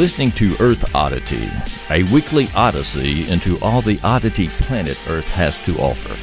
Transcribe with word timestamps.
listening 0.00 0.30
to 0.32 0.54
Earth 0.60 0.94
Oddity, 0.94 1.46
a 1.90 2.10
weekly 2.10 2.46
odyssey 2.56 3.30
into 3.30 3.58
all 3.60 3.82
the 3.82 4.00
oddity 4.02 4.48
planet 4.48 4.98
Earth 5.10 5.28
has 5.34 5.62
to 5.66 5.76
offer. 5.76 6.16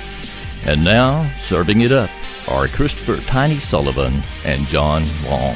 And 0.67 0.83
now, 0.83 1.23
serving 1.37 1.81
it 1.81 1.91
up 1.91 2.09
are 2.49 2.67
Christopher 2.67 3.23
Tiny 3.27 3.57
Sullivan 3.57 4.15
and 4.47 4.65
John 4.65 5.03
Long. 5.29 5.55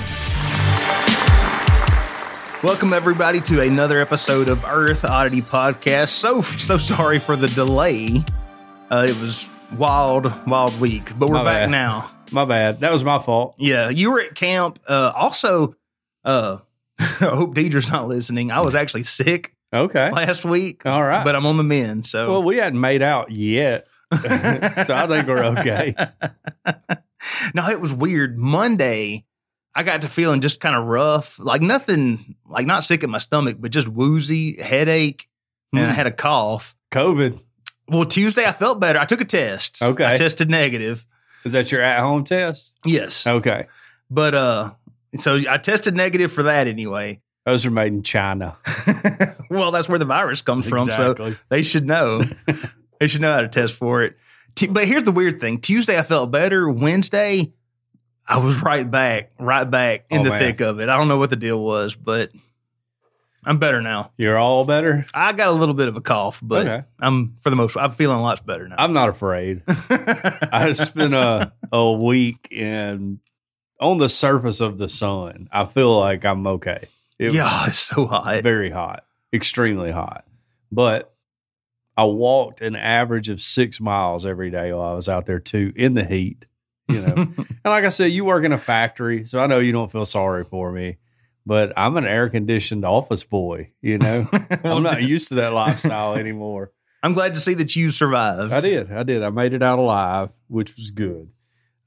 Welcome 2.62 2.94
everybody 2.94 3.42
to 3.42 3.62
another 3.62 4.00
episode 4.00 4.50
of 4.50 4.64
Earth 4.66 5.04
Oddity 5.04 5.42
Podcast. 5.42 6.10
So 6.10 6.44
so 6.44 6.78
sorry 6.78 7.18
for 7.18 7.36
the 7.36 7.48
delay. 7.48 8.24
Uh, 8.92 9.08
it 9.10 9.20
was 9.20 9.50
wild, 9.76 10.32
wild 10.46 10.80
week, 10.80 11.18
but 11.18 11.28
we're 11.28 11.38
My 11.38 11.44
back 11.44 11.62
bad. 11.62 11.72
now. 11.72 12.12
My 12.32 12.46
bad. 12.46 12.82
That 12.82 12.92
was 12.92 13.04
my 13.04 13.18
fault. 13.18 13.56
Yeah, 13.58 13.90
you 13.90 14.12
were 14.12 14.22
at 14.22 14.36
camp. 14.36 14.78
Uh, 14.88 15.12
also, 15.16 15.74
uh, 16.24 16.60
I 17.22 17.36
hope 17.36 17.54
Deidre's 17.56 17.92
not 17.92 18.08
listening. 18.08 18.52
I 18.52 18.62
was 18.62 18.76
actually 18.76 19.04
sick 19.04 19.56
Okay. 19.74 20.12
last 20.12 20.44
week, 20.46 20.86
All 20.86 21.04
right. 21.04 21.24
but 21.24 21.36
I'm 21.36 21.46
on 21.46 21.58
the 21.58 21.64
mend. 21.64 22.06
So 22.06 22.30
well, 22.30 22.44
we 22.44 22.58
hadn't 22.58 22.80
made 22.80 23.02
out 23.02 23.32
yet. 23.32 23.88
so 24.12 24.20
I 24.94 25.08
think 25.08 25.28
we're 25.28 25.44
okay. 25.58 25.96
no, 27.54 27.68
it 27.70 27.80
was 27.80 27.94
weird. 27.94 28.38
Monday, 28.38 29.26
I 29.74 29.84
got 29.84 30.02
to 30.02 30.10
feeling 30.10 30.42
just 30.42 30.60
kind 30.60 30.76
of 30.76 30.86
rough, 30.86 31.40
like 31.40 31.62
nothing, 31.62 32.36
like 32.50 32.66
not 32.66 32.84
sick 32.84 33.04
in 33.04 33.10
my 33.10 33.18
stomach, 33.20 33.58
but 33.60 33.72
just 33.72 33.88
woozy, 33.88 34.62
headache, 34.62 35.30
and 35.74 35.82
I 35.86 35.88
Hmm. 35.90 35.94
had 35.94 36.08
a 36.08 36.12
cough. 36.12 36.76
COVID. 36.92 37.40
Well, 37.88 38.06
Tuesday 38.06 38.46
I 38.46 38.52
felt 38.52 38.80
better. 38.80 39.00
I 39.00 39.06
took 39.06 39.22
a 39.22 39.26
test. 39.26 39.82
Okay. 39.82 40.06
I 40.06 40.18
tested 40.18 40.50
negative. 40.50 41.06
Is 41.46 41.54
that 41.54 41.72
your 41.72 41.82
at 41.82 42.00
home 42.02 42.24
test? 42.24 42.78
Yes. 42.86 43.26
Okay. 43.26 43.68
But 44.10 44.36
uh 44.36 44.72
so 45.18 45.40
I 45.50 45.58
tested 45.58 45.96
negative 45.96 46.32
for 46.32 46.44
that 46.44 46.68
anyway. 46.68 47.22
Those 47.46 47.66
are 47.66 47.72
made 47.72 47.92
in 47.92 48.04
China. 48.04 48.56
well, 49.50 49.72
that's 49.72 49.90
where 49.90 49.98
the 50.00 50.06
virus 50.06 50.42
comes 50.44 50.68
from, 50.68 50.86
so 50.90 51.34
they 51.50 51.64
should 51.64 51.86
know. 51.88 52.22
they 53.00 53.08
should 53.08 53.22
know 53.22 53.34
how 53.34 53.42
to 53.42 53.48
test 53.48 53.74
for 53.76 54.04
it. 54.04 54.16
T- 54.56 54.68
but 54.68 54.88
here's 54.88 55.06
the 55.06 55.12
weird 55.12 55.40
thing. 55.42 55.60
Tuesday 55.60 55.98
I 55.98 56.04
felt 56.04 56.30
better. 56.32 56.70
Wednesday 56.70 57.52
I 58.28 58.38
was 58.38 58.62
right 58.62 58.90
back, 58.90 59.32
right 59.40 59.64
back 59.70 60.06
in 60.10 60.22
Oh, 60.22 60.24
the 60.26 60.30
man. 60.30 60.40
thick 60.40 60.62
of 60.62 60.80
it. 60.80 60.88
I 60.88 60.96
don't 60.98 61.08
know 61.08 61.18
what 61.18 61.32
the 61.32 61.36
deal 61.36 61.60
was, 61.62 61.96
but 61.96 62.30
I'm 63.44 63.58
better 63.58 63.82
now. 63.82 64.12
You're 64.18 64.38
all 64.38 64.64
better? 64.66 65.06
I 65.14 65.34
got 65.34 65.48
a 65.48 65.52
little 65.52 65.74
bit 65.74 65.88
of 65.88 65.96
a 65.96 66.02
cough, 66.02 66.40
but 66.44 66.68
Okay. 66.68 66.86
I'm 67.00 67.36
for 67.42 67.50
the 67.50 67.56
most 67.56 67.76
I'm 67.76 67.92
feeling 67.92 68.20
lots 68.20 68.40
better 68.42 68.68
now. 68.68 68.76
I'm 68.78 68.94
not 68.94 69.10
afraid. 69.10 69.64
I 69.68 70.72
spent 70.74 71.16
a, 71.16 71.52
a 71.72 71.92
week 71.94 72.50
in 72.52 73.20
on 73.82 73.98
the 73.98 74.08
surface 74.08 74.62
of 74.62 74.78
the 74.78 74.88
sun. 74.88 75.50
I 75.52 75.66
feel 75.66 76.00
like 76.00 76.24
I'm 76.24 76.46
okay. 76.48 76.88
It 77.20 77.34
yeah, 77.34 77.66
it's 77.68 77.80
so 77.80 78.06
hot. 78.06 78.44
very 78.44 78.70
hot, 78.70 79.04
extremely 79.34 79.92
hot. 79.92 80.26
But 80.72 81.14
I 81.98 82.06
walked 82.06 82.62
an 82.62 82.76
average 82.76 83.28
of 83.28 83.42
six 83.42 83.80
miles 83.80 84.26
every 84.26 84.50
day 84.50 84.72
while 84.72 84.92
I 84.92 84.94
was 84.94 85.10
out 85.10 85.26
there 85.26 85.40
too 85.40 85.74
in 85.76 85.96
the 85.96 86.06
heat. 86.06 86.46
You 86.88 87.02
know, 87.02 87.14
and 87.38 87.48
like 87.66 87.86
I 87.86 87.90
said, 87.90 88.12
you 88.12 88.24
work 88.24 88.44
in 88.44 88.52
a 88.54 88.58
factory, 88.58 89.26
so 89.26 89.40
I 89.40 89.48
know 89.48 89.60
you 89.60 89.72
don't 89.72 89.92
feel 89.92 90.06
sorry 90.06 90.44
for 90.44 90.72
me. 90.72 90.98
But 91.44 91.74
I'm 91.76 91.98
an 91.98 92.06
air 92.06 92.30
conditioned 92.30 92.86
office 92.86 93.24
boy. 93.24 93.72
You 93.82 93.98
know, 93.98 94.30
I'm 94.64 94.84
not 94.84 95.02
used 95.02 95.30
to 95.30 95.36
that 95.36 95.54
lifestyle 95.54 96.14
anymore. 96.14 96.72
I'm 97.04 97.14
glad 97.14 97.34
to 97.34 97.40
see 97.40 97.56
that 97.56 97.76
you 97.76 97.90
survived. 97.90 98.54
I 98.54 98.60
did. 98.60 98.92
I 98.92 99.02
did. 99.02 99.24
I 99.24 99.32
made 99.32 99.54
it 99.54 99.64
out 99.64 99.80
alive, 99.80 100.30
which 100.48 100.76
was 100.76 100.92
good. 100.92 101.30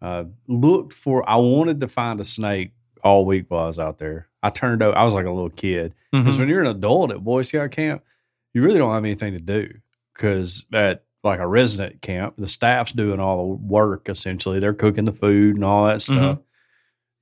Uh, 0.04 0.24
looked 0.48 0.92
for, 0.92 1.26
I 1.28 1.36
wanted 1.36 1.80
to 1.80 1.88
find 1.88 2.20
a 2.20 2.24
snake 2.24 2.72
all 3.02 3.24
week 3.24 3.46
while 3.48 3.64
I 3.64 3.66
was 3.68 3.78
out 3.78 3.96
there. 3.96 4.28
I 4.42 4.50
turned 4.50 4.82
out, 4.82 4.96
I 4.98 5.02
was 5.04 5.14
like 5.14 5.24
a 5.24 5.30
little 5.30 5.48
kid. 5.48 5.94
Because 6.12 6.34
Mhm. 6.36 6.40
when 6.40 6.48
you're 6.50 6.60
an 6.60 6.66
adult 6.66 7.10
at 7.10 7.24
Boy 7.24 7.40
Scout 7.40 7.70
camp, 7.70 8.02
you 8.52 8.62
really 8.62 8.76
don't 8.78 8.92
have 8.92 9.04
anything 9.04 9.32
to 9.32 9.40
do. 9.40 9.72
Because 10.12 10.66
at 10.74 11.04
like 11.22 11.40
a 11.40 11.46
resident 11.46 12.02
camp, 12.02 12.34
the 12.36 12.46
staff's 12.46 12.92
doing 12.92 13.18
all 13.18 13.38
the 13.48 13.54
work 13.64 14.10
essentially. 14.10 14.60
They're 14.60 14.74
cooking 14.74 15.06
the 15.06 15.12
food 15.12 15.54
and 15.56 15.64
all 15.64 15.86
that 15.86 16.02
stuff. 16.02 16.38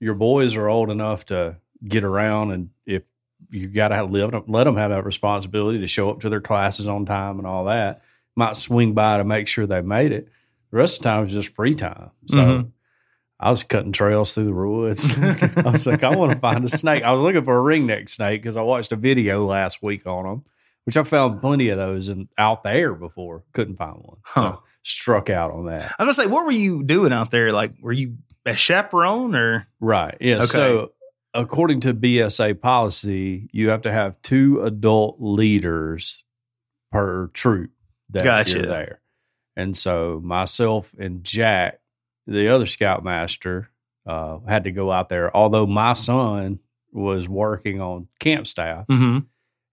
Your 0.01 0.15
boys 0.15 0.57
are 0.57 0.69
old 0.69 0.91
enough 0.91 1.25
to 1.27 1.57
get 1.87 2.03
around, 2.03 2.51
and 2.51 2.71
if 2.85 3.03
you 3.51 3.69
got 3.69 3.89
to 3.89 4.03
live, 4.03 4.35
let 4.49 4.65
them 4.65 4.77
have 4.77 4.91
that 4.91 5.05
responsibility 5.05 5.79
to 5.79 5.87
show 5.87 6.11
up 6.11 6.21
to 6.23 6.29
their 6.29 6.41
classes 6.41 6.89
on 6.89 7.07
time 7.07 7.39
and 7.39 7.47
all 7.47 7.67
that. 7.67 8.03
Might 8.35 8.57
swing 8.57 8.93
by 8.93 9.19
to 9.19 9.25
make 9.25 9.47
sure 9.47 9.67
they 9.69 9.83
made 9.83 10.11
it. 10.11 10.29
The 10.73 10.79
rest 10.79 10.99
of 10.99 11.03
the 11.05 11.09
time 11.11 11.27
is 11.27 11.33
just 11.35 11.55
free 11.55 11.75
time. 11.75 12.11
So 12.27 12.37
Mhm. 12.39 12.71
I 13.39 13.51
was 13.51 13.63
cutting 13.63 13.93
trails 13.93 14.35
through 14.35 14.45
the 14.47 14.53
woods. 14.53 15.17
I 15.19 15.71
was 15.71 15.87
like, 15.87 16.03
I 16.03 16.15
want 16.17 16.33
to 16.33 16.39
find 16.39 16.65
a 16.65 16.69
snake. 16.69 17.03
I 17.03 17.13
was 17.13 17.21
looking 17.21 17.45
for 17.45 17.59
a 17.59 17.63
ringneck 17.63 18.09
snake 18.09 18.43
because 18.43 18.57
I 18.57 18.63
watched 18.63 18.93
a 18.93 18.97
video 18.97 19.45
last 19.47 19.83
week 19.83 20.07
on 20.07 20.25
them, 20.25 20.45
which 20.85 20.97
I 20.97 21.03
found 21.03 21.41
plenty 21.41 21.69
of 21.69 21.79
those 21.79 22.09
and 22.09 22.29
out 22.39 22.63
there 22.65 22.95
before. 22.95 23.43
Couldn't 23.53 23.77
find 23.77 23.97
one. 23.97 24.19
Huh. 24.25 24.53
So 24.53 24.63
struck 24.85 25.29
out 25.29 25.51
on 25.51 25.67
that. 25.67 25.95
I 25.99 26.05
was 26.05 26.17
gonna 26.17 26.27
say, 26.29 26.33
what 26.33 26.45
were 26.45 26.53
you 26.53 26.83
doing 26.85 27.13
out 27.13 27.31
there? 27.31 27.53
Like, 27.53 27.73
were 27.83 27.93
you 27.93 28.17
a 28.47 28.57
chaperone 28.57 29.35
or? 29.35 29.67
Right. 29.81 30.17
Yeah. 30.21 30.37
Okay. 30.37 30.47
So 30.47 30.93
according 31.35 31.81
to 31.81 31.93
BSA 31.95 32.61
policy, 32.61 33.49
you 33.53 33.69
have 33.71 33.83
to 33.83 33.93
have 33.93 34.21
two 34.23 34.63
adult 34.63 35.17
leaders 35.21 36.23
per 36.93 37.27
troop 37.35 37.71
that 38.11 38.23
Gotcha. 38.25 38.59
you're 38.59 38.67
there. 38.67 39.01
And 39.57 39.77
so 39.77 40.21
myself 40.25 40.91
and 40.99 41.23
Jack, 41.25 41.81
the 42.27 42.49
other 42.49 42.67
scoutmaster, 42.67 43.69
uh, 44.07 44.39
had 44.49 44.65
to 44.65 44.73
go 44.73 44.91
out 44.91 45.09
there. 45.09 45.35
Although 45.37 45.67
my 45.67 45.93
son 45.95 46.59
was 46.93 47.29
working 47.29 47.81
on 47.81 48.09
camp 48.19 48.47
staff 48.47 48.87
Mm-hmm. 48.89 49.19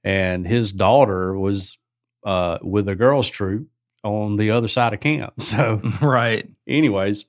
and 0.03 0.47
his 0.47 0.71
daughter 0.71 1.37
was 1.37 1.77
uh, 2.25 2.57
with 2.61 2.87
a 2.89 2.95
girls 2.95 3.29
troop 3.29 3.67
on 4.03 4.35
the 4.37 4.51
other 4.51 4.67
side 4.67 4.93
of 4.93 4.99
camp. 4.99 5.33
So 5.41 5.81
Right. 6.01 6.47
anyways, 6.67 7.25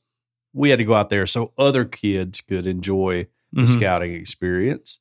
we 0.52 0.70
had 0.70 0.78
to 0.80 0.84
go 0.84 0.94
out 0.94 1.10
there 1.10 1.26
so 1.26 1.52
other 1.56 1.84
kids 1.84 2.40
could 2.40 2.66
enjoy 2.66 3.26
the 3.52 3.62
Mhm. 3.62 3.68
scouting 3.68 4.14
experience. 4.14 5.00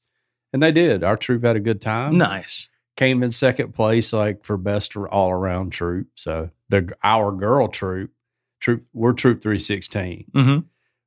And 0.54 0.64
they 0.64 0.72
did. 0.72 1.04
Our 1.04 1.18
troop 1.18 1.44
had 1.44 1.56
a 1.56 1.60
good 1.60 1.81
time. 1.81 2.18
Nice. 2.18 2.68
Came 3.00 3.24
in 3.24 3.32
second 3.32 3.74
place, 3.74 4.12
like 4.12 4.44
for 4.44 4.58
best 4.58 4.98
all 4.98 5.32
around 5.32 5.70
troop. 5.70 6.08
So 6.16 6.50
the 6.68 6.94
our 7.02 7.32
girl 7.32 7.70
troop, 7.70 8.12
troop 8.60 8.84
we're 8.92 9.14
troop 9.14 9.42
three 9.42 9.58
sixteen. 9.58 10.26
Mm-hmm. 10.36 10.66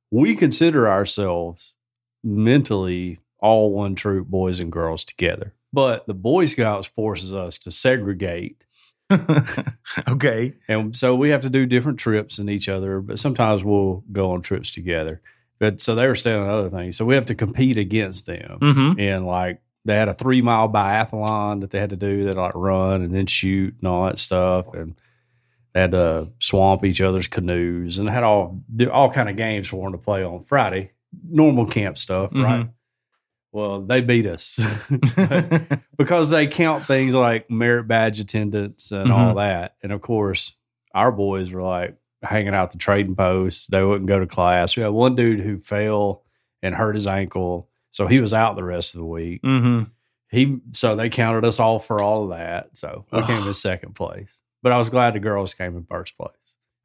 We 0.09 0.35
consider 0.35 0.89
ourselves 0.89 1.75
mentally 2.23 3.19
all 3.37 3.71
one 3.71 3.93
troop, 3.93 4.27
boys 4.27 4.59
and 4.59 4.71
girls 4.71 5.03
together. 5.03 5.53
But 5.71 6.07
the 6.07 6.15
Boy 6.15 6.47
Scouts 6.47 6.87
forces 6.87 7.31
us 7.31 7.59
to 7.59 7.69
segregate 7.71 8.63
okay. 10.07 10.53
and 10.67 10.95
so 10.95 11.15
we 11.15 11.29
have 11.29 11.41
to 11.41 11.49
do 11.49 11.65
different 11.65 11.99
trips 11.99 12.37
and 12.37 12.49
each 12.49 12.69
other, 12.69 13.01
but 13.01 13.19
sometimes 13.19 13.63
we'll 13.63 14.03
go 14.11 14.31
on 14.31 14.41
trips 14.41 14.71
together. 14.71 15.21
But 15.59 15.81
so 15.81 15.95
they 15.95 16.07
were 16.07 16.15
staying 16.15 16.41
on 16.41 16.49
other 16.49 16.69
things. 16.69 16.97
So 16.97 17.05
we 17.05 17.15
have 17.15 17.27
to 17.27 17.35
compete 17.35 17.77
against 17.77 18.25
them. 18.25 18.57
Mm-hmm. 18.61 18.99
And 18.99 19.25
like 19.25 19.61
they 19.85 19.95
had 19.95 20.09
a 20.09 20.13
three 20.13 20.41
mile 20.41 20.69
biathlon 20.69 21.61
that 21.61 21.71
they 21.71 21.79
had 21.79 21.89
to 21.89 21.95
do 21.95 22.25
that 22.25 22.37
like 22.37 22.55
run 22.55 23.01
and 23.01 23.13
then 23.13 23.25
shoot 23.25 23.75
and 23.79 23.87
all 23.87 24.05
that 24.05 24.19
stuff. 24.19 24.73
And 24.73 24.95
they 25.73 25.81
had 25.81 25.91
to 25.91 26.29
swamp 26.39 26.85
each 26.85 27.01
other's 27.01 27.27
canoes 27.27 27.97
and 27.97 28.09
had 28.09 28.23
all 28.23 28.61
all 28.91 29.11
kind 29.11 29.29
of 29.29 29.35
games 29.35 29.67
for 29.67 29.83
them 29.83 29.97
to 29.97 30.03
play 30.03 30.23
on 30.23 30.45
Friday. 30.45 30.91
Normal 31.29 31.65
camp 31.65 31.97
stuff, 31.97 32.31
mm-hmm. 32.31 32.43
right? 32.43 32.69
Well, 33.51 33.81
they 33.81 34.01
beat 34.01 34.25
us 34.25 34.59
because 35.97 36.31
they 36.31 36.47
count 36.47 36.85
things 36.85 37.13
like 37.13 37.51
merit 37.51 37.87
badge 37.87 38.19
attendance 38.19 38.91
and 38.91 39.11
all 39.11 39.27
mm-hmm. 39.27 39.37
that. 39.37 39.75
And 39.83 39.91
of 39.91 40.01
course, 40.01 40.55
our 40.95 41.11
boys 41.11 41.51
were 41.51 41.61
like 41.61 41.95
hanging 42.23 42.55
out 42.55 42.71
the 42.71 42.79
trading 42.79 43.15
post. 43.15 43.69
They 43.69 43.83
wouldn't 43.83 44.07
go 44.07 44.19
to 44.19 44.25
class. 44.25 44.75
We 44.75 44.81
had 44.81 44.91
one 44.91 45.15
dude 45.15 45.39
who 45.39 45.59
fell 45.59 46.23
and 46.63 46.73
hurt 46.73 46.95
his 46.95 47.05
ankle, 47.05 47.69
so 47.93 48.07
he 48.07 48.19
was 48.19 48.33
out 48.33 48.57
the 48.57 48.63
rest 48.65 48.93
of 48.93 48.99
the 48.99 49.05
week. 49.05 49.41
mm-hmm. 49.41 49.83
He 50.29 50.57
so 50.71 50.95
they 50.97 51.09
counted 51.09 51.45
us 51.45 51.59
all 51.59 51.79
for 51.79 52.01
all 52.01 52.23
of 52.25 52.29
that. 52.37 52.75
So 52.77 53.05
we 53.11 53.21
came 53.23 53.47
in 53.47 53.53
second 53.53 53.93
place. 53.95 54.35
But 54.61 54.71
I 54.71 54.77
was 54.79 54.89
glad 54.89 55.13
the 55.13 55.19
girls 55.19 55.53
came 55.53 55.77
in 55.77 55.85
first 55.85 56.17
place. 56.17 56.33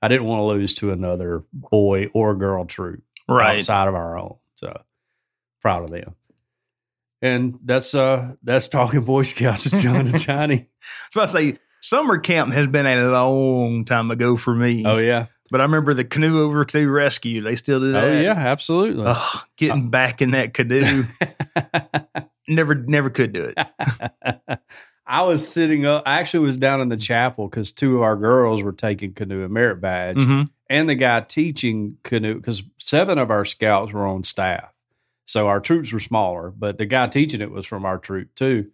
I 0.03 0.09
didn't 0.09 0.27
want 0.27 0.41
to 0.41 0.45
lose 0.45 0.75
to 0.75 0.93
another 0.93 1.43
boy 1.53 2.11
or 2.13 2.35
girl 2.37 2.65
troop 2.67 3.03
Right. 3.29 3.57
outside 3.57 3.89
of 3.89 3.95
our 3.95 4.17
own. 4.19 4.37
So 4.57 4.81
proud 5.63 5.83
of 5.85 5.91
them. 5.91 6.15
And 7.21 7.59
that's 7.65 7.95
uh 7.95 8.33
that's 8.43 8.69
talking 8.69 9.01
Boy 9.01 9.23
Scouts 9.23 9.65
with 9.73 9.83
John 9.83 9.97
and 10.07 10.21
Tiny. 10.25 10.69
I 11.17 11.27
say 11.27 11.59
summer 11.81 12.19
camp 12.19 12.53
has 12.53 12.69
been 12.69 12.87
a 12.87 13.09
long 13.11 13.85
time 13.85 14.11
ago 14.11 14.37
for 14.37 14.55
me. 14.55 14.85
Oh 14.87 14.99
yeah. 14.99 15.27
But 15.51 15.61
I 15.61 15.65
remember 15.65 15.95
the 15.95 16.05
canoe 16.05 16.43
over 16.43 16.65
canoe 16.65 16.91
rescue. 16.91 17.41
They 17.43 17.57
still 17.57 17.81
do 17.81 17.93
that. 17.93 18.05
Oh 18.05 18.21
yeah, 18.21 18.33
absolutely. 18.33 19.05
Ugh, 19.07 19.45
getting 19.57 19.89
back 19.91 20.21
in 20.21 20.33
that 20.33 20.53
canoe. 20.55 21.05
never, 22.49 22.75
never 22.75 23.11
could 23.11 23.33
do 23.33 23.53
it. 23.57 24.59
I 25.07 25.23
was 25.23 25.47
sitting 25.49 25.87
up. 25.87 26.03
I 26.05 26.21
actually 26.21 26.41
was 26.47 26.59
down 26.59 26.81
in 26.83 26.91
the 26.91 26.97
chapel 26.97 27.49
because 27.49 27.73
two 27.73 27.97
of 27.97 28.03
our 28.03 28.17
girls 28.17 28.63
were 28.63 28.73
taking 28.73 29.15
canoe 29.15 29.43
and 29.45 29.53
merit 29.53 29.81
badge, 29.81 30.19
Mm-hmm. 30.19 30.43
and 30.69 30.89
the 30.89 30.95
guy 30.95 31.21
teaching 31.21 31.97
canoe 32.03 32.35
because 32.35 32.63
seven 32.77 33.17
of 33.17 33.31
our 33.31 33.47
scouts 33.47 33.91
were 33.93 34.07
on 34.07 34.23
staff, 34.25 34.71
so 35.25 35.49
our 35.49 35.61
troops 35.61 35.93
were 35.93 36.01
smaller. 36.01 36.51
But 36.51 36.77
the 36.77 36.85
guy 36.85 37.07
teaching 37.07 37.41
it 37.41 37.51
was 37.51 37.65
from 37.65 37.87
our 37.87 37.97
troop 37.97 38.35
too, 38.35 38.71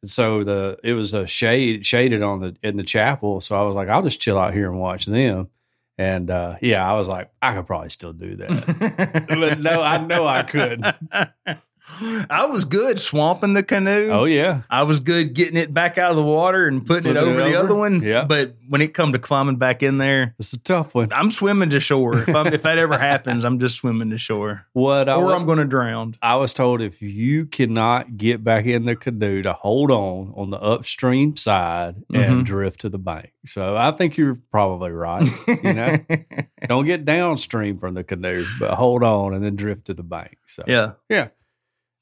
And 0.00 0.08
so 0.10 0.44
the 0.44 0.78
it 0.84 0.92
was 0.92 1.12
a 1.12 1.26
shade 1.26 1.84
shaded 1.84 2.22
on 2.22 2.38
the 2.40 2.56
in 2.62 2.76
the 2.76 2.84
chapel. 2.84 3.40
So 3.40 3.60
I 3.60 3.66
was 3.66 3.74
like, 3.74 3.88
I'll 3.88 4.02
just 4.02 4.20
chill 4.20 4.38
out 4.38 4.54
here 4.54 4.70
and 4.70 4.78
watch 4.78 5.06
them. 5.06 5.48
And 5.96 6.30
uh, 6.30 6.56
yeah, 6.60 6.88
I 6.88 6.94
was 6.94 7.08
like, 7.08 7.30
I 7.40 7.54
could 7.54 7.66
probably 7.66 7.90
still 7.90 8.12
do 8.12 8.36
that. 8.36 9.26
but 9.28 9.60
no, 9.60 9.80
I 9.80 9.98
know 9.98 10.26
I 10.26 10.42
couldn't. 10.42 10.84
I 11.98 12.46
was 12.46 12.64
good 12.64 12.98
swamping 12.98 13.52
the 13.52 13.62
canoe. 13.62 14.08
Oh 14.10 14.24
yeah, 14.24 14.62
I 14.70 14.82
was 14.84 15.00
good 15.00 15.34
getting 15.34 15.56
it 15.56 15.72
back 15.72 15.98
out 15.98 16.10
of 16.10 16.16
the 16.16 16.22
water 16.22 16.66
and 16.66 16.84
putting 16.84 17.10
it 17.10 17.16
over 17.16 17.38
it 17.40 17.50
the 17.50 17.54
over? 17.56 17.66
other 17.68 17.74
one. 17.74 18.02
Yeah. 18.02 18.24
But 18.24 18.56
when 18.68 18.80
it 18.80 18.94
come 18.94 19.12
to 19.12 19.18
climbing 19.18 19.56
back 19.56 19.82
in 19.82 19.98
there, 19.98 20.34
it's 20.38 20.52
a 20.52 20.58
tough 20.58 20.94
one. 20.94 21.12
I'm 21.12 21.30
swimming 21.30 21.70
to 21.70 21.80
shore. 21.80 22.16
If, 22.18 22.34
I'm, 22.34 22.46
if 22.48 22.62
that 22.62 22.78
ever 22.78 22.98
happens, 22.98 23.44
I'm 23.44 23.58
just 23.58 23.76
swimming 23.76 24.10
to 24.10 24.18
shore, 24.18 24.66
What 24.72 25.08
I, 25.08 25.14
or 25.14 25.32
I'm 25.34 25.46
going 25.46 25.58
to 25.58 25.64
drown. 25.64 26.16
I 26.22 26.36
was 26.36 26.52
told 26.54 26.80
if 26.80 27.00
you 27.02 27.46
cannot 27.46 28.16
get 28.16 28.42
back 28.42 28.64
in 28.66 28.86
the 28.86 28.96
canoe 28.96 29.42
to 29.42 29.52
hold 29.52 29.90
on 29.90 30.32
on 30.36 30.50
the 30.50 30.60
upstream 30.60 31.36
side 31.36 31.96
and 32.12 32.42
Mhm. 32.42 32.44
drift 32.44 32.80
to 32.80 32.88
the 32.88 32.98
bank. 32.98 33.32
So 33.46 33.76
I 33.76 33.90
think 33.92 34.16
you're 34.16 34.38
probably 34.50 34.90
right. 34.90 35.28
You 35.46 35.74
know, 35.74 35.98
don't 36.66 36.86
get 36.86 37.04
downstream 37.04 37.78
from 37.78 37.94
the 37.94 38.02
canoe, 38.02 38.46
but 38.58 38.72
hold 38.74 39.02
on 39.04 39.34
and 39.34 39.44
then 39.44 39.54
drift 39.54 39.84
to 39.86 39.94
the 39.94 40.02
bank. 40.02 40.38
So 40.46 40.64
yeah, 40.66 40.92
yeah, 41.10 41.28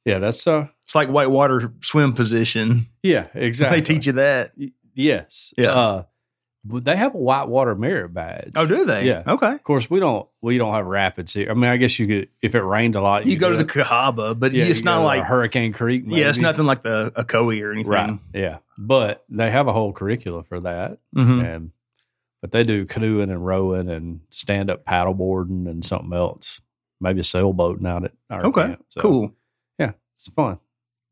that's 0.04 0.46
uh, 0.46 0.66
it's 0.84 0.94
like 0.94 1.08
whitewater 1.08 1.72
swim 1.81 2.12
position. 2.12 2.87
yeah, 3.02 3.26
exactly. 3.34 3.81
They 3.81 3.82
teach 3.94 4.06
you 4.06 4.12
that. 4.14 4.52
Yes. 4.94 5.54
Yeah. 5.56 5.72
Uh, 5.72 6.02
they 6.64 6.94
have 6.96 7.14
a 7.14 7.19
whitewater 7.19 7.75
merit 7.75 8.14
badge. 8.14 8.52
Oh, 8.54 8.66
do 8.66 8.84
they? 8.84 9.04
Yeah. 9.06 9.25
Okay. 9.26 9.50
Of 9.52 9.64
course, 9.64 9.90
we 9.90 9.99
don't. 9.99 10.28
We 10.43 10.58
don't 10.58 10.72
have 10.75 10.87
rapids 10.87 11.32
here. 11.34 11.50
I 11.50 11.54
mean, 11.54 11.64
I 11.70 11.76
guess 11.76 11.99
you 11.99 12.06
could 12.06 12.28
if 12.40 12.54
it 12.54 12.60
rained 12.62 12.94
a 12.94 13.00
lot. 13.00 13.26
You, 13.26 13.37
go 13.37 13.50
to 13.50 13.56
the. 13.56 13.64
Cahaba, 13.64 14.38
but 14.38 14.52
Yeah, 14.52 14.64
it's 14.64 14.84
not 14.84 15.02
like 15.02 15.25
Hurricane 15.25 15.72
Creek. 15.72 16.05
yeah, 16.06 16.28
it's 16.28 16.38
nothing 16.38 16.64
like 16.66 16.82
the 16.84 17.10
Ocoee 17.16 17.62
or 17.64 17.72
anything. 17.72 17.90
Right. 17.90 18.19
Yeah. 18.32 18.58
But 18.78 19.25
they 19.28 19.50
have 19.50 19.66
a 19.66 19.72
whole 19.72 19.93
curricula 19.93 20.44
for 20.44 20.60
that. 20.60 20.98
Mhm. 21.16 21.44
And 21.44 21.70
but 22.40 22.52
they 22.52 22.62
do 22.64 22.84
canoeing 22.87 23.31
and 23.31 23.44
rowing 23.44 23.88
and 23.88 24.20
stand 24.31 24.70
up 24.70 24.84
paddleboarding 24.84 25.69
and 25.69 25.84
something 25.84 26.12
else. 26.12 26.60
Maybe 27.00 27.20
a 27.20 27.22
sailboating 27.25 27.87
out 27.88 28.05
at 28.05 28.12
our 28.31 28.46
Okay. 28.46 28.62
camp. 28.62 28.84
So, 28.90 29.00
Cool. 29.00 29.34
Yeah, 30.22 30.26
it's 30.26 30.34
fun. 30.34 30.58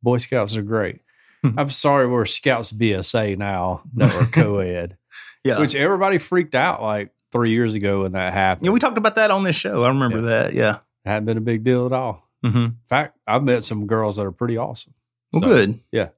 Boy 0.02 0.18
Scouts 0.18 0.56
are 0.56 0.62
great. 0.62 1.00
Hmm. 1.42 1.58
I'm 1.58 1.70
sorry 1.70 2.06
we're 2.06 2.26
Scouts 2.26 2.72
BSA 2.72 3.36
now 3.38 3.82
that 3.94 4.12
we're 4.14 4.26
co-ed. 4.32 4.96
Yeah. 5.44 5.58
Which 5.58 5.74
everybody 5.74 6.18
freaked 6.18 6.54
out 6.54 6.82
like 6.82 7.10
three 7.32 7.50
years 7.52 7.74
ago 7.74 8.02
when 8.02 8.12
that 8.12 8.32
happened. 8.32 8.66
yeah, 8.66 8.72
we 8.72 8.80
talked 8.80 8.98
about 8.98 9.14
that 9.14 9.30
on 9.30 9.42
this 9.42 9.56
show. 9.56 9.84
I 9.84 9.88
remember 9.88 10.22
that. 10.22 10.52
Yeah. 10.54 10.78
It 11.04 11.08
hadn't 11.08 11.24
been 11.26 11.38
a 11.38 11.42
big 11.42 11.64
deal 11.64 11.86
at 11.86 11.92
all. 11.92 12.28
Mm-hmm. 12.44 12.58
In 12.58 12.76
fact, 12.88 13.16
I've 13.26 13.42
met 13.42 13.64
some 13.64 13.86
girls 13.86 14.16
that 14.16 14.26
are 14.26 14.32
pretty 14.32 14.56
awesome. 14.56 14.94
Well, 15.32 15.42
So, 15.42 15.48
good. 15.48 15.80
Yeah. 15.92 16.08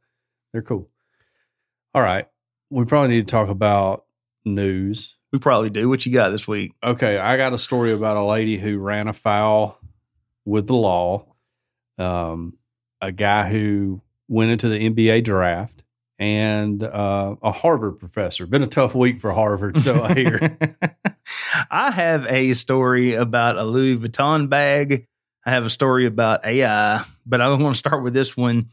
They're 0.52 0.62
cool. 0.62 0.88
All 1.94 2.02
right. 2.02 2.28
We 2.70 2.84
probably 2.84 3.08
need 3.16 3.28
to 3.28 3.30
talk 3.30 3.48
about 3.48 4.04
news. 4.44 5.14
We 5.32 5.38
probably 5.38 5.70
do. 5.70 5.88
What 5.88 6.04
you 6.04 6.12
got 6.12 6.30
this 6.30 6.48
week? 6.48 6.72
Okay, 6.82 7.16
I 7.18 7.36
got 7.36 7.52
a 7.52 7.58
story 7.58 7.92
about 7.92 8.16
a 8.16 8.24
lady 8.24 8.56
who 8.58 8.78
ran 8.78 9.08
afoul 9.08 9.78
with 10.44 10.66
the 10.66 10.74
law. 10.74 11.26
Um, 11.98 12.56
a 13.02 13.12
guy 13.12 13.50
who 13.50 14.00
went 14.28 14.52
into 14.52 14.68
the 14.68 14.78
NBA 14.78 15.24
draft, 15.24 15.82
and 16.18 16.82
uh, 16.82 17.34
a 17.42 17.50
Harvard 17.50 17.98
professor. 17.98 18.46
Been 18.46 18.62
a 18.62 18.68
tough 18.68 18.94
week 18.94 19.20
for 19.20 19.32
Harvard, 19.32 19.80
so 19.80 20.02
I 20.02 20.14
hear. 20.14 20.56
I 21.70 21.90
have 21.90 22.26
a 22.26 22.52
story 22.54 23.14
about 23.14 23.58
a 23.58 23.64
Louis 23.64 23.98
Vuitton 23.98 24.48
bag. 24.48 25.06
I 25.44 25.50
have 25.50 25.66
a 25.66 25.70
story 25.70 26.06
about 26.06 26.46
AI, 26.46 27.04
but 27.26 27.40
I 27.40 27.48
want 27.48 27.74
to 27.74 27.78
start 27.78 28.04
with 28.04 28.14
this 28.14 28.36
one. 28.36 28.68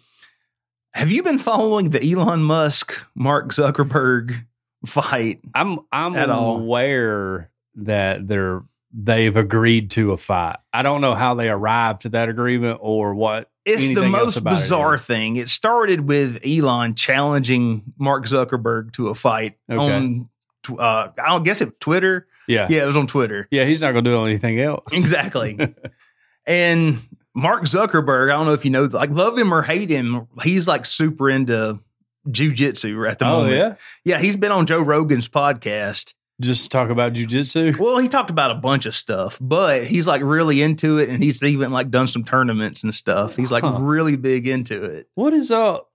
Have 0.93 1.11
you 1.11 1.23
been 1.23 1.39
following 1.39 1.89
the 1.89 2.11
Elon 2.11 2.43
Musk, 2.43 2.93
Mark 3.15 3.49
Zuckerberg 3.49 4.45
fight? 4.85 5.39
I'm 5.55 5.79
I'm 5.91 6.15
aware 6.15 7.49
that 7.75 8.27
they're 8.27 8.61
they've 8.93 9.35
agreed 9.35 9.91
to 9.91 10.11
a 10.11 10.17
fight. 10.17 10.57
I 10.73 10.81
don't 10.81 11.01
know 11.01 11.13
how 11.15 11.35
they 11.35 11.49
arrived 11.49 12.01
to 12.03 12.09
that 12.09 12.29
agreement 12.29 12.79
or 12.81 13.13
what. 13.13 13.49
It's 13.65 13.87
the 13.87 14.07
most 14.07 14.35
about 14.37 14.53
it 14.53 14.55
bizarre 14.55 14.97
thing. 14.97 15.35
It 15.35 15.47
started 15.49 16.07
with 16.07 16.39
Elon 16.45 16.95
challenging 16.95 17.93
Mark 17.99 18.25
Zuckerberg 18.25 18.93
to 18.93 19.09
a 19.09 19.15
fight 19.15 19.57
Okay. 19.69 19.77
on, 19.95 20.29
uh, 20.77 21.09
I 21.17 21.27
don't 21.29 21.43
guess 21.43 21.61
it 21.61 21.79
Twitter. 21.79 22.27
Yeah, 22.47 22.65
yeah, 22.67 22.77
Yeah, 22.77 22.83
it 22.83 22.87
was 22.87 22.97
on 22.97 23.05
Twitter. 23.05 23.47
Yeah, 23.51 23.65
he's 23.65 23.81
not 23.81 23.91
going 23.91 24.05
to 24.05 24.09
do 24.09 24.25
anything 24.25 24.59
else. 24.59 24.85
Exactly. 24.93 25.57
and 26.47 26.99
Mark 27.35 27.63
Zuckerberg, 27.65 28.31
I 28.31 28.37
don't 28.37 28.47
know 28.47 28.53
if 28.53 28.65
you 28.65 28.71
know, 28.71 28.85
like 28.85 29.11
love 29.11 29.37
him 29.37 29.53
or 29.53 29.61
hate 29.61 29.89
him, 29.91 30.27
he's 30.41 30.67
like 30.67 30.85
super 30.85 31.29
into 31.29 31.79
jujitsu 32.27 33.09
at 33.09 33.19
the 33.19 33.25
oh 33.25 33.41
moment. 33.41 33.55
yeah, 33.55 33.75
Yeah, 34.03 34.19
he's 34.19 34.35
been 34.35 34.51
on 34.51 34.65
Joe 34.65 34.81
Rogan's 34.81 35.29
podcast. 35.29 36.13
Just 36.41 36.71
talk 36.71 36.89
about 36.89 37.13
jujitsu. 37.13 37.77
Well, 37.77 37.99
he 37.99 38.07
talked 38.07 38.29
about 38.31 38.51
a 38.51 38.55
bunch 38.55 38.85
of 38.85 38.95
stuff, 38.95 39.37
but 39.41 39.85
he's 39.85 40.07
like 40.07 40.21
really 40.23 40.61
into 40.61 40.97
it 40.97 41.09
and 41.09 41.21
he's 41.21 41.41
even 41.43 41.71
like 41.71 41.89
done 41.89 42.07
some 42.07 42.23
tournaments 42.23 42.83
and 42.83 42.93
stuff. 42.95 43.35
He's 43.35 43.51
like 43.51 43.63
Huh. 43.63 43.77
really 43.79 44.15
big 44.15 44.47
into 44.47 44.83
it. 44.83 45.09
What 45.15 45.33
is 45.33 45.51
up 45.51 45.91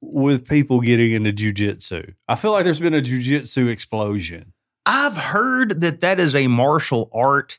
with 0.00 0.48
people 0.48 0.80
getting 0.80 1.12
into 1.12 1.32
jujitsu? 1.32 2.14
I 2.28 2.36
feel 2.36 2.52
like 2.52 2.64
there's 2.64 2.80
been 2.80 2.94
a 2.94 3.02
jujitsu 3.02 3.68
explosion. 3.68 4.52
I've 4.86 5.16
heard 5.16 5.80
that 5.82 6.00
that 6.00 6.18
is 6.20 6.34
a 6.34 6.46
martial 6.46 7.10
art 7.12 7.58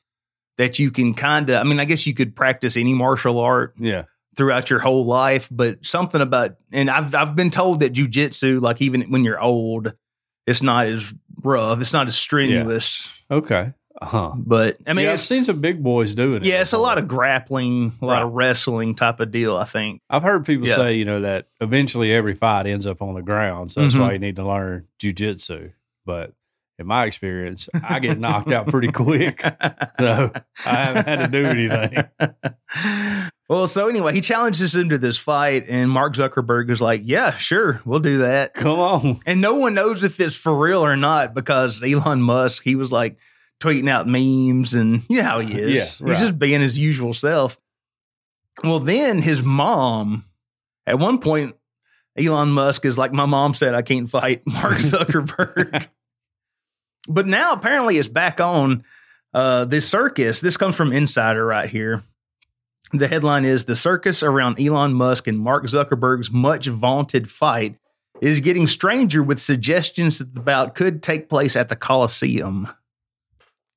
that 0.58 0.80
you 0.80 0.90
can 0.92 1.14
kind 1.14 1.50
of, 1.50 1.56
I 1.60 1.64
mean, 1.64 1.80
I 1.80 1.86
guess 1.86 2.06
you 2.08 2.14
could 2.14 2.36
practice 2.36 2.76
any 2.78 2.94
martial 2.94 3.40
art 3.40 3.76
Yeah, 3.78 4.04
throughout 4.38 4.70
your 4.70 4.80
whole 4.80 5.06
life, 5.06 5.48
but 5.52 5.86
something 5.86 6.22
about, 6.22 6.56
and 6.72 6.90
I've, 6.90 7.14
I've 7.14 7.36
been 7.36 7.50
told 7.52 7.82
that 7.82 7.94
jujitsu, 7.94 8.62
like 8.62 8.82
even 8.82 9.02
when 9.12 9.24
you're 9.24 9.42
old, 9.42 9.94
it's 10.48 10.62
not 10.62 10.88
as 10.88 11.14
rough, 11.44 11.80
it's 11.82 11.94
not 11.94 12.08
as 12.08 12.16
strenuous, 12.18 13.10
okay, 13.30 13.74
huh? 14.02 14.32
but 14.36 14.78
I 14.88 14.94
mean, 14.94 15.06
mean, 15.06 15.10
I've 15.14 15.20
seen 15.20 15.44
some 15.44 15.62
big 15.62 15.82
boys 15.84 16.14
doing 16.16 16.42
it. 16.42 16.46
yeah, 16.46 16.62
it's 16.62 16.74
a 16.74 16.78
lot 16.78 16.98
of 16.98 17.08
grappling, 17.08 17.94
a 18.02 18.06
lot 18.06 18.14
Right. 18.16 18.24
of 18.24 18.32
wrestling 18.34 18.96
type 18.96 19.20
of 19.20 19.32
deal, 19.32 19.58
I 19.58 19.66
think. 19.66 20.02
I've 20.10 20.24
heard 20.24 20.46
people 20.46 20.68
Yeah. 20.68 20.76
say, 20.76 20.94
you 20.96 21.06
know, 21.06 21.20
that 21.22 21.48
eventually 21.60 22.12
every 22.14 22.34
fight 22.36 22.68
ends 22.68 22.88
up 22.88 23.02
on 23.02 23.14
the 23.16 23.22
ground. 23.22 23.72
So 23.72 23.82
that's 23.82 23.96
Mhm. 23.96 24.00
why 24.02 24.14
you 24.14 24.20
need 24.20 24.36
to 24.38 24.46
learn 24.48 24.88
jujitsu. 25.02 25.72
But 26.06 26.34
in 26.80 26.88
my 26.88 27.06
experience, 27.06 27.70
I 27.88 28.00
get 28.00 28.18
knocked 28.20 28.52
out 28.52 28.68
pretty 28.68 28.92
quick. 28.92 29.44
So 30.00 30.32
I 30.66 30.70
haven't 30.84 31.08
had 31.08 31.20
to 31.20 31.28
do 31.28 31.46
anything. 31.46 32.04
well, 33.52 33.68
so 33.68 33.90
anyway, 33.90 34.14
he 34.14 34.22
challenges 34.22 34.74
him 34.74 34.88
to 34.88 34.98
this 34.98 35.18
fight, 35.18 35.66
and 35.68 35.92
Mark 35.92 36.14
Zuckerberg 36.14 36.70
is 36.70 36.82
like, 36.82 37.02
"Yeah, 37.04 37.36
sure, 37.36 37.82
we'll 37.84 38.00
do 38.00 38.20
that." 38.20 38.54
Come 38.54 38.80
on. 38.80 39.20
And 39.26 39.42
no 39.42 39.56
one 39.56 39.74
knows 39.74 40.06
if 40.06 40.22
it's 40.22 40.38
for 40.38 40.58
real 40.58 40.86
or 40.86 40.96
not 40.96 41.34
because 41.34 41.84
Elon 41.84 42.22
Musk, 42.22 42.64
he 42.64 42.76
was 42.76 42.94
like 42.94 43.18
tweeting 43.60 43.90
out 43.90 44.08
memes, 44.08 44.74
and 44.74 45.04
you 45.10 45.18
know 45.18 45.24
how 45.24 45.40
he 45.40 45.54
is. 45.54 46.00
Yeah, 46.00 46.08
He's 46.08 46.20
just 46.20 46.40
being 46.40 46.62
his 46.62 46.80
usual 46.80 47.14
self. 47.14 47.60
Well, 48.64 48.80
then 48.80 49.22
his 49.22 49.44
mom, 49.44 50.24
at 50.88 50.98
one 50.98 51.18
point, 51.18 51.58
Elon 52.18 52.54
Musk 52.54 52.86
is 52.86 52.98
like, 52.98 53.12
"My 53.12 53.26
mom 53.26 53.54
said 53.54 53.76
I 53.76 53.82
can't 53.82 54.10
fight 54.10 54.44
Mark 54.46 54.76
Zuckerberg." 54.78 55.90
but 57.06 57.28
now 57.28 57.52
apparently 57.52 57.98
it's 57.98 58.08
back 58.08 58.40
on 58.40 58.86
uh, 59.34 59.66
this 59.66 59.90
circus. 59.90 60.40
This 60.40 60.56
comes 60.56 60.78
from 60.78 60.94
Insider 60.94 61.46
right 61.46 61.70
here. 61.70 62.02
The 62.94 63.08
headline 63.08 63.46
is 63.46 63.66
The 63.66 63.76
circus 63.76 64.22
around 64.24 64.60
Elon 64.60 64.94
Musk 64.94 65.28
and 65.28 65.40
Mark 65.40 65.66
Zuckerberg's 65.66 66.32
much 66.32 66.68
vaunted 66.68 67.30
fight 67.30 67.78
is 68.22 68.40
getting 68.40 68.68
stranger 68.68 69.24
with 69.24 69.40
suggestions 69.40 70.20
that 70.20 70.36
the 70.36 70.42
bout 70.42 70.76
could 70.76 71.02
take 71.02 71.30
place 71.30 71.56
at 71.56 71.70
the 71.70 71.76
Coliseum 71.76 72.68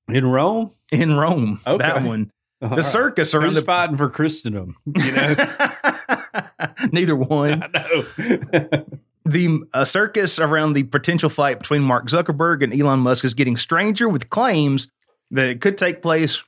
In 0.08 0.26
Rome? 0.26 0.70
in 0.92 1.14
Rome. 1.14 1.60
Okay. 1.66 1.78
That 1.78 2.02
one. 2.02 2.30
The 2.60 2.68
All 2.70 2.76
right. 2.76 2.84
circus 2.84 3.34
around 3.34 3.44
Who's 3.46 3.54
the. 3.56 3.62
fighting 3.62 3.96
for 3.96 4.08
Christendom? 4.08 4.76
You 4.96 5.12
know? 5.12 5.34
Neither 6.92 7.16
one. 7.16 7.62
I 7.74 8.04
know. 8.68 8.84
The 9.26 9.60
uh, 9.72 9.86
circus 9.86 10.38
around 10.38 10.74
the 10.74 10.82
potential 10.82 11.30
fight 11.30 11.58
between 11.58 11.80
Mark 11.80 12.08
Zuckerberg 12.08 12.62
and 12.62 12.78
Elon 12.78 12.98
Musk 13.00 13.24
is 13.24 13.32
getting 13.32 13.56
stranger 13.56 14.06
with 14.06 14.28
claims 14.28 14.88
that 15.30 15.46
it 15.48 15.62
could 15.62 15.78
take 15.78 16.02
place 16.02 16.44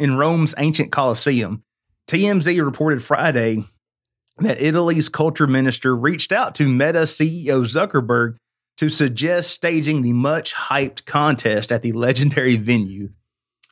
in 0.00 0.16
Rome's 0.16 0.54
ancient 0.58 0.90
Colosseum. 0.90 1.62
TMZ 2.08 2.64
reported 2.64 3.04
Friday 3.04 3.62
that 4.38 4.60
Italy's 4.60 5.08
culture 5.08 5.46
minister 5.46 5.94
reached 5.94 6.32
out 6.32 6.54
to 6.56 6.66
Meta 6.66 7.02
CEO 7.02 7.62
Zuckerberg 7.62 8.36
to 8.78 8.88
suggest 8.88 9.50
staging 9.50 10.00
the 10.00 10.14
much 10.14 10.54
hyped 10.54 11.04
contest 11.04 11.70
at 11.70 11.82
the 11.82 11.92
legendary 11.92 12.56
venue. 12.56 13.10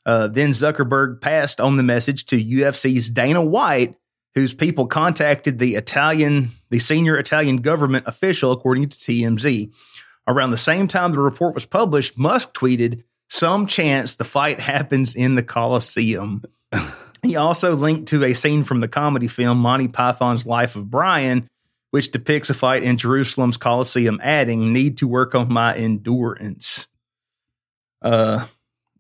Uh, 0.04 0.28
then 0.28 0.50
Zuckerberg 0.50 1.20
passed 1.20 1.60
on 1.60 1.76
the 1.76 1.82
message 1.82 2.26
to 2.26 2.42
UFC's 2.42 3.10
Dana 3.10 3.42
White, 3.42 3.96
whose 4.34 4.54
people 4.54 4.86
contacted 4.86 5.58
the 5.58 5.74
Italian, 5.76 6.50
the 6.70 6.78
senior 6.78 7.16
Italian 7.16 7.56
government 7.56 8.06
official, 8.06 8.52
according 8.52 8.90
to 8.90 8.98
TMZ. 8.98 9.72
Around 10.26 10.50
the 10.50 10.58
same 10.58 10.88
time 10.88 11.12
the 11.12 11.20
report 11.20 11.54
was 11.54 11.64
published, 11.64 12.18
Musk 12.18 12.52
tweeted, 12.52 13.02
Some 13.28 13.66
chance 13.66 14.14
the 14.14 14.24
fight 14.24 14.60
happens 14.60 15.14
in 15.14 15.34
the 15.34 15.42
Coliseum. 15.42 16.42
he 17.22 17.36
also 17.36 17.76
linked 17.76 18.08
to 18.08 18.24
a 18.24 18.34
scene 18.34 18.64
from 18.64 18.80
the 18.80 18.88
comedy 18.88 19.28
film 19.28 19.58
Monty 19.58 19.88
Python's 19.88 20.46
Life 20.46 20.76
of 20.76 20.90
Brian, 20.90 21.48
which 21.90 22.10
depicts 22.10 22.50
a 22.50 22.54
fight 22.54 22.82
in 22.82 22.96
Jerusalem's 22.96 23.56
Colosseum, 23.56 24.20
adding, 24.22 24.72
Need 24.72 24.98
to 24.98 25.08
work 25.08 25.34
on 25.34 25.52
my 25.52 25.76
endurance. 25.76 26.86
Uh, 28.00 28.46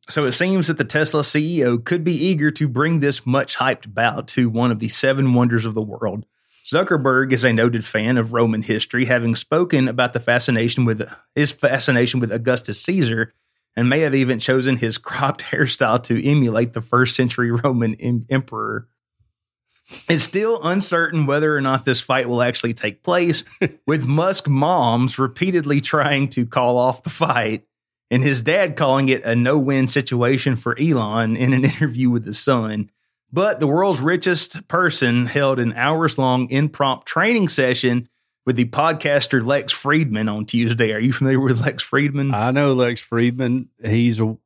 so 0.08 0.24
it 0.24 0.32
seems 0.32 0.68
that 0.68 0.78
the 0.78 0.84
Tesla 0.84 1.22
CEO 1.22 1.82
could 1.82 2.02
be 2.02 2.14
eager 2.14 2.50
to 2.52 2.66
bring 2.66 3.00
this 3.00 3.26
much 3.26 3.56
hyped 3.56 3.92
bout 3.92 4.26
to 4.28 4.48
one 4.48 4.70
of 4.70 4.78
the 4.78 4.88
seven 4.88 5.34
wonders 5.34 5.66
of 5.66 5.74
the 5.74 5.82
world. 5.82 6.24
Zuckerberg 6.64 7.32
is 7.32 7.44
a 7.44 7.52
noted 7.52 7.84
fan 7.84 8.18
of 8.18 8.32
Roman 8.32 8.62
history, 8.62 9.06
having 9.06 9.34
spoken 9.34 9.88
about 9.88 10.12
the 10.12 10.20
fascination 10.20 10.84
with 10.84 11.08
his 11.34 11.50
fascination 11.50 12.20
with 12.20 12.32
Augustus 12.32 12.80
Caesar, 12.82 13.32
and 13.78 13.88
may 13.88 14.00
have 14.00 14.14
even 14.14 14.40
chosen 14.40 14.76
his 14.76 14.98
cropped 14.98 15.40
hairstyle 15.40 16.02
to 16.02 16.28
emulate 16.28 16.72
the 16.72 16.82
first 16.82 17.14
century 17.14 17.52
Roman 17.52 17.94
em- 17.94 18.26
emperor. 18.28 18.88
It's 20.08 20.24
still 20.24 20.60
uncertain 20.64 21.26
whether 21.26 21.56
or 21.56 21.60
not 21.60 21.84
this 21.84 22.00
fight 22.00 22.28
will 22.28 22.42
actually 22.42 22.74
take 22.74 23.04
place, 23.04 23.44
with 23.86 24.04
Musk 24.04 24.48
moms 24.48 25.16
repeatedly 25.16 25.80
trying 25.80 26.28
to 26.30 26.44
call 26.44 26.76
off 26.76 27.04
the 27.04 27.10
fight 27.10 27.64
and 28.10 28.24
his 28.24 28.42
dad 28.42 28.74
calling 28.74 29.08
it 29.08 29.22
a 29.24 29.36
no 29.36 29.58
win 29.58 29.86
situation 29.86 30.56
for 30.56 30.76
Elon 30.78 31.36
in 31.36 31.52
an 31.52 31.64
interview 31.64 32.10
with 32.10 32.24
The 32.24 32.34
Sun. 32.34 32.90
But 33.30 33.60
the 33.60 33.66
world's 33.68 34.00
richest 34.00 34.66
person 34.66 35.26
held 35.26 35.60
an 35.60 35.72
hours 35.74 36.18
long 36.18 36.50
impromptu 36.50 37.04
training 37.04 37.48
session 37.48 38.08
with 38.48 38.56
the 38.56 38.64
podcaster 38.64 39.44
Lex 39.44 39.74
Fridman 39.74 40.34
on 40.34 40.46
Tuesday. 40.46 40.94
Are 40.94 40.98
you 40.98 41.12
familiar 41.12 41.38
with 41.38 41.60
Lex 41.60 41.86
Fridman? 41.86 42.32
I 42.32 42.50
know 42.50 42.72
Lex 42.72 43.06
Fridman. 43.06 43.66
He's 43.84 44.18
a 44.20 44.38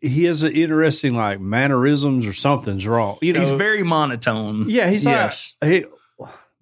he 0.00 0.24
has 0.26 0.44
an 0.44 0.52
interesting 0.52 1.16
like 1.16 1.40
mannerisms 1.40 2.24
or 2.24 2.32
something's 2.32 2.86
wrong. 2.86 3.18
You 3.20 3.32
know, 3.32 3.40
he's 3.40 3.50
very 3.50 3.82
monotone. 3.82 4.68
yeah. 4.68 4.88
He's 4.88 5.04
yes. 5.04 5.54
like 5.60 5.70
he, 5.72 5.84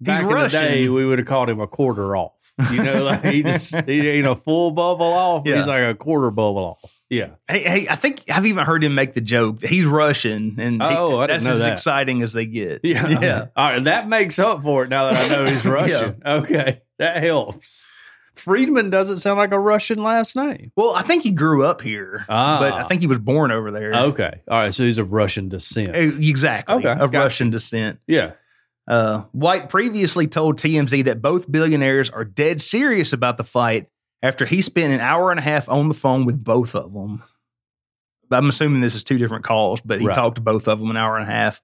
back 0.01 0.23
in 0.23 0.29
the 0.29 0.47
day 0.47 0.89
we 0.89 1.05
would 1.05 1.19
have 1.19 1.27
called 1.27 1.51
him 1.51 1.59
a 1.59 1.67
quarter 1.67 2.17
off. 2.17 2.31
You 2.71 2.81
know, 2.81 3.03
like 3.03 3.23
he 3.23 3.43
just 3.43 3.75
he 3.85 4.09
ain't 4.09 4.25
a 4.25 4.33
full 4.35 4.71
bubble 4.71 5.05
off. 5.05 5.43
Yeah. 5.45 5.57
He's 5.57 5.67
like 5.67 5.83
a 5.83 5.93
quarter 5.93 6.31
bubble 6.31 6.79
off. 6.81 6.94
Yeah. 7.09 7.31
Hey, 7.47 7.59
hey, 7.59 7.87
I 7.87 7.95
think 7.95 8.23
I've 8.33 8.45
even 8.47 8.65
heard 8.65 8.83
him 8.83 8.95
make 8.95 9.13
the 9.13 9.21
joke. 9.21 9.61
He's 9.63 9.85
Russian, 9.85 10.55
and 10.59 10.81
Oh, 10.81 11.25
that's 11.27 11.45
as 11.45 11.59
that. 11.59 11.73
exciting 11.73 12.21
as 12.23 12.33
they 12.33 12.45
get. 12.47 12.81
Yeah. 12.83 13.07
yeah. 13.21 13.45
All 13.55 13.69
right. 13.73 13.83
That 13.83 14.07
makes 14.09 14.39
up 14.39 14.63
for 14.63 14.83
it 14.83 14.89
now 14.89 15.11
that 15.11 15.25
I 15.25 15.27
know 15.35 15.45
he's 15.45 15.65
Russian. 15.65 16.21
Okay. 16.25 16.81
That 16.97 17.21
helps. 17.21 17.87
Fridman 18.35 18.91
doesn't 18.91 19.17
sound 19.17 19.37
like 19.37 19.53
a 19.53 19.59
Russian 19.59 20.01
last 20.03 20.35
name. 20.35 20.71
Well, 20.75 20.93
I 20.95 21.03
think 21.03 21.23
he 21.23 21.31
grew 21.31 21.63
up 21.63 21.81
here, 21.81 22.25
Ah. 22.27 22.57
but 22.59 22.73
I 22.73 22.83
think 22.83 22.99
he 23.01 23.07
was 23.07 23.19
born 23.19 23.49
over 23.51 23.71
there. 23.71 23.93
Okay. 23.93 24.41
All 24.49 24.59
right. 24.59 24.73
So 24.73 24.83
he's 24.83 24.97
of 24.97 25.13
Russian 25.13 25.47
descent. 25.47 25.89
Eh, 25.93 26.11
Exactly. 26.19 26.75
Okay, 26.75 26.89
Of 26.89 27.11
gotcha. 27.11 27.19
Russian 27.23 27.49
descent. 27.51 27.99
Yeah. 28.07 28.31
Uh, 28.87 29.21
White 29.31 29.69
previously 29.69 30.27
told 30.27 30.57
TMZ 30.59 31.05
that 31.05 31.21
both 31.21 31.49
billionaires 31.51 32.09
are 32.09 32.25
dead 32.25 32.61
serious 32.61 33.13
about 33.13 33.37
the 33.37 33.43
fight 33.43 33.87
after 34.21 34.45
he 34.45 34.61
spent 34.61 34.93
an 34.93 34.99
hour 34.99 35.31
and 35.31 35.39
a 35.39 35.43
half 35.43 35.69
on 35.69 35.87
the 35.87 35.93
phone 35.93 36.25
with 36.25 36.43
both 36.43 36.75
of 36.75 36.93
them. 36.93 37.23
I'm 38.31 38.49
assuming 38.49 38.81
this 38.81 38.95
is 38.95 39.03
two 39.03 39.17
different 39.17 39.43
calls, 39.45 39.81
but 39.81 40.01
he 40.01 40.07
Right. 40.07 40.15
talked 40.15 40.35
to 40.35 40.41
both 40.41 40.67
of 40.67 40.79
them 40.79 40.89
an 40.89 40.97
hour 40.97 41.17
and 41.17 41.27
a 41.29 41.31
half. 41.31 41.61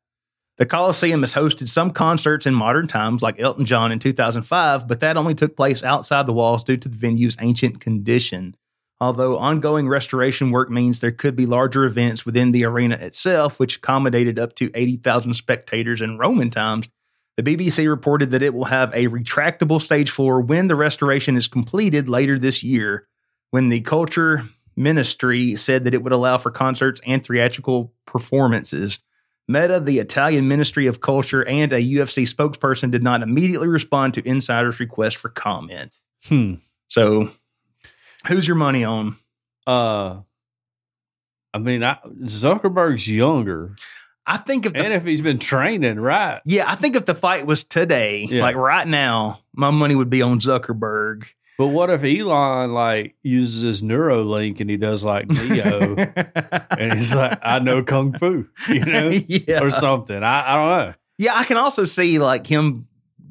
The 0.57 0.65
Coliseum 0.67 1.21
has 1.21 1.33
hosted 1.33 1.69
some 1.69 1.89
concerts 1.91 2.45
in 2.45 2.53
modern 2.53 2.85
times, 2.87 3.23
like 3.23 3.39
Elton 3.39 3.65
John 3.65 3.91
in 3.91 3.97
2005, 3.97 4.87
but 4.87 4.99
that 4.99 5.17
only 5.17 5.33
took 5.33 5.55
place 5.57 5.83
outside 5.83 6.27
the 6.27 6.33
walls 6.33 6.63
due 6.63 6.77
to 6.77 6.87
the 6.89 6.97
venue's 6.97 7.35
ancient 7.39 7.79
condition. 7.81 8.55
Although 8.99 9.39
ongoing 9.39 9.87
restoration 9.89 10.51
work 10.51 10.69
means 10.69 10.99
there 10.99 11.11
could 11.11 11.35
be 11.35 11.47
larger 11.47 11.85
events 11.85 12.27
within 12.27 12.51
the 12.51 12.63
arena 12.65 12.95
itself, 12.95 13.57
which 13.57 13.77
accommodated 13.77 14.37
up 14.37 14.53
to 14.57 14.69
80,000 14.75 15.33
spectators 15.33 15.99
in 16.01 16.19
Roman 16.19 16.51
times, 16.51 16.87
the 17.37 17.43
BBC 17.43 17.89
reported 17.89 18.31
that 18.31 18.43
it 18.43 18.53
will 18.53 18.65
have 18.65 18.93
a 18.93 19.07
retractable 19.07 19.81
stage 19.81 20.11
floor 20.11 20.41
when 20.41 20.67
the 20.67 20.75
restoration 20.75 21.37
is 21.37 21.47
completed 21.47 22.09
later 22.09 22.37
this 22.37 22.63
year, 22.63 23.07
when 23.51 23.69
the 23.69 23.81
culture 23.81 24.43
ministry 24.75 25.55
said 25.55 25.83
that 25.83 25.93
it 25.93 26.03
would 26.03 26.13
allow 26.13 26.37
for 26.37 26.51
concerts 26.51 27.01
and 27.05 27.25
theatrical 27.25 27.93
performances. 28.05 28.99
Meta, 29.47 29.79
the 29.79 29.99
Italian 29.99 30.47
Ministry 30.47 30.87
of 30.87 31.01
Culture, 31.01 31.45
and 31.47 31.73
a 31.73 31.81
UFC 31.81 32.23
spokesperson 32.31 32.91
did 32.91 33.03
not 33.03 33.21
immediately 33.21 33.67
respond 33.67 34.13
to 34.13 34.27
insiders' 34.27 34.79
request 34.79 35.17
for 35.17 35.29
comment. 35.29 35.91
Hmm. 36.27 36.55
So, 36.87 37.31
who's 38.27 38.47
your 38.47 38.55
money 38.55 38.83
on? 38.83 39.17
Uh, 39.67 40.21
I 41.53 41.57
mean, 41.57 41.83
I, 41.83 41.97
Zuckerberg's 42.23 43.07
younger, 43.07 43.75
I 44.27 44.37
think 44.37 44.65
if 44.65 44.73
the 44.73 44.83
and 44.83 44.93
if 44.93 45.03
he's 45.03 45.21
been 45.21 45.39
training, 45.39 45.99
right? 45.99 46.41
yeah, 46.45 46.69
I 46.69 46.75
think 46.75 46.95
if 46.95 47.05
the 47.05 47.15
fight 47.15 47.45
was 47.45 47.63
today, 47.63 48.27
Yeah. 48.29 48.43
like 48.43 48.55
right 48.55 48.87
now, 48.87 49.39
my 49.53 49.71
money 49.71 49.95
would 49.95 50.09
be 50.09 50.21
on 50.21 50.39
Zuckerberg. 50.39 51.23
But 51.57 51.67
what 51.67 51.89
if 51.89 52.03
Elon 52.03 52.73
like 52.73 53.15
uses 53.23 53.61
his 53.61 53.81
Neuralink 53.81 54.59
and 54.61 54.69
he 54.69 54.77
does 54.77 55.03
like 55.03 55.27
Neo, 55.29 55.95
and 56.77 56.93
he's 56.93 57.13
like, 57.13 57.37
"I 57.43 57.59
know 57.59 57.83
kung 57.83 58.13
fu," 58.17 58.47
you 58.69 58.79
know, 58.85 59.09
yeah. 59.27 59.61
or 59.61 59.69
something? 59.69 60.23
I, 60.23 60.43
I 60.53 60.55
don't 60.55 60.87
know. 60.87 60.93
Yeah, 61.17 61.35
I 61.35 61.43
can 61.43 61.57
also 61.57 61.85
see 61.85 62.17
like 62.19 62.47
him 62.47 62.87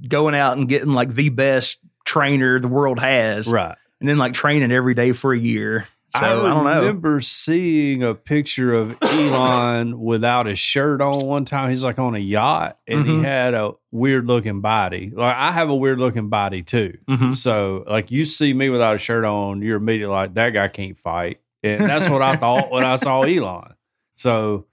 going 0.09 0.35
out 0.35 0.57
and 0.59 0.69
getting 0.69 0.93
like 0.93 1.15
the 1.15 1.29
best 1.31 1.79
trainer 2.05 2.61
the 2.61 2.69
world 2.69 3.01
has, 3.01 3.49
Right. 3.49 3.77
and 4.01 4.09
then 4.09 4.19
like 4.19 4.33
training 4.33 4.71
every 4.73 4.95
day 4.95 5.11
for 5.13 5.33
a 5.33 5.39
year. 5.39 5.87
So 6.17 6.25
I, 6.25 6.29
don't 6.31 6.65
know. 6.65 6.81
remember 6.81 7.21
seeing 7.21 8.03
a 8.03 8.15
picture 8.15 8.75
of 8.75 8.97
Elon 9.03 10.01
without 10.01 10.47
his 10.47 10.59
shirt 10.59 11.01
on 11.01 11.25
one 11.25 11.45
time. 11.45 11.71
He's 11.71 11.85
like 11.85 11.99
on 11.99 12.15
a 12.15 12.19
yacht 12.19 12.79
and 12.87 13.07
he 13.07 13.13
Mhm. 13.13 13.25
had 13.25 13.55
a 13.55 13.73
weird 13.93 14.27
looking 14.27 14.61
body. 14.61 15.13
Like 15.15 15.37
I 15.37 15.53
have 15.53 15.71
a 15.71 15.77
weird 15.77 15.99
looking 16.01 16.29
body 16.29 16.63
too. 16.63 16.99
Mhm. 17.09 17.37
So 17.37 17.85
like 17.89 18.11
you 18.11 18.25
see 18.25 18.53
me 18.53 18.71
without 18.71 18.97
a 18.97 18.99
shirt 18.99 19.25
on, 19.25 19.63
you're 19.63 19.77
immediately 19.77 20.13
like 20.15 20.35
that 20.35 20.51
guy 20.51 20.69
can't 20.69 20.99
fight. 20.99 21.41
And 21.63 21.81
that's 21.81 22.09
what 22.09 22.23
I 22.23 22.37
thought 22.37 22.71
when 22.73 22.85
I 22.85 22.97
saw 22.97 23.23
Elon. 23.23 23.75
So 24.17 24.67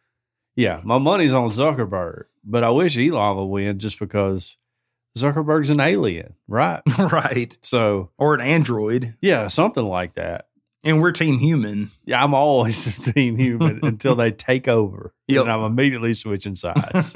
yeah, 0.56 0.82
my 0.84 0.98
money's 0.98 1.34
on 1.34 1.50
Zuckerberg, 1.50 2.24
but 2.44 2.63
I 2.63 2.70
wish 2.72 2.98
Elon 2.98 3.38
would 3.38 3.46
win 3.46 3.77
just 3.79 4.00
because 4.00 4.58
Zuckerberg's 5.17 5.70
an 5.70 5.79
alien, 5.79 6.34
right? 6.48 6.82
right. 7.12 7.56
So 7.62 8.10
Or 8.17 8.34
an 8.34 8.41
android, 8.41 9.15
yeah, 9.22 9.48
something 9.48 9.86
like 9.86 10.15
that. 10.15 10.48
And 10.84 11.02
we're 11.02 11.12
team 11.12 11.40
human. 11.40 11.90
Yeah, 12.06 12.24
I'm 12.24 12.34
always 12.34 13.00
a 13.08 13.14
team 13.14 13.38
human 13.38 13.80
until 13.84 14.16
they 14.16 14.32
take 14.32 14.68
over. 14.68 15.14
Yep. 15.28 15.42
And 15.44 15.52
I'm 15.52 15.64
immediately 15.64 16.14
switching 16.14 16.56
sides. 16.56 17.14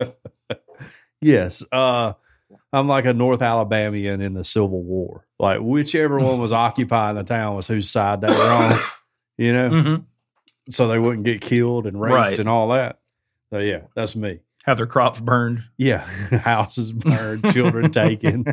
yes. 1.20 1.62
Uh 1.72 2.14
I'm 2.74 2.88
like 2.88 3.04
a 3.04 3.12
North 3.12 3.42
Alabamian 3.42 4.22
in 4.22 4.32
the 4.34 4.44
Civil 4.44 4.82
War. 4.82 5.26
Like 5.38 5.60
whichever 5.60 6.18
one 6.18 6.40
was 6.40 6.52
occupying 6.52 7.16
the 7.16 7.22
town 7.22 7.54
was 7.56 7.66
whose 7.68 7.90
side 7.90 8.20
they 8.22 8.28
were 8.28 8.50
on. 8.50 8.78
You 9.36 9.52
know? 9.52 9.70
Mhm. 9.70 10.04
So 10.70 10.88
they 10.88 10.98
wouldn't 10.98 11.24
get 11.24 11.40
killed 11.40 11.86
and 11.86 12.00
raped 12.00 12.14
Right. 12.14 12.38
and 12.38 12.48
all 12.48 12.68
that. 12.68 13.00
So 13.52 13.58
yeah, 13.58 13.82
that's 13.94 14.16
me. 14.16 14.40
Have 14.64 14.76
their 14.76 14.86
crops 14.86 15.20
burned. 15.20 15.64
Yeah. 15.76 15.98
Houses 16.38 16.92
burned, 16.92 17.50
children 17.52 17.90
taken. 17.90 18.44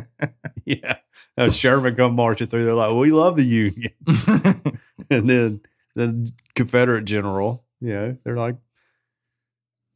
Yeah. 0.64 0.96
Uh, 1.40 1.50
Sherman 1.50 1.96
come 1.96 2.14
marching 2.14 2.48
through. 2.48 2.66
They're 2.66 2.74
like, 2.74 2.94
We 2.94 3.10
love 3.10 3.36
the 3.36 3.42
Union. 3.44 3.92
and 5.10 5.30
then 5.30 5.60
the 5.94 6.30
Confederate 6.54 7.06
general, 7.06 7.64
you 7.80 7.94
know, 7.94 8.16
they're 8.24 8.36
like, 8.36 8.56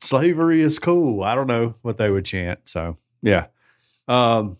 slavery 0.00 0.62
is 0.62 0.78
cool. 0.78 1.22
I 1.22 1.34
don't 1.34 1.46
know 1.46 1.74
what 1.82 1.98
they 1.98 2.10
would 2.10 2.24
chant. 2.24 2.60
So 2.64 2.96
yeah. 3.22 3.46
Um 4.08 4.56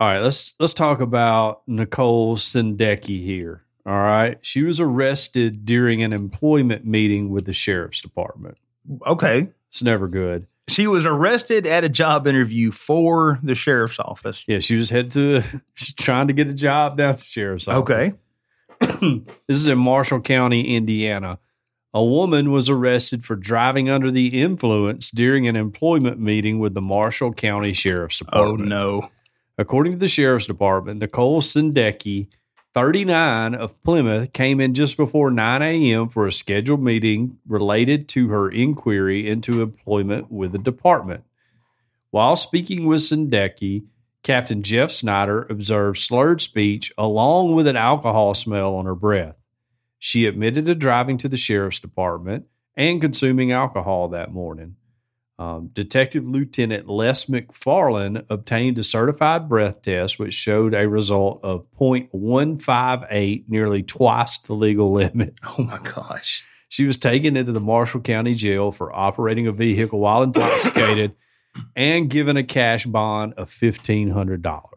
all 0.00 0.08
right, 0.08 0.18
let's 0.20 0.54
let's 0.58 0.74
talk 0.74 1.00
about 1.00 1.62
Nicole 1.68 2.36
Sendecki 2.36 3.22
here. 3.22 3.62
All 3.86 3.92
right. 3.92 4.38
She 4.42 4.62
was 4.62 4.80
arrested 4.80 5.64
during 5.64 6.02
an 6.02 6.12
employment 6.12 6.84
meeting 6.84 7.30
with 7.30 7.46
the 7.46 7.52
sheriff's 7.52 8.00
department. 8.00 8.58
okay. 9.06 9.50
It's 9.68 9.82
never 9.82 10.08
good. 10.08 10.46
She 10.68 10.86
was 10.86 11.04
arrested 11.04 11.66
at 11.66 11.82
a 11.84 11.88
job 11.88 12.26
interview 12.26 12.70
for 12.70 13.40
the 13.42 13.54
sheriff's 13.54 13.98
office. 13.98 14.44
Yeah, 14.46 14.60
she 14.60 14.76
was 14.76 14.90
headed 14.90 15.10
to 15.12 15.42
she's 15.74 15.94
trying 15.96 16.28
to 16.28 16.32
get 16.32 16.48
a 16.48 16.54
job 16.54 16.98
down 16.98 17.10
at 17.10 17.18
the 17.18 17.24
sheriff's 17.24 17.66
office. 17.68 17.80
Okay. 17.80 18.12
this 19.48 19.56
is 19.56 19.66
in 19.66 19.78
Marshall 19.78 20.20
County, 20.20 20.76
Indiana. 20.76 21.38
A 21.94 22.04
woman 22.04 22.52
was 22.52 22.70
arrested 22.70 23.24
for 23.24 23.36
driving 23.36 23.90
under 23.90 24.10
the 24.10 24.40
influence 24.40 25.10
during 25.10 25.46
an 25.46 25.56
employment 25.56 26.18
meeting 26.18 26.58
with 26.58 26.74
the 26.74 26.80
Marshall 26.80 27.34
County 27.34 27.72
Sheriff's 27.72 28.22
oh, 28.22 28.56
Department. 28.56 28.72
Oh 28.72 29.00
no. 29.00 29.10
According 29.58 29.92
to 29.92 29.98
the 29.98 30.08
Sheriff's 30.08 30.46
Department, 30.46 31.00
Nicole 31.00 31.42
Sendecki, 31.42 32.28
39 32.74 33.54
of 33.54 33.82
Plymouth, 33.82 34.32
came 34.32 34.60
in 34.60 34.72
just 34.72 34.96
before 34.96 35.30
9 35.30 35.62
a.m. 35.62 36.08
for 36.08 36.26
a 36.26 36.32
scheduled 36.32 36.82
meeting 36.82 37.38
related 37.46 38.08
to 38.10 38.28
her 38.28 38.50
inquiry 38.50 39.28
into 39.28 39.60
employment 39.60 40.32
with 40.32 40.52
the 40.52 40.58
department. 40.58 41.24
While 42.10 42.36
speaking 42.36 42.86
with 42.86 43.02
Sendecki, 43.02 43.84
Captain 44.22 44.62
Jeff 44.62 44.90
Snyder 44.90 45.42
observed 45.50 45.98
slurred 45.98 46.40
speech 46.40 46.92
along 46.96 47.54
with 47.54 47.66
an 47.66 47.76
alcohol 47.76 48.34
smell 48.34 48.74
on 48.76 48.86
her 48.86 48.94
breath. 48.94 49.36
She 49.98 50.26
admitted 50.26 50.66
to 50.66 50.74
driving 50.74 51.18
to 51.18 51.28
the 51.28 51.36
sheriff's 51.36 51.78
department 51.78 52.46
and 52.76 53.00
consuming 53.00 53.52
alcohol 53.52 54.08
that 54.08 54.32
morning. 54.32 54.76
Um, 55.42 55.70
Detective 55.72 56.24
Lieutenant 56.24 56.88
Les 56.88 57.24
McFarland 57.24 58.24
obtained 58.30 58.78
a 58.78 58.84
certified 58.84 59.48
breath 59.48 59.82
test, 59.82 60.18
which 60.18 60.34
showed 60.34 60.72
a 60.72 60.88
result 60.88 61.40
of 61.42 61.66
0.158, 61.80 63.44
nearly 63.48 63.82
twice 63.82 64.38
the 64.38 64.54
legal 64.54 64.92
limit. 64.94 65.34
Oh 65.44 65.64
my 65.64 65.78
gosh. 65.78 66.44
She 66.68 66.86
was 66.86 66.96
taken 66.96 67.36
into 67.36 67.50
the 67.50 67.60
Marshall 67.60 68.02
County 68.02 68.34
Jail 68.34 68.70
for 68.70 68.94
operating 68.94 69.48
a 69.48 69.52
vehicle 69.52 69.98
while 69.98 70.22
intoxicated 70.22 71.16
and 71.76 72.08
given 72.08 72.36
a 72.36 72.44
cash 72.44 72.86
bond 72.86 73.34
of 73.34 73.50
$1,500. 73.50 74.70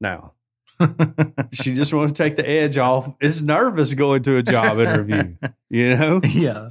Now, 0.00 0.32
she 1.52 1.74
just 1.74 1.92
wanted 1.92 2.14
to 2.14 2.22
take 2.22 2.36
the 2.36 2.48
edge 2.48 2.78
off. 2.78 3.12
Is 3.20 3.42
nervous 3.42 3.92
going 3.92 4.22
to 4.22 4.38
a 4.38 4.42
job 4.42 4.78
interview, 4.78 5.36
you 5.68 5.96
know? 5.96 6.20
Yeah. 6.24 6.70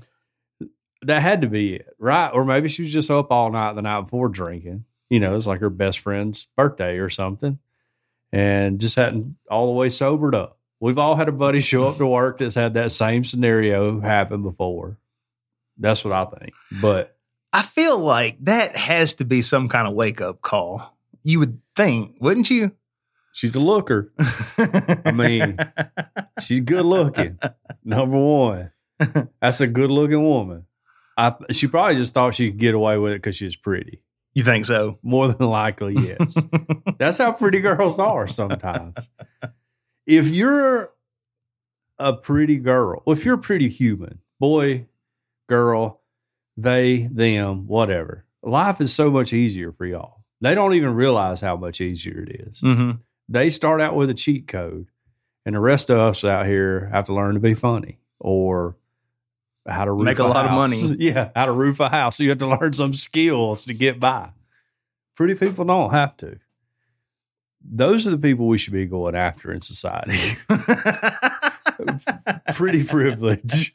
That 1.04 1.22
had 1.22 1.42
to 1.42 1.48
be 1.48 1.76
it, 1.76 1.96
right? 2.00 2.30
Or 2.30 2.46
maybe 2.46 2.70
she 2.70 2.84
was 2.84 2.94
just 2.94 3.12
up 3.12 3.32
all 3.32 3.52
night 3.52 3.74
the 3.74 3.82
night 3.82 4.02
before 4.02 4.30
drinking. 4.30 4.86
You 5.10 5.20
know, 5.20 5.36
it's 5.36 5.48
like 5.48 5.60
her 5.60 5.70
best 5.70 6.00
friend's 6.00 6.48
birthday 6.56 6.98
or 6.98 7.10
something, 7.10 7.60
and 8.32 8.80
just 8.80 8.96
hadn't 8.96 9.36
all 9.50 9.68
the 9.68 9.74
way 9.74 9.90
sobered 9.90 10.36
up. 10.36 10.58
We've 10.80 10.98
all 10.98 11.16
had 11.16 11.30
a 11.30 11.34
buddy 11.34 11.62
show 11.62 11.88
up 11.88 11.98
to 11.98 12.08
work 12.08 12.40
that's 12.40 12.56
had 12.56 12.74
that 12.74 12.92
same 12.92 13.24
scenario 13.24 14.00
happen 14.02 14.42
before. 14.42 14.98
That's 15.78 16.04
what 16.04 16.14
I 16.14 16.26
think. 16.26 16.54
But 16.82 17.16
I 17.52 17.62
feel 17.62 17.98
like 18.00 18.38
that 18.46 18.76
has 18.76 19.14
to 19.16 19.26
be 19.26 19.42
some 19.42 19.70
kind 19.70 19.88
of 19.88 19.94
wake 19.94 20.22
up 20.22 20.42
call. 20.42 20.98
You 21.24 21.40
would 21.40 21.60
think, 21.76 22.18
wouldn't 22.20 22.50
you? 22.50 22.72
she's 23.34 23.56
a 23.56 23.60
looker. 23.60 24.14
I 24.58 25.12
mean, 25.12 25.58
she's 26.40 26.62
good 26.62 26.86
looking. 26.86 27.38
Number 27.84 28.18
one, 28.18 28.72
that's 29.42 29.60
a 29.60 29.68
good 29.68 29.92
looking 29.92 30.24
woman. 30.24 30.66
I, 31.18 31.34
she 31.52 31.68
probably 31.68 31.96
just 31.96 32.14
thought 32.14 32.36
she 32.36 32.50
could 32.50 32.60
get 32.60 32.76
away 32.76 32.98
with 32.98 33.14
it 33.14 33.18
because 33.18 33.36
she's 33.36 33.56
pretty. 33.56 34.02
you 34.34 34.44
think 34.44 34.66
so? 34.66 34.98
More 35.04 35.28
than 35.28 35.48
likely, 35.48 35.96
yes. 35.96 36.42
That's 36.98 37.18
how 37.18 37.34
pretty 37.34 37.60
girls 37.60 38.00
are 38.00 38.28
sometimes. 38.28 39.10
If 40.06 40.30
you're 40.30 40.92
a 42.00 42.14
pretty 42.14 42.58
girl, 42.58 43.04
if 43.08 43.26
you're 43.26 43.36
a 43.36 43.40
pretty 43.40 43.70
human, 43.70 44.20
boy, 44.40 44.88
girl, 45.48 46.02
they, 46.58 47.08
them, 47.12 47.68
whatever, 47.68 48.26
life 48.42 48.82
is 48.82 48.94
so 48.94 49.10
much 49.10 49.34
easier 49.34 49.72
for 49.72 49.86
y'all. 49.86 50.24
They 50.42 50.56
don't 50.56 50.74
even 50.74 50.94
realize 50.94 51.40
how 51.40 51.56
much 51.56 51.80
easier 51.80 52.24
it 52.28 52.48
is. 52.48 52.62
mm-hmm. 52.62 52.92
They 53.30 53.50
start 53.50 53.80
out 53.80 53.96
with 53.96 54.10
a 54.10 54.14
cheat 54.14 54.48
code, 54.48 54.88
and 55.46 55.56
the 55.56 55.60
rest 55.60 55.90
of 55.90 55.98
us 55.98 56.24
out 56.26 56.46
here 56.46 56.90
have 56.92 57.06
to 57.06 57.14
learn 57.14 57.36
to 57.36 57.40
be 57.40 57.54
funny 57.54 58.00
or 58.20 58.76
how 59.68 59.86
to 59.86 59.92
roof 59.92 60.06
Make 60.06 60.20
a 60.20 60.24
lot 60.26 60.46
of 60.46 60.52
money. 60.52 60.78
Yeah, 61.00 61.30
how 61.36 61.46
to 61.46 61.52
roof 61.52 61.80
a 61.80 61.90
house. 61.90 62.18
So 62.18 62.24
you 62.24 62.30
have 62.30 62.40
to 62.40 62.48
learn 62.48 62.74
some 62.74 62.94
skills 62.94 63.66
to 63.66 63.74
get 63.74 64.00
by. 64.00 64.30
Pretty 65.16 65.36
people 65.36 65.66
don't 65.66 65.92
have 65.92 66.18
to. 66.18 66.40
Those 67.66 68.06
are 68.06 68.10
the 68.12 68.18
people 68.18 68.48
we 68.48 68.58
should 68.58 68.74
be 68.74 68.86
going 68.86 69.16
after 69.16 69.54
in 69.54 69.62
society. 69.62 70.20
pretty 72.54 72.84
privilege. 72.84 73.72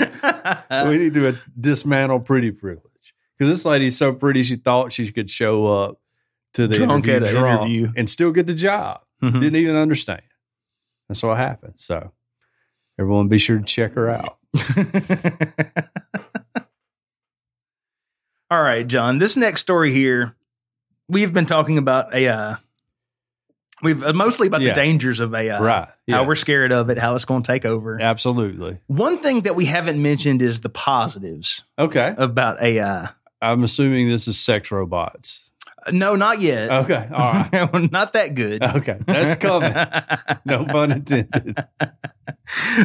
we 0.00 0.98
need 0.98 1.14
to 1.14 1.36
dismantle 1.58 2.20
pretty 2.20 2.50
privilege 2.52 3.14
because 3.36 3.52
this 3.52 3.64
lady's 3.64 3.96
so 3.96 4.12
pretty. 4.12 4.42
She 4.42 4.56
thought 4.56 4.92
she 4.92 5.10
could 5.10 5.30
show 5.30 5.66
up 5.66 6.00
to 6.54 6.66
the 6.66 6.74
Drunk 6.76 7.06
interview, 7.06 7.16
at 7.16 7.28
a 7.28 7.32
drunk 7.32 7.60
interview. 7.70 7.92
and 7.96 8.08
still 8.08 8.32
get 8.32 8.46
the 8.46 8.54
job. 8.54 9.00
Mhm. 9.22 9.40
Didn't 9.40 9.56
even 9.56 9.76
understand. 9.76 10.22
That's 11.08 11.22
what 11.22 11.36
happened. 11.38 11.74
So 11.76 12.12
everyone, 12.98 13.28
be 13.28 13.38
sure 13.38 13.58
to 13.58 13.64
check 13.64 13.94
her 13.94 14.08
out. 14.08 14.38
All 18.50 18.62
right, 18.62 18.86
John. 18.86 19.18
This 19.18 19.36
next 19.36 19.60
story 19.60 19.92
here, 19.92 20.34
we've 21.08 21.32
been 21.32 21.46
talking 21.46 21.78
about 21.78 22.14
AI. 22.14 22.56
We've 23.82 24.02
uh, 24.02 24.12
mostly 24.12 24.46
about 24.46 24.60
Yeah. 24.62 24.68
the 24.68 24.74
dangers 24.74 25.20
of 25.20 25.34
AI, 25.34 25.60
right? 25.60 25.88
How 25.88 25.92
Yeah. 26.06 26.22
we're 26.26 26.36
scared 26.36 26.72
of 26.72 26.88
it, 26.88 26.96
how 26.98 27.14
it's 27.14 27.24
going 27.24 27.42
to 27.42 27.46
take 27.52 27.64
over. 27.66 28.00
absolutely 28.00 28.78
One 28.86 29.18
thing 29.18 29.42
that 29.42 29.54
we 29.56 29.64
haven't 29.66 30.00
mentioned 30.00 30.40
is 30.42 30.60
the 30.60 30.68
positives 30.70 31.62
okay. 31.78 32.14
about 32.16 32.62
AI. 32.62 33.08
I'm 33.42 33.64
assuming 33.64 34.08
this 34.08 34.26
is 34.28 34.38
sex 34.38 34.70
robots. 34.70 35.50
Uh, 35.86 35.90
No, 35.90 36.14
not 36.16 36.40
yet. 36.40 36.70
Okay, 36.70 37.06
all 37.12 37.32
right. 37.52 37.90
not 37.92 38.12
that 38.14 38.34
good. 38.34 38.62
Okay, 38.62 38.96
that's 39.06 39.34
coming. 39.36 39.74
No 40.46 40.64
pun 40.64 40.92
intended. 40.92 41.56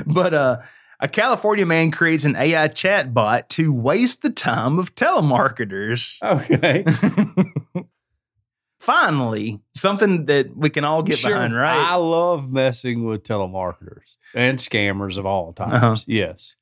but 0.07 0.33
uh, 0.33 0.57
a 1.01 1.07
California 1.07 1.65
man 1.65 1.91
creates 1.91 2.23
an 2.25 2.35
AI 2.35 2.67
chatbot 2.69 3.47
to 3.49 3.73
waste 3.73 4.21
the 4.21 4.29
time 4.29 4.79
of 4.79 4.95
telemarketers. 4.95 6.21
Okay, 6.23 6.85
Finally, 8.79 9.61
something 9.75 10.25
that 10.25 10.55
we 10.57 10.69
can 10.69 10.83
all 10.83 11.03
get 11.03 11.17
Sure. 11.19 11.31
behind, 11.31 11.55
right? 11.55 11.77
I 11.77 11.95
love 11.95 12.51
messing 12.51 13.05
with 13.05 13.23
telemarketers 13.23 14.15
and 14.33 14.57
scammers 14.57 15.17
of 15.17 15.25
all 15.27 15.53
times. 15.53 15.73
Uh-huh. 15.73 15.95
Yes. 16.07 16.55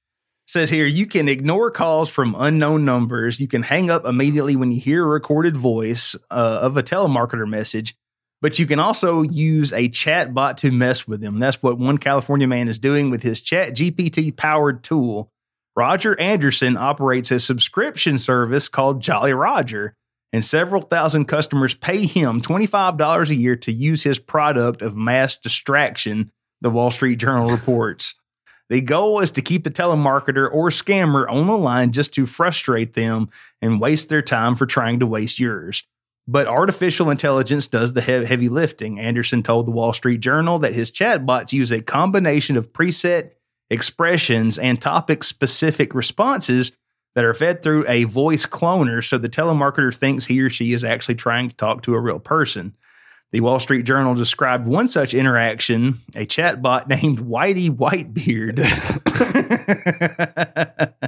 says 0.46 0.70
here 0.70 0.86
you 0.86 1.06
can 1.06 1.30
ignore 1.30 1.72
calls 1.72 2.10
from 2.10 2.36
unknown 2.38 2.84
numbers. 2.84 3.40
You 3.40 3.48
can 3.48 3.64
hang 3.64 3.90
up 3.90 4.04
immediately 4.06 4.58
when 4.58 4.72
you 4.74 4.82
hear 4.82 5.04
a 5.06 5.08
recorded 5.08 5.56
voice 5.56 6.14
uh, 6.30 6.60
of 6.62 6.76
a 6.76 6.84
telemarketer 6.84 7.48
message, 7.48 7.96
but 8.42 8.60
you 8.60 8.66
can 8.66 8.80
also 8.80 9.22
use 9.22 9.74
a 9.74 9.90
chat 9.90 10.34
bot 10.34 10.58
to 10.60 10.72
mess 10.72 11.08
with 11.08 11.22
them. 11.22 11.40
That's 11.40 11.62
what 11.62 11.78
one 11.78 11.98
California 11.98 12.48
man 12.48 12.68
is 12.68 12.80
doing 12.80 13.10
with 13.10 13.24
his 13.24 13.42
Chat 13.42 13.74
GPT 13.74 14.36
powered 14.36 14.84
tool. 14.84 15.32
Roger 15.76 16.20
Anderson 16.20 16.78
operates 16.78 17.32
a 17.32 17.40
subscription 17.40 18.18
service 18.18 18.68
called 18.68 19.02
Jolly 19.02 19.34
Roger, 19.34 19.96
and 20.32 20.44
several 20.44 20.82
thousand 20.82 21.26
customers 21.26 21.74
pay 21.74 22.06
him 22.06 22.42
$25 22.42 23.30
a 23.30 23.36
year 23.36 23.56
to 23.58 23.72
use 23.72 24.04
his 24.04 24.20
product 24.20 24.82
of 24.82 24.96
mass 24.96 25.36
distraction, 25.36 26.32
the 26.62 26.70
Wall 26.70 26.92
Street 26.92 27.18
Journal 27.18 27.50
reports. 27.50 28.16
The 28.70 28.82
goal 28.82 29.20
is 29.20 29.32
to 29.32 29.42
keep 29.42 29.64
the 29.64 29.72
telemarketer 29.72 30.48
or 30.52 30.70
scammer 30.70 31.28
on 31.28 31.48
the 31.48 31.58
line 31.58 31.92
just 31.92 32.14
to 32.14 32.28
frustrate 32.28 32.94
them 32.94 33.30
and 33.62 33.82
waste 33.82 34.10
their 34.10 34.22
time 34.22 34.56
for 34.56 34.68
trying 34.68 35.00
to 35.00 35.08
waste 35.08 35.40
yours. 35.40 35.84
But 36.32 36.46
artificial 36.46 37.10
intelligence 37.10 37.68
does 37.68 37.94
the 37.94 38.04
he- 38.04 38.24
heavy 38.24 38.50
lifting. 38.50 39.00
Anderson 39.00 39.42
told 39.42 39.66
the 39.66 39.72
Wall 39.72 39.94
Street 39.94 40.20
Journal 40.20 40.60
that 40.60 40.76
his 40.76 40.92
chatbots 40.92 41.54
use 41.54 41.72
a 41.72 41.82
combination 41.82 42.56
of 42.56 42.72
preset 42.72 43.32
expressions 43.72 44.60
and 44.60 44.80
topic 44.80 45.24
specific 45.24 45.96
responses 45.96 46.72
that 47.16 47.26
are 47.26 47.34
fed 47.34 47.64
through 47.64 47.84
a 47.88 48.04
voice 48.04 48.46
cloner 48.46 49.04
so 49.04 49.18
the 49.18 49.28
telemarketer 49.28 49.96
thinks 49.96 50.28
he 50.28 50.40
or 50.40 50.52
she 50.52 50.72
is 50.72 50.84
actually 50.84 51.16
trying 51.16 51.50
to 51.50 51.56
talk 51.56 51.82
to 51.82 51.96
a 51.96 52.00
real 52.00 52.20
person. 52.20 52.76
The 53.32 53.42
Wall 53.42 53.60
Street 53.60 53.86
Journal 53.86 54.14
described 54.14 54.68
one 54.68 54.88
such 54.88 55.16
interaction, 55.16 55.98
a 56.16 56.28
chatbot 56.28 56.88
named 57.02 57.22
Whitey 57.22 57.72
Whitebeard. 57.72 58.60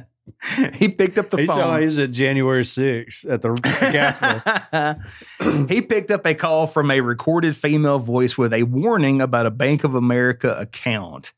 he 0.74 0.90
picked 0.90 1.18
up 1.18 1.30
the 1.30 1.38
he 1.38 1.48
saw 1.48 1.56
phone. 1.56 1.76
Oh, 1.76 1.80
he 1.80 1.86
was 1.86 2.00
at 2.00 2.12
January 2.12 2.64
6th 2.64 3.30
at 3.30 3.42
the 3.42 3.54
Capitol. 3.56 5.68
he 5.70 5.82
picked 5.82 6.12
up 6.12 6.26
a 6.26 6.34
call 6.34 6.68
from 6.68 6.90
a 6.90 7.02
recorded 7.02 7.56
female 7.56 8.00
voice 8.00 8.38
with 8.38 8.54
a 8.54 8.64
warning 8.64 9.22
about 9.22 9.46
a 9.46 9.52
Bank 9.52 9.84
of 9.84 9.96
America 9.96 10.56
account. 10.60 11.34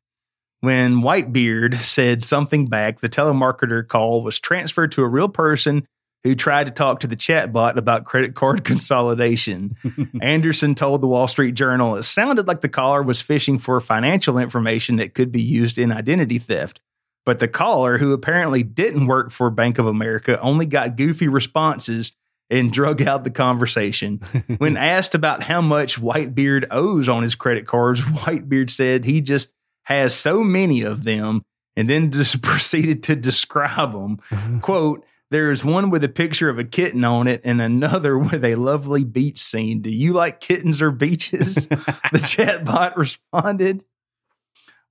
When 0.61 1.01
Whitebeard 1.01 1.81
said 1.81 2.23
something 2.23 2.67
back, 2.67 3.01
the 3.01 3.09
telemarketer 3.09 3.85
call 3.85 4.23
was 4.23 4.39
transferred 4.39 4.93
to 4.93 5.03
a 5.03 5.09
real 5.09 5.27
person 5.27 5.85
who 6.23 6.35
tried 6.35 6.67
to 6.67 6.71
talk 6.71 7.01
to 7.01 7.07
the 7.07 7.17
chatbot 7.17 7.75
about 7.75 8.05
credit 8.05 8.33
card 8.33 8.63
consolidation. 8.63 9.75
Anderson 10.21 10.73
told 10.73 11.01
the 11.01 11.07
Wall 11.07 11.27
Street 11.27 11.55
Journal 11.55 11.97
it 11.97 12.03
sounded 12.03 12.47
like 12.47 12.61
the 12.61 12.69
caller 12.69 13.03
was 13.03 13.21
fishing 13.21 13.59
for 13.59 13.81
financial 13.81 14.37
information 14.37 14.95
that 14.95 15.13
could 15.13 15.33
be 15.33 15.41
used 15.41 15.77
in 15.77 15.91
identity 15.91 16.39
theft. 16.39 16.79
But 17.25 17.39
the 17.39 17.47
caller, 17.47 17.97
who 17.97 18.13
apparently 18.13 18.63
didn't 18.63 19.07
work 19.07 19.31
for 19.31 19.49
Bank 19.49 19.79
of 19.79 19.85
America, 19.85 20.39
only 20.41 20.65
got 20.65 20.97
goofy 20.97 21.27
responses 21.27 22.13
and 22.49 22.71
drug 22.71 23.01
out 23.01 23.23
the 23.23 23.31
conversation. 23.31 24.17
when 24.57 24.77
asked 24.77 25.15
about 25.15 25.43
how 25.43 25.61
much 25.61 25.99
Whitebeard 25.99 26.67
owes 26.69 27.07
on 27.07 27.23
his 27.23 27.35
credit 27.35 27.65
cards, 27.65 28.01
Whitebeard 28.01 28.69
said 28.69 29.05
he 29.05 29.21
just 29.21 29.53
has 29.83 30.13
so 30.15 30.43
many 30.43 30.81
of 30.81 31.03
them 31.03 31.43
and 31.75 31.89
then 31.89 32.11
just 32.11 32.41
proceeded 32.41 33.03
to 33.03 33.15
describe 33.15 33.93
them. 33.93 34.59
Quote, 34.61 35.05
there 35.31 35.49
is 35.49 35.65
one 35.65 35.89
with 35.89 36.03
a 36.03 36.09
picture 36.09 36.47
of 36.47 36.59
a 36.59 36.63
kitten 36.63 37.03
on 37.03 37.27
it 37.27 37.41
and 37.43 37.59
another 37.59 38.19
with 38.19 38.43
a 38.43 38.53
lovely 38.53 39.03
beach 39.03 39.41
scene. 39.41 39.81
Do 39.81 39.89
you 39.89 40.13
like 40.13 40.39
kittens 40.39 40.79
or 40.79 40.91
beaches? 40.91 41.67
the 41.67 42.19
chatbot 42.19 42.95
responded. 42.95 43.83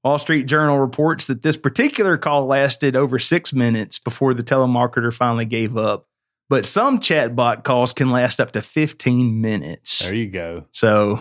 Wall 0.05 0.19
Street 0.19 0.45
Journal 0.47 0.79
reports 0.79 1.29
that 1.29 1.43
this 1.43 1.57
particular 1.57 2.17
call 2.19 2.47
lasted 2.47 2.97
over 2.97 3.19
six 3.19 3.53
minutes 3.53 3.99
before 3.99 4.35
the 4.35 4.43
telemarketer 4.43 5.12
finally 5.12 5.45
gave 5.45 5.77
up. 5.77 6.09
But 6.49 6.67
some 6.67 6.99
chatbot 6.99 7.65
calls 7.65 7.93
can 7.93 8.11
last 8.11 8.41
up 8.41 8.51
to 8.53 8.62
15 8.62 9.41
minutes. 9.41 10.01
there 10.01 10.15
you 10.15 10.29
go. 10.29 10.65
So, 10.73 11.21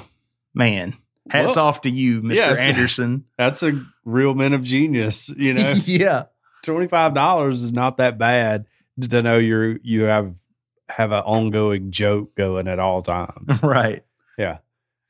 man, 0.53 0.95
hats 1.29 1.55
Well, 1.55 1.67
off 1.67 1.81
to 1.81 1.89
you, 1.89 2.21
Mr. 2.21 2.35
yes. 2.35 2.59
Anderson. 2.59 3.25
That's 3.37 3.63
a 3.63 3.81
real 4.03 4.33
man 4.33 4.53
of 4.53 4.63
genius. 4.63 5.29
You 5.29 5.53
know, 5.53 5.71
yeah. 5.85 6.23
$25 6.65 7.51
is 7.51 7.71
not 7.71 7.97
that 7.97 8.17
bad. 8.17 8.65
to 9.09 9.21
know 9.21 9.37
you're 9.37 9.77
you 9.83 10.03
have 10.03 10.33
have 10.89 11.11
an 11.11 11.23
ongoing 11.23 11.91
joke 11.91 12.35
going 12.35 12.67
at 12.67 12.79
all 12.79 13.01
times. 13.01 13.63
right. 13.63 14.03
Yeah. 14.37 14.57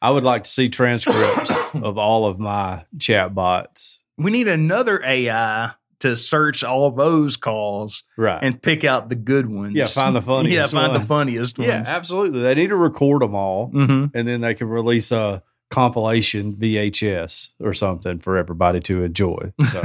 I 0.01 0.09
would 0.09 0.23
like 0.23 0.43
to 0.45 0.49
see 0.49 0.67
transcripts 0.69 1.51
of 1.75 1.97
all 1.97 2.25
of 2.25 2.39
my 2.39 2.85
chat 2.99 3.33
bots. 3.35 3.99
We 4.17 4.31
need 4.31 4.47
another 4.47 5.01
AI 5.03 5.71
to 5.99 6.15
search 6.15 6.63
all 6.63 6.89
those 6.91 7.37
calls 7.37 8.03
Right. 8.17 8.39
and 8.41 8.59
pick 8.59 8.83
out 8.83 9.09
the 9.09 9.15
good 9.15 9.45
ones. 9.47 9.75
yeah, 9.75 9.85
find 9.87 10.15
the 10.15 10.21
funniest 10.21 10.73
Yeah, 10.73 10.79
find 10.81 10.95
the 10.95 11.05
funniest 11.05 11.59
ones. 11.59 11.67
Yeah, 11.69 11.83
absolutely. 11.85 12.41
They 12.41 12.55
need 12.55 12.69
to 12.69 12.75
record 12.75 13.21
them 13.21 13.35
all 13.35 13.67
hmm 13.67 14.05
and 14.13 14.27
then 14.27 14.41
they 14.41 14.55
can 14.55 14.67
release 14.67 15.11
a 15.11 15.43
compilation 15.69 16.53
VHS 16.55 17.53
or 17.59 17.73
something 17.73 18.19
for 18.19 18.35
everybody 18.37 18.79
to 18.81 19.03
enjoy. 19.03 19.53
So, 19.71 19.81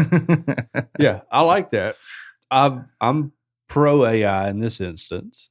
yeah, 0.98 1.20
I 1.30 1.42
like 1.42 1.70
that. 1.70 1.96
I'm 2.50 2.88
I'm 3.00 3.32
pro 3.68 4.06
AI 4.06 4.48
in 4.48 4.60
this 4.60 4.80
instance 4.80 5.50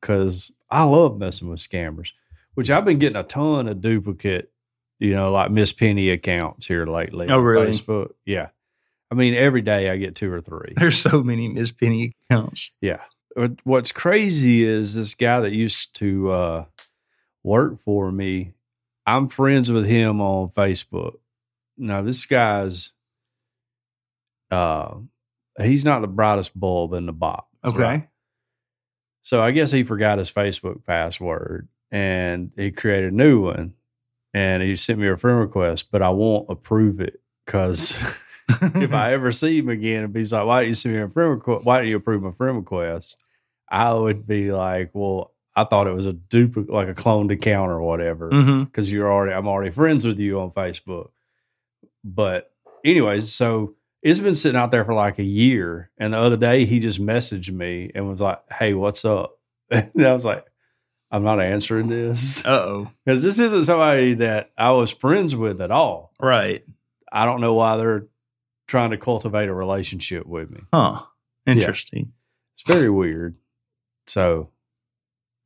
because 0.00 0.50
I 0.70 0.84
love 0.84 1.18
messing 1.18 1.48
with 1.48 1.60
scammers, 1.60 2.10
which 2.54 2.70
I've 2.70 2.84
been 2.84 2.98
getting 2.98 3.16
a 3.16 3.22
ton 3.22 3.68
of 3.68 3.80
duplicate, 3.80 4.50
you 4.98 5.14
know, 5.14 5.32
like 5.32 5.50
Miss 5.50 5.72
Penny 5.72 6.10
accounts 6.10 6.66
here 6.66 6.86
lately. 6.86 7.28
Oh, 7.28 7.38
really? 7.38 7.68
Facebook. 7.68 8.12
Yeah. 8.24 8.48
I 9.10 9.14
mean, 9.14 9.34
every 9.34 9.62
day 9.62 9.90
I 9.90 9.96
get 9.96 10.14
two 10.14 10.32
or 10.32 10.40
three. 10.40 10.72
There's 10.76 10.98
so 10.98 11.22
many 11.22 11.48
Miss 11.48 11.70
Penny 11.70 12.14
accounts. 12.30 12.70
Yeah. 12.80 13.00
What's 13.64 13.92
crazy 13.92 14.62
is 14.62 14.94
this 14.94 15.14
guy 15.14 15.40
that 15.40 15.52
used 15.52 15.94
to 15.96 16.30
uh, 16.30 16.64
work 17.42 17.80
for 17.80 18.10
me. 18.10 18.52
I'm 19.06 19.28
friends 19.28 19.70
with 19.72 19.86
him 19.86 20.20
on 20.20 20.50
Facebook. 20.50 21.16
Now 21.76 22.02
this 22.02 22.24
guy's 22.26 22.92
uh 24.50 24.94
he's 25.60 25.84
not 25.84 26.02
the 26.02 26.06
brightest 26.08 26.58
bulb 26.58 26.92
in 26.92 27.06
the 27.06 27.12
box. 27.12 27.46
Okay. 27.64 27.82
right? 27.82 28.08
So 29.22 29.42
I 29.42 29.50
guess 29.52 29.70
he 29.70 29.82
forgot 29.82 30.18
his 30.18 30.30
Facebook 30.30 30.84
password 30.84 31.68
and 31.92 32.50
he 32.56 32.72
created 32.72 33.12
a 33.12 33.16
new 33.16 33.42
one 33.42 33.74
and 34.34 34.62
he 34.62 34.74
sent 34.74 34.98
me 34.98 35.08
a 35.08 35.16
friend 35.16 35.38
request, 35.38 35.90
but 35.92 36.02
I 36.02 36.08
won't 36.08 36.50
approve 36.50 37.00
it 37.00 37.20
because 37.44 38.02
if 38.48 38.92
I 38.92 39.12
ever 39.12 39.30
see 39.30 39.58
him 39.58 39.68
again 39.68 40.04
and 40.04 40.16
he's 40.16 40.32
like, 40.32 40.46
Why 40.46 40.60
didn't 40.60 40.70
you 40.70 40.74
send 40.74 40.94
me 40.96 41.02
a 41.02 41.08
friend 41.08 41.30
request? 41.30 41.64
Why 41.64 41.78
didn't 41.78 41.90
you 41.90 41.96
approve 41.98 42.22
my 42.22 42.32
friend 42.32 42.56
request? 42.56 43.18
I 43.68 43.92
would 43.92 44.26
be 44.26 44.50
like, 44.52 44.90
Well, 44.94 45.32
I 45.54 45.64
thought 45.64 45.86
it 45.86 45.94
was 45.94 46.06
a 46.06 46.14
duplicate, 46.14 46.72
like 46.72 46.88
a 46.88 46.94
cloned 46.94 47.30
account 47.30 47.70
or 47.70 47.82
whatever 47.82 48.30
mm-hmm. 48.30 48.64
because 48.64 48.90
you're 48.90 49.12
already 49.12 49.34
I'm 49.34 49.46
already 49.46 49.70
friends 49.70 50.06
with 50.06 50.18
you 50.18 50.40
on 50.40 50.50
Facebook. 50.50 51.10
But 52.02 52.50
anyways, 52.84 53.32
so 53.32 53.74
it's 54.02 54.18
been 54.18 54.34
sitting 54.34 54.58
out 54.58 54.70
there 54.70 54.84
for 54.84 54.94
like 54.94 55.18
a 55.18 55.24
year, 55.24 55.90
and 55.98 56.14
the 56.14 56.18
other 56.18 56.38
day 56.38 56.64
he 56.64 56.80
just 56.80 57.00
messaged 57.00 57.52
me 57.52 57.92
and 57.94 58.08
was 58.08 58.20
like, 58.20 58.40
"Hey, 58.50 58.72
what's 58.74 59.04
up?" 59.04 59.38
And 59.70 60.04
I 60.04 60.12
was 60.12 60.24
like, 60.24 60.44
"I'm 61.12 61.22
not 61.22 61.40
answering 61.40 61.88
this 61.88 62.44
oh. 62.46 62.90
because 63.04 63.22
this 63.22 63.38
isn't 63.38 63.64
somebody 63.66 64.14
that 64.14 64.50
I 64.58 64.70
was 64.72 64.90
friends 64.90 65.36
with 65.36 65.60
at 65.60 65.70
all. 65.70 66.12
Right. 66.20 66.64
I 67.12 67.24
don't 67.26 67.40
know 67.42 67.54
why 67.54 67.76
they're 67.76 68.06
trying 68.66 68.90
to 68.90 68.96
cultivate 68.96 69.48
a 69.48 69.54
relationship 69.54 70.26
with 70.26 70.50
me. 70.50 70.62
Huh. 70.72 71.02
Interesting. 71.46 72.12
It's 72.54 72.62
very 72.66 72.88
weird. 72.88 73.36
So, 74.06 74.48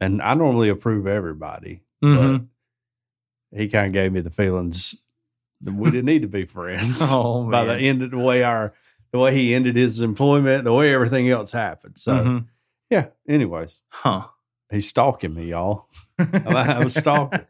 and 0.00 0.22
I 0.22 0.34
normally 0.34 0.68
approve 0.68 1.06
everybody, 1.06 1.82
Mhm. 2.02 2.46
but 3.50 3.60
he 3.60 3.68
kind 3.68 3.86
of 3.88 3.92
gave 3.92 4.12
me 4.12 4.20
the 4.20 4.30
feelings 4.30 5.02
that 5.62 5.74
we 5.74 5.90
didn't 5.90 6.04
need 6.06 6.22
to 6.22 6.28
be 6.28 6.44
friends. 6.44 7.00
Oh, 7.10 7.50
by 7.50 7.64
the 7.64 7.76
end 7.76 8.02
of 8.02 8.10
the 8.12 8.18
way 8.18 8.42
our 8.44 8.72
the 9.12 9.18
way 9.18 9.34
he 9.34 9.54
ended 9.54 9.76
his 9.76 10.02
employment, 10.02 10.64
the 10.64 10.72
way 10.72 10.92
everything 10.94 11.28
else 11.30 11.50
happened. 11.52 11.98
So 11.98 12.12
Mhm. 12.14 12.44
yeah. 12.90 13.06
Anyways, 13.28 13.80
Huh. 13.88 14.28
He's 14.70 14.88
stalking 14.88 15.34
me, 15.34 15.46
y'all. 15.50 15.88
I 16.18 16.82
was 16.82 16.94
stalking. 16.94 17.40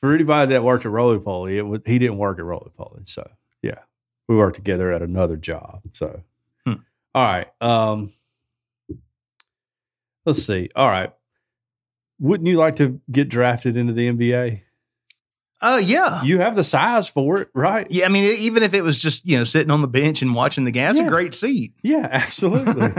For 0.00 0.14
anybody 0.14 0.52
that 0.52 0.62
worked 0.64 0.86
at 0.86 0.92
Roly 0.92 1.18
Poly, 1.18 1.58
it 1.58 1.62
was, 1.62 1.80
he 1.84 1.98
didn't 1.98 2.16
work 2.18 2.38
at 2.38 2.44
Roly 2.44 2.70
Poly. 2.76 3.02
So 3.04 3.28
yeah, 3.62 3.80
we 4.28 4.36
worked 4.36 4.56
together 4.56 4.92
at 4.92 5.02
another 5.02 5.36
job. 5.36 5.82
So 5.92 6.22
Hmm. 6.66 6.74
all 7.14 7.26
right. 7.26 7.48
Um, 7.60 8.10
let's 10.24 10.42
see. 10.42 10.70
All 10.74 10.88
right. 10.88 11.12
Wouldn't 12.18 12.46
you 12.48 12.56
like 12.56 12.76
to 12.76 13.00
get 13.10 13.28
drafted 13.28 13.76
into 13.76 13.92
the 13.92 14.08
NBA? 14.10 14.62
Uh, 15.62 15.78
yeah. 15.84 16.22
You 16.22 16.38
have 16.38 16.56
the 16.56 16.64
size 16.64 17.06
for 17.08 17.42
it, 17.42 17.48
right? 17.54 17.86
Yeah, 17.90 18.06
I 18.06 18.08
mean, 18.08 18.24
even 18.24 18.62
if 18.62 18.72
it 18.72 18.82
was 18.82 18.96
just 19.00 19.26
you 19.26 19.36
know 19.36 19.44
sitting 19.44 19.70
on 19.70 19.82
the 19.82 19.88
bench 19.88 20.22
and 20.22 20.34
watching 20.34 20.64
the 20.64 20.70
game, 20.70 20.88
it's 20.88 20.98
Yeah. 20.98 21.06
a 21.06 21.10
great 21.10 21.34
seat. 21.34 21.74
Yeah, 21.82 22.08
absolutely. 22.10 22.90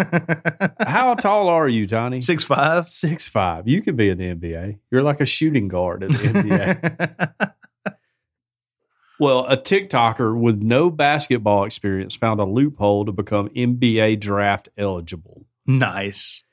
How 0.85 1.15
tall 1.15 1.49
are 1.49 1.67
you, 1.67 1.87
Tony? 1.87 2.21
Six 2.21 2.43
five. 2.43 2.87
Six 2.87 3.27
five. 3.27 3.67
You 3.67 3.81
could 3.81 3.97
be 3.97 4.09
in 4.09 4.19
the 4.19 4.35
NBA. 4.35 4.77
You're 4.91 5.01
like 5.01 5.21
a 5.21 5.25
shooting 5.25 5.67
guard 5.69 6.03
in 6.03 6.11
the 6.11 6.17
NBA. 6.17 7.53
well, 9.19 9.45
a 9.47 9.57
TikToker 9.57 10.39
with 10.39 10.61
no 10.61 10.89
basketball 10.89 11.63
experience 11.65 12.15
found 12.15 12.39
a 12.39 12.45
loophole 12.45 13.05
to 13.05 13.11
become 13.11 13.49
NBA 13.49 14.19
draft 14.19 14.69
eligible. 14.77 15.45
nice. 15.65 16.43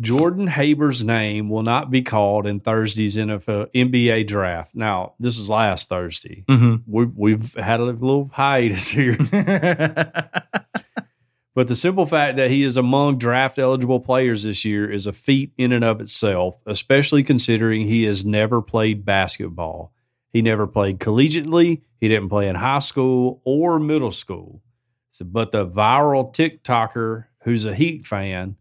Jordan 0.00 0.46
Haber's 0.46 1.02
name 1.02 1.48
will 1.50 1.62
not 1.62 1.90
be 1.90 2.02
called 2.02 2.46
in 2.46 2.60
Thursday's 2.60 3.16
NFL 3.16 3.72
NBA 3.74 4.26
draft. 4.26 4.74
Now, 4.74 5.14
this 5.18 5.38
is 5.38 5.48
last 5.48 5.88
Thursday. 5.88 6.44
hmm 6.48 6.76
We've 6.86 7.12
we've 7.16 7.54
had 7.54 7.80
a 7.80 7.84
little 7.84 8.30
hiatus 8.32 8.88
here. 8.88 9.16
But 11.58 11.66
the 11.66 11.74
simple 11.74 12.06
fact 12.06 12.36
that 12.36 12.52
he 12.52 12.62
is 12.62 12.76
among 12.76 13.18
draft 13.18 13.58
eligible 13.58 13.98
players 13.98 14.44
this 14.44 14.64
year 14.64 14.88
is 14.88 15.08
a 15.08 15.12
feat 15.12 15.50
in 15.58 15.72
and 15.72 15.84
of 15.84 16.00
itself, 16.00 16.62
especially 16.66 17.24
considering 17.24 17.84
he 17.84 18.04
has 18.04 18.24
never 18.24 18.62
played 18.62 19.04
basketball. 19.04 19.92
He 20.32 20.40
never 20.40 20.68
played 20.68 21.00
collegiately, 21.00 21.82
he 22.00 22.06
didn't 22.06 22.28
play 22.28 22.46
in 22.46 22.54
high 22.54 22.78
school 22.78 23.42
or 23.44 23.80
middle 23.80 24.12
school. 24.12 24.62
So, 25.10 25.24
but 25.24 25.50
the 25.50 25.66
viral 25.66 26.32
TikToker 26.32 27.24
who's 27.42 27.64
a 27.64 27.74
Heat 27.74 28.06
fan 28.06 28.54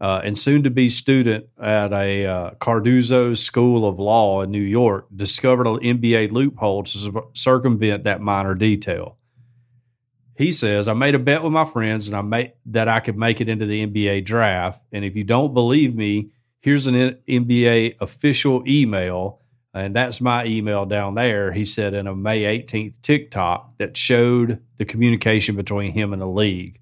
uh, 0.00 0.20
and 0.22 0.38
soon 0.38 0.62
to 0.62 0.70
be 0.70 0.88
student 0.88 1.46
at 1.60 1.92
a 1.92 2.26
uh, 2.26 2.50
Cardozo 2.60 3.34
School 3.34 3.86
of 3.86 3.98
Law 3.98 4.42
in 4.42 4.50
New 4.50 4.60
York 4.60 5.06
discovered 5.14 5.66
an 5.66 5.78
NBA 5.78 6.32
loophole 6.32 6.84
to 6.84 6.98
cir- 6.98 7.22
circumvent 7.34 8.04
that 8.04 8.20
minor 8.20 8.54
detail 8.54 9.18
he 10.38 10.52
says, 10.52 10.86
I 10.86 10.94
made 10.94 11.16
a 11.16 11.18
bet 11.18 11.42
with 11.42 11.52
my 11.52 11.64
friends 11.64 12.06
and 12.06 12.16
I 12.16 12.22
made 12.22 12.52
that 12.66 12.86
I 12.86 13.00
could 13.00 13.18
make 13.18 13.40
it 13.40 13.48
into 13.48 13.66
the 13.66 13.84
NBA 13.84 14.24
draft. 14.24 14.80
And 14.92 15.04
if 15.04 15.16
you 15.16 15.24
don't 15.24 15.52
believe 15.52 15.96
me, 15.96 16.30
here's 16.60 16.86
an 16.86 16.94
NBA 17.28 17.96
official 18.00 18.62
email. 18.64 19.40
And 19.74 19.96
that's 19.96 20.20
my 20.20 20.44
email 20.44 20.86
down 20.86 21.16
there. 21.16 21.52
He 21.52 21.64
said 21.64 21.92
in 21.92 22.06
a 22.06 22.14
May 22.14 22.42
18th 22.42 23.02
TikTok 23.02 23.78
that 23.78 23.96
showed 23.96 24.62
the 24.76 24.84
communication 24.84 25.56
between 25.56 25.90
him 25.90 26.12
and 26.12 26.22
the 26.22 26.28
league. 26.28 26.80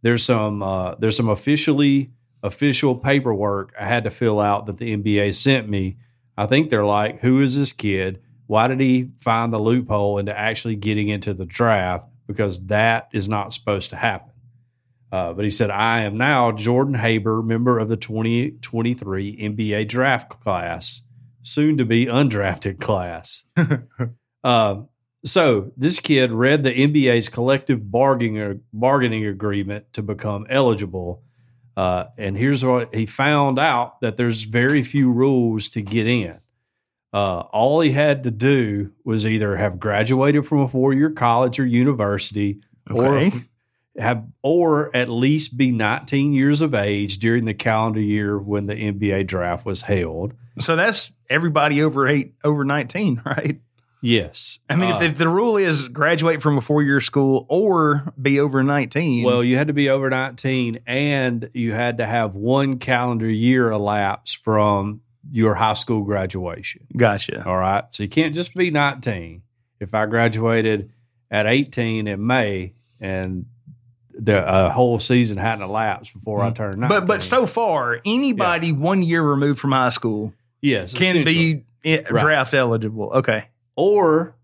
There's 0.00 0.24
some 0.24 0.62
uh, 0.62 0.94
there's 0.94 1.18
some 1.18 1.28
officially 1.28 2.12
official 2.46 2.94
paperwork 2.94 3.74
I 3.78 3.86
had 3.86 4.04
to 4.04 4.10
fill 4.10 4.40
out 4.40 4.66
that 4.66 4.78
the 4.78 4.96
NBA 4.96 5.34
sent 5.34 5.68
me. 5.68 5.96
I 6.36 6.46
think 6.46 6.70
they're 6.70 6.86
like, 6.86 7.20
who 7.20 7.40
is 7.40 7.58
this 7.58 7.72
kid? 7.72 8.20
Why 8.46 8.68
did 8.68 8.80
he 8.80 9.10
find 9.18 9.52
the 9.52 9.58
loophole 9.58 10.18
into 10.18 10.36
actually 10.38 10.76
getting 10.76 11.08
into 11.08 11.34
the 11.34 11.46
draft? 11.46 12.06
Because 12.26 12.66
that 12.66 13.08
is 13.12 13.28
not 13.28 13.52
supposed 13.52 13.90
to 13.90 13.96
happen. 13.96 14.30
Uh, 15.10 15.32
but 15.32 15.44
he 15.44 15.50
said, 15.50 15.70
I 15.70 16.00
am 16.00 16.16
now 16.16 16.52
Jordan 16.52 16.94
Haber, 16.94 17.42
member 17.42 17.78
of 17.78 17.88
the 17.88 17.96
2023 17.96 19.36
NBA 19.36 19.88
draft 19.88 20.28
class, 20.28 21.06
soon 21.42 21.78
to 21.78 21.84
be 21.84 22.06
undrafted 22.06 22.80
class. 22.80 23.44
uh, 24.44 24.82
so 25.24 25.72
this 25.76 26.00
kid 26.00 26.32
read 26.32 26.64
the 26.64 26.74
NBA's 26.74 27.28
collective 27.28 27.90
bargaining, 27.90 28.60
bargaining 28.72 29.26
agreement 29.26 29.92
to 29.92 30.02
become 30.02 30.46
eligible. 30.50 31.22
Uh, 31.76 32.04
and 32.16 32.36
here's 32.36 32.64
what 32.64 32.94
he 32.94 33.04
found 33.06 33.58
out 33.58 34.00
that 34.00 34.16
there's 34.16 34.42
very 34.42 34.82
few 34.82 35.10
rules 35.10 35.68
to 35.68 35.82
get 35.82 36.06
in. 36.06 36.38
Uh, 37.12 37.40
all 37.52 37.80
he 37.80 37.92
had 37.92 38.22
to 38.24 38.30
do 38.30 38.92
was 39.04 39.24
either 39.26 39.56
have 39.56 39.78
graduated 39.78 40.46
from 40.46 40.60
a 40.60 40.68
four 40.68 40.92
year 40.92 41.10
college 41.10 41.58
or 41.60 41.66
university, 41.66 42.60
Okay. 42.90 43.28
or 43.28 43.32
have 44.02 44.24
or 44.42 44.94
at 44.94 45.08
least 45.08 45.56
be 45.56 45.70
19 45.70 46.32
years 46.32 46.60
of 46.60 46.74
age 46.74 47.18
during 47.18 47.44
the 47.46 47.54
calendar 47.54 48.00
year 48.00 48.38
when 48.38 48.66
the 48.66 48.74
NBA 48.74 49.26
draft 49.26 49.64
was 49.64 49.82
held. 49.82 50.34
So 50.58 50.76
that's 50.76 51.10
everybody 51.30 51.82
over 51.82 52.06
eight, 52.08 52.34
over 52.44 52.64
nineteen, 52.64 53.20
right? 53.26 53.60
Yes, 54.02 54.58
I 54.68 54.76
mean, 54.76 54.92
Uh, 54.92 55.00
if, 55.00 55.16
the 55.16 55.28
rule 55.28 55.56
is 55.56 55.88
graduate 55.88 56.42
from 56.42 56.58
a 56.58 56.60
four 56.60 56.82
year 56.82 57.00
school 57.00 57.46
or 57.48 58.12
be 58.20 58.38
over 58.38 58.62
nineteen, 58.62 59.24
well, 59.24 59.42
you 59.42 59.56
had 59.56 59.66
to 59.68 59.72
be 59.72 59.88
over 59.88 60.08
19 60.10 60.78
and 60.86 61.48
you 61.54 61.72
had 61.72 61.98
to 61.98 62.06
have 62.06 62.34
one 62.34 62.78
calendar 62.78 63.28
year 63.28 63.70
elapse 63.70 64.32
from 64.34 65.00
your 65.32 65.54
high 65.54 65.72
school 65.72 66.02
graduation. 66.02 66.86
gotcha. 66.96 67.44
All 67.44 67.56
right. 67.56 67.84
So 67.90 68.02
you 68.04 68.08
can't 68.08 68.34
just 68.34 68.54
be 68.54 68.70
19. 68.70 69.42
If 69.80 69.92
I 69.92 70.06
graduated 70.06 70.90
at 71.30 71.46
18 71.46 72.06
in 72.06 72.24
May 72.26 72.74
and 73.00 73.46
the 74.18 74.38
uh, 74.38 74.70
whole 74.70 74.98
season 75.00 75.36
hadn't 75.36 75.64
elapsed 75.64 76.12
before 76.14 76.42
I 76.42 76.50
Mhm. 76.50 76.54
turned 76.54 76.76
19. 76.78 76.88
But 77.00 77.06
but 77.06 77.22
so 77.22 77.46
far, 77.46 77.98
anybody 78.06 78.70
one 78.72 79.02
year 79.02 79.22
removed 79.22 79.58
from 79.58 79.72
high 79.72 79.88
school 79.88 80.32
yes, 80.62 80.94
can 80.94 81.24
be 81.24 81.62
i- 81.84 82.02
draft 82.06 82.54
eligible. 82.54 83.10
Okay. 83.14 83.46
Or 83.76 84.36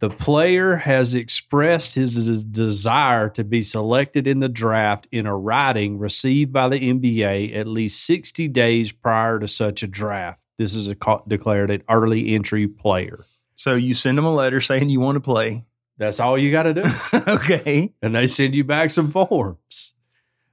the 0.00 0.10
player 0.10 0.76
has 0.76 1.14
expressed 1.14 1.94
his 1.94 2.14
de- 2.16 2.44
desire 2.44 3.28
to 3.30 3.42
be 3.42 3.62
selected 3.62 4.26
in 4.26 4.40
the 4.40 4.48
draft 4.48 5.08
in 5.10 5.26
a 5.26 5.36
writing 5.36 5.98
received 5.98 6.52
by 6.52 6.68
the 6.68 6.78
NBA 6.78 7.56
at 7.56 7.66
least 7.66 8.04
60 8.06 8.48
days 8.48 8.92
prior 8.92 9.40
to 9.40 9.48
such 9.48 9.82
a 9.82 9.88
draft. 9.88 10.40
This 10.56 10.74
is 10.74 10.88
a, 10.88 10.94
co- 10.94 11.24
declared 11.26 11.70
an 11.70 11.82
early 11.90 12.34
entry 12.34 12.68
player. 12.68 13.24
So 13.56 13.74
you 13.74 13.92
send 13.92 14.16
them 14.16 14.24
a 14.24 14.34
letter 14.34 14.60
saying 14.60 14.88
you 14.88 15.00
want 15.00 15.16
to 15.16 15.20
play. 15.20 15.64
That's 15.96 16.20
all 16.20 16.38
you 16.38 16.52
got 16.52 16.62
to 16.62 16.74
do. 16.74 16.84
okay. 17.26 17.92
and 18.00 18.14
they 18.14 18.28
send 18.28 18.54
you 18.54 18.62
back 18.62 18.90
some 18.90 19.10
forms. 19.10 19.94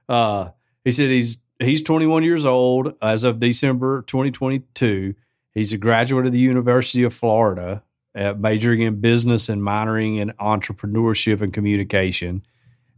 Uh, 0.08 0.50
he 0.84 0.90
said 0.90 1.10
he's 1.10 1.38
he's 1.60 1.82
21 1.82 2.24
years 2.24 2.44
old 2.44 2.94
as 3.00 3.22
of 3.22 3.38
December 3.38 4.02
2022. 4.02 5.14
He's 5.54 5.72
a 5.72 5.78
graduate 5.78 6.26
of 6.26 6.32
the 6.32 6.38
University 6.38 7.04
of 7.04 7.14
Florida, 7.14 7.82
uh, 8.16 8.34
majoring 8.34 8.82
in 8.82 9.00
business 9.00 9.48
and 9.48 9.62
minoring 9.62 10.18
in 10.18 10.30
entrepreneurship 10.40 11.42
and 11.42 11.52
communication. 11.52 12.42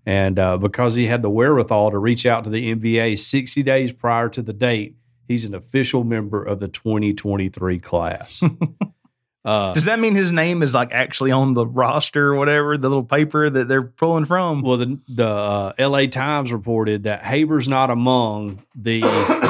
And 0.06 0.38
uh, 0.38 0.56
because 0.56 0.94
he 0.94 1.06
had 1.06 1.22
the 1.22 1.28
wherewithal 1.28 1.90
to 1.90 1.98
reach 1.98 2.24
out 2.24 2.44
to 2.44 2.50
the 2.50 2.74
NBA 2.74 3.18
60 3.18 3.62
days 3.62 3.92
prior 3.92 4.28
to 4.30 4.40
the 4.40 4.52
date, 4.52 4.96
he's 5.26 5.44
an 5.44 5.54
official 5.54 6.04
member 6.04 6.42
of 6.42 6.60
the 6.60 6.68
2023 6.68 7.78
class. 7.80 8.42
uh, 9.44 9.74
Does 9.74 9.84
that 9.84 10.00
mean 10.00 10.14
his 10.14 10.32
name 10.32 10.62
is 10.62 10.72
like 10.72 10.92
actually 10.92 11.30
on 11.30 11.52
the 11.54 11.66
roster 11.66 12.28
or 12.28 12.36
whatever, 12.36 12.78
the 12.78 12.88
little 12.88 13.04
paper 13.04 13.50
that 13.50 13.68
they're 13.68 13.82
pulling 13.82 14.24
from? 14.24 14.62
Well, 14.62 14.78
the 14.78 14.98
the 15.08 15.28
uh, 15.28 15.72
L.A. 15.76 16.06
Times 16.06 16.52
reported 16.52 17.02
that 17.02 17.22
Haber's 17.22 17.68
not 17.68 17.90
among 17.90 18.62
the 18.74 19.02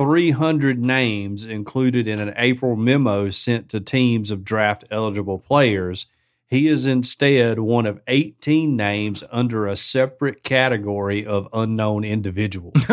300 0.00 0.80
names 0.82 1.44
included 1.44 2.08
in 2.08 2.18
an 2.20 2.32
April 2.38 2.74
memo 2.74 3.28
sent 3.28 3.68
to 3.68 3.80
teams 3.80 4.30
of 4.30 4.42
draft 4.44 4.82
eligible 4.90 5.38
players. 5.38 6.06
He 6.46 6.68
is 6.68 6.86
instead 6.86 7.58
one 7.58 7.84
of 7.84 8.00
18 8.08 8.74
names 8.74 9.22
under 9.30 9.66
a 9.66 9.76
separate 9.76 10.42
category 10.42 11.26
of 11.26 11.48
unknown 11.52 12.04
individuals. 12.04 12.72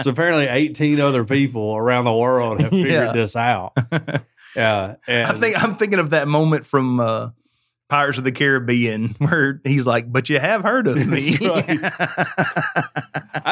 so 0.00 0.10
apparently, 0.10 0.46
18 0.48 1.00
other 1.00 1.24
people 1.24 1.76
around 1.76 2.04
the 2.04 2.12
world 2.12 2.60
have 2.60 2.70
figured 2.70 2.90
Yeah. 2.90 3.12
this 3.12 3.36
out. 3.36 3.72
Yeah, 4.56 4.96
I 5.06 5.34
think 5.34 5.62
I'm 5.62 5.76
thinking 5.76 5.98
of 6.00 6.10
that 6.10 6.26
moment 6.26 6.66
from 6.66 6.98
uh, 6.98 7.30
Pirates 7.88 8.18
of 8.18 8.24
the 8.24 8.32
Caribbean 8.32 9.08
where 9.18 9.60
he's 9.64 9.86
like, 9.86 10.12
"But 10.12 10.28
you 10.28 10.38
have 10.38 10.62
heard 10.62 10.86
of 10.86 11.06
me." 11.06 11.38
I 11.40 12.44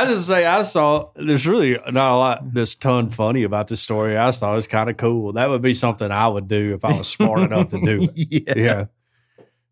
just 0.06 0.26
say 0.26 0.44
I 0.46 0.62
saw 0.62 1.10
there's 1.16 1.46
really 1.46 1.78
not 1.90 2.14
a 2.14 2.18
lot 2.18 2.52
this 2.54 2.74
ton 2.74 3.10
funny 3.10 3.42
about 3.44 3.68
this 3.68 3.80
story. 3.80 4.16
I 4.16 4.28
just 4.28 4.40
thought 4.40 4.52
it 4.52 4.56
was 4.56 4.66
kind 4.66 4.90
of 4.90 4.96
cool. 4.96 5.32
That 5.34 5.48
would 5.48 5.62
be 5.62 5.74
something 5.74 6.10
I 6.10 6.28
would 6.28 6.48
do 6.48 6.74
if 6.74 6.84
I 6.84 6.96
was 6.98 7.08
smart 7.08 7.40
enough 7.40 7.68
to 7.70 7.80
do 7.80 8.08
it. 8.14 8.46
yeah. 8.46 8.54
Yeah. 8.56 8.84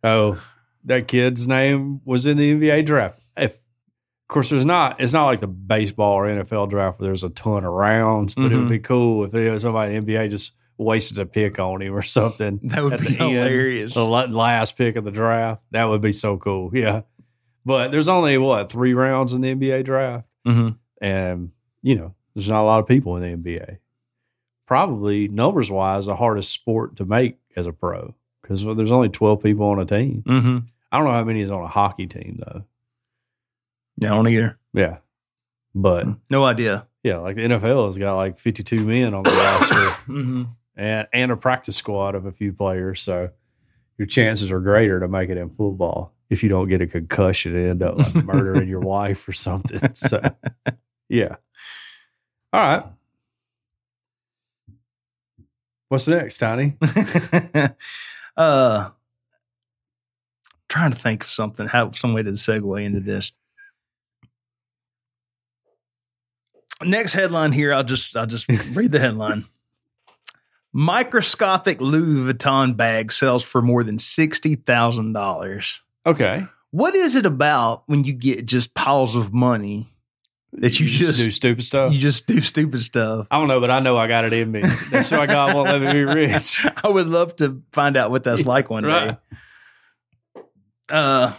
Oh, 0.03 0.43
that 0.85 1.09
kid's 1.09 1.47
name 1.49 2.01
was 2.05 2.27
in 2.27 2.37
the 2.37 2.53
NBA 2.55 2.87
draft. 2.87 3.21
If 3.37 3.55
of 3.55 4.29
course 4.29 4.51
there's 4.51 4.65
not 4.65 5.01
it's 5.01 5.13
not 5.13 5.27
like 5.27 5.41
the 5.41 5.47
baseball 5.47 6.15
or 6.15 6.27
NFL 6.27 6.71
draft 6.71 7.01
where 7.01 7.09
there's 7.09 7.25
a 7.25 7.31
ton 7.31 7.65
of 7.65 7.73
rounds, 7.73 8.35
but 8.35 8.53
it 8.53 8.57
would 8.57 8.67
Mhm. 8.67 8.71
be 8.71 8.79
cool 8.79 9.25
if 9.25 9.61
somebody 9.63 9.95
in 9.95 10.05
the 10.05 10.13
NBA 10.15 10.31
just 10.31 10.57
wasted 10.79 11.19
a 11.19 11.27
pick 11.27 11.59
on 11.59 11.81
him 11.83 11.95
or 11.95 12.03
something. 12.03 12.61
That 12.65 12.83
would 12.85 12.99
be 13.01 13.15
the 13.15 13.21
end, 13.21 13.33
hilarious. 13.33 13.95
the 13.95 14.05
last 14.05 14.77
pick 14.77 14.97
of 14.97 15.05
the 15.05 15.11
draft. 15.11 15.63
That 15.71 15.85
would 15.85 16.01
be 16.01 16.13
so 16.13 16.37
cool. 16.37 16.71
Yeah. 16.77 17.03
But 17.65 17.91
there's 17.93 18.09
only 18.09 18.37
what 18.39 18.71
three 18.71 18.93
rounds 18.95 19.33
in 19.33 19.41
the 19.41 19.55
NBA 19.55 19.85
draft, 19.85 20.27
Mhm. 20.47 20.77
and 21.01 21.51
you 21.83 21.95
know 21.97 22.15
there's 22.35 22.49
not 22.49 22.63
a 22.63 22.65
lot 22.67 22.81
of 22.81 22.87
people 22.87 23.17
in 23.17 23.23
the 23.23 23.29
NBA. 23.57 23.79
Probably 24.67 25.29
numbers 25.29 25.71
wise, 25.71 26.07
the 26.07 26.17
hardest 26.17 26.51
sport 26.51 26.97
to 26.97 27.05
make 27.05 27.39
as 27.57 27.67
a 27.67 27.73
pro 27.73 28.15
because 28.43 28.65
there's 28.65 28.93
only 28.93 29.09
12 29.09 29.43
people 29.43 29.67
on 29.67 29.79
a 29.79 29.85
team. 29.87 30.23
Mm-hmm. 30.27 30.59
I 30.93 30.99
don't 30.99 31.07
know 31.07 31.13
how 31.13 31.25
many 31.25 31.41
is 31.41 31.51
on 31.51 31.63
a 31.63 31.69
hockey 31.69 32.07
team 32.07 32.43
though. 32.45 32.65
Yeah, 33.99 34.13
I 34.13 34.17
don't 34.17 34.29
either. 34.29 34.59
Yeah, 34.73 34.99
but 35.75 36.07
No 36.31 36.45
idea. 36.45 36.87
yeah, 37.03 37.19
like 37.19 37.37
the 37.37 37.43
NFL 37.43 37.87
has 37.87 37.97
got 37.97 38.17
like 38.17 38.39
52 38.39 38.85
men 38.85 39.15
on 39.15 39.23
the 39.23 39.31
roster 39.31 39.75
Mm-hmm. 40.13 40.43
And 40.77 41.07
and 41.13 41.31
a 41.31 41.37
practice 41.37 41.77
squad 41.77 42.15
of 42.15 42.27
a 42.27 42.33
few 42.33 42.53
players, 42.53 43.03
so 43.03 43.31
your 43.99 44.07
chances 44.07 44.51
are 44.51 44.61
greater 44.61 45.01
to 45.01 45.09
make 45.09 45.31
it 45.31 45.37
in 45.37 45.51
football 45.51 46.13
if 46.31 46.43
you 46.43 46.49
don't 46.49 46.69
get 46.69 46.81
a 46.81 46.87
concussion 46.87 47.55
and 47.55 47.69
end 47.71 47.83
up 47.83 47.97
like 47.97 48.25
murdering 48.25 48.69
your 48.69 48.81
wife 48.95 49.29
or 49.29 49.33
something. 49.33 49.95
So, 49.95 50.21
yeah. 51.09 51.37
All 52.53 52.61
right. 52.61 52.85
What's 55.89 56.09
next, 56.09 56.39
Tiny? 56.39 56.77
uh, 58.37 58.91
trying 60.69 60.91
to 60.91 60.97
think 60.97 61.23
of 61.23 61.31
something, 61.31 61.69
how 61.69 61.93
some 61.93 62.15
way 62.15 62.23
to 62.23 62.31
segue 62.31 62.83
into 62.83 63.01
this. 63.01 63.33
Next 66.83 67.13
headline 67.13 67.53
here, 67.53 67.73
I'll 67.73 67.85
just 67.85 68.17
I'll 68.17 68.27
just 68.27 68.49
read 68.75 68.91
the 68.91 68.99
headline. 68.99 69.45
Microscopic 70.77 71.81
Louis 71.81 72.33
Vuitton 72.35 72.77
bag 72.77 73.13
sells 73.13 73.43
for 73.45 73.63
more 73.63 73.85
than 73.85 73.99
sixty 73.99 74.57
thousand 74.57 75.13
dollars. 75.13 75.81
Okay. 76.05 76.47
What 76.73 76.97
is 76.97 77.15
it 77.15 77.25
about 77.25 77.85
when 77.87 78.03
you 78.03 78.13
get 78.13 78.45
just 78.45 78.75
piles 78.75 79.15
of 79.15 79.33
money 79.33 79.89
that 80.55 80.81
you, 80.81 80.87
just, 80.89 81.21
do 81.23 81.31
stupid 81.31 81.65
stuff. 81.65 81.93
you 81.93 82.01
just 82.01 82.27
do 82.27 82.41
stupid 82.41 82.81
stuff? 82.81 83.29
I 83.31 83.39
don't 83.39 83.47
know, 83.47 83.61
but 83.61 83.71
I 83.71 83.79
know 83.79 83.97
I 83.97 84.09
got 84.09 84.25
it 84.25 84.33
in 84.33 84.51
me. 84.51 84.63
That's 84.91 85.13
why 85.13 85.27
God 85.27 85.55
won't 85.55 85.69
let 85.69 85.81
me 85.81 85.93
be 85.93 86.05
rich. 86.05 86.67
I 86.85 86.89
would 86.89 87.07
love 87.07 87.37
to 87.37 87.63
find 87.73 87.97
out 87.97 88.11
what 88.11 88.25
that's 88.25 88.45
like 88.45 88.71
one 88.71 88.85
Right. 88.85 89.17
day. 90.37 90.43
Uh, 90.91 91.33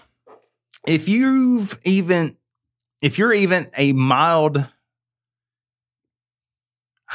if 0.88 1.10
you've 1.10 1.78
even, 1.84 2.38
if 3.02 3.18
you're 3.18 3.34
even 3.34 3.70
a 3.78 3.92
mild, 3.92 4.66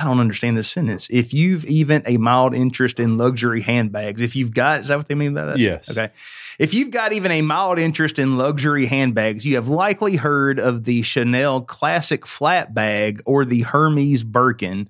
I 0.01 0.05
don't 0.05 0.21
understand 0.21 0.57
this 0.57 0.71
sentence. 0.71 1.09
If 1.11 1.35
you've 1.35 1.65
even 1.67 2.03
a 2.07 2.17
mild 2.17 2.55
interest 2.55 2.99
in 2.99 3.19
luxury 3.19 3.61
handbags, 3.61 4.21
if 4.21 4.35
you've 4.35 4.55
got, 4.55 4.81
is 4.81 4.89
that 4.89 4.97
what 4.97 5.09
they 5.09 5.15
mean 5.15 5.35
by 5.35 5.45
that? 5.45 5.59
Yes. 5.59 5.91
Okay. 5.91 6.11
If 6.59 6.73
you've 6.75 6.91
got 6.91 7.13
even 7.13 7.31
a 7.31 7.43
mild 7.43 7.79
interest 7.79 8.19
in 8.19 8.37
luxury 8.39 8.87
handbags, 8.87 9.45
you 9.47 9.57
have 9.57 9.69
likely 9.69 10.17
heard 10.17 10.59
of 10.59 10.85
the 10.85 11.03
Chanel 11.03 11.61
Classic 11.63 12.27
Flap 12.27 12.73
Bag 12.73 13.23
or 13.27 13.45
the 13.45 13.63
Hermes 13.63 14.23
Birkin. 14.25 14.89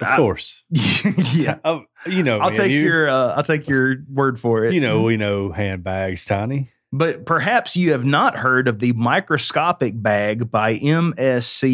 Of 0.00 0.06
I- 0.06 0.16
course. 0.16 0.62
yeah. 0.70 1.58
Oh, 1.64 1.82
you 2.06 2.22
know, 2.22 2.38
I'll 2.38 2.50
man, 2.50 2.56
take 2.58 2.70
you, 2.70 2.80
your 2.80 3.08
uh, 3.08 3.34
I'll 3.34 3.42
take 3.42 3.68
your 3.68 3.96
word 4.12 4.38
for 4.38 4.64
it. 4.66 4.74
You 4.74 4.80
know, 4.80 5.02
we 5.02 5.16
know 5.16 5.50
handbags, 5.50 6.24
Tiny. 6.24 6.68
but 6.92 7.26
perhaps 7.26 7.76
you 7.76 7.92
have 7.92 8.04
not 8.04 8.38
heard 8.38 8.68
of 8.68 8.78
the 8.78 8.92
microscopic 8.92 10.00
bag 10.00 10.50
by 10.50 10.78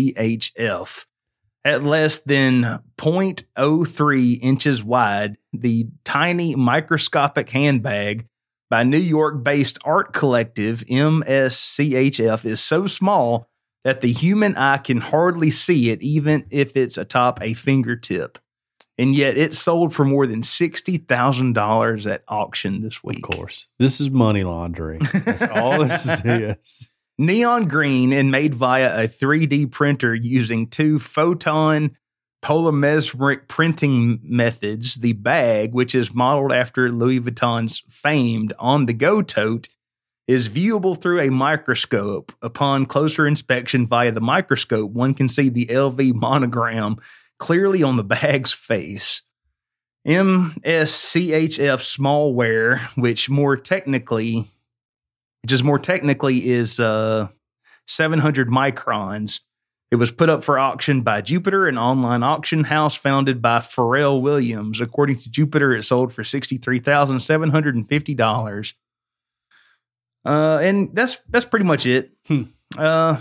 MSCHF. 0.05 1.05
At 1.64 1.83
less 1.83 2.18
than 2.18 2.62
0.03 2.98 4.38
inches 4.42 4.85
wide, 4.85 5.38
the 5.53 5.88
tiny 6.05 6.55
microscopic 6.55 7.48
handbag 7.48 8.27
by 8.68 8.83
New 8.83 8.98
York-based 8.98 9.79
art 9.85 10.12
collective 10.12 10.85
MSCHF 10.90 12.44
is 12.44 12.61
so 12.61 12.87
small 12.87 13.48
that 13.85 14.03
the 14.03 14.12
human 14.12 14.57
eye 14.57 14.79
can 14.79 14.98
hardly 14.98 15.50
see 15.50 15.90
it, 15.90 16.03
even 16.03 16.46
if 16.50 16.77
it's 16.77 16.98
atop 16.98 17.40
a 17.40 17.55
fingertip. 17.55 18.38
And 18.96 19.14
yet 19.14 19.37
it 19.37 19.55
sold 19.55 19.94
for 19.94 20.05
more 20.05 20.27
than 20.27 20.42
$60,000 20.42 22.11
at 22.11 22.24
auction 22.29 22.83
this 22.83 23.03
week. 23.03 23.27
Of 23.29 23.37
course. 23.37 23.68
This 23.79 24.00
is 24.00 24.11
money 24.11 24.44
laundering. 24.44 25.00
That's 25.12 25.42
all 25.42 25.85
this 25.85 26.07
is. 26.24 26.88
Neon 27.18 27.68
green 27.68 28.12
and 28.12 28.31
made 28.31 28.55
via 28.55 29.05
a 29.05 29.09
3D 29.09 29.70
printer 29.70 30.14
using 30.14 30.66
two 30.66 30.98
photon 30.98 31.96
polymeric 32.42 33.48
printing 33.48 34.20
methods. 34.22 34.96
The 34.96 35.14
bag, 35.14 35.72
which 35.72 35.94
is 35.94 36.14
modeled 36.14 36.53
after 36.53 36.90
Louis 36.90 37.20
Vuitton's 37.20 37.83
famed 37.88 38.53
On 38.59 38.87
the 38.87 38.92
Go 38.92 39.22
tote, 39.22 39.68
is 40.27 40.48
viewable 40.48 41.00
through 41.00 41.20
a 41.20 41.31
microscope. 41.31 42.33
Upon 42.42 42.87
closer 42.87 43.27
inspection 43.27 43.87
via 43.87 44.12
the 44.12 44.20
microscope, 44.20 44.90
one 44.90 45.14
can 45.14 45.29
see 45.29 45.48
the 45.48 45.66
LV 45.66 46.14
monogram 46.14 46.96
clearly 47.38 47.83
on 47.83 47.96
the 47.96 48.05
bag's 48.05 48.53
face. 48.53 49.22
MSCHF 50.07 51.81
smallware, 51.81 52.81
which 52.94 53.31
more 53.31 53.57
technically, 53.57 54.46
which 55.44 55.52
is 55.52 55.62
more 55.62 55.78
technically 55.78 56.48
is 56.48 56.80
uh, 56.80 57.28
700 57.87 58.48
microns. 58.48 59.40
It 59.90 59.96
was 59.96 60.11
put 60.11 60.30
up 60.30 60.42
for 60.42 60.59
auction 60.59 61.02
by 61.02 61.20
Joopiter, 61.20 61.68
an 61.68 61.76
online 61.76 62.22
auction 62.22 62.64
house 62.64 62.94
founded 62.94 63.42
by 63.42 63.59
Pharrell 63.59 64.22
Williams. 64.22 64.80
According 64.80 65.18
to 65.18 65.28
Joopiter, 65.28 65.78
it 65.78 65.83
sold 65.83 66.14
for 66.14 66.22
$63,750. 66.22 68.72
Uh, 70.24 70.59
and 70.62 70.96
that's 70.96 71.20
that's 71.28 71.44
pretty 71.44 71.66
much 71.66 71.85
it. 71.85 72.12
Hmm. 72.26 72.44
Uh, 72.78 73.18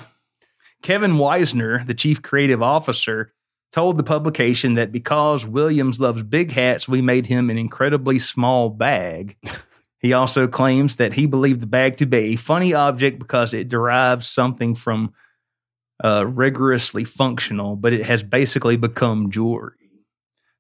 Kevin 0.82 1.16
Wiesner, 1.16 1.86
the 1.86 1.94
chief 1.94 2.22
creative 2.22 2.64
officer, 2.64 3.34
told 3.74 3.98
the 3.98 4.04
publication 4.04 4.76
that 4.76 4.94
because 4.94 5.46
Williams 5.46 6.00
loves 6.00 6.24
big 6.24 6.54
hats, 6.54 6.88
we 6.88 7.02
made 7.02 7.26
him 7.26 7.50
an 7.50 7.58
incredibly 7.58 8.18
small 8.18 8.70
bag. 8.70 9.36
he 10.04 10.12
also 10.12 10.48
claims 10.48 10.98
that 10.98 11.14
he 11.14 11.26
believed 11.26 11.62
the 11.62 11.68
bag 11.68 11.96
to 11.98 12.06
be 12.06 12.18
a 12.18 12.36
funny 12.36 12.74
object 12.74 13.18
because 13.18 13.54
it 13.54 13.70
derives 13.70 14.28
something 14.28 14.76
from 14.76 15.14
uh, 16.04 16.26
rigorously 16.28 17.06
functional, 17.06 17.78
but 17.78 17.94
it 17.94 18.06
has 18.06 18.22
basically 18.22 18.76
become 18.76 19.32
jewelry. 19.32 19.78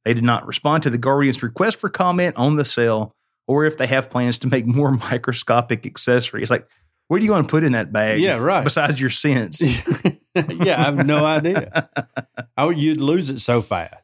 They 0.05 0.13
did 0.13 0.23
not 0.23 0.47
respond 0.47 0.83
to 0.83 0.89
the 0.89 0.97
Guardian's 0.97 1.43
request 1.43 1.77
for 1.81 1.89
comment 1.89 2.37
on 2.37 2.55
the 2.55 2.63
sale 2.63 3.13
or 3.45 3.65
if 3.65 3.77
they 3.77 3.87
have 3.87 4.09
plans 4.09 4.37
to 4.39 4.47
make 4.47 4.65
more 4.65 4.91
microscopic 5.11 5.85
accessories. 5.85 6.49
Like, 6.49 6.65
what 7.09 7.19
are 7.19 7.23
you 7.25 7.29
going 7.29 7.43
to 7.43 7.49
put 7.49 7.65
in 7.65 7.73
that 7.73 7.91
bag? 7.91 8.21
Yeah, 8.21 8.37
right. 8.37 8.63
Besides 8.63 8.99
your 8.99 9.09
sense. 9.09 9.61
yeah, 10.35 10.79
I 10.79 10.85
have 10.85 11.05
no 11.05 11.25
idea. 11.25 11.89
Oh, 12.55 12.69
you'd 12.69 13.01
lose 13.01 13.31
it 13.31 13.39
so 13.39 13.63
fast. 13.63 14.02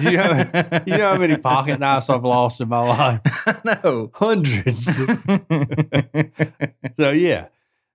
Do 0.00 0.10
you 0.10 0.16
know, 0.16 0.82
you 0.86 0.98
know 0.98 1.10
how 1.12 1.18
many 1.18 1.36
pocket 1.36 1.78
knives 1.80 2.08
I've 2.08 2.24
lost 2.24 2.60
in 2.60 2.68
my 2.68 2.80
life? 2.80 3.20
no. 3.64 4.10
Hundreds. 4.14 4.96
so 6.98 7.10
yeah, 7.10 7.46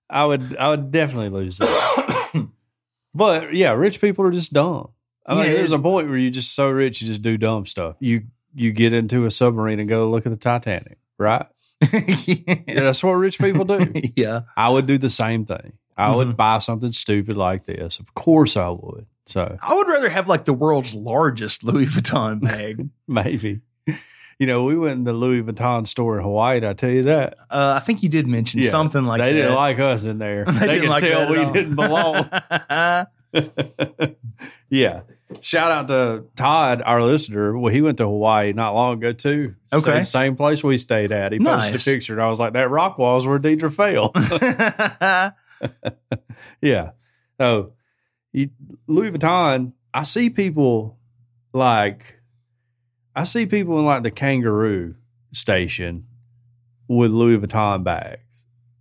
I 0.10 0.26
would 0.26 0.56
I 0.58 0.70
would 0.70 0.92
definitely 0.92 1.30
lose 1.30 1.58
that. 1.60 2.48
but 3.14 3.54
yeah, 3.54 3.72
rich 3.74 4.02
people 4.02 4.26
are 4.26 4.32
just 4.32 4.54
dumb. 4.54 4.90
I 5.26 5.36
mean, 5.36 5.46
Yeah. 5.48 5.54
there's 5.54 5.72
a 5.72 5.80
point 5.80 6.08
where 6.08 6.18
you're 6.18 6.32
just 6.32 6.54
so 6.54 6.70
rich 6.70 7.02
you 7.02 7.08
just 7.08 7.22
do 7.22 7.38
dumb 7.38 7.66
stuff. 7.66 7.96
You 8.00 8.24
you 8.54 8.72
get 8.72 8.94
into 8.94 9.26
a 9.26 9.32
submarine 9.32 9.80
and 9.80 9.90
go 9.90 10.10
look 10.10 10.26
at 10.26 10.32
the 10.32 10.38
Titanic, 10.38 10.98
right? 11.18 11.46
Yeah, 11.88 12.84
that's 12.84 13.04
what 13.04 13.14
rich 13.14 13.38
people 13.40 13.66
do. 13.66 13.92
yeah. 14.16 14.42
I 14.56 14.70
would 14.70 14.88
do 14.88 14.98
the 14.98 15.10
same 15.10 15.46
thing. 15.46 15.74
I 15.98 16.16
would 16.16 16.30
Mhm. 16.30 16.36
buy 16.38 16.60
something 16.60 16.92
stupid 16.94 17.38
like 17.38 17.66
this. 17.66 18.00
Of 18.00 18.14
course 18.14 18.56
I 18.58 18.70
would. 18.70 19.06
So 19.28 19.58
I 19.62 19.74
would 19.74 19.88
rather 19.88 20.10
have 20.10 20.28
like 20.28 20.46
the 20.46 20.54
world's 20.54 20.94
largest 20.94 21.64
Louis 21.64 21.86
Vuitton 21.88 22.42
bag. 22.42 22.88
maybe. 23.08 23.62
You 24.38 24.48
know, 24.48 24.66
we 24.66 24.76
went 24.78 24.98
in 24.98 25.04
the 25.06 25.14
Louis 25.14 25.42
Vuitton 25.42 25.88
store 25.88 26.18
in 26.18 26.24
Hawaii. 26.24 26.60
Did 26.60 26.70
I 26.70 26.74
tell 26.74 26.90
you 26.90 27.04
that? 27.04 27.38
Uh, 27.50 27.74
I 27.78 27.80
think 27.80 28.04
you 28.04 28.10
did 28.10 28.28
mention 28.28 28.60
Yeah. 28.62 28.70
something 28.70 29.06
like 29.06 29.20
they 29.22 29.32
that. 29.32 29.38
didn't 29.38 29.56
like 29.56 29.80
us 29.80 30.04
in 30.04 30.18
there. 30.18 30.44
They, 30.52 30.68
didn't 30.68 30.82
could 30.82 30.90
like 30.90 31.02
tell 31.02 31.30
we 31.32 31.46
didn't 31.54 31.76
belong. 31.76 32.30
yeah. 34.70 35.02
Shout 35.42 35.72
out 35.72 35.88
to 35.88 36.26
Todd, 36.36 36.82
our 36.86 37.02
listener. 37.02 37.58
Well, 37.58 37.74
he 37.74 37.82
went 37.82 37.98
to 37.98 38.04
Hawaii 38.04 38.54
not 38.54 38.74
long 38.76 38.98
ago 38.98 39.12
too. 39.12 39.56
Okay. 39.74 40.04
same 40.04 40.36
place 40.36 40.64
we 40.64 40.78
stayed 40.78 41.12
at. 41.12 41.32
He 41.32 41.40
posted 41.40 41.74
Nice. 41.74 41.82
a 41.88 41.92
picture, 41.92 42.14
and 42.14 42.22
I 42.22 42.28
was 42.30 42.40
like, 42.40 42.54
"That 42.54 42.70
rock 42.70 42.98
wall's 43.00 43.26
where 43.26 43.40
Deidre 43.40 43.74
fell." 43.74 44.12
yeah. 46.62 46.92
So, 47.40 47.74
you, 48.36 48.50
Louis 48.88 49.12
Vuitton. 49.12 49.74
I 49.94 50.04
see 50.04 50.30
people 50.30 50.98
like, 51.54 52.20
I 53.16 53.24
see 53.24 53.46
people 53.46 53.80
in 53.80 53.86
like 53.86 54.04
the 54.04 54.12
kangaroo 54.12 54.96
station 55.34 56.06
with 56.88 57.12
Louis 57.12 57.38
Vuitton 57.38 57.84
bags. 57.84 58.22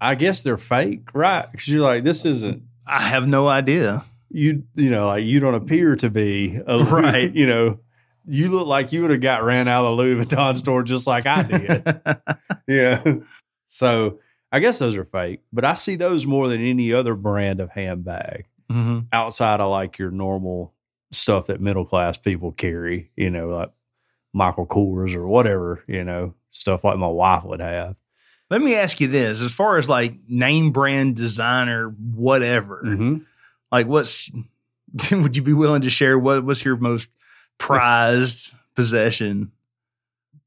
I 0.01 0.15
guess 0.17 0.43
they're 0.43 0.59
fake, 0.59 1.09
right? 1.15 1.51
Because 1.51 1.69
you're 1.69 1.81
like, 1.83 2.05
this 2.05 2.25
isn't 2.25 2.63
I 2.87 3.01
have 3.03 3.27
no 3.27 3.49
idea. 3.49 4.05
you 4.31 4.65
you 4.75 4.91
know 4.91 5.07
like 5.07 5.25
you 5.25 5.41
don't 5.41 5.55
appear 5.55 5.97
to 5.97 6.11
be 6.11 6.61
a 6.67 6.83
Right. 6.85 7.33
you 7.35 7.47
know 7.47 7.79
you 8.27 8.49
look 8.49 8.67
like 8.67 8.93
you 8.93 9.03
would 9.03 9.11
have 9.13 9.21
got 9.21 9.45
ran 9.45 9.69
out 9.69 9.85
of 9.87 9.97
the 9.97 10.03
Louis 10.03 10.25
Vuitton 10.25 10.57
store 10.57 10.83
just 10.83 11.07
like 11.07 11.25
I 11.27 11.43
did 11.45 12.01
yeah 12.69 13.03
so 13.69 14.19
I 14.53 14.59
guess 14.59 14.79
those 14.79 14.97
are 14.97 15.05
fake 15.05 15.41
but 15.53 15.65
I 15.65 15.75
see 15.75 15.97
those 15.97 16.27
more 16.27 16.49
than 16.49 16.61
any 16.63 16.93
other 16.93 17.15
brand 17.15 17.61
of 17.61 17.71
handbag 17.71 18.45
hmm 18.75 19.01
outside 19.13 19.61
of 19.61 19.71
like 19.71 19.99
your 19.99 20.11
normal 20.11 20.73
stuff 21.13 21.47
that 21.47 21.61
middle 21.61 21.85
class 21.85 22.19
people 22.19 22.51
carry 22.53 23.11
you 23.17 23.31
know 23.31 23.49
like 23.49 23.71
Michael 24.33 24.67
Kors 24.67 25.15
or 25.15 25.27
whatever 25.29 25.85
you 25.87 26.03
know 26.03 26.35
stuff 26.51 26.83
like 26.83 26.99
my 26.99 27.07
wife 27.07 27.45
would 27.45 27.61
have 27.61 27.97
Let 28.51 28.61
me 28.61 28.75
ask 28.75 29.01
you 29.01 29.09
this: 29.09 29.41
as 29.41 29.53
far 29.53 29.79
as 29.79 29.89
like 29.89 30.15
name 30.29 30.73
brand 30.73 31.17
designer, 31.17 31.89
whatever, 31.89 32.83
mm-hmm. 32.85 33.19
like 33.71 33.87
what's 33.87 34.31
would 35.13 35.37
you 35.37 35.43
be 35.43 35.53
willing 35.53 35.83
to 35.83 35.91
share? 35.91 36.19
What 36.19 36.45
what's 36.45 36.65
your 36.65 36.77
most 36.77 37.09
prized 37.59 38.55
possession? 38.75 39.53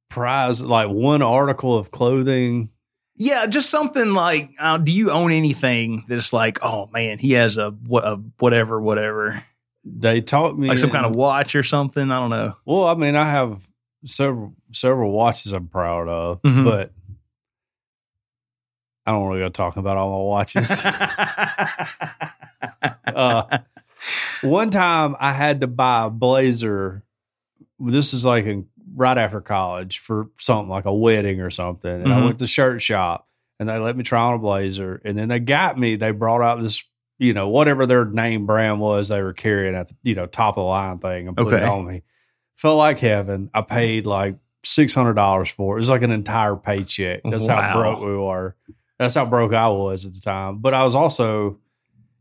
prize 0.10 0.62
like 0.62 0.90
one 0.90 1.22
article 1.22 1.78
of 1.78 1.92
clothing 1.92 2.70
Yeah, 3.18 3.48
just 3.48 3.70
something 3.72 4.14
like, 4.14 4.52
uh, 4.60 4.78
do 4.78 4.92
you 4.92 5.10
own 5.12 5.32
anything 5.32 6.06
that's 6.08 6.32
like, 6.34 6.60
oh 6.64 6.88
man, 6.94 7.18
he 7.18 7.32
has 7.34 7.58
a, 7.58 7.74
a 7.92 8.16
whatever, 8.38 8.80
whatever, 8.80 9.44
they 9.84 10.22
taught 10.22 10.58
me 10.58 10.68
like 10.68 10.78
some 10.78 10.92
kind 10.92 11.06
of 11.06 11.16
watch 11.16 11.56
or 11.56 11.64
something? 11.64 12.12
I 12.12 12.20
don't 12.20 12.30
know. 12.30 12.56
Well, 12.66 12.86
I 12.86 12.94
mean, 12.94 13.16
I 13.16 13.24
have 13.28 13.68
several 14.06 14.54
several 14.72 15.12
watches 15.12 15.52
I'm 15.52 15.68
proud 15.68 16.08
of, 16.08 16.42
Mhm. 16.44 16.64
but 16.64 16.92
I 19.06 19.12
don't 19.12 19.28
really 19.28 19.40
go 19.40 19.50
talking 19.50 19.80
about 19.80 19.98
all 19.98 20.12
my 20.12 20.26
watches. 20.26 20.70
uh, 23.08 23.58
one 24.42 24.70
time 24.70 25.16
I 25.20 25.34
had 25.34 25.62
to 25.62 25.68
buy 25.68 26.06
a 26.06 26.10
blazer. 26.10 27.04
This 27.80 28.14
is 28.14 28.26
like 28.26 28.46
in, 28.46 28.68
right 28.98 29.18
after 29.18 29.40
college 29.40 30.00
for 30.00 30.28
something 30.40 30.70
like 30.70 30.86
a 30.86 30.94
wedding 30.94 31.40
or 31.40 31.52
something. 31.52 31.90
And 31.90 32.12
I 32.12 32.18
Mhm. 32.20 32.26
went 32.26 32.38
to 32.40 32.44
the 32.44 32.48
shirt 32.48 32.82
shop 32.82 33.28
and 33.60 33.70
they 33.70 33.78
let 33.78 33.96
me 33.96 34.04
try 34.04 34.20
on 34.20 34.34
a 34.34 34.40
blazer. 34.40 35.02
And 35.06 35.18
then 35.18 35.30
they 35.30 35.40
got 35.40 35.78
me, 35.80 35.96
they 35.96 36.12
brought 36.12 36.42
out 36.42 36.62
this, 36.62 36.84
you 37.20 37.34
know, 37.34 37.48
whatever 37.48 37.86
their 37.86 38.04
name 38.06 38.46
brand 38.46 38.80
was 38.80 39.08
they 39.08 39.22
were 39.22 39.34
carrying 39.34 39.76
at 39.76 39.88
the, 39.88 39.96
you 40.04 40.16
know, 40.16 40.26
top 40.26 40.58
of 40.58 40.62
the 40.64 40.68
line 40.68 40.98
thing 40.98 41.28
and 41.28 41.38
put 41.38 41.54
it 41.54 41.64
on 41.64 41.86
me. 41.88 42.02
Felt 42.56 42.78
like 42.80 42.98
heaven. 43.00 43.50
I 43.54 43.62
paid 43.62 44.06
like 44.08 44.36
$600 44.66 45.52
for 45.52 45.76
it. 45.76 45.80
It 45.80 45.82
was 45.82 45.90
like 45.90 46.02
an 46.02 46.12
entire 46.12 46.56
paycheck. 46.56 47.22
That's 47.24 47.48
Wow. 47.48 47.62
how 47.62 47.80
broke 47.82 48.00
we 48.02 48.18
were. 48.18 48.56
That's 49.00 49.16
how 49.16 49.26
broke 49.26 49.54
I 49.54 49.68
was 49.70 50.06
at 50.06 50.14
the 50.14 50.20
time. 50.22 50.58
But 50.58 50.74
I 50.74 50.84
was 50.84 50.96
also, 50.96 51.58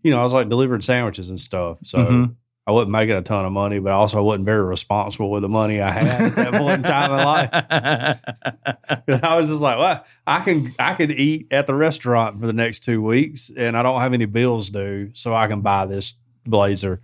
you 0.03 0.11
know, 0.11 0.21
I 0.21 0.23
was 0.23 0.33
like 0.35 0.49
delivering 0.49 0.83
sandwiches 0.83 1.29
and 1.31 1.41
stuff. 1.41 1.79
So 1.85 1.99
Mhm. 1.99 2.35
I 2.69 2.73
wasn't 2.73 2.91
making 2.91 3.15
a 3.15 3.23
ton 3.23 3.45
of 3.45 3.53
money, 3.53 3.79
but 3.79 3.93
also 3.93 4.17
I 4.17 4.21
also 4.21 4.27
wasn't 4.27 4.45
very 4.45 4.65
responsible 4.65 5.31
with 5.31 5.43
the 5.43 5.49
money 5.49 5.81
I 5.81 5.91
had 5.91 6.07
at 6.07 6.35
that 6.35 6.53
point 6.55 6.79
in 6.79 6.83
time 6.83 7.13
in 7.13 7.25
life. 7.25 9.23
I 9.23 9.37
was 9.37 9.49
just 9.49 9.61
like, 9.61 9.79
well, 9.79 10.05
I 10.27 10.41
can 10.41 10.75
I 10.77 10.95
can 10.95 11.13
eat 11.13 11.47
at 11.53 11.69
the 11.69 11.75
restaurant 11.75 12.41
for 12.41 12.47
the 12.47 12.53
next 12.53 12.81
two 12.81 13.01
weeks 13.01 13.53
and 13.57 13.77
I 13.77 13.85
don't 13.85 14.01
have 14.01 14.15
any 14.15 14.25
bills 14.25 14.71
due, 14.71 15.11
so 15.15 15.35
I 15.35 15.47
can 15.47 15.61
buy 15.61 15.87
this 15.87 16.15
blazer. 16.45 17.01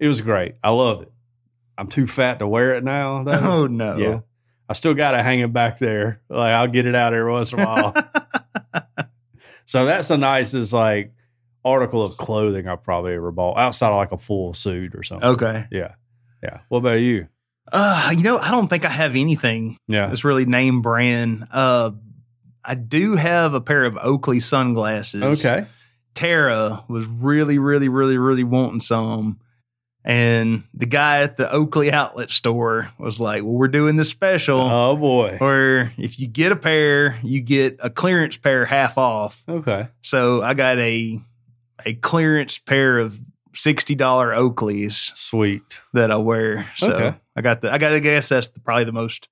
It 0.00 0.08
was 0.08 0.20
great. 0.20 0.56
I 0.62 0.70
love 0.70 1.02
it. 1.02 1.12
I'm 1.78 1.86
too 1.86 2.08
fat 2.08 2.40
to 2.40 2.48
wear 2.48 2.74
it 2.74 2.82
now. 2.82 3.22
though. 3.22 3.32
oh 3.62 3.66
no. 3.68 3.96
Yeah. 3.96 4.20
I 4.68 4.72
still 4.72 4.94
got 4.94 5.14
it 5.14 5.22
hanging 5.22 5.52
back 5.52 5.78
there. 5.78 6.20
Like 6.28 6.52
I'll 6.52 6.66
get 6.66 6.84
it 6.84 6.96
out 6.96 7.14
every 7.14 7.30
once 7.30 7.52
in 7.52 7.60
a 7.60 7.64
while. 7.64 7.94
so 9.66 9.84
that's 9.84 10.08
the 10.08 10.18
nicest 10.18 10.72
like 10.72 11.12
article 11.66 12.02
of 12.02 12.16
clothing 12.16 12.68
I 12.68 12.76
probably 12.76 13.14
ever 13.14 13.32
bought 13.32 13.58
outside 13.58 13.88
of 13.90 13.96
like 13.96 14.12
a 14.12 14.18
full 14.18 14.54
suit 14.54 14.94
or 14.94 15.02
something. 15.02 15.28
okay. 15.30 15.66
Yeah. 15.70 15.94
Yeah. 16.42 16.60
What 16.68 16.78
about 16.78 17.00
you? 17.00 17.28
Uh, 17.72 18.12
you 18.16 18.22
know, 18.22 18.38
I 18.38 18.50
don't 18.52 18.68
think 18.68 18.84
I 18.84 18.88
have 18.90 19.16
anything 19.16 19.76
Yeah. 19.88 20.06
that's 20.06 20.24
really 20.24 20.44
name 20.46 20.82
brand. 20.82 21.48
Uh, 21.50 21.90
I 22.64 22.74
do 22.76 23.16
have 23.16 23.54
a 23.54 23.60
pair 23.60 23.84
of 23.84 23.96
Oakley 23.96 24.38
sunglasses. 24.40 25.44
Okay. 25.44 25.66
Tara 26.14 26.84
was 26.88 27.06
really, 27.06 27.58
really, 27.58 27.88
really, 27.88 28.16
really 28.18 28.44
wanting 28.44 28.80
some. 28.80 29.40
And 30.04 30.62
the 30.72 30.86
guy 30.86 31.22
at 31.22 31.36
the 31.36 31.50
Oakley 31.50 31.90
outlet 31.90 32.30
store 32.30 32.88
was 32.98 33.18
like, 33.18 33.42
Well, 33.42 33.54
we're 33.54 33.66
doing 33.68 33.96
this 33.96 34.08
special 34.08 34.60
Oh 34.60 34.94
boy. 34.96 35.36
where 35.38 35.92
if 35.98 36.20
you 36.20 36.28
get 36.28 36.52
a 36.52 36.56
pair, 36.56 37.18
you 37.24 37.40
get 37.40 37.78
a 37.80 37.90
clearance 37.90 38.36
pair 38.36 38.64
half 38.64 38.96
off. 38.98 39.42
Okay. 39.48 39.88
So 40.02 40.42
I 40.42 40.54
got 40.54 40.78
a 40.78 41.20
a 41.86 41.94
clearance 41.94 42.58
pair 42.58 42.98
of 42.98 43.18
sixty 43.54 43.94
dollar 43.94 44.32
Oakleys 44.34 45.14
Sweet. 45.16 45.80
that 45.94 46.10
I 46.10 46.16
wear. 46.16 46.68
So 46.76 46.92
Okay. 46.92 47.16
I 47.36 47.40
got 47.40 47.62
the 47.62 47.72
I 47.72 47.78
got 47.78 47.90
to 47.90 48.00
guess 48.00 48.28
that's 48.28 48.48
the, 48.48 48.60
probably 48.60 48.84
the 48.84 48.92
most 48.92 49.28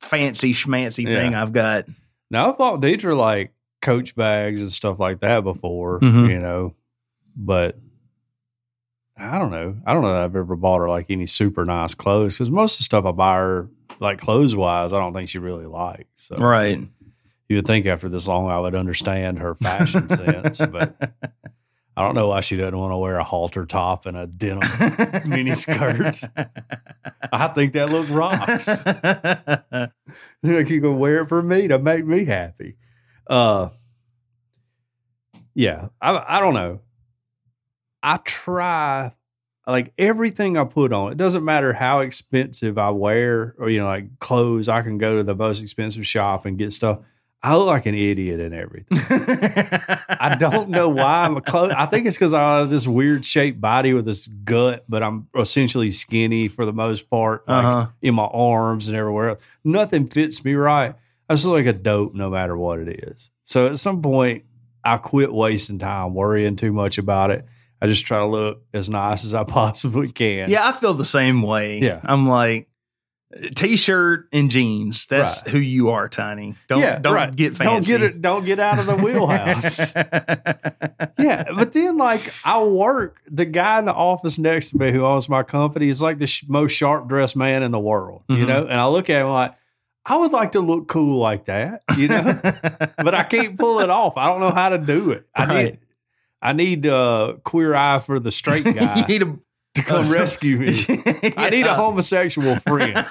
fancy 0.00 0.54
schmancy 0.54 1.04
Yeah. 1.04 1.16
thing 1.20 1.34
I've 1.34 1.52
got. 1.52 1.84
Now 2.30 2.50
I've 2.50 2.58
bought 2.58 2.80
Deidre 2.80 3.16
like 3.16 3.52
coach 3.82 4.14
bags 4.16 4.62
and 4.62 4.72
stuff 4.72 4.98
like 4.98 5.20
that 5.20 5.40
before, 5.44 6.00
Mhm. 6.00 6.30
you 6.30 6.38
know, 6.38 6.74
but 7.36 7.78
I 9.18 9.38
don't 9.38 9.50
know. 9.50 9.76
I 9.86 9.92
don't 9.94 10.02
know 10.02 10.12
that 10.12 10.22
I've 10.22 10.36
ever 10.36 10.56
bought 10.56 10.78
her 10.78 10.88
like 10.88 11.06
any 11.10 11.26
super 11.26 11.64
nice 11.64 11.94
clothes 11.94 12.36
because 12.36 12.50
most 12.50 12.74
of 12.74 12.78
the 12.78 12.84
stuff 12.84 13.04
I 13.06 13.12
buy 13.12 13.34
her, 13.36 13.68
like 14.00 14.18
clothes 14.18 14.54
wise, 14.54 14.92
I 14.92 14.98
don't 14.98 15.14
think 15.14 15.28
she 15.28 15.38
really 15.38 15.64
likes. 15.66 16.06
So 16.16 16.36
Right. 16.36 16.78
you 17.48 17.56
would 17.56 17.66
think 17.66 17.86
after 17.86 18.08
this 18.10 18.26
long 18.26 18.50
I 18.50 18.58
would 18.60 18.74
understand 18.74 19.38
her 19.38 19.54
fashion 19.54 20.08
sense, 20.10 20.60
but 20.60 20.96
I 21.96 22.02
don't 22.02 22.14
know 22.14 22.28
why 22.28 22.42
she 22.42 22.56
doesn't 22.56 22.76
want 22.76 22.92
to 22.92 22.98
wear 22.98 23.16
a 23.16 23.24
halter 23.24 23.64
top 23.64 24.04
and 24.04 24.16
a 24.16 24.26
denim 24.26 24.60
mini 25.28 25.54
skirt. 25.54 26.20
I 27.32 27.48
think 27.48 27.72
that 27.72 27.90
look 27.90 28.06
rocks. 28.10 28.84
like 30.42 30.68
you 30.68 30.80
can 30.80 30.98
wear 30.98 31.22
it 31.22 31.28
for 31.28 31.42
me 31.42 31.68
to 31.68 31.78
make 31.78 32.04
me 32.04 32.26
happy. 32.26 32.76
Uh 33.26 33.70
yeah, 35.54 35.88
I, 36.02 36.36
I 36.36 36.40
don't 36.40 36.52
know. 36.52 36.80
I 38.02 38.18
try 38.18 39.14
like 39.66 39.94
everything 39.96 40.58
I 40.58 40.64
put 40.64 40.92
on. 40.92 41.12
It 41.12 41.18
doesn't 41.18 41.44
matter 41.44 41.72
how 41.72 42.00
expensive 42.00 42.76
I 42.76 42.90
wear 42.90 43.54
or 43.58 43.70
you 43.70 43.78
know 43.78 43.86
like 43.86 44.18
clothes. 44.18 44.68
I 44.68 44.82
can 44.82 44.98
go 44.98 45.16
to 45.16 45.24
the 45.24 45.34
most 45.34 45.62
expensive 45.62 46.06
shop 46.06 46.44
and 46.44 46.58
get 46.58 46.74
stuff. 46.74 46.98
I 47.42 47.54
look 47.56 47.66
like 47.66 47.86
an 47.86 47.94
idiot 47.94 48.40
in 48.40 48.52
everything. 48.52 48.98
I 48.98 50.36
don't 50.38 50.68
know 50.70 50.88
why 50.88 51.24
I'm 51.24 51.36
a 51.36 51.40
close. 51.40 51.70
I 51.76 51.86
think 51.86 52.06
it's 52.06 52.16
because 52.16 52.34
I 52.34 52.58
have 52.58 52.70
this 52.70 52.86
weird 52.86 53.24
shaped 53.24 53.60
body 53.60 53.92
with 53.94 54.04
this 54.04 54.26
gut, 54.26 54.84
but 54.88 55.02
I'm 55.02 55.28
essentially 55.36 55.90
skinny 55.92 56.48
for 56.48 56.64
the 56.64 56.72
most 56.72 57.08
part, 57.08 57.46
like 57.46 57.64
Uh-huh. 57.64 57.86
in 58.02 58.14
my 58.14 58.24
arms 58.24 58.88
and 58.88 58.96
everywhere. 58.96 59.30
else. 59.30 59.40
Nothing 59.64 60.08
fits 60.08 60.44
me 60.44 60.54
right. 60.54 60.94
I 61.28 61.34
just 61.34 61.44
look 61.46 61.56
like 61.56 61.66
a 61.66 61.72
dope 61.72 62.14
no 62.14 62.30
matter 62.30 62.56
what 62.56 62.80
it 62.80 63.04
is. 63.04 63.30
So 63.44 63.66
at 63.66 63.78
some 63.78 64.02
point, 64.02 64.44
I 64.84 64.96
quit 64.96 65.32
wasting 65.32 65.78
time 65.78 66.14
worrying 66.14 66.56
too 66.56 66.72
much 66.72 66.98
about 66.98 67.30
it. 67.30 67.44
I 67.80 67.86
just 67.86 68.06
try 68.06 68.18
to 68.18 68.26
look 68.26 68.62
as 68.72 68.88
nice 68.88 69.24
as 69.24 69.34
I 69.34 69.44
possibly 69.44 70.10
can. 70.10 70.48
Yeah, 70.50 70.66
I 70.66 70.72
feel 70.72 70.94
the 70.94 71.04
same 71.04 71.42
way. 71.42 71.78
Yeah. 71.80 72.00
I'm 72.04 72.26
like 72.28 72.68
t-shirt 73.54 74.28
and 74.32 74.50
jeans. 74.50 75.06
That's 75.06 75.42
Right. 75.42 75.50
who 75.52 75.58
you 75.58 75.90
are, 75.90 76.08
Tiny. 76.08 76.54
Don't 76.68 76.80
Yeah, 76.80 76.98
don't 76.98 77.14
right. 77.14 77.34
get 77.34 77.58
Don't 77.58 77.84
get 77.84 78.02
it. 78.02 78.22
Don't 78.22 78.44
get 78.44 78.58
out 78.60 78.78
of 78.78 78.86
the 78.86 78.96
wheelhouse. 78.96 79.92
yeah, 81.18 81.44
but 81.54 81.72
then 81.72 81.96
like 81.96 82.32
I 82.44 82.62
work, 82.62 83.20
the 83.30 83.44
guy 83.44 83.78
in 83.78 83.84
the 83.84 83.94
office 83.94 84.38
next 84.38 84.70
to 84.70 84.78
me 84.78 84.92
who 84.92 85.04
owns 85.04 85.28
my 85.28 85.42
company 85.42 85.88
is 85.88 86.00
like 86.02 86.18
the 86.18 86.26
sh- 86.26 86.44
most 86.48 86.72
sharp 86.72 87.08
dressed 87.08 87.36
man 87.36 87.62
in 87.62 87.70
the 87.72 87.78
world, 87.80 88.22
you 88.28 88.44
Mhm. 88.44 88.48
know. 88.48 88.62
And 88.66 88.80
I 88.80 88.86
look 88.86 89.10
at 89.10 89.22
him 89.22 89.28
like, 89.30 89.54
I 90.04 90.16
would 90.16 90.32
like 90.32 90.52
to 90.52 90.60
look 90.60 90.86
cool 90.88 91.18
like 91.18 91.46
that, 91.46 91.82
you 91.96 92.08
know, 92.08 92.22
but 92.98 93.14
I 93.14 93.24
can't 93.24 93.58
pull 93.58 93.80
it 93.80 93.90
off. 93.90 94.16
I 94.16 94.26
don't 94.26 94.40
know 94.40 94.52
how 94.52 94.68
to 94.68 94.78
do 94.78 95.10
it. 95.10 95.26
I 95.34 95.62
need. 95.64 95.78
I 96.42 96.52
need 96.52 96.86
uh, 96.86 97.34
Queer 97.42 97.74
Eye 97.74 97.98
for 97.98 98.20
the 98.20 98.30
straight 98.30 98.62
guy 98.74 99.00
you 99.00 99.06
need 99.06 99.22
a 99.22 99.36
to 99.76 99.82
come 99.82 100.02
rescue 100.12 100.58
me. 100.58 100.84
I 101.36 101.50
need 101.50 101.66
a 101.66 101.74
homosexual 101.74 102.56
friend. 102.60 103.06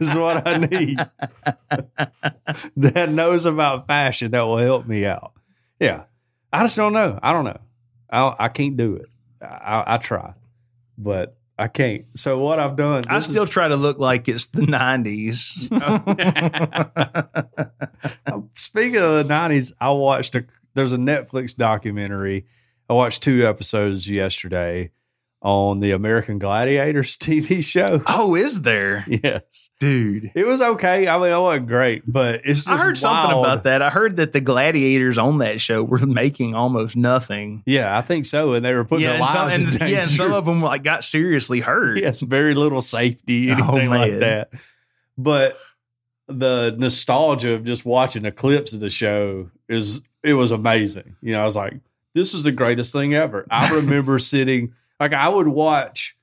is 0.00 0.14
what 0.16 0.46
I 0.46 0.58
need 0.58 0.98
that 2.76 3.08
knows 3.10 3.44
about 3.46 3.86
fashion 3.86 4.32
that 4.32 4.42
will 4.42 4.58
help 4.58 4.86
me 4.86 5.06
out. 5.06 5.32
Yeah, 5.80 6.04
I 6.52 6.62
just 6.64 6.76
don't 6.76 6.92
know. 6.92 7.18
I 7.22 7.32
don't 7.32 7.44
know. 7.44 7.60
I 8.10 8.34
I 8.38 8.48
can't 8.48 8.76
do 8.76 8.96
it. 8.96 9.06
I, 9.42 9.94
I 9.94 9.96
try, 9.98 10.34
but 10.96 11.36
I 11.58 11.68
can't. 11.68 12.06
So 12.14 12.38
what 12.38 12.58
I've 12.58 12.76
done, 12.76 13.04
I 13.08 13.20
still 13.20 13.44
is- 13.44 13.50
try 13.50 13.68
to 13.68 13.76
look 13.76 13.98
like 13.98 14.28
it's 14.28 14.46
the 14.46 14.62
90s. 14.62 15.68
Um, 18.26 18.50
speaking 18.54 18.96
of 18.96 19.12
the 19.14 19.24
nineties, 19.24 19.72
I 19.80 19.90
watched 19.90 20.34
a. 20.34 20.44
There's 20.74 20.92
a 20.92 20.98
Netflix 20.98 21.56
documentary. 21.56 22.46
I 22.88 22.92
watched 22.92 23.22
two 23.22 23.46
episodes 23.46 24.08
yesterday 24.08 24.90
on 25.46 25.78
the 25.78 25.92
American 25.92 26.40
Gladiators 26.40 27.16
TV 27.16 27.64
show. 27.64 28.02
oh, 28.08 28.34
is 28.34 28.62
there? 28.62 29.06
Yes, 29.08 29.70
Dude. 29.78 30.32
it 30.34 30.44
was 30.46 30.60
okay. 30.60 31.06
I 31.06 31.18
mean, 31.18 31.32
it 31.32 31.38
wasn't 31.40 31.68
great, 31.68 32.02
but 32.06 32.40
it's 32.44 32.64
just 32.64 32.68
I 32.68 32.76
heard 32.78 32.98
something 32.98 33.38
about 33.38 33.62
that. 33.62 33.80
I 33.80 33.88
heard 33.90 34.16
that 34.16 34.32
the 34.32 34.40
gladiators 34.40 35.18
on 35.18 35.38
that 35.38 35.60
show 35.60 35.84
were 35.84 36.04
making 36.04 36.54
almost 36.56 36.96
nothing. 36.96 37.62
Yeah, 37.64 37.96
I 37.96 38.02
think 38.02 38.26
so. 38.26 38.54
And 38.54 38.64
they 38.64 38.74
were 38.74 38.84
putting 38.84 39.04
yeah, 39.04 39.12
their 39.12 39.20
and 39.22 39.30
some, 39.30 39.48
lives 39.48 39.54
in 39.56 39.62
and, 39.62 39.70
danger. 39.78 39.94
yeah, 39.94 40.00
and 40.02 40.10
some 40.10 40.32
of 40.32 40.44
them 40.44 40.62
like 40.62 40.82
got 40.82 41.04
seriously 41.04 41.60
hurt. 41.60 41.98
yes, 41.98 42.20
very 42.20 42.54
little 42.54 42.82
safety, 42.82 43.50
Oh, 43.52 43.76
anything 43.76 43.88
like 43.90 44.18
that. 44.18 44.50
But 45.16 45.58
the 46.26 46.74
nostalgia 46.76 47.52
of 47.52 47.64
just 47.64 47.84
watching 47.84 48.24
a 48.26 48.32
clips 48.32 48.72
of 48.72 48.80
the 48.80 48.90
show 48.90 49.50
is 49.68 50.02
it 50.24 50.34
was 50.34 50.50
amazing. 50.50 51.14
You 51.22 51.32
know, 51.32 51.42
I 51.42 51.44
was 51.44 51.56
like, 51.56 51.74
this 52.14 52.34
is 52.34 52.42
the 52.42 52.52
greatest 52.52 52.92
thing 52.92 53.14
ever. 53.14 53.46
I 53.48 53.70
remember 53.76 54.18
sitting 54.18 54.74
like 55.00 55.12
I 55.12 55.28
would 55.28 55.48
watch 55.48 56.16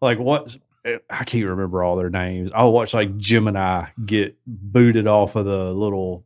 like 0.00 0.18
what 0.18 0.56
I 1.10 1.24
can't 1.24 1.48
remember 1.48 1.82
all 1.82 1.96
their 1.96 2.10
names. 2.10 2.50
I 2.54 2.62
would 2.62 2.70
watch 2.70 2.94
like 2.94 3.16
Gemini 3.16 3.86
get 4.04 4.36
booted 4.46 5.06
off 5.06 5.34
of 5.34 5.44
the 5.46 5.72
little 5.72 6.24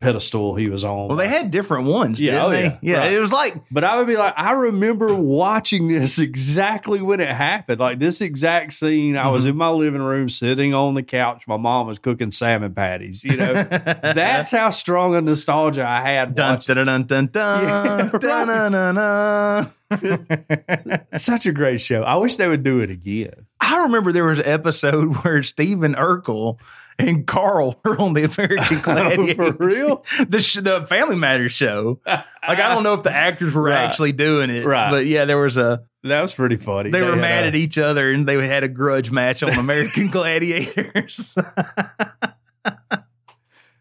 pedestal 0.00 0.54
he 0.54 0.68
was 0.68 0.84
on. 0.84 1.08
Well, 1.08 1.16
they 1.16 1.26
had 1.28 1.50
different 1.50 1.86
ones. 1.88 2.20
Yeah, 2.20 2.32
didn't 2.32 2.44
oh, 2.44 2.50
they? 2.50 2.62
yeah, 2.64 2.78
yeah. 2.82 2.98
right. 2.98 3.12
It 3.12 3.18
was 3.20 3.32
like 3.32 3.54
But 3.70 3.82
I 3.84 3.98
would 3.98 4.06
be 4.06 4.16
like, 4.16 4.34
I 4.36 4.52
remember 4.52 5.12
watching 5.14 5.88
this 5.88 6.18
exactly 6.18 7.02
when 7.02 7.18
it 7.20 7.28
happened. 7.28 7.80
Like 7.80 7.98
this 7.98 8.20
exact 8.20 8.72
scene. 8.74 9.16
I 9.16 9.28
was 9.28 9.44
Mhm. 9.44 9.50
in 9.50 9.56
my 9.56 9.70
living 9.70 10.02
room 10.02 10.28
sitting 10.28 10.72
on 10.74 10.94
the 10.94 11.02
couch. 11.02 11.44
My 11.48 11.56
mom 11.56 11.86
was 11.88 11.98
cooking 11.98 12.30
salmon 12.30 12.74
patties. 12.74 13.24
You 13.24 13.36
know, 13.36 13.52
that's 14.02 14.50
how 14.52 14.70
strong 14.70 15.16
a 15.16 15.20
nostalgia 15.20 15.84
I 15.86 16.00
had. 16.00 16.34
dun 16.34 16.58
dun 16.60 16.76
dun 16.86 17.04
dun 17.06 17.26
dun 17.26 18.10
dun 18.20 18.46
dun 18.48 18.72
dun 18.72 18.94
dun. 18.94 19.70
Such 21.16 21.46
a 21.46 21.52
great 21.52 21.80
show. 21.80 22.02
I 22.02 22.16
wish 22.16 22.36
they 22.36 22.46
would 22.48 22.62
do 22.62 22.80
it 22.80 22.90
again. 22.90 23.46
I 23.60 23.82
remember 23.82 24.12
there 24.12 24.24
was 24.26 24.38
an 24.38 24.46
episode 24.46 25.16
where 25.24 25.42
Stephen 25.42 25.94
Urkel 25.94 26.58
and 26.98 27.26
Carl 27.26 27.78
were 27.84 27.98
on 28.00 28.14
the 28.14 28.24
American 28.24 28.78
Gladiators. 28.82 29.34
For 29.36 29.52
real? 29.64 30.04
The, 30.28 30.40
sh- 30.42 30.56
the 30.56 30.84
Family 30.86 31.16
Matters 31.16 31.52
show. 31.52 32.00
Like, 32.06 32.24
I 32.42 32.68
don't 32.74 32.82
know 32.82 32.94
if 32.94 33.02
the 33.02 33.12
actors 33.12 33.54
were 33.54 33.62
Right. 33.62 33.74
actually 33.84 34.12
doing 34.12 34.50
it. 34.50 34.64
Right. 34.64 34.90
But 34.90 35.06
yeah, 35.06 35.24
there 35.24 35.38
was 35.38 35.56
a, 35.56 35.84
That 36.04 36.22
was 36.22 36.34
pretty 36.34 36.56
funny. 36.56 36.90
they 36.90 37.02
were 37.02 37.16
mad 37.16 37.44
a- 37.44 37.48
at 37.48 37.54
each 37.54 37.78
other 37.78 38.10
and 38.10 38.26
they 38.26 38.44
had 38.46 38.64
a 38.64 38.68
grudge 38.68 39.10
match 39.10 39.42
on 39.42 39.50
American 39.50 40.08
Gladiators. 40.08 41.36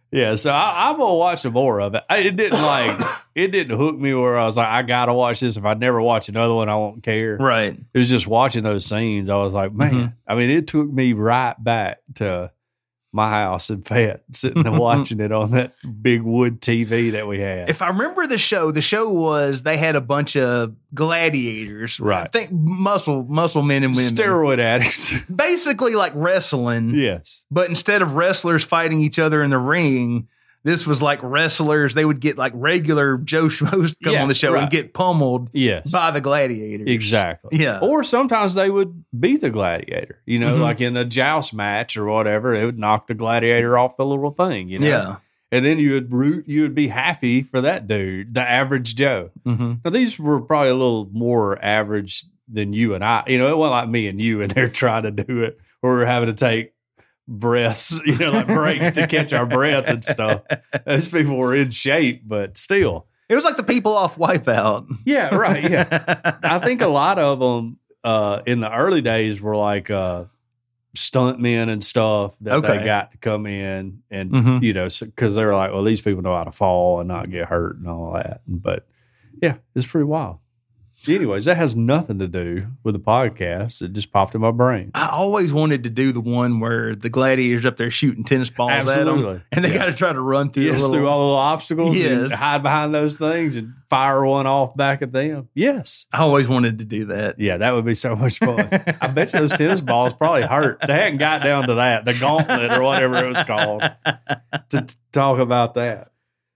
Yeah, 0.09 0.35
so 0.35 0.51
I, 0.51 0.89
I'm 0.89 0.97
gonna 0.97 1.15
watch 1.15 1.41
some 1.41 1.51
more 1.51 1.81
of 1.81 1.93
it. 1.93 2.03
It 2.09 2.37
didn't 2.37 2.61
like 2.61 2.97
it 3.35 3.49
didn't 3.49 3.77
hook 3.77 3.97
me 3.99 4.13
where 4.13 4.37
I 4.37 4.45
was 4.45 4.55
like, 4.55 4.67
I 4.67 4.81
gotta 4.81 5.13
watch 5.13 5.41
this. 5.41 5.57
If 5.57 5.65
I 5.65 5.73
never 5.73 6.01
watch 6.01 6.29
another 6.29 6.53
one, 6.53 6.69
I 6.69 6.75
won't 6.75 7.03
care. 7.03 7.35
right. 7.35 7.77
it 7.93 7.97
was 7.97 8.09
just 8.09 8.25
watching 8.25 8.63
those 8.63 8.85
scenes. 8.85 9.29
I 9.29 9.35
was 9.35 9.53
like, 9.53 9.73
man, 9.73 9.91
Mhm. 9.93 10.13
I 10.25 10.35
mean, 10.35 10.49
it 10.49 10.67
took 10.67 10.89
me 10.89 11.11
right 11.11 11.61
back 11.61 11.97
to 12.15 12.51
my 13.17 13.29
house 13.29 13.69
and 13.69 13.85
Fayette, 13.85 14.23
sitting 14.31 14.65
and 14.65 14.77
watching 14.79 15.19
it 15.19 15.31
on 15.31 15.51
that 15.51 15.73
big 16.01 16.21
wood 16.21 16.61
TV 16.61 17.11
that 17.11 17.27
we 17.27 17.39
had. 17.39 17.69
If 17.69 17.81
I 17.81 17.89
remember 17.89 18.27
the 18.27 18.37
show, 18.37 18.71
the 18.71 18.81
show 18.81 19.09
was 19.09 19.63
they 19.63 19.75
had 19.75 19.95
a 19.95 20.01
bunch 20.01 20.37
of 20.37 20.75
gladiators. 20.93 21.99
Right. 21.99 22.23
I 22.23 22.27
think 22.27 22.51
muscle 22.51 23.23
muscle 23.23 23.63
men 23.63 23.83
and 23.83 23.95
women. 23.95 24.15
Steroid 24.15 24.59
addicts. 24.59 25.19
Basically 25.35 25.95
like 25.95 26.13
wrestling. 26.15 26.93
yes. 26.93 27.43
But 27.51 27.69
instead 27.69 28.01
of 28.01 28.15
wrestlers 28.15 28.63
fighting 28.63 29.01
each 29.01 29.19
other 29.19 29.43
in 29.43 29.49
the 29.49 29.57
ring, 29.57 30.27
this 30.67 30.85
was 30.85 31.01
like 31.01 31.19
wrestlers. 31.23 31.93
They 31.93 32.05
would 32.05 32.19
get 32.19 32.37
like 32.37 32.51
regular 32.55 33.17
Joe 33.17 33.45
Schmoes 33.45 33.89
to 33.89 33.95
come 34.03 34.13
Yeah, 34.13 34.21
on 34.21 34.27
the 34.27 34.33
show 34.33 34.53
right. 34.53 34.63
and 34.63 34.71
get 34.71 34.93
pummeled 34.93 35.49
Yes. 35.53 35.89
by 35.91 36.11
the 36.11 36.21
gladiators. 36.21 36.87
exactly. 36.87 37.57
Yeah. 37.59 37.79
Or 37.81 38.03
sometimes 38.03 38.53
they 38.53 38.69
would 38.69 39.03
be 39.17 39.37
the 39.37 39.49
gladiator, 39.49 40.19
you 40.25 40.39
know, 40.39 40.57
Mhm. 40.57 40.61
like 40.61 40.81
in 40.81 40.97
a 40.97 41.05
joust 41.05 41.53
match 41.53 41.95
or 41.97 42.05
whatever. 42.05 42.53
It 42.53 42.65
would 42.65 42.77
knock 42.79 43.07
the 43.07 43.13
gladiator 43.13 43.77
off 43.77 43.97
the 43.97 44.05
little 44.05 44.31
thing, 44.31 44.69
you 44.69 44.79
know. 44.79 44.87
Yeah. 44.87 45.15
And 45.51 45.63
then 45.63 45.79
you 45.79 45.93
would 45.93 46.11
root, 46.11 46.45
you 46.47 46.63
would 46.63 46.75
be 46.75 46.89
happy 46.89 47.41
for 47.41 47.61
that 47.61 47.87
dude, 47.87 48.33
the 48.33 48.41
average 48.41 48.95
Joe. 48.95 49.29
hmm 49.45 49.75
Now 49.85 49.91
these 49.91 50.19
were 50.19 50.41
probably 50.41 50.69
a 50.71 50.73
little 50.75 51.09
more 51.13 51.57
average 51.63 52.25
than 52.51 52.73
you 52.73 52.93
and 52.95 53.03
I. 53.03 53.23
You 53.27 53.37
know, 53.37 53.49
it 53.49 53.57
wasn't 53.57 53.71
like 53.73 53.89
me 53.89 54.07
and 54.07 54.19
you, 54.19 54.41
and 54.41 54.51
they're 54.51 54.67
trying 54.83 55.03
to 55.03 55.11
do 55.11 55.43
it, 55.43 55.57
or 55.81 55.91
we're 55.95 56.05
having 56.05 56.27
to 56.27 56.33
take 56.33 56.73
breaths, 57.27 57.99
you 58.05 58.17
know, 58.17 58.31
like 58.31 58.47
breaks 58.47 58.91
to 58.91 59.07
catch 59.07 59.33
our 59.33 59.45
breath 59.45 59.83
and 59.87 60.03
stuff. 60.03 60.41
Those 60.85 61.09
people 61.09 61.35
were 61.37 61.55
in 61.55 61.69
shape, 61.71 62.23
but 62.27 62.57
still, 62.57 63.05
It 63.29 63.35
was 63.35 63.43
like 63.43 63.57
the 63.57 63.63
people 63.63 63.93
off 63.95 64.15
Wipeout. 64.17 64.87
yeah, 65.05 65.35
right, 65.35 65.69
yeah. 65.69 66.37
I 66.43 66.59
think 66.59 66.81
a 66.81 66.87
lot 66.87 67.19
of 67.19 67.39
them 67.39 67.79
uh, 68.03 68.41
in 68.45 68.59
the 68.61 68.73
early 68.73 69.01
days 69.01 69.41
were 69.41 69.55
like 69.57 69.89
uh, 69.91 70.25
stunt 70.95 71.39
men 71.39 71.67
and 71.69 71.83
stuff 71.83 72.33
that 72.41 72.53
Okay. 72.55 72.77
they 72.79 72.85
got 72.85 73.11
to 73.11 73.17
come 73.17 73.45
in 73.45 74.01
and 74.09 74.31
Mhm. 74.31 74.63
you 74.63 74.73
know 74.73 74.87
because 75.05 75.35
they 75.35 75.43
were 75.45 75.55
like, 75.55 75.71
well, 75.71 75.83
these 75.83 76.01
people 76.01 76.21
know 76.21 76.35
how 76.35 76.45
to 76.45 76.51
fall 76.51 76.99
and 77.01 77.07
not 77.07 77.29
get 77.29 77.45
hurt 77.47 77.77
and 77.77 77.87
all 77.87 78.13
that. 78.13 78.41
But 78.47 78.87
yeah, 79.41 79.55
it's 79.75 79.85
pretty 79.85 80.05
wild. 80.05 80.37
Anyways, 81.07 81.45
that 81.45 81.55
has 81.57 81.75
nothing 81.75 82.19
to 82.19 82.27
do 82.27 82.67
with 82.83 82.93
the 82.93 82.99
podcast. 82.99 83.81
It 83.81 83.93
just 83.93 84.11
popped 84.11 84.35
in 84.35 84.41
my 84.41 84.51
brain. 84.51 84.91
I 84.93 85.07
always 85.09 85.53
wanted 85.53 85.83
to 85.83 85.89
do 85.89 86.11
the 86.11 86.19
one 86.19 86.59
where 86.59 86.95
the 86.95 87.07
gladiators 87.09 87.65
up 87.65 87.77
there 87.77 87.91
shooting 87.91 88.23
tennis 88.25 88.49
balls 88.49 88.89
at 88.89 89.05
them, 89.05 89.41
and 89.51 89.63
they 89.63 89.69
Yeah. 89.71 89.77
got 89.77 89.85
to 89.85 89.93
try 89.93 90.11
to 90.11 90.19
run 90.19 90.49
through. 90.49 90.63
Yes, 90.63 90.81
little, 90.81 90.95
through 90.95 91.07
all 91.07 91.19
the 91.19 91.25
little 91.25 91.39
obstacles 91.39 91.95
and 92.01 92.21
Yes. 92.29 92.33
hide 92.33 92.63
behind 92.63 92.93
those 92.95 93.15
things 93.15 93.55
and 93.55 93.73
fire 93.89 94.25
one 94.25 94.47
off 94.47 94.75
back 94.75 95.01
at 95.01 95.13
them. 95.13 95.47
Yes. 95.53 96.07
I 96.11 96.19
always 96.21 96.49
wanted 96.49 96.79
to 96.79 96.85
do 96.85 97.05
that. 97.05 97.39
Yeah, 97.39 97.57
that 97.57 97.73
would 97.73 97.85
be 97.85 97.95
so 97.95 98.15
much 98.15 98.39
fun. 98.39 98.67
I 98.99 99.07
bet 99.07 99.31
you 99.33 99.39
those 99.39 99.53
tennis 99.53 99.79
balls 99.81 100.13
probably 100.13 100.41
hurt. 100.43 100.79
They 100.85 100.93
hadn't 100.93 101.19
got 101.19 101.41
down 101.43 101.67
to 101.67 101.75
that, 101.75 102.03
the 102.05 102.15
gauntlet 102.15 102.71
or 102.73 102.81
whatever 102.81 103.17
it 103.23 103.27
was 103.27 103.43
called, 103.43 103.81
to 104.71 104.87
talk 105.13 105.37
about 105.39 105.75
that. 105.75 106.11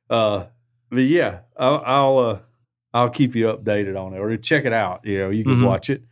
Uh, 0.09 0.45
but 0.89 1.03
yeah, 1.03 1.39
I'll 1.55 1.83
I'll, 1.85 2.17
uh, 2.17 2.39
I'll 2.93 3.09
keep 3.09 3.35
you 3.35 3.45
updated 3.47 3.99
on 3.99 4.13
it 4.13 4.17
or 4.19 4.35
check 4.37 4.65
it 4.65 4.73
out. 4.73 5.01
You 5.05 5.19
know, 5.19 5.29
you 5.29 5.43
can 5.43 5.57
Mhm. 5.57 5.65
watch 5.65 5.89
it. 5.89 6.03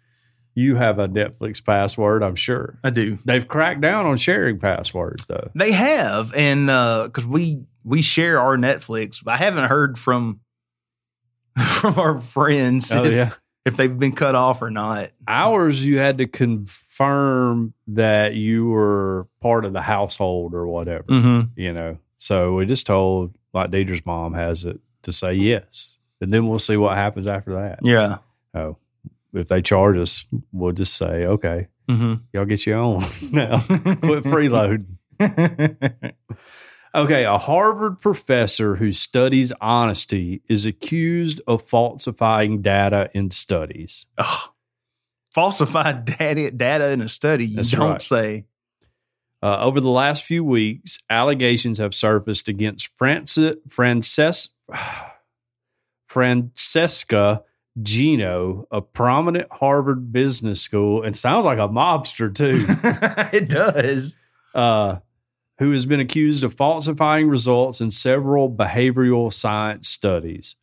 You 0.55 0.75
have 0.75 0.99
a 0.99 1.07
Netflix 1.07 1.63
password, 1.63 2.23
I'm 2.23 2.35
sure. 2.35 2.79
I 2.83 2.89
do. 2.89 3.17
They've 3.25 3.47
cracked 3.47 3.81
down 3.81 4.05
on 4.05 4.17
sharing 4.17 4.59
passwords 4.59 5.25
though. 5.27 5.51
They 5.55 5.71
have, 5.71 6.33
and 6.35 6.67
because 7.07 7.25
we 7.25 7.63
we 7.83 8.01
share 8.01 8.39
our 8.41 8.57
Netflix, 8.57 9.21
I 9.25 9.37
haven't 9.37 9.69
heard 9.69 9.97
from 9.97 10.41
from 11.79 11.97
our 11.99 12.19
friends 12.19 12.91
Oh 12.91 13.03
if, 13.05 13.13
yeah. 13.13 13.31
if 13.65 13.77
they've 13.77 13.97
been 13.97 14.11
cut 14.13 14.35
off 14.35 14.61
or 14.61 14.69
not. 14.69 15.11
Ours, 15.27 15.85
you 15.85 15.97
had 15.99 16.17
to 16.19 16.27
confirm 16.27 17.73
that 17.87 18.35
you 18.35 18.67
were 18.67 19.27
part 19.41 19.65
of 19.65 19.73
the 19.73 19.81
household 19.81 20.53
or 20.53 20.67
whatever. 20.67 21.03
Mm-hmm. 21.03 21.59
You 21.59 21.73
know, 21.73 21.97
so 22.17 22.55
we 22.55 22.65
just 22.65 22.85
told 22.85 23.35
like 23.53 23.71
Deidre's 23.71 24.05
mom 24.05 24.33
has 24.33 24.65
it 24.65 24.79
to 25.03 25.11
say 25.11 25.33
yes, 25.33 25.97
and 26.21 26.31
then 26.31 26.47
we'll 26.47 26.59
see 26.59 26.77
what 26.77 26.95
happens 26.95 27.27
after 27.27 27.53
that. 27.55 27.79
Yeah. 27.83 28.17
Oh, 28.53 28.77
if 29.33 29.47
they 29.47 29.61
charge 29.61 29.97
us, 29.97 30.25
we'll 30.51 30.71
just 30.73 30.95
say 30.95 31.25
okay, 31.25 31.67
Mm-hmm. 31.89 32.13
y'all 32.33 32.45
get 32.45 32.65
your 32.65 32.77
own 32.77 32.99
now. 33.31 33.59
Quit 33.61 34.23
freeloading. 34.23 34.85
Okay, 36.95 37.23
a 37.23 37.37
Harvard 37.37 37.99
professor 38.01 38.77
who 38.77 38.91
studies 38.91 39.51
honesty 39.61 40.41
is 40.49 40.65
accused 40.65 41.39
of 41.45 41.61
falsifying 41.61 42.63
data 42.63 43.11
in 43.13 43.29
studies. 43.29 44.07
Falsified 45.31 46.05
data, 46.05 46.49
data 46.49 46.89
in 46.89 47.01
a 47.01 47.09
study. 47.09 47.45
You 47.45 47.57
That's 47.57 47.69
don't 47.71 47.91
right. 47.91 48.01
say. 48.01 48.45
Uh, 49.43 49.57
over 49.59 49.79
the 49.79 49.89
last 49.89 50.23
few 50.23 50.43
weeks, 50.43 50.99
allegations 51.11 51.77
have 51.77 51.93
surfaced 51.93 52.47
against 52.47 52.89
Francis, 52.97 53.55
Frances, 53.69 54.49
Francesca 56.09 57.43
Gino, 57.81 58.67
a 58.71 58.81
prominent 58.81 59.47
Harvard 59.51 60.11
business 60.11 60.61
school, 60.61 61.03
and 61.03 61.15
sounds 61.15 61.45
like 61.45 61.59
a 61.59 61.69
mobster 61.69 62.33
too. 62.33 62.65
it 63.37 63.47
does. 63.47 64.17
uh, 64.53 64.97
who 65.59 65.71
has 65.71 65.85
been 65.85 65.99
accused 65.99 66.43
of 66.43 66.53
falsifying 66.53 67.27
results 67.27 67.79
in 67.79 67.91
several 67.91 68.49
behavioral 68.49 69.31
science 69.31 69.89
studies. 69.89 70.55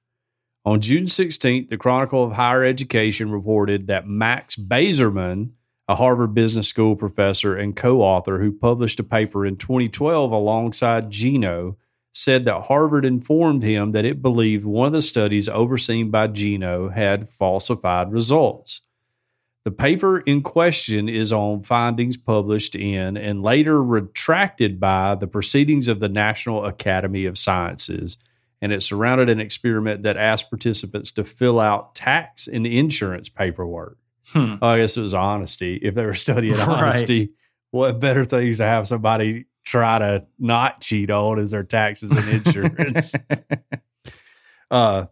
On 0.65 0.81
June 0.81 1.05
16th, 1.05 1.69
the 1.69 1.77
Chronicle 1.77 2.25
of 2.25 2.33
Higher 2.33 2.65
Education 2.65 3.31
reported 3.31 3.87
that 3.87 4.09
Max 4.09 4.57
Bazerman, 4.57 5.51
a 5.87 5.95
Harvard 5.95 6.35
Business 6.35 6.67
School 6.67 6.97
professor 6.97 7.55
and 7.55 7.77
co 7.77 8.03
author 8.03 8.41
who 8.41 8.51
published 8.51 8.99
a 8.99 9.05
paper 9.05 9.47
in 9.47 9.57
2012 9.57 10.33
alongside 10.33 11.11
Gino, 11.11 11.77
said 12.17 12.47
that 12.47 12.63
Harvard 12.63 13.05
informed 13.05 13.63
him 13.63 13.93
that 13.93 14.07
it 14.07 14.23
believed 14.23 14.65
one 14.65 14.87
of 14.87 14.93
the 14.95 15.03
studies 15.03 15.51
overseen 15.51 16.11
by 16.11 16.27
Gino 16.27 16.89
had 16.89 17.29
falsified 17.29 18.11
results. 18.11 18.81
The 19.65 19.71
paper 19.71 20.21
in 20.21 20.41
question 20.43 21.11
is 21.11 21.31
on 21.31 21.63
findings 21.63 22.17
published 22.17 22.75
in 22.75 23.19
and 23.19 23.43
later 23.43 23.83
retracted 23.83 24.81
by 24.81 25.15
the 25.15 25.27
Proceedings 25.27 25.89
of 25.89 26.01
the 26.01 26.09
National 26.09 26.65
Academy 26.65 27.27
of 27.27 27.37
Sciences. 27.37 28.17
And 28.63 28.73
it 28.73 28.83
surrounded 28.83 29.29
an 29.29 29.39
experiment 29.41 30.05
that 30.05 30.17
asked 30.17 30.49
participants 30.49 31.11
to 31.13 31.25
fill 31.25 31.61
out 31.61 31.95
tax 31.95 32.47
and 32.47 32.67
insurance 32.67 33.29
paperwork. 33.29 33.99
Hmm. 34.29 34.55
I 34.63 34.79
guess 34.79 34.97
it 34.97 35.03
was 35.03 35.13
honesty. 35.13 35.77
If 35.83 35.95
they 35.95 36.07
were 36.07 36.15
studying 36.15 36.55
Right. 36.59 36.67
honesty, 36.69 37.33
what 37.73 38.01
better 38.01 38.25
things 38.25 38.57
to 38.57 38.65
have 38.65 38.89
somebody 38.89 39.45
try 39.67 39.99
to 39.99 40.25
not 40.39 40.81
cheat 40.81 41.11
on 41.11 41.39
is 41.39 41.51
their 41.51 41.65
taxes 41.65 42.11
and 42.11 42.29
insurance. 42.29 43.15
Uh, 44.69 45.07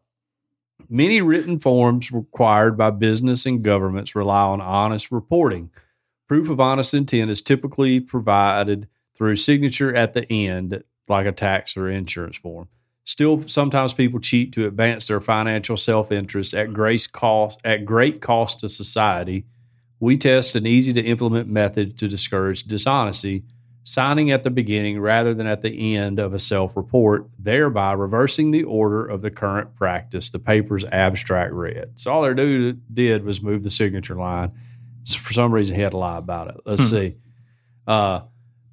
many 0.89 1.21
written 1.21 1.61
forms 1.61 2.11
required 2.11 2.77
by 2.77 2.91
business 2.91 3.47
and 3.47 3.63
governments 3.63 4.17
rely 4.17 4.43
on 4.43 4.61
honest 4.61 5.13
reporting. 5.13 5.71
Proof 6.27 6.51
of 6.51 6.59
honest 6.59 6.93
intent 6.93 7.31
is 7.31 7.41
typically 7.41 8.01
provided 8.01 8.89
through 9.17 9.37
signature 9.37 9.95
at 9.95 10.13
the 10.13 10.29
end, 10.29 10.83
like 11.07 11.25
a 11.25 11.31
tax 11.31 11.77
or 11.77 11.89
insurance 11.89 12.37
form. 12.37 12.67
Still, 13.05 13.47
sometimes 13.47 13.95
people 13.95 14.19
cheat 14.19 14.53
to 14.55 14.67
advance 14.67 15.07
their 15.07 15.21
financial 15.21 15.77
self-interest 15.77 16.53
at 16.53 16.73
great 16.73 17.13
cost 17.13 17.61
at 17.63 17.85
great 17.85 18.21
cost 18.21 18.59
to 18.59 18.69
society. 18.69 19.47
We 20.01 20.17
test 20.17 20.57
an 20.57 20.67
easy 20.67 20.93
to 20.95 21.01
implement 21.01 21.49
method 21.49 21.97
to 21.99 22.09
discourage 22.09 22.65
dishonesty, 22.65 23.45
signing 23.85 24.31
at 24.33 24.43
the 24.43 24.51
beginning 24.51 24.99
rather 24.99 25.35
than 25.35 25.47
at 25.47 25.63
the 25.63 25.95
end 25.95 26.19
of 26.19 26.35
a 26.35 26.39
self 26.39 26.77
report, 26.77 27.29
thereby 27.39 27.93
reversing 27.93 28.51
the 28.51 28.65
order 28.65 29.07
of 29.07 29.23
the 29.23 29.31
current 29.31 29.77
practice, 29.77 30.31
the 30.31 30.39
paper's 30.39 30.85
abstract 30.87 31.53
read. 31.53 31.91
So 31.97 32.13
all 32.13 32.23
their 32.23 32.35
dude 32.35 32.83
did 32.93 33.25
was 33.25 33.41
move 33.43 33.63
the 33.63 33.71
signature 33.71 34.17
line. 34.17 34.53
So 35.05 35.19
for 35.19 35.33
some 35.35 35.53
reason, 35.53 35.77
he 35.77 35.83
had 35.83 35.91
to 35.91 35.99
lie 35.99 36.17
about 36.17 36.49
it. 36.49 36.57
Let's 36.65 36.89
Hmm. 36.89 36.97
see. 36.97 37.17
Uh, 37.87 38.21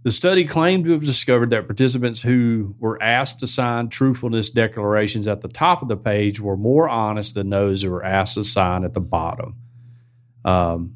the 0.03 0.12
study 0.12 0.45
claimed 0.45 0.86
to 0.86 0.91
have 0.91 1.03
discovered 1.03 1.49
that 1.51 1.68
participants 1.68 2.22
who 2.22 2.74
were 2.80 2.97
asked 3.03 3.41
to 3.41 3.47
sign 3.47 3.89
truthfulness 3.89 4.49
declarations 4.49 5.28
at 5.28 5.41
the 5.41 5.47
top 5.49 5.82
of 5.82 5.89
the 5.89 5.97
page 5.97 6.39
were 6.39 6.55
more 6.57 6.88
honest 6.89 7.36
than 7.36 7.49
those 7.49 7.82
who 7.84 7.91
were 7.91 8.03
asked 8.03 8.36
to 8.36 8.43
sign 8.45 8.84
at 8.86 8.93
the 8.93 9.01
bottom. 9.01 9.55
Um, 10.43 10.95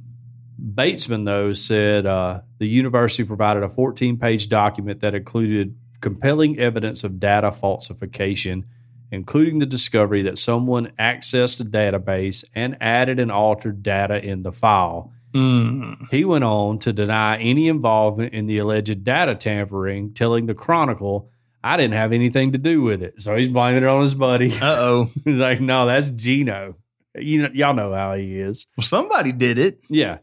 Batesman, 0.58 1.26
though, 1.26 1.54
said 1.54 2.06
uh, 2.06 2.42
the 2.60 2.68
university 2.68 3.24
provided 3.24 3.64
a 3.64 3.70
14 3.70 4.18
page 4.18 4.50
document 4.50 5.02
that 5.02 5.16
included 5.16 5.76
compelling 6.02 6.60
evidence 6.60 7.04
of 7.04 7.20
data 7.20 7.52
falsification, 7.52 8.66
including 9.12 9.60
the 9.60 9.66
discovery 9.66 10.22
that 10.24 10.40
someone 10.40 10.92
accessed 11.00 11.60
a 11.60 11.64
database 11.64 12.46
and 12.54 12.78
added 12.80 13.20
and 13.20 13.32
altered 13.32 13.84
data 13.84 14.24
in 14.24 14.44
the 14.44 14.52
file. 14.52 15.12
Mm. 15.34 16.10
He 16.12 16.24
went 16.24 16.46
on 16.46 16.80
to 16.80 16.94
deny 16.94 17.38
any 17.38 17.68
involvement 17.68 18.34
in 18.34 18.48
the 18.48 18.60
alleged 18.60 19.04
data 19.04 19.36
tampering, 19.36 20.14
telling 20.14 20.46
the 20.46 20.54
Chronicle, 20.54 21.30
I 21.62 21.76
didn't 21.76 21.96
have 21.96 22.14
anything 22.14 22.54
to 22.54 22.58
do 22.58 22.82
with 22.82 23.04
it. 23.04 23.22
So 23.22 23.36
he's 23.36 23.50
blaming 23.50 23.84
it 23.84 23.88
on 23.88 24.02
his 24.02 24.14
buddy. 24.14 24.54
Uh 24.54 24.76
oh. 24.78 25.10
he's 25.26 25.38
like, 25.38 25.60
no, 25.60 25.86
that's 25.88 26.10
Gino. 26.12 26.76
You 27.16 27.44
know, 27.44 27.50
y'all 27.54 27.74
know 27.74 27.94
how 27.94 28.14
he 28.16 28.40
is. 28.40 28.68
Well, 28.78 28.86
somebody 28.86 29.32
did 29.32 29.58
it. 29.58 29.80
Yeah. 29.90 30.20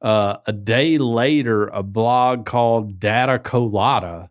Uh, 0.00 0.36
a 0.46 0.52
day 0.52 0.98
later, 0.98 1.68
a 1.68 1.82
blog 1.82 2.44
called 2.44 3.00
Data 3.00 3.38
Colada, 3.38 4.30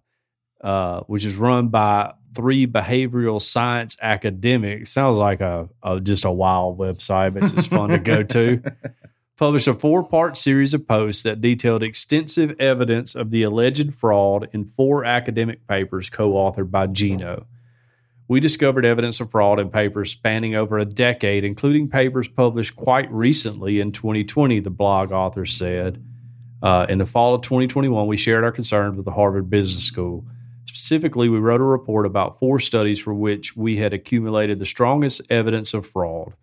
uh, 0.61 1.01
which 1.01 1.25
is 1.25 1.35
run 1.35 1.69
by 1.69 2.13
three 2.35 2.67
behavioral 2.67 3.41
science 3.41 3.97
academics, 4.01 4.91
sounds 4.91 5.17
like 5.17 5.41
a, 5.41 5.69
a 5.81 5.99
just 5.99 6.25
a 6.25 6.31
wild 6.31 6.77
website, 6.77 7.33
but 7.33 7.43
it's 7.43 7.53
just 7.53 7.69
fun 7.69 7.89
to 7.89 7.97
go 7.97 8.21
to. 8.23 8.61
Published 9.37 9.67
a 9.67 9.73
four 9.73 10.03
part 10.03 10.37
series 10.37 10.73
of 10.73 10.87
posts 10.87 11.23
that 11.23 11.41
detailed 11.41 11.83
extensive 11.83 12.55
evidence 12.59 13.15
of 13.15 13.31
the 13.31 13.43
alleged 13.43 13.93
fraud 13.93 14.47
in 14.53 14.63
four 14.63 15.03
academic 15.03 15.67
papers 15.67 16.09
co 16.09 16.33
authored 16.33 16.71
by 16.71 16.87
Gino. 16.87 17.45
We 18.27 18.39
discovered 18.39 18.85
evidence 18.85 19.19
of 19.19 19.29
fraud 19.29 19.59
in 19.59 19.69
papers 19.69 20.11
spanning 20.11 20.55
over 20.55 20.79
a 20.79 20.85
decade, 20.85 21.43
including 21.43 21.89
papers 21.89 22.27
published 22.27 22.75
quite 22.75 23.11
recently 23.11 23.79
in 23.79 23.91
2020, 23.91 24.59
the 24.61 24.71
blog 24.71 25.11
author 25.11 25.45
said. 25.45 26.03
Uh, 26.61 26.87
in 26.89 26.97
the 26.97 27.05
fall 27.05 27.35
of 27.35 27.43
2021, 27.43 28.07
we 28.07 28.17
shared 28.17 28.43
our 28.43 28.51
concerns 28.51 28.95
with 28.95 29.05
the 29.05 29.11
Harvard 29.11 29.49
Business 29.49 29.83
School. 29.83 30.25
Specifically, 30.65 31.29
we 31.29 31.37
wrote 31.37 31.61
a 31.61 31.65
report 31.65 32.07
about 32.07 32.39
four 32.39 32.59
studies 32.59 32.99
for 32.99 33.13
which 33.13 33.55
we 33.55 33.77
had 33.77 33.93
accumulated 33.93 34.57
the 34.57 34.65
strongest 34.65 35.21
evidence 35.29 35.75
of 35.75 35.85
fraud. 35.85 36.33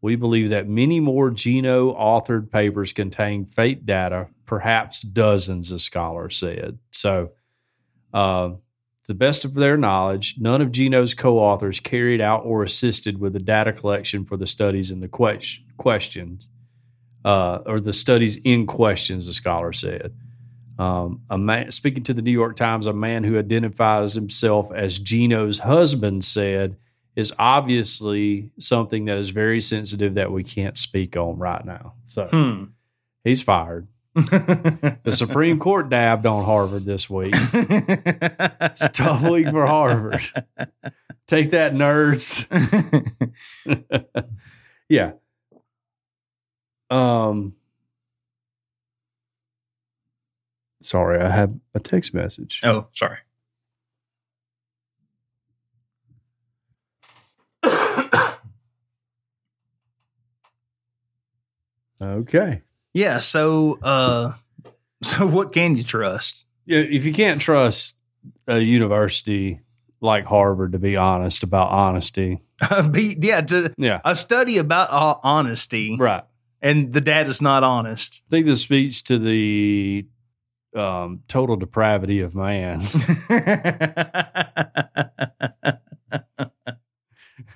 We 0.00 0.14
believe 0.14 0.50
that 0.50 0.68
many 0.68 1.00
more 1.00 1.30
Gino 1.30 1.92
authored 1.94 2.50
papers 2.52 2.92
contain 2.92 3.46
fake 3.46 3.84
data, 3.84 4.28
perhaps 4.46 5.02
dozens, 5.02 5.72
as 5.72 5.82
scholars 5.82 6.38
said. 6.38 6.78
So, 6.92 7.30
uh, 8.14 8.50
to 9.04 9.08
the 9.12 9.14
best 9.18 9.44
of 9.44 9.54
their 9.54 9.76
knowledge, 9.76 10.36
none 10.38 10.60
of 10.62 10.72
Gino's 10.72 11.14
co 11.14 11.38
authors 11.38 11.80
carried 11.80 12.20
out 12.20 12.44
or 12.44 12.62
assisted 12.62 13.18
with 13.18 13.32
the 13.32 13.38
data 13.40 13.72
collection 13.72 14.24
for 14.24 14.36
the 14.36 14.46
studies 14.46 14.90
in 14.90 15.00
the 15.00 15.08
que- 15.08 15.64
questions, 15.76 16.48
uh, 17.24 17.58
or 17.66 17.80
the 17.80 17.92
studies 17.92 18.36
in 18.44 18.66
questions, 18.66 19.26
the 19.26 19.32
scholar 19.32 19.72
said. 19.72 20.14
Um, 20.78 21.20
a 21.30 21.36
man, 21.38 21.70
speaking 21.70 22.02
to 22.04 22.14
the 22.14 22.22
New 22.22 22.30
York 22.32 22.56
Times, 22.56 22.86
a 22.86 22.92
man 22.92 23.24
who 23.24 23.38
identifies 23.38 24.14
himself 24.14 24.72
as 24.74 24.98
Gino's 24.98 25.60
husband 25.60 26.24
said, 26.24 26.76
is 27.14 27.32
obviously 27.38 28.50
something 28.58 29.04
that 29.04 29.18
is 29.18 29.28
very 29.30 29.60
sensitive 29.60 30.14
that 30.14 30.32
we 30.32 30.42
can't 30.42 30.78
speak 30.78 31.14
on 31.16 31.38
right 31.38 31.64
now. 31.64 31.92
So 32.06 32.26
Hmm. 32.26 32.64
he's 33.22 33.42
fired. 33.42 33.86
The 34.14 35.12
Supreme 35.12 35.58
Court 35.58 35.88
dabbed 35.88 36.26
on 36.26 36.44
Harvard 36.44 36.84
this 36.84 37.08
week. 37.08 37.34
It's 37.34 38.82
a 38.82 38.88
tough 38.88 39.22
week 39.22 39.48
for 39.48 39.66
Harvard. 39.66 40.22
Take 41.26 41.52
that, 41.52 41.72
nerds. 41.72 42.46
yeah. 44.88 45.12
Um. 46.90 47.54
Sorry, 50.82 51.20
I 51.20 51.28
have 51.28 51.54
a 51.74 51.80
text 51.80 52.12
message. 52.12 52.60
oh, 52.64 52.88
sorry. 52.92 53.18
Okay. 62.02 62.62
Yeah. 62.94 63.18
So, 63.20 63.78
uh, 63.82 64.32
so 65.02 65.26
what 65.26 65.52
can 65.52 65.76
you 65.76 65.82
trust? 65.84 66.46
Yeah, 66.66 66.78
if 66.78 67.04
you 67.04 67.12
can't 67.12 67.40
trust 67.40 67.96
a 68.46 68.58
university 68.60 69.60
like 70.00 70.24
Harvard 70.26 70.72
to 70.72 70.78
be 70.78 70.96
honest 70.96 71.42
about 71.42 71.70
honesty, 71.70 72.40
Be, 72.90 73.16
yeah, 73.20 73.40
to, 73.40 73.72
Yeah. 73.76 74.00
a 74.04 74.14
study 74.16 74.58
about 74.58 74.90
uh, 74.90 75.18
honesty, 75.22 75.96
Right. 75.96 76.22
and 76.60 76.92
the 76.92 77.00
dad 77.00 77.28
is 77.28 77.40
not 77.40 77.62
honest. 77.64 78.22
I 78.28 78.30
think 78.30 78.46
this 78.46 78.62
speaks 78.62 79.02
to 79.02 79.18
the 79.18 80.06
um, 80.76 81.22
total 81.28 81.56
depravity 81.56 82.20
of 82.20 82.34
man. 82.34 82.80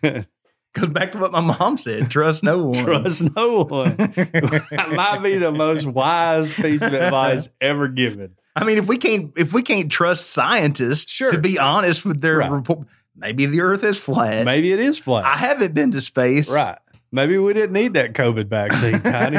Goes 0.79 0.91
back 0.91 1.13
to 1.13 1.19
what 1.19 1.33
my 1.33 1.41
mom 1.41 1.79
said: 1.79 2.11
trust 2.11 2.43
no 2.43 2.59
one. 2.67 2.75
Trust 2.85 3.23
no 3.35 3.63
one. 3.65 3.97
that 3.97 4.91
might 4.95 5.21
be 5.23 5.39
the 5.39 5.51
most 5.51 5.87
wise 5.87 6.53
piece 6.53 6.83
of 6.83 6.93
advice 6.93 7.49
ever 7.63 7.89
given. 7.89 8.37
I 8.55 8.65
mean, 8.65 8.77
if 8.77 8.87
we 8.87 8.99
can't 8.99 9.33
if 9.39 9.53
we 9.55 9.63
can't 9.63 9.91
trust 9.91 10.31
scientists 10.31 11.11
Sure. 11.11 11.31
to 11.31 11.39
be 11.39 11.59
honest 11.59 12.05
with 12.05 12.21
their 12.21 12.39
Right. 12.39 12.51
report, 12.51 12.81
maybe 13.17 13.47
the 13.47 13.63
Earth 13.63 13.85
is 13.85 13.97
flat. 13.99 14.45
Maybe 14.45 14.71
it 14.73 14.79
is 14.81 14.99
flat. 14.99 15.25
I 15.25 15.37
haven't 15.37 15.75
been 15.75 15.93
to 15.93 16.01
space. 16.03 16.53
right. 16.53 16.77
Maybe 17.13 17.39
we 17.39 17.55
didn't 17.55 17.73
need 17.73 17.95
that 17.95 18.13
COVID 18.13 18.49
vaccine, 18.49 19.01
Tiny. 19.01 19.39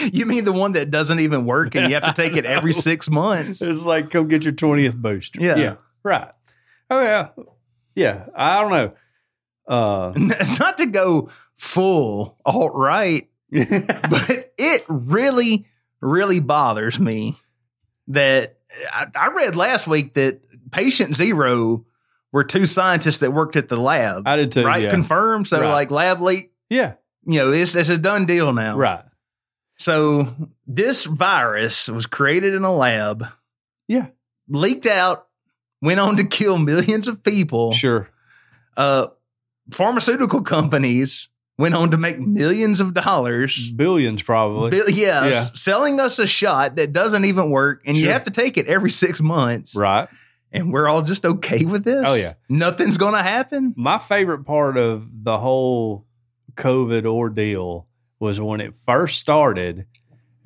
you 0.12 0.24
mean 0.24 0.44
the 0.44 0.52
one 0.52 0.72
that 0.72 0.90
doesn't 0.90 1.20
even 1.20 1.44
work 1.44 1.74
and 1.74 1.88
you 1.88 1.94
have 1.94 2.04
to 2.04 2.12
take 2.14 2.36
it 2.36 2.46
every 2.46 2.72
six 2.72 3.10
months? 3.10 3.60
It's 3.60 3.84
like 3.84 4.10
come 4.10 4.28
get 4.28 4.44
your 4.44 4.52
twentieth 4.54 4.96
booster. 4.96 5.40
Yeah. 5.42 5.74
right. 6.02 6.30
Oh 6.88 7.00
yeah, 7.02 7.28
yeah. 7.94 8.26
I 8.34 8.62
don't 8.62 8.70
know. 8.70 8.92
Uh, 9.66 10.12
Not 10.58 10.78
to 10.78 10.86
go 10.86 11.30
full 11.56 12.38
alt 12.44 12.72
right, 12.74 13.28
but 13.50 14.52
it 14.58 14.84
really, 14.88 15.66
really 16.00 16.40
bothers 16.40 16.98
me 17.00 17.36
that 18.08 18.58
I, 18.92 19.06
I 19.14 19.28
read 19.28 19.56
last 19.56 19.86
week 19.86 20.14
that 20.14 20.40
patient 20.70 21.16
zero 21.16 21.84
were 22.32 22.44
two 22.44 22.66
scientists 22.66 23.18
that 23.18 23.32
worked 23.32 23.56
at 23.56 23.68
the 23.68 23.76
lab. 23.76 24.26
I 24.28 24.36
did 24.36 24.52
too. 24.52 24.64
right? 24.64 24.82
Yeah. 24.84 24.90
Confirmed. 24.90 25.46
So 25.46 25.60
Right. 25.60 25.72
like 25.72 25.90
lab 25.90 26.20
leak, 26.20 26.52
yeah. 26.68 26.94
you 27.24 27.38
know, 27.38 27.52
it's 27.52 27.74
it's 27.74 27.88
a 27.88 27.96
done 27.98 28.26
deal 28.26 28.52
now. 28.52 28.76
Right. 28.76 29.04
So 29.78 30.34
this 30.66 31.04
virus 31.04 31.88
was 31.88 32.06
created 32.06 32.54
in 32.54 32.64
a 32.64 32.74
lab, 32.74 33.24
Yeah. 33.88 34.08
leaked 34.48 34.86
out, 34.86 35.26
went 35.82 36.00
on 36.00 36.16
to 36.16 36.24
kill 36.24 36.58
millions 36.58 37.08
of 37.08 37.22
people. 37.22 37.72
Sure. 37.72 38.08
Uh, 38.76 39.08
pharmaceutical 39.72 40.42
companies 40.42 41.28
went 41.58 41.74
on 41.74 41.90
to 41.90 41.96
make 41.96 42.18
millions 42.20 42.80
of 42.80 42.92
dollars. 42.94 43.70
Billions 43.70 44.22
probably. 44.22 44.70
Bill- 44.70 44.90
yeah, 44.90 45.26
Yeah. 45.26 45.40
selling 45.54 46.00
us 46.00 46.18
a 46.18 46.26
shot 46.26 46.76
that 46.76 46.92
doesn't 46.92 47.24
even 47.24 47.50
work, 47.50 47.82
and 47.86 47.96
you 47.96 48.10
have 48.10 48.24
to 48.24 48.30
take 48.30 48.56
it 48.58 48.66
every 48.66 48.90
six 48.90 49.20
months. 49.20 49.74
right. 49.76 50.08
And 50.52 50.72
we're 50.72 50.86
all 50.88 51.02
just 51.02 51.26
okay 51.26 51.64
with 51.64 51.84
this. 51.84 52.02
Oh, 52.06 52.14
yeah. 52.14 52.34
nothing's 52.48 52.96
gonna 52.96 53.22
happen. 53.22 53.74
My 53.76 53.98
favorite 53.98 54.44
part 54.44 54.76
of 54.78 55.06
the 55.24 55.38
whole 55.38 56.06
COVID 56.54 57.04
ordeal 57.04 57.86
was 58.20 58.40
when 58.40 58.60
it 58.60 58.72
first 58.86 59.18
started, 59.18 59.86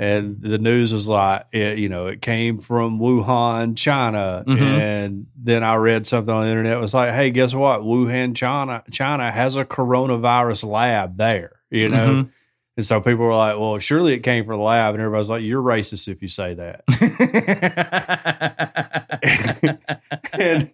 and 0.01 0.41
the 0.41 0.57
news 0.57 0.95
was 0.95 1.09
like, 1.09 1.45
it, 1.53 1.79
you 1.79 1.91
know, 1.91 2.07
it 2.07 2.23
came 2.23 2.59
from 2.59 2.99
Wuhan, 2.99 3.77
China, 3.77 4.43
Mhm. 4.47 4.81
and 4.81 5.27
then 5.37 5.63
I 5.63 5.75
read 5.75 6.07
something 6.07 6.33
on 6.33 6.45
the 6.45 6.49
internet 6.49 6.79
it 6.79 6.81
was 6.81 6.95
like, 6.95 7.13
hey, 7.13 7.31
guess 7.31 7.53
what? 7.55 7.83
Wuhan, 7.83 8.35
China, 8.35 8.83
China 8.91 9.31
has 9.31 9.57
a 9.57 9.65
coronavirus 9.67 10.65
lab 10.65 11.19
there, 11.19 11.53
you 11.71 11.91
know. 11.91 12.25
Mhm. 12.25 12.31
And 12.79 12.87
so 12.87 12.99
people 13.03 13.27
were 13.27 13.35
like, 13.35 13.59
well, 13.59 13.79
surely 13.79 14.15
it 14.15 14.21
came 14.21 14.47
from 14.47 14.57
the 14.57 14.63
lab. 14.65 14.95
And 14.95 15.03
everybody's 15.03 15.29
like, 15.29 15.43
you're 15.43 15.61
racist 15.63 16.09
if 16.09 16.23
you 16.23 16.29
say 16.29 16.55
that. 16.55 16.83
and 20.33 20.71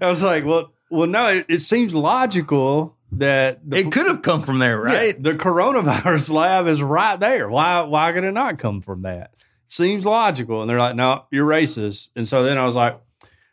I 0.00 0.06
was 0.06 0.22
like, 0.22 0.44
well, 0.44 0.72
well, 0.90 1.06
no, 1.08 1.26
it, 1.28 1.46
it 1.48 1.60
seems 1.60 1.94
logical 1.94 2.96
that 3.12 3.68
the, 3.68 3.78
it 3.78 3.92
could 3.92 4.06
have 4.06 4.22
come 4.22 4.42
from 4.42 4.58
there, 4.58 4.86
yeah, 4.88 4.94
right? 4.94 5.22
the 5.22 5.34
coronavirus 5.34 6.30
lab 6.30 6.66
is 6.66 6.82
right 6.82 7.18
there. 7.20 7.48
Why 7.48 7.82
why 7.82 8.12
could 8.12 8.24
it 8.24 8.32
not 8.32 8.58
come 8.58 8.80
from 8.80 9.02
that? 9.02 9.34
Seems 9.68 10.04
logical. 10.04 10.60
And 10.60 10.68
they're 10.68 10.78
like, 10.78 10.96
no, 10.96 11.24
you're 11.30 11.46
racist. 11.46 12.10
And 12.16 12.26
so 12.26 12.42
then 12.42 12.58
I 12.58 12.64
was 12.64 12.76
like, 12.76 13.00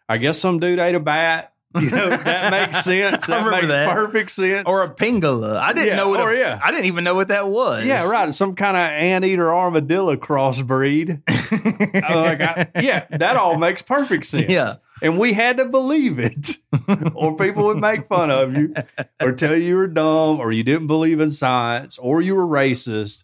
I 0.07 0.17
guess 0.17 0.39
some 0.39 0.59
dude 0.59 0.79
ate 0.79 0.95
a 0.95 0.99
bat. 0.99 1.53
You 1.79 1.89
know, 1.91 2.09
that 2.17 2.51
makes 2.51 2.83
sense. 2.83 3.27
That 3.27 3.49
makes 3.51 3.67
that. 3.67 3.89
perfect 3.89 4.31
sense. 4.31 4.63
Or 4.65 4.83
a 4.83 4.89
pingala. 4.89 5.57
I 5.57 5.71
didn't 5.73 5.89
Yeah, 5.89 5.95
know 5.97 6.09
what. 6.09 6.19
or 6.21 6.31
a- 6.33 6.39
yeah. 6.39 6.59
I 6.63 6.71
didn't 6.71 6.85
even 6.87 7.03
know 7.03 7.13
what 7.13 7.27
that 7.27 7.47
was. 7.47 7.85
yeah, 7.85 8.09
right. 8.09 8.33
Some 8.33 8.55
kind 8.55 8.75
of 8.75 8.81
anteater 8.81 9.53
armadillo 9.53 10.15
crossbreed. 10.15 11.21
I 11.27 12.15
was 12.15 12.23
like, 12.23 12.41
I- 12.41 12.67
yeah, 12.81 13.05
that 13.11 13.35
all 13.37 13.57
makes 13.57 13.81
perfect 13.83 14.25
sense. 14.25 14.49
Yeah. 14.49 14.71
And 15.01 15.17
we 15.19 15.31
had 15.33 15.57
to 15.57 15.65
believe 15.65 16.19
it, 16.19 16.55
or 17.15 17.37
people 17.37 17.65
would 17.67 17.77
make 17.77 18.09
fun 18.09 18.29
of 18.31 18.53
you, 18.57 18.73
or 19.21 19.31
tell 19.31 19.55
you 19.55 19.63
you 19.63 19.75
were 19.77 19.87
dumb, 19.87 20.39
or 20.39 20.51
you 20.51 20.63
didn't 20.63 20.87
believe 20.87 21.21
in 21.21 21.31
science, 21.31 21.97
or 21.97 22.19
you 22.19 22.35
were 22.35 22.45
racist. 22.45 23.23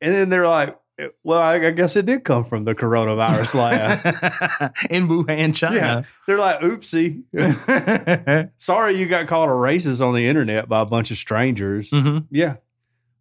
And 0.00 0.12
then 0.12 0.30
they're 0.30 0.48
like, 0.48 0.76
well, 1.24 1.40
I, 1.40 1.54
I 1.54 1.70
guess 1.70 1.96
it 1.96 2.06
did 2.06 2.24
come 2.24 2.44
from 2.44 2.64
the 2.64 2.74
coronavirus 2.74 3.54
lab. 3.54 4.72
in 4.90 5.06
Wuhan, 5.08 5.54
China. 5.54 5.76
Yeah. 5.76 6.02
They're 6.26 6.38
like, 6.38 6.60
oopsie. 6.60 7.22
Sorry 8.58 8.96
you 8.96 9.06
got 9.06 9.26
called 9.26 9.48
a 9.48 9.52
racist 9.52 10.04
on 10.06 10.14
the 10.14 10.26
internet 10.26 10.68
by 10.68 10.80
a 10.82 10.86
bunch 10.86 11.10
of 11.10 11.16
strangers. 11.16 11.90
Mhm. 11.90 12.26
Yeah. 12.30 12.56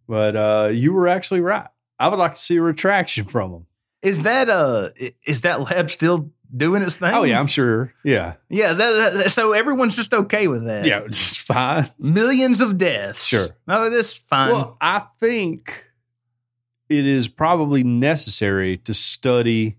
But 0.07 0.35
uh, 0.35 0.69
you 0.73 0.93
were 0.93 1.07
actually 1.07 1.41
right. 1.41 1.67
I 1.99 2.07
would 2.07 2.19
like 2.19 2.33
to 2.35 2.39
see 2.39 2.57
a 2.57 2.61
retraction 2.61 3.25
from 3.25 3.51
them. 3.51 3.65
Is 4.01 4.21
that 4.21 4.49
uh 4.49 4.89
is 5.25 5.41
that 5.41 5.59
lab 5.59 5.89
still 5.89 6.31
doing 6.55 6.81
its 6.81 6.95
thing? 6.95 7.13
Oh, 7.13 7.23
yeah, 7.23 7.37
I'm 7.39 7.47
sure. 7.47 7.93
Yeah. 8.03 8.35
yeah. 8.49 8.71
That, 8.73 9.13
that- 9.13 9.31
so 9.31 9.51
everyone's 9.51 9.95
just 9.97 10.13
okay 10.13 10.47
with 10.47 10.65
that. 10.65 10.85
Yeah, 10.85 10.99
it's 11.05 11.35
fine. 11.35 11.89
millions 11.99 12.61
of 12.61 12.77
deaths. 12.77 13.25
Sure. 13.25 13.47
Oh, 13.67 13.89
that's 13.89 14.13
fine. 14.13 14.53
Well, 14.53 14.77
I 14.79 15.03
think 15.19 15.85
it 16.89 17.05
is 17.05 17.27
probably 17.27 17.83
necessary 17.83 18.77
to 18.77 18.93
study 18.93 19.77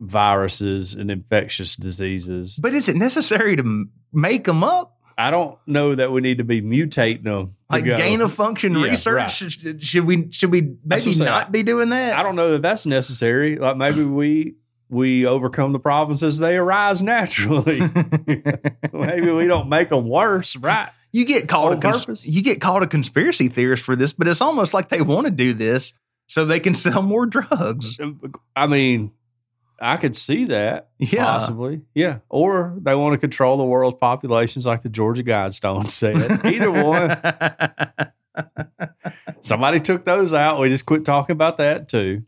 viruses 0.00 0.94
and 0.94 1.10
infectious 1.10 1.76
diseases. 1.76 2.58
but 2.60 2.74
is 2.74 2.88
it 2.88 2.96
necessary 2.96 3.56
to 3.56 3.62
m- 3.62 3.90
make 4.12 4.44
them 4.44 4.62
up? 4.62 4.92
I 5.18 5.30
don't 5.30 5.56
know 5.66 5.94
that 5.94 6.12
we 6.12 6.20
need 6.20 6.38
to 6.38 6.44
be 6.44 6.60
mutating 6.60 7.24
them. 7.24 7.56
Like 7.70 7.86
go. 7.86 7.96
gain 7.96 8.20
of 8.20 8.34
function 8.34 8.74
Yeah, 8.76 8.84
research? 8.84 9.14
right. 9.16 9.30
Should, 9.30 9.82
should 9.82 10.04
we 10.04 10.30
should 10.30 10.50
we 10.50 10.76
maybe 10.84 11.14
not 11.14 11.50
be 11.50 11.62
doing 11.62 11.88
that? 11.88 12.18
I 12.18 12.22
don't 12.22 12.36
know 12.36 12.52
that 12.52 12.62
that's 12.62 12.84
necessary. 12.84 13.56
Like 13.56 13.78
maybe 13.78 14.04
we 14.04 14.56
we 14.90 15.24
overcome 15.24 15.72
the 15.72 15.78
problems 15.78 16.22
as 16.22 16.38
they 16.38 16.58
arise 16.58 17.02
naturally. 17.02 17.80
maybe 18.92 19.30
we 19.32 19.46
don't 19.46 19.70
make 19.70 19.88
them 19.88 20.06
worse, 20.06 20.54
right? 20.56 20.90
You 21.16 21.24
get 21.24 21.48
called 21.48 21.72
a 21.72 21.78
cons- 21.80 22.26
you 22.26 22.42
get 22.42 22.60
called 22.60 22.82
a 22.82 22.86
conspiracy 22.86 23.48
theorist 23.48 23.82
for 23.84 23.96
this, 23.96 24.12
but 24.12 24.28
it's 24.28 24.40
almost 24.40 24.74
like 24.74 24.88
they 24.90 25.00
want 25.00 25.24
to 25.26 25.30
do 25.30 25.54
this 25.54 25.94
so 26.26 26.44
they 26.44 26.60
can 26.60 26.74
sell 26.74 27.00
more 27.02 27.24
drugs. 27.26 27.98
Um, 28.00 28.20
I 28.54 28.66
mean, 28.66 29.12
I 29.80 29.96
could 29.96 30.14
see 30.16 30.46
that 30.46 30.90
Yeah. 30.98 31.24
possibly, 31.24 31.82
yeah. 31.94 32.18
Or 32.28 32.74
they 32.80 32.94
want 32.94 33.14
to 33.14 33.18
control 33.18 33.56
the 33.56 33.64
world's 33.64 33.96
populations, 34.00 34.66
like 34.66 34.82
the 34.82 34.88
Georgia 34.88 35.22
Guidestones 35.22 35.88
said. 35.88 36.44
Either 36.44 36.70
one. 36.70 38.12
Somebody 39.40 39.80
took 39.80 40.04
those 40.04 40.34
out. 40.34 40.58
We 40.60 40.68
just 40.68 40.86
quit 40.86 41.04
talking 41.04 41.32
about 41.32 41.58
that 41.58 41.88
too. 41.88 42.24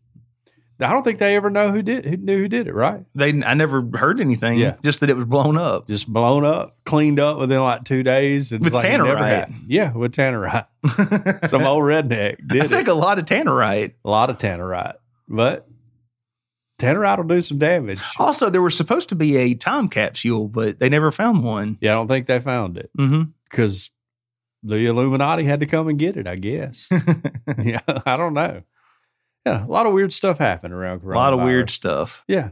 I 0.80 0.90
don't 0.92 1.02
think 1.02 1.18
they 1.18 1.34
ever 1.34 1.50
know 1.50 1.72
who 1.72 1.82
did 1.82 2.04
who 2.04 2.16
knew 2.16 2.38
who 2.38 2.48
did 2.48 2.68
it. 2.68 2.74
Right? 2.74 3.04
they 3.14 3.30
I 3.42 3.54
never 3.54 3.82
heard 3.94 4.20
anything. 4.20 4.58
Yeah. 4.58 4.76
Just 4.84 5.00
that 5.00 5.10
it 5.10 5.16
was 5.16 5.24
blown 5.24 5.58
up. 5.58 5.88
Just 5.88 6.06
blown 6.12 6.44
up, 6.44 6.76
cleaned 6.84 7.18
up 7.18 7.38
within 7.38 7.60
like 7.60 7.84
two 7.84 8.02
days. 8.04 8.52
And 8.52 8.62
With 8.64 8.72
like 8.74 8.84
tannerite. 8.84 9.52
Yeah, 9.66 9.92
with 9.92 10.12
tannerite. 10.12 10.66
Some 11.48 11.62
old 11.64 11.82
redneck 11.82 12.36
I 12.50 12.54
did 12.54 12.64
it. 12.64 12.68
think 12.70 12.88
a 12.88 12.94
lot 12.94 13.18
of 13.18 13.24
tannerite. 13.24 13.94
A 14.04 14.08
lot 14.10 14.30
of 14.30 14.38
tannerite, 14.38 14.94
but 15.28 15.66
tannerite 16.78 17.16
will 17.18 17.24
do 17.24 17.40
some 17.40 17.58
damage. 17.58 18.00
Also, 18.18 18.48
there 18.50 18.62
was 18.62 18.76
supposed 18.76 19.08
to 19.08 19.16
be 19.16 19.36
a 19.36 19.54
time 19.54 19.88
capsule, 19.88 20.46
but 20.48 20.78
they 20.78 20.88
never 20.88 21.10
found 21.10 21.42
one. 21.42 21.76
Yeah, 21.80 21.90
I 21.90 21.94
don't 21.94 22.06
think 22.08 22.26
they 22.26 22.38
found 22.40 22.78
it 22.78 22.90
Mm-hmm. 22.96 23.30
because 23.50 23.90
the 24.62 24.86
Illuminati 24.86 25.42
had 25.44 25.58
to 25.60 25.66
come 25.66 25.88
and 25.88 25.98
get 25.98 26.16
it. 26.16 26.26
I 26.28 26.36
guess. 26.36 26.88
yeah, 27.62 27.80
I 28.06 28.16
don't 28.16 28.34
know. 28.34 28.62
Yeah, 29.48 29.64
a 29.64 29.68
lot 29.70 29.86
of 29.86 29.92
weird 29.92 30.12
stuff 30.12 30.38
happened 30.38 30.74
around. 30.74 31.02
a 31.02 31.08
lot 31.08 31.32
of 31.32 31.40
weird 31.40 31.70
stuff. 31.70 32.24
Yeah. 32.28 32.50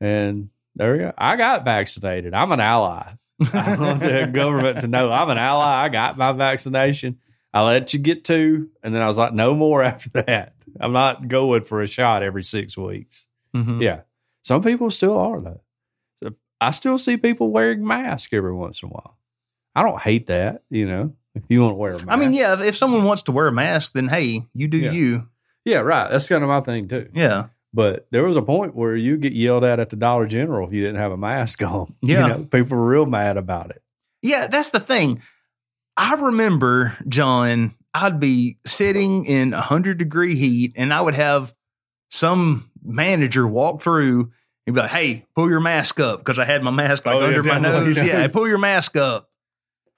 And 0.00 0.50
there 0.74 0.92
we 0.92 0.98
go. 0.98 1.12
I 1.16 1.36
got 1.36 1.64
vaccinated. 1.64 2.34
I'm 2.34 2.52
an 2.52 2.60
ally. 2.60 3.12
I 3.52 3.76
want 3.76 4.00
the 4.00 4.30
government 4.32 4.80
to 4.80 4.88
know 4.88 5.10
I'm 5.12 5.30
an 5.30 5.38
ally. 5.38 5.84
I 5.84 5.88
got 5.88 6.16
my 6.18 6.32
vaccination. 6.32 7.18
I 7.54 7.62
let 7.64 7.92
you 7.92 8.00
get 8.00 8.24
two. 8.24 8.70
And 8.82 8.94
then 8.94 9.02
I 9.02 9.06
was 9.06 9.18
like, 9.18 9.32
no 9.32 9.54
more 9.54 9.82
after 9.82 10.10
that. 10.10 10.54
I'm 10.80 10.92
not 10.92 11.28
going 11.28 11.64
for 11.64 11.82
a 11.82 11.86
shot 11.86 12.22
every 12.22 12.44
six 12.44 12.76
weeks. 12.76 13.26
Mhm. 13.54 13.82
Yeah. 13.82 14.00
Some 14.44 14.62
people 14.62 14.90
still 14.90 15.16
are, 15.18 15.40
though. 15.40 15.60
I 16.60 16.70
still 16.70 16.96
see 16.98 17.16
people 17.16 17.50
wearing 17.50 17.84
masks 17.86 18.32
every 18.32 18.54
once 18.54 18.82
in 18.82 18.88
a 18.88 18.92
while. 18.92 19.18
I 19.74 19.82
don't 19.82 20.00
hate 20.00 20.26
that, 20.26 20.62
you 20.70 20.86
know, 20.86 21.12
if 21.34 21.42
you 21.48 21.60
want 21.60 21.72
to 21.72 21.76
wear 21.76 21.90
a 21.90 21.94
mask. 21.94 22.06
I 22.08 22.16
mean, 22.16 22.32
yeah, 22.32 22.54
if, 22.54 22.60
if 22.60 22.76
someone 22.76 23.02
wants 23.02 23.22
to 23.22 23.32
wear 23.32 23.48
a 23.48 23.52
mask, 23.52 23.94
then 23.94 24.06
hey, 24.08 24.44
you 24.54 24.68
do 24.68 24.78
Yeah. 24.78 24.92
you. 24.92 25.28
Yeah, 25.64 25.78
right. 25.78 26.10
That's 26.10 26.28
kind 26.28 26.42
of 26.42 26.48
my 26.48 26.60
thing, 26.60 26.88
too. 26.88 27.08
Yeah. 27.14 27.46
But 27.74 28.06
there 28.10 28.24
was 28.24 28.36
a 28.36 28.42
point 28.42 28.74
where 28.74 28.94
you 28.94 29.16
get 29.16 29.32
yelled 29.32 29.64
at 29.64 29.80
at 29.80 29.90
the 29.90 29.96
Dollar 29.96 30.26
General 30.26 30.66
if 30.68 30.74
you 30.74 30.82
didn't 30.84 31.00
have 31.00 31.12
a 31.12 31.16
mask 31.16 31.62
on. 31.62 31.94
You 32.02 32.14
Yeah. 32.14 32.26
know, 32.28 32.44
people 32.44 32.76
were 32.76 32.86
real 32.86 33.06
mad 33.06 33.36
about 33.36 33.70
it. 33.70 33.82
Yeah, 34.22 34.46
that's 34.46 34.70
the 34.70 34.80
thing. 34.80 35.22
I 35.96 36.14
remember, 36.14 36.96
John, 37.08 37.74
I'd 37.94 38.20
be 38.20 38.58
sitting 38.66 39.24
in 39.24 39.50
100 39.52 39.98
degree 39.98 40.34
heat 40.34 40.72
and 40.76 40.92
I 40.92 41.00
would 41.00 41.14
have 41.14 41.54
some 42.10 42.70
manager 42.82 43.46
walk 43.46 43.82
through 43.82 44.30
and 44.66 44.74
be 44.74 44.80
like, 44.80 44.90
hey, 44.90 45.26
pull 45.34 45.48
your 45.50 45.60
mask 45.60 45.98
up 46.00 46.20
because 46.20 46.38
I 46.38 46.44
had 46.44 46.62
my 46.62 46.70
mask 46.70 47.04
like 47.06 47.16
Oh, 47.16 47.20
yeah, 47.20 47.26
under 47.26 47.42
my 47.42 47.58
down 47.58 47.62
nose. 47.62 47.96
Yeah, 47.96 48.28
pull 48.32 48.46
your 48.48 48.58
mask 48.58 48.96
up. 48.96 49.28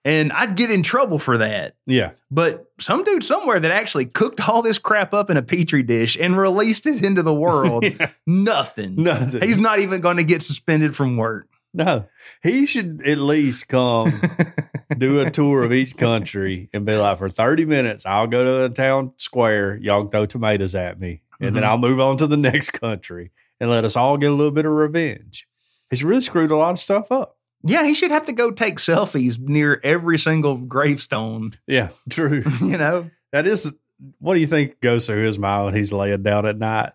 And 0.07 0.33
I'd 0.33 0.55
get 0.55 0.71
in 0.71 0.83
trouble 0.83 1.19
for 1.19 1.39
that. 1.39 1.77
Yeah. 1.87 2.11
But 2.31 2.67
some 2.79 3.05
dude 3.05 3.25
somewhere 3.25 3.59
that 3.59 3.71
actually 3.71 4.05
cooked 4.07 4.47
all 4.47 4.61
this 4.61 4.79
crap 4.79 5.15
up 5.15 5.31
in 5.31 5.37
a 5.39 5.43
petri 5.43 5.83
dish 5.83 6.19
and 6.21 6.37
released 6.37 6.87
it 6.87 7.03
into 7.03 7.23
the 7.23 7.33
world, 7.47 7.85
Yeah. 7.85 8.11
nothing. 8.27 8.97
Nothing. 8.97 9.41
He's 9.43 9.59
not 9.59 9.79
even 9.79 10.01
going 10.03 10.19
to 10.19 10.25
get 10.25 10.43
suspended 10.43 10.95
from 10.95 11.17
work. 11.17 11.49
no. 11.73 12.05
He 12.43 12.67
should 12.67 13.03
at 13.07 13.17
least 13.19 13.69
come 13.69 14.13
do 14.99 15.21
a 15.21 15.31
tour 15.31 15.65
of 15.65 15.73
each 15.73 15.97
country 15.97 16.69
and 16.75 16.85
be 16.85 16.95
like, 16.97 17.17
for 17.19 17.31
30 17.31 17.65
minutes, 17.65 18.05
I'll 18.05 18.27
go 18.27 18.45
to 18.45 18.69
the 18.69 18.75
town 18.75 19.13
square. 19.17 19.77
Y'all 19.79 20.03
can 20.03 20.11
throw 20.11 20.27
tomatoes 20.27 20.75
at 20.75 21.01
me. 21.01 21.23
And 21.41 21.57
then 21.57 21.63
Mhm. 21.63 21.67
I'll 21.67 21.79
move 21.79 21.99
on 22.01 22.19
to 22.19 22.27
the 22.27 22.37
next 22.51 22.73
country 22.73 23.31
and 23.59 23.71
let 23.71 23.85
us 23.85 23.97
all 23.97 24.19
get 24.19 24.31
a 24.31 24.35
little 24.35 24.53
bit 24.53 24.67
of 24.67 24.73
revenge. 24.73 25.47
He's 25.91 26.05
really 26.05 26.21
screwed 26.21 26.51
a 26.51 26.57
lot 26.57 26.73
of 26.73 26.79
stuff 26.79 27.11
up. 27.11 27.39
Yeah, 27.67 27.85
he 27.85 27.95
should 27.95 28.11
have 28.11 28.27
to 28.27 28.33
go 28.33 28.51
take 28.51 28.77
selfies 28.77 29.39
near 29.39 29.81
every 29.83 30.19
single 30.19 30.57
gravestone. 30.59 31.55
Yeah, 31.67 31.89
true. 32.11 32.45
You 32.61 32.77
know, 32.77 33.11
that 33.33 33.47
is, 33.47 33.75
what 34.19 34.35
do 34.35 34.41
you 34.41 34.47
think 34.47 34.81
goes 34.81 35.07
through 35.07 35.25
his 35.25 35.39
mind 35.39 35.65
when 35.67 35.75
he's 35.75 35.93
laying 35.93 36.23
down 36.23 36.45
at 36.47 36.59
night? 36.59 36.93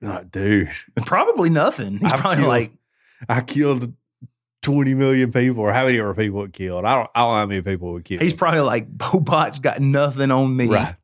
Like, 0.00 0.30
dude, 0.30 0.70
probably 1.06 1.50
nothing. 1.50 1.98
He's 1.98 2.12
I've 2.12 2.20
probably 2.20 2.36
killed- 2.38 2.48
like, 2.48 2.72
I 3.28 3.40
killed 3.40 3.92
20 4.62 4.94
million 4.94 5.32
people, 5.32 5.62
or 5.64 5.72
how 5.72 5.86
many 5.86 5.98
ever 5.98 6.14
people 6.14 6.44
it 6.44 6.52
killed? 6.52 6.84
I 6.84 6.94
don't, 6.94 7.10
I 7.14 7.20
don't 7.20 7.32
know 7.34 7.38
how 7.40 7.46
many 7.46 7.62
people 7.62 7.92
would 7.94 8.04
kill. 8.04 8.20
he's 8.20 8.34
probably 8.34 8.60
like, 8.60 8.96
Bobot's 8.96 9.58
got 9.58 9.80
nothing 9.80 10.30
on 10.30 10.56
me. 10.56 10.66
right. 10.68 10.94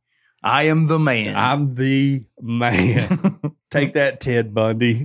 I 0.41 0.65
am 0.65 0.87
the 0.87 1.01
man. 1.01 1.35
I'm 1.35 1.75
the 1.75 2.25
man. 2.41 3.41
Take 3.71 3.95
that, 3.95 4.21
Ted 4.21 4.55
Bundy. 4.55 5.05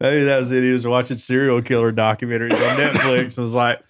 Maybe 0.00 0.24
that 0.24 0.40
was 0.40 0.50
it. 0.50 0.62
He 0.62 0.72
was 0.72 0.86
watching 0.86 1.16
serial 1.16 1.62
killer 1.62 1.92
documentaries 1.92 2.52
on 2.52 2.76
Netflix 2.78 3.36
and 3.36 3.42
was 3.44 3.54
like, 3.54 3.80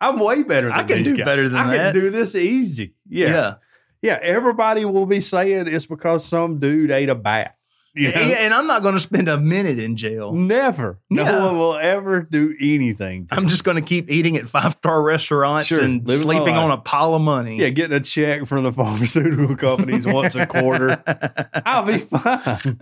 I'm 0.00 0.18
way 0.18 0.42
better 0.42 0.68
than 0.68 0.78
I 0.78 0.82
can 0.84 0.98
these 0.98 1.12
do 1.12 1.18
guys. 1.18 1.24
better 1.24 1.48
than 1.48 1.58
I 1.58 1.76
that." 1.76 1.92
can 1.92 2.02
do 2.02 2.10
this 2.10 2.34
easy. 2.34 2.94
Yeah. 3.08 3.28
yeah. 3.28 3.54
yeah. 4.02 4.18
Everybody 4.22 4.84
will 4.84 5.06
be 5.06 5.20
saying 5.20 5.68
it's 5.68 5.86
because 5.86 6.24
some 6.24 6.58
dude 6.58 6.90
ate 6.90 7.08
a 7.10 7.14
bat. 7.14 7.56
You 7.92 8.12
know? 8.12 8.20
Yeah, 8.20 8.36
and 8.40 8.54
I'm 8.54 8.68
not 8.68 8.82
going 8.82 8.94
to 8.94 9.00
spend 9.00 9.28
a 9.28 9.36
minute 9.36 9.78
in 9.80 9.96
jail. 9.96 10.32
Never. 10.32 11.00
No 11.10 11.24
Yeah. 11.24 11.44
one 11.44 11.58
will 11.58 11.74
ever 11.74 12.22
do 12.22 12.54
anything. 12.60 13.26
To 13.26 13.34
I'm 13.34 13.48
just 13.48 13.64
going 13.64 13.74
to 13.76 13.82
keep 13.82 14.08
eating 14.10 14.36
at 14.36 14.46
five 14.46 14.74
star 14.74 15.02
restaurants 15.02 15.66
Sure, 15.66 15.82
and 15.82 16.06
living 16.06 16.22
sleeping 16.22 16.56
on 16.56 16.70
a 16.70 16.76
pile 16.78 17.14
of 17.14 17.22
money. 17.22 17.56
yeah, 17.58 17.70
getting 17.70 17.96
a 17.96 18.00
check 18.00 18.46
from 18.46 18.62
the 18.62 18.72
pharmaceutical 18.80 19.56
companies 19.56 20.06
once 20.06 20.36
a 20.36 20.46
quarter. 20.46 21.02
I'll 21.66 21.84
be 21.84 21.98
fine. 21.98 22.76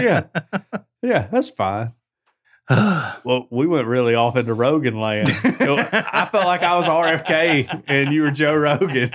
Yeah. 0.00 0.24
Yeah, 1.02 1.26
that's 1.32 1.48
fine. 1.50 1.92
Well, 3.24 3.46
we 3.50 3.66
went 3.66 3.86
really 3.88 4.14
off 4.14 4.36
into 4.36 4.52
Rogan 4.54 4.98
land. 5.00 5.28
I 5.44 6.28
felt 6.30 6.44
like 6.46 6.62
I 6.62 6.76
was 6.76 6.86
RFK 6.86 7.84
and 7.86 8.12
you 8.12 8.20
were 8.22 8.30
Joe 8.30 8.54
Rogan. 8.54 9.10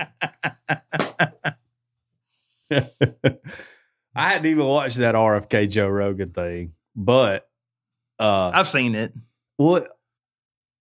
I 4.14 4.30
hadn't 4.30 4.46
even 4.46 4.64
watched 4.64 4.96
that 4.96 5.14
RFK 5.14 5.70
Joe 5.70 5.88
Rogan 5.88 6.30
thing, 6.30 6.72
but 6.96 7.48
uh, 8.18 8.50
I've 8.52 8.68
seen 8.68 8.94
it. 8.94 9.12
what 9.56 9.88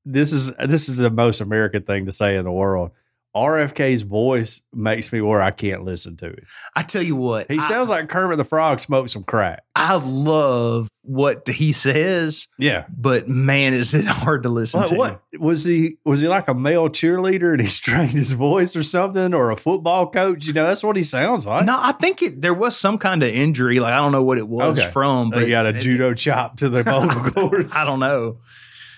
this 0.06 0.34
is 0.34 0.52
this 0.54 0.90
is 0.90 0.98
the 0.98 1.12
most 1.12 1.42
American 1.42 1.84
thing 1.84 2.06
to 2.06 2.12
say 2.12 2.38
in 2.38 2.46
the 2.46 2.52
world. 2.52 2.92
RFK's 3.36 4.02
voice 4.02 4.62
makes 4.74 5.14
me 5.14 5.22
where 5.22 5.42
I 5.42 5.52
can't 5.52 5.84
listen 5.84 6.18
to 6.18 6.26
it. 6.28 6.44
I 6.76 6.82
tell 6.84 7.04
you 7.04 7.16
what, 7.16 7.50
He 7.52 7.60
I, 7.60 7.62
sounds 7.68 7.90
like 7.90 8.10
Kermit 8.10 8.38
the 8.38 8.44
Frog 8.44 8.80
smoked 8.80 9.12
some 9.12 9.24
crack. 9.24 9.64
I 9.76 9.96
love 10.04 10.88
what 11.04 11.48
he 11.48 11.72
says, 11.72 12.48
Yeah. 12.58 12.86
but 12.96 13.28
man, 13.30 13.74
is 13.74 13.94
it 13.94 14.06
hard 14.08 14.44
to 14.44 14.50
listen 14.50 14.80
What, 14.82 14.90
to. 14.90 14.96
what 14.96 15.22
was 15.40 15.64
he? 15.64 15.98
Was 16.06 16.22
he 16.22 16.28
like 16.28 16.48
a 16.48 16.54
male 16.54 16.90
cheerleader 16.90 17.52
and 17.54 17.62
he 17.62 17.68
strained 17.80 18.10
his 18.12 18.32
voice 18.34 18.76
or 18.76 18.84
something, 18.84 19.34
or 19.34 19.52
a 19.52 19.56
football 19.56 20.10
coach? 20.10 20.46
You 20.48 20.54
know, 20.54 20.66
that's 20.66 20.84
what 20.84 20.98
he 20.98 21.04
sounds 21.04 21.46
like. 21.48 21.66
No, 21.66 21.78
I 21.80 21.92
think 21.94 22.22
it. 22.24 22.42
There 22.42 22.54
was 22.54 22.76
some 22.78 22.98
kind 22.98 23.22
of 23.24 23.30
injury. 23.30 23.80
Like 23.80 23.94
I 23.94 23.98
don't 23.98 24.12
know 24.12 24.24
what 24.24 24.38
it 24.40 24.48
was 24.48 24.80
Okay. 24.80 24.90
from, 24.92 25.30
but 25.30 25.44
he 25.44 25.50
got 25.50 25.66
a 25.66 25.70
it- 25.70 25.80
judo 25.80 26.14
chop 26.14 26.58
to 26.58 26.70
the 26.70 26.84
vocal 26.84 27.32
cords. 27.50 27.72
I 27.76 27.86
don't 27.86 28.00
know. 28.00 28.40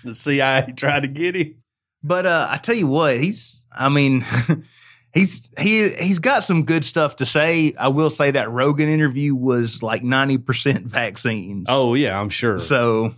The 0.03 0.15
CIA 0.15 0.67
tried 0.75 1.01
to 1.01 1.07
get 1.07 1.35
him. 1.35 1.55
But 2.03 2.25
uh, 2.25 2.47
I 2.49 2.57
tell 2.57 2.75
you 2.75 2.87
what, 2.87 3.19
he's. 3.19 3.60
I 3.71 3.89
mean, 3.89 4.25
he's 5.13 5.51
he 5.59 5.89
he's 5.89 6.19
got 6.19 6.43
some 6.43 6.63
good 6.63 6.83
stuff 6.85 7.17
to 7.17 7.25
say. 7.25 7.73
I 7.77 7.89
will 7.89 8.09
say 8.09 8.31
that 8.31 8.51
Rogan 8.51 8.89
interview 8.89 9.35
was 9.35 9.81
like 9.83 10.03
ninety 10.03 10.37
percent 10.37 10.85
vaccines. 10.85 11.67
Oh 11.69 11.93
yeah, 11.93 12.19
I'm 12.19 12.29
sure. 12.29 12.59
so 12.59 13.13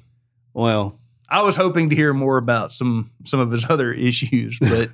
well, 0.54 1.00
I 1.30 1.42
was 1.42 1.56
hoping 1.56 1.90
to 1.90 1.96
hear 1.96 2.14
more 2.14 2.38
about 2.38 2.72
some 2.72 3.12
some 3.26 3.40
of 3.40 3.52
his 3.52 3.66
other 3.70 3.92
issues, 3.92 4.60
but 4.60 4.90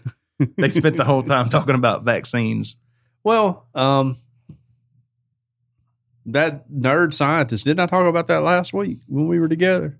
they 0.57 0.69
spent 0.69 0.97
the 0.97 1.03
whole 1.05 1.23
time 1.23 1.49
talking 1.49 1.75
about 1.75 2.03
vaccines. 2.03 2.75
well, 3.23 3.67
um, 3.75 4.17
that 6.25 6.69
nerd 6.69 7.13
scientist 7.13 7.65
didn't 7.65 7.79
I 7.79 7.85
talk 7.87 8.05
about 8.05 8.27
that 8.27 8.43
last 8.43 8.71
week 8.73 8.99
when 9.07 9.27
we 9.27 9.39
were 9.39 9.47
together? 9.47 9.97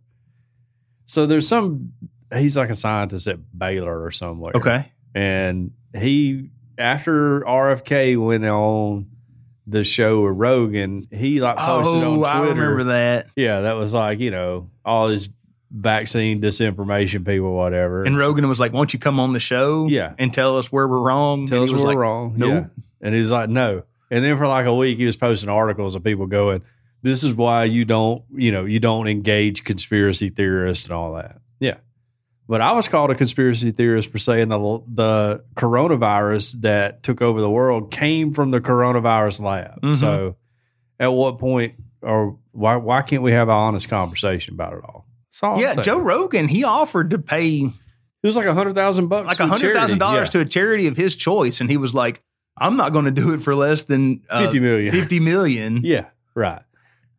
So 1.06 1.26
there's 1.26 1.48
some. 1.48 1.94
He's 2.32 2.56
like 2.56 2.70
a 2.70 2.76
scientist 2.76 3.26
at 3.28 3.40
Baylor 3.58 4.04
or 4.04 4.12
somewhere. 4.12 4.52
Okay. 4.56 4.92
And 5.16 5.72
he 5.98 6.50
after 6.78 7.42
RFK 7.42 8.18
went 8.24 8.46
on 8.46 9.08
the 9.68 9.84
show 9.84 10.24
with 10.24 10.38
Rogan, 10.38 11.08
he 11.12 11.42
like 11.42 11.58
posted 11.58 12.04
Oh, 12.04 12.14
on 12.14 12.18
Twitter. 12.20 12.38
Oh, 12.38 12.44
I 12.46 12.50
remember 12.50 12.84
that. 12.86 13.28
Yeah, 13.36 13.62
that 13.62 13.74
was 13.74 13.94
like 13.94 14.20
you 14.20 14.32
know 14.32 14.70
all 14.86 15.10
this 15.10 15.30
vaccine 15.72 16.42
disinformation 16.42 17.26
people, 17.26 17.54
whatever. 17.54 18.04
And 18.04 18.18
Rogan 18.18 18.48
was 18.48 18.60
like, 18.60 18.74
"Won't 18.74 18.94
you 18.94 19.00
come 19.00 19.20
on 19.20 19.34
the 19.34 19.40
show? 19.40 19.88
Yeah. 19.88 20.14
and 20.18 20.34
tell 20.34 20.58
us 20.58 20.72
where 20.72 20.88
we're 20.88 21.00
wrong." 21.00 21.46
tell 21.46 21.60
and 21.60 21.64
us 21.66 21.70
he 21.70 21.74
was 21.76 21.84
we're 21.84 22.02
wrong. 22.02 22.34
"Nope." 22.38 22.50
Yeah, 22.52 22.82
and 23.02 23.16
he's 23.16 23.30
like, 23.30 23.50
no. 23.50 23.84
And 24.12 24.26
then 24.26 24.38
for 24.38 24.48
like 24.48 24.66
a 24.66 24.74
week, 24.74 24.98
he 24.98 25.06
was 25.06 25.16
posting 25.16 25.50
articles 25.50 25.94
of 25.94 26.04
people 26.04 26.26
going, 26.26 26.64
"This 27.04 27.24
is 27.24 27.36
why 27.36 27.66
you 27.66 27.86
don't, 27.86 28.24
you 28.36 28.52
know, 28.52 28.66
you 28.66 28.80
don't 28.80 29.08
engage 29.08 29.64
conspiracy 29.64 30.30
theorists 30.30 30.86
and 30.88 30.94
all 30.96 31.14
that." 31.14 31.40
Yeah. 31.60 31.76
But 32.50 32.62
I 32.62 32.72
was 32.72 32.88
called 32.90 33.12
a 33.12 33.16
conspiracy 33.16 33.72
theorist 33.72 34.12
for 34.12 34.18
saying 34.18 34.50
the 34.50 34.58
the 34.92 35.44
coronavirus 35.56 36.62
that 36.62 37.04
took 37.04 37.22
over 37.22 37.40
the 37.40 37.50
world 37.50 37.92
came 37.92 38.34
from 38.34 38.50
the 38.50 38.60
coronavirus 38.60 39.42
lab. 39.42 39.80
Mhm. 39.82 39.96
So, 39.96 40.36
at 41.00 41.14
what 41.14 41.38
point, 41.38 41.76
or 42.02 42.38
why 42.52 42.76
why 42.78 43.04
can't 43.04 43.22
we 43.22 43.32
have 43.34 43.50
an 43.50 43.56
honest 43.56 43.88
conversation 43.88 44.56
about 44.56 44.74
it 44.74 44.82
all? 44.84 45.06
All 45.44 45.60
Yeah. 45.62 45.76
Joe 45.76 46.00
Rogan, 46.00 46.48
he 46.48 46.64
offered 46.64 47.12
to 47.12 47.20
pay 47.20 47.70
It 48.22 48.28
was 48.28 48.36
like 48.36 48.48
a 48.48 48.54
hundred 48.54 48.74
thousand 48.74 49.08
bucks, 49.08 49.28
like 49.28 49.40
a 49.40 49.48
hundred 49.48 49.74
thousand 49.76 50.00
dollars 50.00 50.30
charity. 50.32 50.32
to 50.32 50.40
a 50.42 50.46
charity 50.46 50.88
of 50.88 50.98
his 50.98 51.16
choice, 51.16 51.62
and 51.62 51.70
he 51.70 51.78
was 51.78 51.94
like, 51.94 52.22
"I'm 52.58 52.76
not 52.76 52.92
going 52.94 53.06
to 53.06 53.12
do 53.12 53.32
it 53.34 53.42
for 53.44 53.56
less 53.56 53.84
than 53.84 54.22
Yeah. 54.28 54.36
uh, 54.36 54.40
fifty 54.42 54.60
million. 54.60 54.92
fifty 54.92 55.20
million. 55.22 55.80
Yeah, 55.84 56.06
right. 56.36 56.62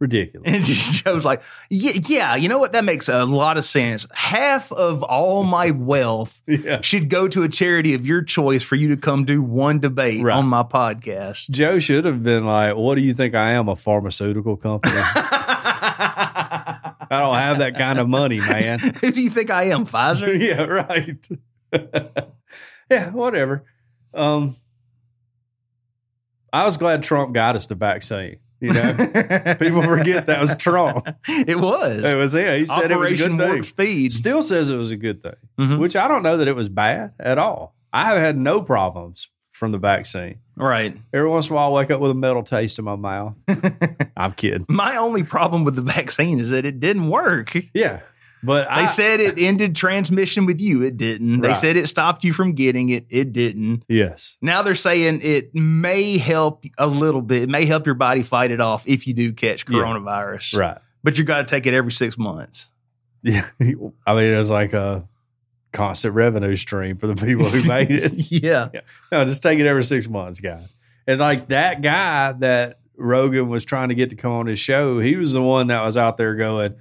Ridiculous. 0.01 0.51
And 0.53 0.65
Joe's 0.65 1.25
like, 1.27 1.43
yeah, 1.69 1.93
yeah, 2.09 2.35
you 2.35 2.49
know 2.49 2.59
what? 2.59 2.73
That 2.73 2.85
makes 2.85 3.09
a 3.11 3.25
lot 3.27 3.59
of 3.59 3.65
sense. 3.67 4.07
Half 4.15 4.73
of 4.73 5.03
all 5.03 5.43
my 5.45 5.71
wealth 5.73 6.41
yeah. 6.47 6.81
should 6.81 7.11
go 7.11 7.29
to 7.29 7.43
a 7.43 7.49
charity 7.51 7.93
of 7.93 8.07
your 8.07 8.23
choice 8.23 8.63
for 8.63 8.77
you 8.77 8.89
to 8.89 8.97
come 8.97 9.27
do 9.27 9.43
one 9.43 9.79
debate 9.79 10.23
Right. 10.23 10.35
on 10.35 10.47
my 10.47 10.63
podcast. 10.63 11.51
Joe 11.51 11.79
should 11.79 12.07
have 12.07 12.23
been 12.23 12.47
like, 12.47 12.77
"What 12.77 12.95
do 12.95 13.03
you 13.03 13.13
think 13.13 13.35
I 13.35 13.51
am? 13.53 13.69
A 13.69 13.77
pharmaceutical 13.77 14.57
company? 14.57 14.95
I 15.93 16.95
don't 17.11 17.35
have 17.37 17.59
that 17.59 17.77
kind 17.77 17.99
of 17.99 18.09
money, 18.09 18.39
man." 18.39 18.79
Who 18.79 19.13
do 19.13 19.21
you 19.21 19.29
think 19.31 19.51
I 19.51 19.65
am, 19.65 19.85
Pfizer? 19.87 20.39
yeah, 20.39 20.63
right. 20.65 21.29
yeah, 22.91 23.11
whatever. 23.11 23.65
Um, 24.15 24.57
I 26.53 26.65
was 26.65 26.77
glad 26.79 27.03
Trump 27.03 27.35
got 27.35 27.55
us 27.57 27.67
the 27.67 27.75
vaccine. 27.75 28.39
You 28.61 28.73
know, 28.75 28.93
people 29.59 29.83
forget 29.83 30.27
that 30.27 30.39
was 30.41 30.55
Trump. 30.57 31.07
it 31.29 31.59
was. 31.59 32.05
It 32.05 32.17
was 32.17 32.35
yeah. 32.35 32.57
He 32.57 32.67
said 32.67 32.93
Operation 32.93 32.93
it 32.93 32.99
was 32.99 33.13
a 33.13 33.17
good 33.17 33.39
Warp 33.39 33.53
thing. 33.55 33.63
Speed. 33.63 34.13
Still 34.13 34.43
says 34.43 34.69
it 34.71 34.77
was 34.77 34.91
a 34.91 34.97
good 34.97 35.23
thing, 35.23 35.37
Mhm. 35.59 35.79
which 35.79 35.97
I 35.97 36.09
don't 36.09 36.23
know 36.23 36.37
that 36.37 36.47
it 36.49 36.55
was 36.57 36.69
bad 36.69 37.13
at 37.19 37.39
all. 37.39 37.75
I 37.93 38.05
have 38.07 38.19
had 38.19 38.37
no 38.37 38.61
problems 38.63 39.29
from 39.51 39.73
the 39.73 39.79
vaccine. 39.79 40.37
Right. 40.57 40.97
Every 41.13 41.29
once 41.29 41.49
in 41.49 41.53
a 41.53 41.57
while, 41.57 41.69
I 41.75 41.81
wake 41.81 41.91
up 41.91 42.01
with 42.01 42.11
a 42.11 42.15
metal 42.15 42.43
taste 42.43 42.79
in 42.79 42.85
my 42.85 42.97
mouth. 42.97 43.35
I'm 44.17 44.33
kidding. 44.33 44.65
My 44.69 44.97
only 44.97 45.23
problem 45.23 45.65
with 45.65 45.75
the 45.77 45.83
vaccine 45.83 46.39
is 46.39 46.51
that 46.51 46.65
it 46.67 46.81
didn't 46.81 47.09
work. 47.09 47.57
Yeah, 47.75 48.01
but 48.43 48.71
I, 48.71 48.87
said 48.87 49.21
it 49.21 49.39
ended 49.39 49.75
transmission 49.77 50.47
with 50.47 50.61
you. 50.61 50.83
It 50.83 50.97
didn't. 50.97 51.41
They 51.41 51.49
Right. 51.49 51.57
said 51.57 51.77
it 51.77 51.89
stopped 51.89 52.25
you 52.25 52.33
from 52.33 52.53
getting 52.53 52.89
it. 52.89 53.07
It 53.11 53.33
didn't. 53.33 53.85
yes, 53.89 54.39
Now 54.41 54.63
they're 54.63 54.75
saying 54.75 55.21
it 55.23 55.55
may 55.55 56.19
help 56.19 56.65
a 56.79 56.87
little 56.87 57.23
bit. 57.23 57.43
It 57.43 57.49
may 57.49 57.65
help 57.67 57.87
your 57.87 57.95
body 57.95 58.23
fight 58.23 58.51
it 58.51 58.61
off 58.61 58.87
if 58.89 59.07
you 59.07 59.15
do 59.15 59.33
catch 59.33 59.65
Yeah. 59.69 59.79
coronavirus. 59.79 60.59
right. 60.59 60.79
But 61.03 61.17
you 61.19 61.25
got 61.25 61.39
to 61.39 61.45
take 61.45 61.67
it 61.67 61.75
every 61.75 61.93
six 61.93 62.19
months. 62.19 62.69
Yeah, 63.23 63.47
I 63.61 63.65
mean, 64.15 64.33
it 64.33 64.37
was 64.39 64.51
like 64.51 64.73
a 64.73 65.07
constant 65.73 66.15
revenue 66.15 66.57
stream 66.57 66.97
for 66.97 67.07
the 67.07 67.15
people 67.15 67.45
who 67.47 67.63
made 67.69 67.91
it. 67.91 68.31
yeah. 68.33 68.69
No, 69.13 69.25
just 69.25 69.43
take 69.43 69.59
it 69.59 69.67
every 69.67 69.85
six 69.85 70.09
months, 70.09 70.41
guys. 70.41 70.75
And 71.07 71.21
like 71.21 71.49
that 71.49 71.81
guy 71.83 72.33
that 72.33 72.81
Rogan 72.97 73.49
was 73.49 73.65
trying 73.65 73.89
to 73.91 73.95
get 73.95 74.11
to 74.11 74.17
come 74.17 74.33
on 74.33 74.47
his 74.47 74.59
show, 74.59 74.99
he 75.01 75.17
was 75.17 75.33
the 75.33 75.43
one 75.43 75.69
that 75.69 75.83
was 75.85 75.97
out 75.97 76.17
there 76.17 76.35
going, 76.35 76.75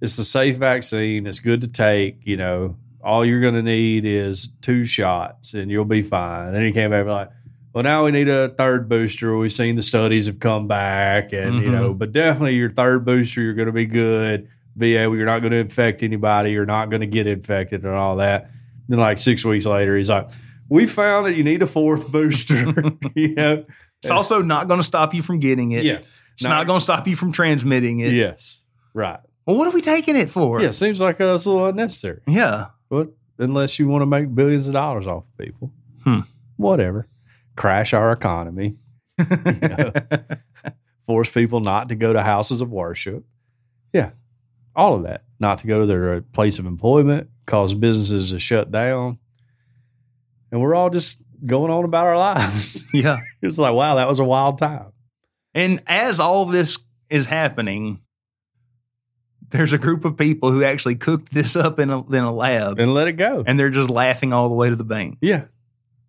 "It's 0.00 0.18
a 0.18 0.24
safe 0.24 0.56
vaccine. 0.56 1.26
It's 1.26 1.40
good 1.40 1.60
to 1.62 1.68
take. 1.68 2.18
You 2.24 2.36
know, 2.36 2.76
all 3.02 3.24
you're 3.24 3.40
going 3.40 3.54
to 3.54 3.62
need 3.62 4.04
is 4.04 4.48
two 4.62 4.84
shots, 4.84 5.54
and 5.54 5.70
you'll 5.70 5.84
be 5.84 6.02
fine." 6.02 6.48
And 6.48 6.56
then 6.56 6.64
he 6.64 6.72
came 6.72 6.90
back 6.90 7.06
like, 7.06 7.30
"Well, 7.72 7.84
now 7.84 8.04
we 8.04 8.10
need 8.10 8.28
a 8.28 8.48
third 8.50 8.88
booster. 8.88 9.36
We've 9.36 9.52
seen 9.52 9.76
the 9.76 9.82
studies 9.82 10.26
have 10.26 10.40
come 10.40 10.66
back, 10.68 11.32
and 11.32 11.56
you 11.62 11.68
Mhm. 11.68 11.72
know, 11.72 11.94
but 11.94 12.12
definitely 12.12 12.56
your 12.56 12.70
third 12.70 13.04
booster, 13.04 13.40
you're 13.42 13.54
going 13.54 13.66
to 13.66 13.72
be 13.72 13.86
good. 13.86 14.48
Be 14.76 14.96
able, 14.96 15.16
you're 15.16 15.26
not 15.26 15.40
going 15.40 15.52
to 15.52 15.58
infect 15.58 16.02
anybody. 16.02 16.52
You're 16.52 16.64
not 16.66 16.90
going 16.90 17.00
to 17.00 17.06
get 17.06 17.26
infected, 17.26 17.84
and 17.84 17.94
all 17.94 18.16
that." 18.16 18.50
Then, 18.88 18.98
like 18.98 19.18
six 19.18 19.44
weeks 19.44 19.66
later, 19.66 19.96
he's 19.96 20.10
like, 20.10 20.28
"We 20.68 20.86
found 20.86 21.26
that 21.26 21.34
you 21.36 21.44
need 21.44 21.62
a 21.62 21.66
fourth 21.66 22.08
booster." 22.08 22.64
you 23.14 23.34
know, 23.34 23.64
It's 24.02 24.10
also 24.10 24.40
not 24.42 24.66
going 24.66 24.80
to 24.80 24.84
stop 24.84 25.12
you 25.14 25.22
from 25.22 25.38
getting 25.40 25.72
it. 25.72 25.84
yeah, 25.84 25.98
It's 26.34 26.42
not, 26.42 26.66
going 26.66 26.78
to 26.78 26.82
stop 26.82 27.06
you 27.06 27.14
from 27.16 27.32
transmitting 27.32 28.00
it. 28.00 28.12
Yes, 28.14 28.62
right. 28.94 29.20
Well, 29.46 29.56
what 29.56 29.66
are 29.68 29.72
we 29.72 29.82
taking 29.82 30.16
it 30.16 30.30
for? 30.30 30.60
Yeah, 30.60 30.70
seems 30.70 31.00
like 31.00 31.20
uh, 31.20 31.34
it's 31.34 31.44
a 31.46 31.50
little 31.50 31.66
unnecessary. 31.68 32.20
Yeah. 32.26 32.66
But 32.88 33.08
unless 33.38 33.78
you 33.78 33.88
want 33.88 34.02
to 34.02 34.06
make 34.06 34.34
billions 34.34 34.66
of 34.66 34.72
dollars 34.74 35.06
off 35.06 35.24
of 35.24 35.38
people, 35.44 35.72
Hmm. 36.04 36.20
whatever. 36.56 37.06
Crash 37.56 37.92
our 37.92 38.12
economy, 38.12 38.76
know. 39.18 39.92
force 41.06 41.28
people 41.28 41.60
not 41.60 41.88
to 41.90 41.94
go 41.94 42.12
to 42.12 42.22
houses 42.22 42.60
of 42.60 42.70
worship. 42.70 43.24
Yeah, 43.92 44.10
all 44.74 44.94
of 44.94 45.02
that. 45.02 45.24
Not 45.40 45.58
to 45.58 45.66
go 45.66 45.80
to 45.80 45.86
their 45.86 46.14
uh, 46.14 46.20
place 46.32 46.58
of 46.58 46.66
employment, 46.66 47.28
cause 47.46 47.74
businesses 47.74 48.30
to 48.30 48.38
shut 48.38 48.70
down. 48.70 49.18
And 50.52 50.60
we're 50.60 50.74
all 50.74 50.90
just 50.90 51.22
going 51.44 51.70
on 51.70 51.84
about 51.84 52.06
our 52.06 52.16
lives. 52.16 52.84
yeah. 52.94 53.18
it's 53.42 53.58
like, 53.58 53.74
wow, 53.74 53.96
that 53.96 54.08
was 54.08 54.20
a 54.20 54.24
wild 54.24 54.58
time. 54.58 54.92
And 55.54 55.82
as 55.86 56.20
all 56.20 56.44
this 56.46 56.78
is 57.08 57.26
happening, 57.26 58.00
there's 59.50 59.72
a 59.72 59.78
group 59.78 60.04
of 60.04 60.16
people 60.16 60.50
who 60.52 60.62
actually 60.64 60.94
cooked 60.96 61.32
this 61.32 61.56
up 61.56 61.78
in 61.78 61.90
a, 61.90 62.06
in 62.08 62.24
a 62.24 62.32
lab 62.32 62.78
And 62.78 62.94
let 62.94 63.08
it 63.08 63.14
go. 63.14 63.42
and 63.46 63.58
they're 63.58 63.70
just 63.70 63.90
laughing 63.90 64.32
all 64.32 64.48
the 64.48 64.54
way 64.54 64.68
to 64.70 64.76
the 64.76 64.84
bank. 64.84 65.18
Yeah. 65.20 65.44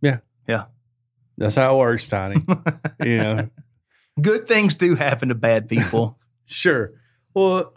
Yeah. 0.01 0.19
Yeah. 0.47 0.65
That's 1.37 1.55
how 1.55 1.75
it 1.75 1.79
works, 1.79 2.07
Tiny. 2.07 2.43
you 3.03 3.17
know, 3.17 3.49
Good 4.21 4.47
things 4.47 4.75
do 4.75 4.95
happen 4.95 5.29
to 5.29 5.35
bad 5.35 5.67
people. 5.69 6.19
sure. 6.45 6.93
Well, 7.33 7.73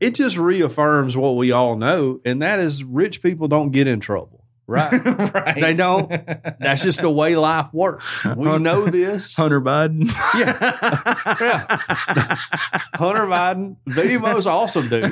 it 0.00 0.14
just 0.16 0.36
reaffirms 0.36 1.16
what 1.16 1.36
we 1.36 1.52
all 1.52 1.76
know, 1.76 2.20
and 2.24 2.42
that 2.42 2.58
is 2.58 2.82
rich 2.82 3.22
people 3.22 3.46
don't 3.48 3.70
get 3.70 3.86
in 3.86 4.00
trouble, 4.00 4.41
right? 4.72 4.92
right. 5.34 5.60
They 5.60 5.74
don't. 5.74 6.08
That's 6.58 6.82
just 6.82 7.02
the 7.02 7.10
way 7.10 7.36
life 7.36 7.72
works. 7.72 8.24
We 8.24 8.58
know 8.58 8.86
this. 8.86 9.36
Hunter 9.36 9.60
Biden. 9.60 10.06
Yeah. 10.34 10.58
Hunter 12.94 13.26
Biden, 13.26 13.76
the 13.86 14.16
most 14.18 14.46
awesome 14.46 14.88
dude. 14.88 15.10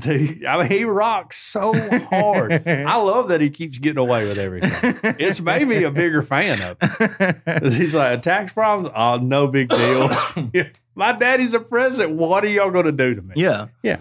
Dude, 0.00 0.44
I 0.44 0.58
mean, 0.58 0.70
he 0.70 0.84
rocks 0.84 1.36
so 1.36 1.72
hard. 2.06 2.66
I 2.66 2.96
love 2.96 3.28
that 3.28 3.40
he 3.40 3.50
keeps 3.50 3.78
getting 3.78 3.98
away 3.98 4.26
with 4.26 4.38
everything. 4.38 4.98
It's 5.18 5.40
made 5.40 5.66
me 5.68 5.84
a 5.84 5.90
bigger 5.90 6.22
fan 6.22 6.60
of 6.62 6.76
it. 6.80 7.72
He's 7.72 7.94
like, 7.94 8.22
tax 8.22 8.52
problems? 8.52 8.88
Oh, 8.94 9.18
no 9.18 9.46
big 9.48 9.68
deal. 9.68 10.10
My 10.94 11.12
daddy's 11.12 11.52
a 11.52 11.60
president. 11.60 12.16
What 12.16 12.44
are 12.44 12.48
y'all 12.48 12.70
going 12.70 12.86
to 12.86 12.92
do 12.92 13.14
to 13.14 13.22
me? 13.22 13.34
yeah. 13.36 13.66
Yeah. 13.82 13.98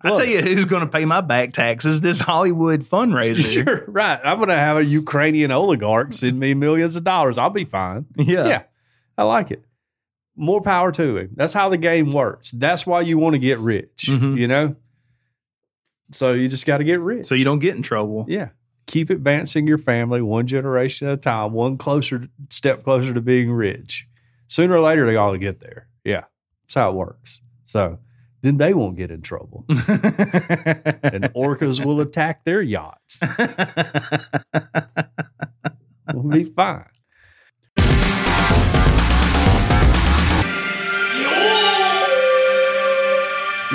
I 0.00 0.10
tell 0.10 0.24
you 0.24 0.40
who's 0.40 0.64
going 0.64 0.82
to 0.82 0.86
pay 0.86 1.04
my 1.04 1.20
back 1.20 1.52
taxes 1.52 2.00
this 2.00 2.20
Hollywood 2.20 2.82
fundraiser. 2.84 3.64
Sure, 3.64 3.84
right. 3.88 4.20
I'm 4.22 4.36
going 4.38 4.48
to 4.48 4.54
have 4.54 4.76
a 4.76 4.84
Ukrainian 4.84 5.50
oligarch 5.50 6.12
send 6.12 6.38
me 6.38 6.54
millions 6.54 6.94
of 6.94 7.02
dollars. 7.04 7.36
I'll 7.38 7.50
be 7.50 7.64
fine. 7.64 8.06
Yeah. 8.16 8.46
Yeah, 8.46 8.62
I 9.16 9.24
like 9.24 9.50
it. 9.50 9.64
More 10.36 10.60
power 10.62 10.92
to 10.92 11.16
him. 11.16 11.30
That's 11.34 11.52
how 11.52 11.68
the 11.68 11.76
game 11.78 12.12
works. 12.12 12.52
That's 12.52 12.86
why 12.86 13.00
you 13.00 13.18
want 13.18 13.34
to 13.34 13.40
get 13.40 13.58
rich, 13.58 14.06
Mhm. 14.08 14.38
you 14.38 14.46
know? 14.46 14.76
So 16.12 16.32
you 16.32 16.48
just 16.48 16.64
got 16.66 16.78
to 16.78 16.84
get 16.84 17.00
rich. 17.00 17.26
So 17.26 17.34
you 17.34 17.44
don't 17.44 17.58
get 17.58 17.74
in 17.74 17.82
trouble. 17.82 18.24
Yeah. 18.28 18.50
Keep 18.86 19.10
advancing 19.10 19.66
your 19.66 19.78
family 19.78 20.22
one 20.22 20.46
generation 20.46 21.08
at 21.08 21.14
a 21.14 21.16
time, 21.18 21.52
one 21.52 21.76
closer 21.76 22.28
step 22.50 22.82
closer 22.84 23.12
to 23.12 23.20
being 23.20 23.50
rich. 23.52 24.06
Sooner 24.46 24.76
or 24.76 24.80
later, 24.80 25.04
they 25.06 25.16
all 25.16 25.36
get 25.36 25.60
there. 25.60 25.88
Yeah. 26.04 26.24
That's 26.64 26.74
how 26.74 26.90
it 26.90 26.94
works. 26.94 27.40
So 27.66 27.98
then 28.42 28.56
they 28.56 28.74
won't 28.74 28.96
get 28.96 29.10
in 29.10 29.22
trouble. 29.22 29.64
and 29.68 29.78
orcas 31.34 31.84
will 31.84 32.00
attack 32.00 32.44
their 32.44 32.62
yachts. 32.62 33.22
We'll 36.12 36.22
be 36.22 36.44
fine. 36.44 36.86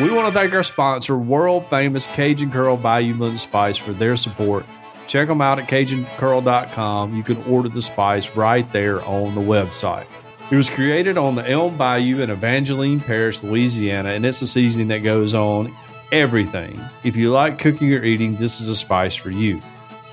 We 0.02 0.10
want 0.10 0.28
to 0.28 0.34
thank 0.34 0.54
our 0.56 0.64
sponsor, 0.64 1.16
world 1.16 1.68
famous 1.70 2.08
Cajun 2.08 2.52
Curl 2.52 2.78
Bayou 2.78 3.14
Blended 3.14 3.40
Spice, 3.40 3.78
for 3.78 3.94
their 3.94 4.18
support. 4.18 4.66
Check 5.06 5.28
them 5.28 5.40
out 5.40 5.60
at 5.60 5.70
CajunCurl.com. 5.70 7.16
You 7.16 7.22
can 7.22 7.38
order 7.44 7.70
the 7.70 7.82
spice 7.82 8.36
right 8.36 8.70
there 8.72 9.04
on 9.04 9.36
the 9.36 9.42
website. 9.42 10.08
It 10.52 10.56
was 10.56 10.70
created 10.70 11.18
on 11.18 11.36
the 11.36 11.50
Elm 11.50 11.78
Bayou 11.78 12.20
in 12.22 12.30
Evangeline 12.30 13.00
Parish, 13.00 13.42
Louisiana, 13.42 14.10
and 14.10 14.26
it's 14.26 14.42
a 14.42 14.48
seasoning 14.48 14.90
that 14.90 15.00
goes 15.00 15.34
on 15.34 15.76
everything. 16.12 16.80
If 17.04 17.16
you 17.16 17.32
like 17.32 17.58
cooking 17.58 17.92
or 17.94 18.04
eating, 18.04 18.36
this 18.36 18.62
is 18.62 18.70
a 18.70 18.76
spice 18.76 19.16
for 19.16 19.32
you. 19.32 19.62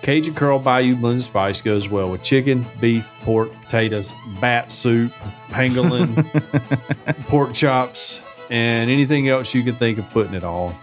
Cajun 0.03 0.35
Curl 0.35 0.59
Bayou 0.59 0.97
Blended 0.97 1.23
Spice 1.23 1.61
goes 1.61 1.89
well 1.89 2.11
with 2.11 2.23
chicken, 2.23 2.65
beef, 2.81 3.07
pork, 3.21 3.53
potatoes, 3.65 4.15
bat 4.41 4.73
soup, 4.73 5.13
pangolin, 5.51 6.25
pork 7.29 7.53
chops, 7.53 8.23
and 8.49 8.91
anything 8.91 9.29
else 9.29 9.53
you 9.53 9.63
can 9.63 9.75
think 9.75 9.99
of 9.99 10.09
putting 10.09 10.33
it 10.33 10.45
on. 10.45 10.75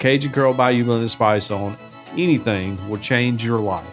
Cajun 0.00 0.32
Curl 0.32 0.52
Bayou 0.52 0.84
Blended 0.84 1.08
Spice 1.08 1.50
on 1.50 1.78
anything 2.12 2.76
will 2.90 2.98
change 2.98 3.42
your 3.42 3.58
life. 3.58 3.86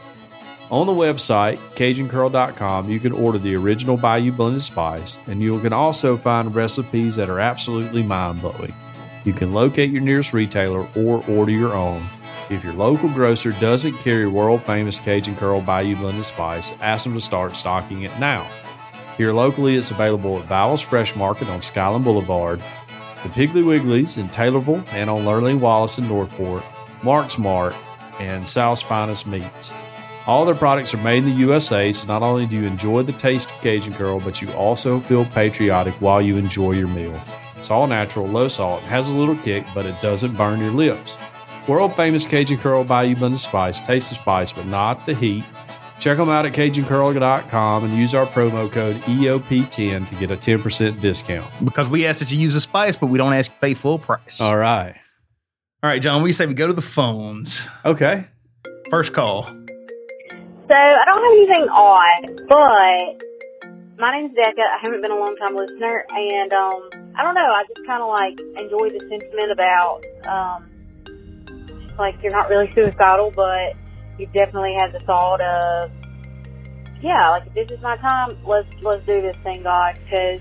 On 0.71 0.85
the 0.85 0.93
website, 0.93 1.57
CajunCurl.com, 1.73 2.91
you 2.91 2.99
can 2.99 3.11
order 3.11 3.39
the 3.39 3.55
original 3.55 3.97
Bayou 3.97 4.31
Blended 4.31 4.61
Spice, 4.61 5.17
and 5.25 5.41
you 5.41 5.59
can 5.61 5.73
also 5.73 6.15
find 6.15 6.53
recipes 6.53 7.15
that 7.15 7.27
are 7.27 7.39
absolutely 7.39 8.03
mind 8.03 8.41
blowing. 8.41 8.75
You 9.25 9.33
can 9.33 9.51
locate 9.51 9.89
your 9.89 10.03
nearest 10.03 10.31
retailer 10.31 10.87
or 10.95 11.25
order 11.27 11.51
your 11.51 11.73
own. 11.73 12.07
If 12.51 12.63
your 12.63 12.73
local 12.73 13.09
grocer 13.09 13.51
doesn't 13.53 13.97
carry 13.97 14.27
world 14.27 14.63
famous 14.63 14.99
Cajun 14.99 15.35
Curl 15.37 15.61
Bayou 15.61 15.95
Blended 15.95 16.25
Spice, 16.25 16.73
ask 16.81 17.03
them 17.03 17.15
to 17.15 17.21
start 17.21 17.57
stocking 17.57 18.03
it 18.03 18.19
now. 18.19 18.47
Here 19.17 19.33
locally, 19.33 19.75
it's 19.75 19.89
available 19.89 20.37
at 20.37 20.47
Bowles 20.47 20.81
Fresh 20.81 21.15
Market 21.15 21.47
on 21.47 21.63
Skyland 21.63 22.05
Boulevard, 22.05 22.61
the 23.23 23.29
Piggly 23.29 23.63
Wigglies 23.63 24.19
in 24.19 24.29
Taylorville 24.29 24.85
and 24.91 25.09
on 25.09 25.25
Lurleen 25.25 25.59
Wallace 25.59 25.97
in 25.97 26.07
Northport, 26.07 26.63
Mark's 27.01 27.39
Mart, 27.39 27.75
and 28.19 28.47
South 28.47 28.77
Spinus 28.77 29.25
Meats. 29.25 29.73
All 30.29 30.45
their 30.45 30.53
products 30.53 30.93
are 30.93 30.97
made 30.97 31.23
in 31.23 31.25
the 31.25 31.35
USA, 31.37 31.91
so 31.91 32.05
not 32.05 32.21
only 32.21 32.45
do 32.45 32.55
you 32.55 32.65
enjoy 32.65 33.01
the 33.01 33.13
taste 33.13 33.49
of 33.49 33.59
Cajun 33.61 33.93
Curl, 33.93 34.19
but 34.19 34.43
you 34.43 34.51
also 34.51 34.99
feel 34.99 35.25
patriotic 35.25 35.95
while 35.95 36.21
you 36.21 36.37
enjoy 36.37 36.73
your 36.73 36.87
meal. 36.87 37.19
It's 37.57 37.71
all 37.71 37.87
natural, 37.87 38.27
low 38.27 38.47
salt, 38.47 38.83
has 38.83 39.09
a 39.09 39.17
little 39.17 39.35
kick, 39.37 39.65
but 39.73 39.87
it 39.87 39.99
doesn't 40.03 40.37
burn 40.37 40.59
your 40.59 40.69
lips. 40.69 41.17
World 41.67 41.95
famous 41.95 42.27
Cajun 42.27 42.59
Curl 42.59 42.83
Bayou 42.83 43.15
Blended 43.15 43.39
Spice 43.39 43.81
tastes 43.81 44.09
the 44.09 44.15
spice, 44.17 44.51
but 44.51 44.67
not 44.67 45.03
the 45.07 45.15
heat. 45.15 45.43
Check 45.99 46.19
them 46.19 46.29
out 46.29 46.45
at 46.45 46.53
CajunCurl.com 46.53 47.85
and 47.85 47.93
use 47.97 48.13
our 48.13 48.27
promo 48.27 48.71
code 48.71 48.97
EOP10 48.97 50.07
to 50.09 50.15
get 50.15 50.29
a 50.29 50.37
10% 50.37 51.01
discount. 51.01 51.51
Because 51.65 51.89
we 51.89 52.05
ask 52.05 52.19
that 52.19 52.31
you 52.31 52.37
use 52.37 52.53
the 52.53 52.61
spice, 52.61 52.95
but 52.95 53.07
we 53.07 53.17
don't 53.17 53.33
ask 53.33 53.49
you 53.49 53.55
to 53.55 53.61
pay 53.61 53.73
full 53.73 53.97
price. 53.97 54.39
All 54.39 54.57
right. 54.57 54.93
All 55.81 55.89
right, 55.89 55.99
John, 56.03 56.21
we 56.21 56.33
say 56.33 56.45
we 56.45 56.53
go 56.53 56.67
to 56.67 56.73
the 56.73 56.83
phones. 56.83 57.67
Okay. 57.83 58.27
First 58.91 59.13
call. 59.13 59.49
So 60.69 60.75
I 60.75 61.01
don't 61.09 61.23
have 61.25 61.33
anything 61.33 61.65
on, 61.73 62.17
but 62.45 63.25
my 63.97 64.13
name's 64.13 64.35
Becca. 64.35 64.61
I 64.61 64.77
haven't 64.85 65.01
been 65.01 65.09
a 65.09 65.17
long 65.17 65.35
time 65.41 65.55
listener, 65.55 66.05
and 66.13 66.53
um, 66.53 67.09
I 67.17 67.23
don't 67.23 67.33
know. 67.33 67.49
I 67.49 67.63
just 67.65 67.81
kind 67.87 68.03
of 68.05 68.09
like 68.13 68.37
enjoy 68.61 68.93
the 68.93 69.01
sentiment 69.09 69.49
about 69.49 70.05
um, 70.29 70.69
like 71.97 72.21
you're 72.21 72.31
not 72.31 72.49
really 72.49 72.69
suicidal, 72.75 73.33
but 73.35 73.73
you 74.19 74.27
definitely 74.27 74.77
have 74.77 74.93
the 74.93 74.99
thought 75.07 75.41
of, 75.41 75.89
yeah, 77.01 77.31
like 77.31 77.47
if 77.47 77.53
this 77.55 77.75
is 77.75 77.81
my 77.81 77.97
time, 77.97 78.37
let's 78.45 78.69
let's 78.83 79.03
do 79.07 79.23
this 79.23 79.35
thing, 79.43 79.63
God, 79.63 79.97
because. 80.05 80.39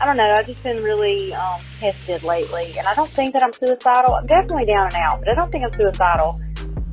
I 0.00 0.06
don't 0.06 0.16
know. 0.16 0.24
I've 0.24 0.46
just 0.46 0.60
been 0.64 0.82
really 0.82 1.32
um, 1.32 1.60
tested 1.78 2.24
lately, 2.24 2.74
and 2.76 2.84
I 2.84 2.94
don't 2.94 3.08
think 3.08 3.32
that 3.32 3.44
I'm 3.44 3.52
suicidal. 3.52 4.14
I'm 4.14 4.26
definitely 4.26 4.64
down 4.64 4.86
and 4.86 4.96
out, 4.96 5.20
but 5.20 5.28
I 5.28 5.34
don't 5.36 5.52
think 5.52 5.62
I'm 5.62 5.72
suicidal. 5.72 6.34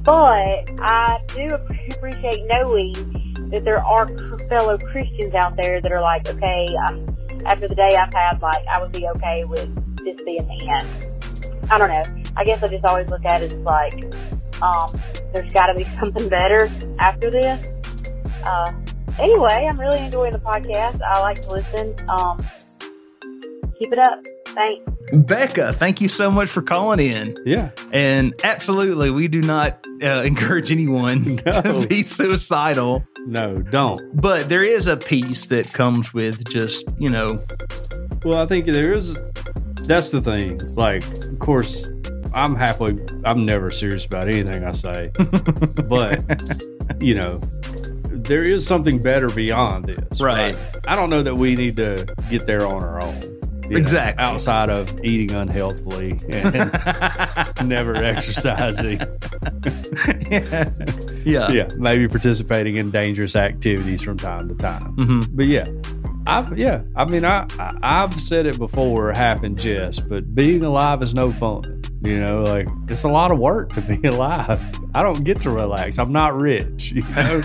But 0.04 0.70
I 0.82 1.20
do 1.36 1.49
appreciate 1.49 2.45
knowing 2.47 2.93
that 3.52 3.64
there 3.64 3.84
are 3.84 4.08
fellow 4.49 4.78
Christians 4.78 5.36
out 5.36 5.56
there 5.58 5.82
that 5.82 5.91
are 5.91 6.02
like, 6.02 6.28
okay, 6.28 6.68
um, 6.88 7.18
after 7.45 7.68
the 7.68 7.76
day 7.76 7.95
I've 7.95 8.14
had, 8.14 8.41
like, 8.41 8.66
I 8.68 8.82
would 8.82 8.91
be 8.91 9.08
okay 9.16 9.43
with 9.45 9.70
this 9.97 10.20
being 10.26 10.47
the 10.47 10.80
end. 10.82 11.72
I 11.72 11.78
don't 11.78 11.89
know. 11.89 12.24
I 12.36 12.43
guess 12.43 12.64
I 12.64 12.68
just 12.68 12.86
always 12.86 13.10
look 13.10 13.26
at 13.26 13.43
it 13.43 13.54
as 13.54 13.60
like, 13.60 13.93
um, 14.62 14.89
there's 15.34 15.54
got 15.54 15.68
to 15.68 15.74
be 15.76 15.84
something 16.02 16.30
better 16.30 16.68
after 16.99 17.30
this. 17.30 17.68
Uh, 18.43 18.74
anyway, 19.20 19.68
I'm 19.70 19.80
really 19.80 19.99
enjoying 19.99 20.32
the 20.32 20.39
podcast. 20.39 21.02
I 21.02 21.20
like 21.22 21.41
to 21.43 21.52
listen. 21.52 21.95
Um, 22.10 22.38
keep 23.82 23.92
it 23.94 24.00
up. 24.00 24.20
Thanks. 24.48 24.92
Becca, 25.14 25.74
thank 25.74 26.02
you 26.02 26.08
so 26.08 26.30
much 26.30 26.50
for 26.50 26.62
calling 26.62 27.00
in. 27.00 27.36
Yeah. 27.46 27.72
And 27.92 28.34
absolutely, 28.44 29.10
we 29.10 29.28
do 29.28 29.42
not 29.42 29.86
uh, 30.04 30.22
encourage 30.24 30.72
anyone 30.72 31.36
No. 31.46 31.62
to 31.82 31.88
be 31.88 32.04
suicidal. 32.04 33.04
No, 33.26 33.60
don't. 33.62 34.02
But 34.22 34.50
there 34.50 34.64
is 34.64 34.88
a 34.88 34.98
piece 34.98 35.46
that 35.48 35.72
comes 35.74 36.14
with 36.14 36.50
just, 36.50 36.84
you 37.00 37.10
know, 37.10 37.40
Well, 38.24 38.38
I 38.40 38.46
think 38.46 38.66
there 38.66 38.92
is. 38.92 39.18
That's 39.88 40.12
the 40.12 40.22
thing. 40.22 40.60
Like, 40.76 41.04
of 41.26 41.40
course, 41.40 41.92
I'm 42.36 42.56
halfway. 42.56 42.98
I'm 43.26 43.46
never 43.46 43.70
serious 43.72 44.06
about 44.06 44.28
anything 44.28 44.64
I 44.64 44.72
say, 44.74 45.12
but 45.90 46.24
you 47.02 47.16
know, 47.16 47.40
there 48.12 48.44
is 48.44 48.66
something 48.66 49.02
better 49.02 49.30
beyond 49.30 49.86
this. 49.86 50.22
Right. 50.22 50.56
I 50.88 50.96
don't 50.96 51.10
know 51.10 51.24
that 51.24 51.38
we 51.38 51.56
need 51.56 51.76
to 51.78 52.06
get 52.30 52.46
there 52.46 52.66
on 52.66 52.84
our 52.84 53.04
own. 53.04 53.41
You 53.72 53.78
know, 53.78 53.80
Exactly. 53.80 54.24
outside 54.24 54.69
of 54.69 54.99
eating 55.03 55.32
unhealthily 55.38 56.11
and 56.30 56.53
never 57.69 57.95
exercising. 57.95 58.99
yeah. 60.30 60.69
yeah. 61.26 61.51
yeah, 61.51 61.67
maybe 61.78 62.07
participating 62.07 62.76
in 62.78 62.91
dangerous 62.91 63.36
activities 63.36 64.01
from 64.01 64.17
time 64.17 64.47
to 64.49 64.55
time. 64.55 64.93
hmm 64.93 65.22
But 65.36 65.47
yeah, 65.47 65.65
I've 66.28 66.57
yeah, 66.57 66.82
I 66.95 67.05
mean, 67.05 67.26
I, 67.26 67.47
I 67.57 67.78
I've 67.82 68.19
said 68.22 68.45
it 68.45 68.57
before, 68.57 69.11
half 69.13 69.43
in 69.43 69.55
jest, 69.55 70.07
but 70.09 70.36
being 70.36 70.63
alive 70.63 71.01
is 71.01 71.13
no 71.13 71.32
fun. 71.32 71.82
You 72.03 72.19
know, 72.19 72.43
like 72.43 72.67
it's 72.89 73.03
a 73.03 73.07
lot 73.09 73.32
of 73.32 73.38
work 73.39 73.74
to 73.74 73.82
be 73.82 74.07
alive. 74.07 74.59
I 74.95 75.03
don't 75.03 75.24
get 75.24 75.39
to 75.41 75.49
relax. 75.51 75.99
I'm 75.99 76.11
not 76.11 76.36
rich. 76.39 76.91
You 76.91 77.01
know? 77.15 77.41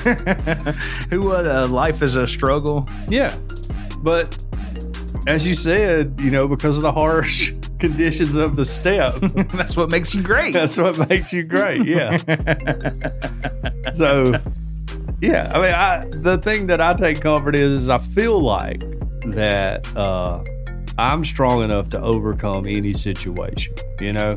Who 1.10 1.22
would 1.28 1.46
uh, 1.46 1.68
life 1.68 2.02
is 2.02 2.14
a 2.16 2.26
struggle? 2.26 2.86
yeah, 3.08 3.36
but 3.98 4.45
as 5.26 5.46
you 5.46 5.54
said, 5.54 6.20
you 6.20 6.30
know, 6.30 6.46
because 6.48 6.76
of 6.76 6.82
the 6.82 6.92
harsh 6.92 7.52
conditions 7.78 8.36
of 8.36 8.56
the 8.56 8.64
steppe, 8.64 9.14
That's 9.52 9.76
what 9.76 9.90
makes 9.90 10.14
you 10.14 10.22
great. 10.22 10.52
that's 10.54 10.76
what 10.78 11.08
makes 11.08 11.32
you 11.32 11.42
great. 11.42 11.84
Yeah. 11.86 12.16
so 13.94 14.40
yeah 15.22 15.50
i 15.54 15.60
mean 15.62 15.72
i 15.74 16.04
the 16.22 16.36
thing 16.38 16.66
that 16.66 16.78
i 16.80 16.92
take 16.92 17.20
comfort 17.22 17.54
is, 17.56 17.82
is 17.82 17.88
i 17.88 17.96
feel 17.96 18.38
like 18.40 18.80
that 19.32 19.80
uh 19.96 20.42
i'm 20.98 21.24
strong 21.24 21.62
enough 21.62 21.88
to 21.88 21.98
overcome 22.02 22.66
any 22.66 22.92
situation 22.92 23.72
you 24.00 24.12
know 24.12 24.36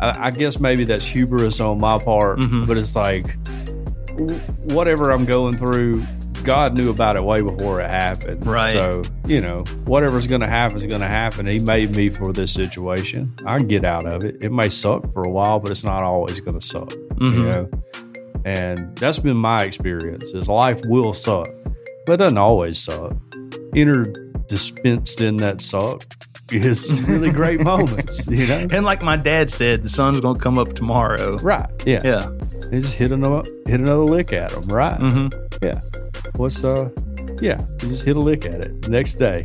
i, 0.00 0.28
I 0.28 0.30
guess 0.30 0.60
maybe 0.60 0.84
that's 0.84 1.04
hubris 1.04 1.60
on 1.60 1.78
my 1.78 1.98
part 1.98 2.38
Mhm. 2.38 2.66
but 2.66 2.78
it's 2.78 2.96
like 2.96 3.36
whatever 4.72 5.10
i'm 5.10 5.26
going 5.26 5.56
through 5.56 6.02
god 6.44 6.76
knew 6.76 6.90
about 6.90 7.16
it 7.16 7.24
way 7.24 7.40
before 7.40 7.80
it 7.80 7.88
happened 7.88 8.44
Right. 8.46 8.72
so 8.72 9.02
you 9.26 9.40
know 9.40 9.64
whatever's 9.86 10.26
gonna 10.26 10.48
happen 10.50 10.76
is 10.76 10.84
gonna 10.84 11.06
happen 11.08 11.46
he 11.46 11.58
made 11.58 11.94
me 11.96 12.08
for 12.10 12.32
this 12.32 12.52
situation 12.52 13.34
i 13.46 13.58
get 13.58 13.84
out 13.84 14.06
of 14.06 14.24
it 14.24 14.36
it 14.40 14.50
may 14.52 14.68
suck 14.70 15.12
for 15.12 15.22
a 15.24 15.30
while 15.30 15.58
but 15.60 15.70
it's 15.70 15.84
not 15.84 16.02
always 16.02 16.40
gonna 16.40 16.62
suck 16.62 16.88
Mhm. 17.18 17.32
you 17.34 17.42
know 17.42 17.68
and 18.44 18.96
that's 18.96 19.18
been 19.18 19.36
my 19.36 19.64
experience 19.64 20.30
is 20.30 20.48
life 20.48 20.80
will 20.86 21.12
suck 21.12 21.48
but 22.06 22.14
it 22.14 22.16
doesn't 22.18 22.38
always 22.38 22.78
suck 22.78 23.12
interdispensed 23.74 25.20
in 25.20 25.36
that 25.38 25.60
suck 25.60 26.04
is 26.50 26.92
really 27.02 27.30
great 27.30 27.60
moments 27.72 28.26
you 28.30 28.46
know 28.46 28.66
And 28.70 28.84
like 28.84 29.02
my 29.02 29.16
dad 29.16 29.50
said, 29.50 29.82
the 29.82 29.88
sun's 29.88 30.20
going 30.20 30.34
to 30.36 30.40
come 30.40 30.58
up 30.58 30.72
tomorrow. 30.74 31.36
right 31.38 31.68
yeah, 31.84 32.00
Yeah. 32.02 32.26
and 32.72 32.82
just 32.82 32.94
hit 32.96 33.12
another 33.12 33.42
hit 33.66 33.80
another 33.80 34.04
lick 34.04 34.32
at 34.32 34.50
them 34.52 34.68
right 34.74 34.98
Mm-hmm. 34.98 35.28
yeah 35.62 35.78
what's 36.36 36.64
uh 36.64 36.88
yeah 37.40 37.60
you 37.82 37.88
just 37.88 38.04
hit 38.04 38.16
a 38.16 38.20
lick 38.20 38.44
at 38.46 38.64
it 38.64 38.88
next 38.88 39.14
day. 39.14 39.44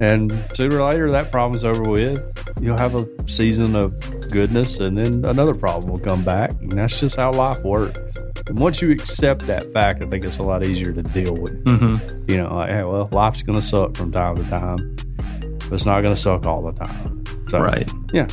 And 0.00 0.30
sooner 0.54 0.76
or 0.78 0.84
later 0.84 1.10
that 1.10 1.32
problem's 1.32 1.64
over 1.64 1.82
with 1.82 2.20
you'll 2.60 2.78
have 2.78 2.94
a 2.94 3.06
season 3.28 3.74
of 3.76 3.92
goodness 4.30 4.78
and 4.80 4.98
then 4.98 5.24
another 5.24 5.54
problem 5.54 5.92
will 5.92 6.00
come 6.00 6.22
back 6.22 6.50
and 6.60 6.72
that's 6.72 7.00
just 7.00 7.16
how 7.16 7.32
life 7.32 7.62
works. 7.64 8.00
And 8.46 8.58
once 8.58 8.80
you 8.80 8.90
accept 8.92 9.46
that 9.46 9.64
fact 9.72 10.04
i 10.04 10.06
think 10.08 10.24
it's 10.24 10.38
a 10.38 10.42
lot 10.42 10.64
easier 10.64 10.92
to 10.92 11.02
deal 11.02 11.34
with. 11.34 11.62
Hmm 11.66 11.96
you 12.30 12.36
know 12.38 12.54
like 12.54 12.70
hey 12.70 12.84
well 12.84 13.08
life's 13.12 13.42
gonna 13.42 13.62
suck 13.62 13.96
from 13.96 14.12
time 14.12 14.36
to 14.36 14.44
time 14.48 14.96
but 15.16 15.72
it's 15.72 15.84
not 15.86 16.00
gonna 16.02 16.16
suck 16.16 16.46
all 16.46 16.62
the 16.62 16.72
time. 16.72 17.24
So 17.48 17.60
Right. 17.60 17.90
yeah. 18.12 18.26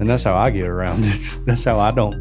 And 0.00 0.08
that's 0.08 0.22
how 0.22 0.34
i 0.36 0.50
get 0.50 0.66
around 0.66 1.04
it. 1.04 1.18
That's 1.46 1.64
how 1.64 1.78
i 1.78 1.90
don't 1.90 2.14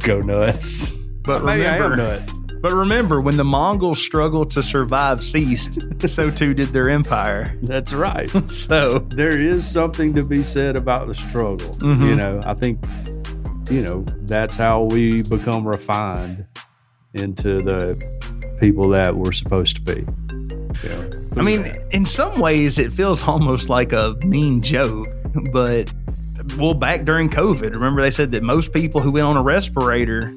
go 0.00 0.20
nuts. 0.22 0.90
But 1.22 1.44
maybe 1.44 1.66
i 1.66 1.76
am 1.76 1.82
remember, 1.92 2.18
nuts 2.20 2.38
but 2.66 2.74
remember, 2.74 3.20
when 3.20 3.36
the 3.36 3.44
Mongols 3.44 4.00
struggled 4.00 4.50
to 4.50 4.60
survive 4.60 5.22
ceased, 5.22 5.78
so 6.08 6.32
too 6.32 6.52
did 6.52 6.70
their 6.70 6.90
empire. 6.90 7.56
that's 7.62 7.92
right 7.92 8.28
So, 8.50 8.98
there 9.10 9.40
is 9.40 9.64
something 9.64 10.12
to 10.14 10.26
be 10.26 10.42
said 10.42 10.74
about 10.74 11.06
the 11.06 11.14
struggle. 11.14 11.68
Mhm. 11.76 12.02
You 12.02 12.16
know, 12.16 12.40
I 12.44 12.54
think, 12.54 12.84
you 13.70 13.82
know, 13.82 14.04
that's 14.22 14.56
how 14.56 14.82
we 14.82 15.22
become 15.22 15.64
refined 15.64 16.44
into 17.14 17.62
the 17.62 17.94
people 18.58 18.88
that 18.88 19.14
we're 19.14 19.30
supposed 19.30 19.76
to 19.76 19.82
be. 19.82 20.00
You 20.82 20.88
know, 20.88 21.10
I 21.36 21.42
mean, 21.42 21.72
in 21.92 22.04
some 22.04 22.40
ways, 22.40 22.80
it 22.80 22.92
feels 22.92 23.22
almost 23.22 23.68
like 23.68 23.92
a 23.92 24.16
mean 24.24 24.60
joke, 24.60 25.06
but 25.52 25.92
well, 26.58 26.74
back 26.74 27.04
during 27.04 27.30
COVID, 27.30 27.74
remember 27.74 28.02
they 28.02 28.10
said 28.10 28.32
that 28.32 28.42
most 28.42 28.72
people 28.72 29.00
who 29.00 29.12
went 29.12 29.26
on 29.26 29.36
a 29.36 29.42
respirator 29.42 30.34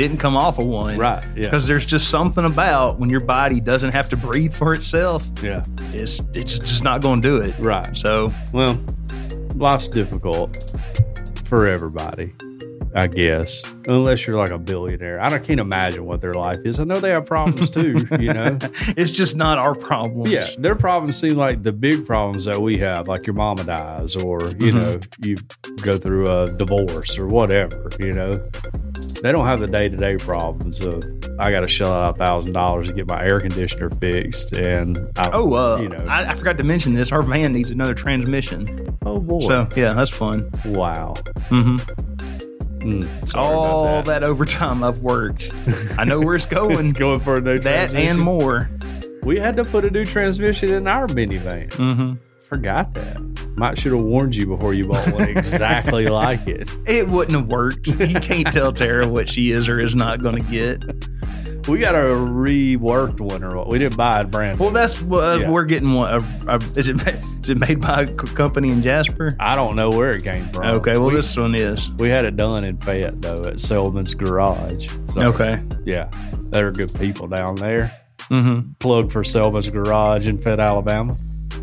didn't 0.00 0.18
come 0.18 0.36
off 0.36 0.58
of 0.58 0.66
one. 0.66 0.96
right? 0.98 1.24
Yeah, 1.36 1.42
Because 1.42 1.66
there's 1.66 1.86
just 1.86 2.08
something 2.08 2.44
about 2.44 2.98
when 2.98 3.10
your 3.10 3.20
body 3.20 3.60
doesn't 3.60 3.92
have 3.94 4.08
to 4.10 4.16
breathe 4.16 4.54
for 4.54 4.72
itself, 4.74 5.26
yeah, 5.42 5.62
it's 5.92 6.20
it's 6.34 6.58
just 6.58 6.82
not 6.84 7.02
going 7.02 7.20
to 7.22 7.28
do 7.28 7.36
it. 7.36 7.54
right. 7.60 7.96
So 7.96 8.32
Well, 8.52 8.78
life's 9.54 9.88
difficult 9.88 10.50
for 11.44 11.66
everybody, 11.66 12.32
I 12.94 13.08
guess, 13.08 13.62
unless 13.86 14.26
you're 14.26 14.36
like 14.38 14.50
a 14.52 14.58
billionaire. 14.58 15.20
I 15.20 15.28
don't- 15.28 15.44
can't 15.44 15.60
imagine 15.60 16.04
what 16.06 16.20
their 16.20 16.34
life 16.34 16.58
is. 16.64 16.78
I 16.80 16.84
know 16.84 16.98
they 17.00 17.10
have 17.10 17.26
problems 17.26 17.68
too. 17.70 17.96
you 18.20 18.32
know, 18.38 18.56
it's 18.96 19.10
just 19.10 19.34
not 19.36 19.58
our 19.58 19.74
problem. 19.74 20.28
Yeah, 20.30 20.46
their 20.58 20.74
problems 20.76 21.18
seem 21.18 21.34
like 21.34 21.62
the 21.62 21.72
big 21.72 22.06
problems 22.06 22.44
that 22.46 22.60
we 22.62 22.78
have, 22.78 23.08
like 23.08 23.26
your 23.26 23.34
mama 23.34 23.64
dies, 23.64 24.16
or 24.16 24.40
you 24.60 24.72
Mhm. 24.72 24.80
know, 24.80 24.96
you 25.26 25.36
go 25.82 25.98
through 25.98 26.26
a 26.26 26.46
divorce 26.56 27.18
or 27.18 27.26
whatever. 27.26 27.90
You 27.98 28.12
know, 28.12 28.32
they 29.22 29.32
don't 29.32 29.46
have 29.46 29.60
the 29.60 29.66
day 29.66 29.88
to 29.88 29.96
day 29.96 30.16
problems 30.16 30.80
of 30.80 31.02
I 31.38 31.50
got 31.50 31.60
to 31.60 31.68
shell 31.68 31.92
out 31.92 32.14
a 32.16 32.18
thousand 32.18 32.52
dollars 32.52 32.88
to 32.88 32.94
get 32.94 33.08
my 33.08 33.24
air 33.24 33.40
conditioner 33.40 33.88
fixed, 33.90 34.52
and 34.52 34.98
I, 35.16 35.30
Oh, 35.32 35.54
uh, 35.54 35.78
you 35.80 35.88
know, 35.88 36.04
I, 36.06 36.32
I 36.32 36.34
forgot 36.34 36.56
to 36.58 36.64
mention 36.64 36.92
this. 36.94 37.12
Our 37.12 37.22
van 37.22 37.52
needs 37.52 37.70
another 37.70 37.94
transmission. 37.94 38.96
oh 39.06 39.20
boy, 39.20 39.40
So 39.40 39.68
yeah, 39.76 39.92
that's 39.92 40.10
fun. 40.10 40.50
wow, 40.66 41.14
hmm 41.48 41.76
Mm, 42.80 43.36
All 43.36 44.02
that. 44.04 44.22
overtime 44.24 44.82
I've 44.82 45.00
worked, 45.00 45.52
I 45.98 46.04
know 46.04 46.18
where 46.18 46.34
it's 46.36 46.46
going. 46.60 46.78
It's 46.88 46.92
going 46.98 47.20
for 47.20 47.34
a 47.36 47.40
new 47.42 47.58
that 47.58 47.90
transmission. 47.90 48.06
and 48.08 48.18
more. 48.18 48.70
We 49.22 49.38
had 49.38 49.54
to 49.56 49.64
put 49.64 49.84
a 49.84 49.90
new 49.90 50.06
transmission 50.06 50.72
in 50.72 50.88
our 50.88 51.06
minivan. 51.08 51.70
hmm 51.74 52.14
Forgot 52.50 52.94
that. 52.94 53.18
Might 53.56 53.78
should 53.78 53.92
have 53.92 54.00
warned 54.02 54.34
you 54.34 54.44
before 54.44 54.74
you 54.74 54.84
bought 54.88 55.06
one 55.12 55.28
exactly 55.28 56.08
like 56.08 56.46
it. 56.48 56.68
It 56.84 57.08
wouldn't 57.08 57.38
have 57.38 57.46
worked. 57.46 57.86
You 57.86 58.18
can't 58.18 58.52
tell 58.52 58.72
Tara 58.72 59.08
what 59.08 59.28
she 59.28 59.52
is 59.52 59.68
or 59.68 59.78
is 59.80 59.94
not 59.94 60.20
going 60.20 60.44
to 60.44 60.50
get. 60.50 60.82
We 61.68 61.78
got 61.78 61.94
a 61.94 61.98
reworked 62.08 63.20
one, 63.20 63.44
or 63.44 63.54
what? 63.56 63.68
We 63.68 63.78
didn't 63.78 63.96
buy 63.96 64.22
it 64.22 64.30
brand 64.32 64.58
new. 64.58 64.64
Well, 64.64 64.72
that's 64.74 65.00
what 65.00 65.40
Yeah. 65.42 65.50
we're 65.50 65.64
getting. 65.64 65.92
One, 65.94 66.12
uh, 66.14 66.20
uh, 66.48 66.58
is 66.76 66.88
it 66.88 66.96
ma- 66.96 67.20
is 67.40 67.50
it 67.50 67.58
made 67.58 67.80
by 67.80 68.02
a 68.02 68.06
company 68.16 68.70
in 68.72 68.80
Jasper? 68.82 69.30
I 69.38 69.54
don't 69.54 69.76
know 69.76 69.90
where 69.90 70.10
it 70.10 70.24
came 70.24 70.50
from. 70.52 70.64
Okay, 70.78 70.98
well 70.98 71.10
we, 71.10 71.14
this 71.16 71.36
one 71.36 71.54
is 71.54 71.92
we 71.98 72.08
had 72.08 72.24
it 72.24 72.34
done 72.36 72.64
in 72.64 72.78
Fayette 72.78 73.20
though 73.22 73.44
at 73.44 73.60
Selman's 73.60 74.14
Garage. 74.14 74.88
So, 75.12 75.20
okay. 75.28 75.62
yeah, 75.84 76.10
they're 76.50 76.72
good 76.72 76.92
people 76.98 77.28
down 77.28 77.54
there. 77.56 77.96
Mm-hmm. 78.30 78.72
Plug 78.80 79.12
for 79.12 79.22
Selman's 79.22 79.68
Garage 79.68 80.26
in 80.26 80.38
Fayette, 80.38 80.60
Alabama. 80.60 81.14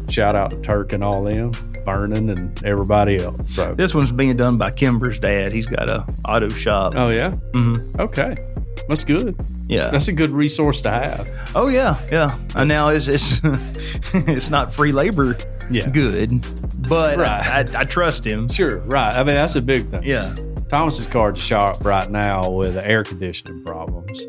Shout 0.09 0.35
out 0.35 0.51
to 0.51 0.57
Turk 0.61 0.93
and 0.93 1.03
all 1.03 1.23
them, 1.23 1.51
Vernon 1.85 2.29
and 2.29 2.63
everybody 2.65 3.17
else. 3.17 3.53
So, 3.53 3.73
This 3.75 3.93
one's 3.93 4.11
being 4.11 4.35
done 4.37 4.57
by 4.57 4.71
Kimber's 4.71 5.19
dad. 5.19 5.51
He's 5.53 5.65
got 5.67 5.89
a 5.89 6.05
auto 6.25 6.49
shop. 6.49 6.93
oh 6.95 7.09
yeah, 7.09 7.31
hmm 7.53 7.75
okay, 7.99 8.35
that's 8.87 9.03
good. 9.03 9.35
Yeah. 9.67 9.89
That's 9.89 10.07
a 10.07 10.13
good 10.13 10.31
resource 10.31 10.81
to 10.83 10.91
have. 10.91 11.29
Oh 11.55 11.67
yeah, 11.67 11.99
yeah. 12.11 12.37
And 12.55 12.69
now 12.69 12.87
it's 12.89 13.07
it's 13.09 13.41
it's 14.13 14.49
not 14.49 14.73
free 14.73 14.93
labor 14.93 15.37
Yeah, 15.69 15.87
good, 15.87 16.29
but 16.87 17.17
Right. 17.17 17.45
I, 17.45 17.59
I, 17.77 17.81
I 17.81 17.83
trust 17.83 18.25
him. 18.25 18.47
sure, 18.47 18.79
right. 18.79 19.13
I 19.13 19.17
mean, 19.23 19.35
that's 19.35 19.55
a 19.57 19.61
big 19.61 19.87
thing. 19.89 20.03
Yeah. 20.03 20.33
Thomas's 20.69 21.07
car 21.07 21.31
the 21.33 21.39
shop 21.39 21.83
right 21.85 22.09
now 22.09 22.49
with 22.49 22.77
air 22.77 23.03
conditioning 23.03 23.63
problems. 23.63 24.25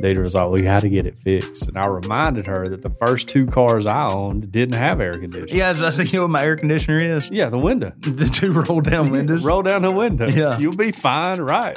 Deidre 0.00 0.22
was 0.22 0.34
like, 0.34 0.50
"We 0.50 0.62
got 0.62 0.80
to 0.80 0.88
get 0.88 1.06
it 1.06 1.18
fixed." 1.18 1.68
And 1.68 1.78
I 1.78 1.86
reminded 1.86 2.46
her 2.46 2.66
that 2.68 2.82
the 2.82 2.90
first 2.90 3.28
two 3.28 3.46
cars 3.46 3.86
I 3.86 4.08
owned 4.08 4.50
didn't 4.50 4.76
have 4.76 5.00
air 5.00 5.14
conditioning. 5.14 5.56
Yeah, 5.56 5.70
I 5.70 5.90
see 5.90 6.04
you 6.04 6.18
know 6.18 6.22
what 6.22 6.30
my 6.30 6.44
air 6.44 6.56
conditioner 6.56 6.98
is. 6.98 7.28
Yeah, 7.30 7.48
the 7.48 7.58
window. 7.58 7.92
The 8.22 8.26
two 8.26 8.52
roll 8.52 8.80
down 8.80 9.10
windows. 9.10 9.44
Roll 9.44 9.62
down 9.62 9.82
the 9.82 9.90
window. 9.90 10.28
Yeah. 10.28 10.58
You'll 10.58 10.76
be 10.76 10.92
fine, 10.92 11.40
right? 11.40 11.76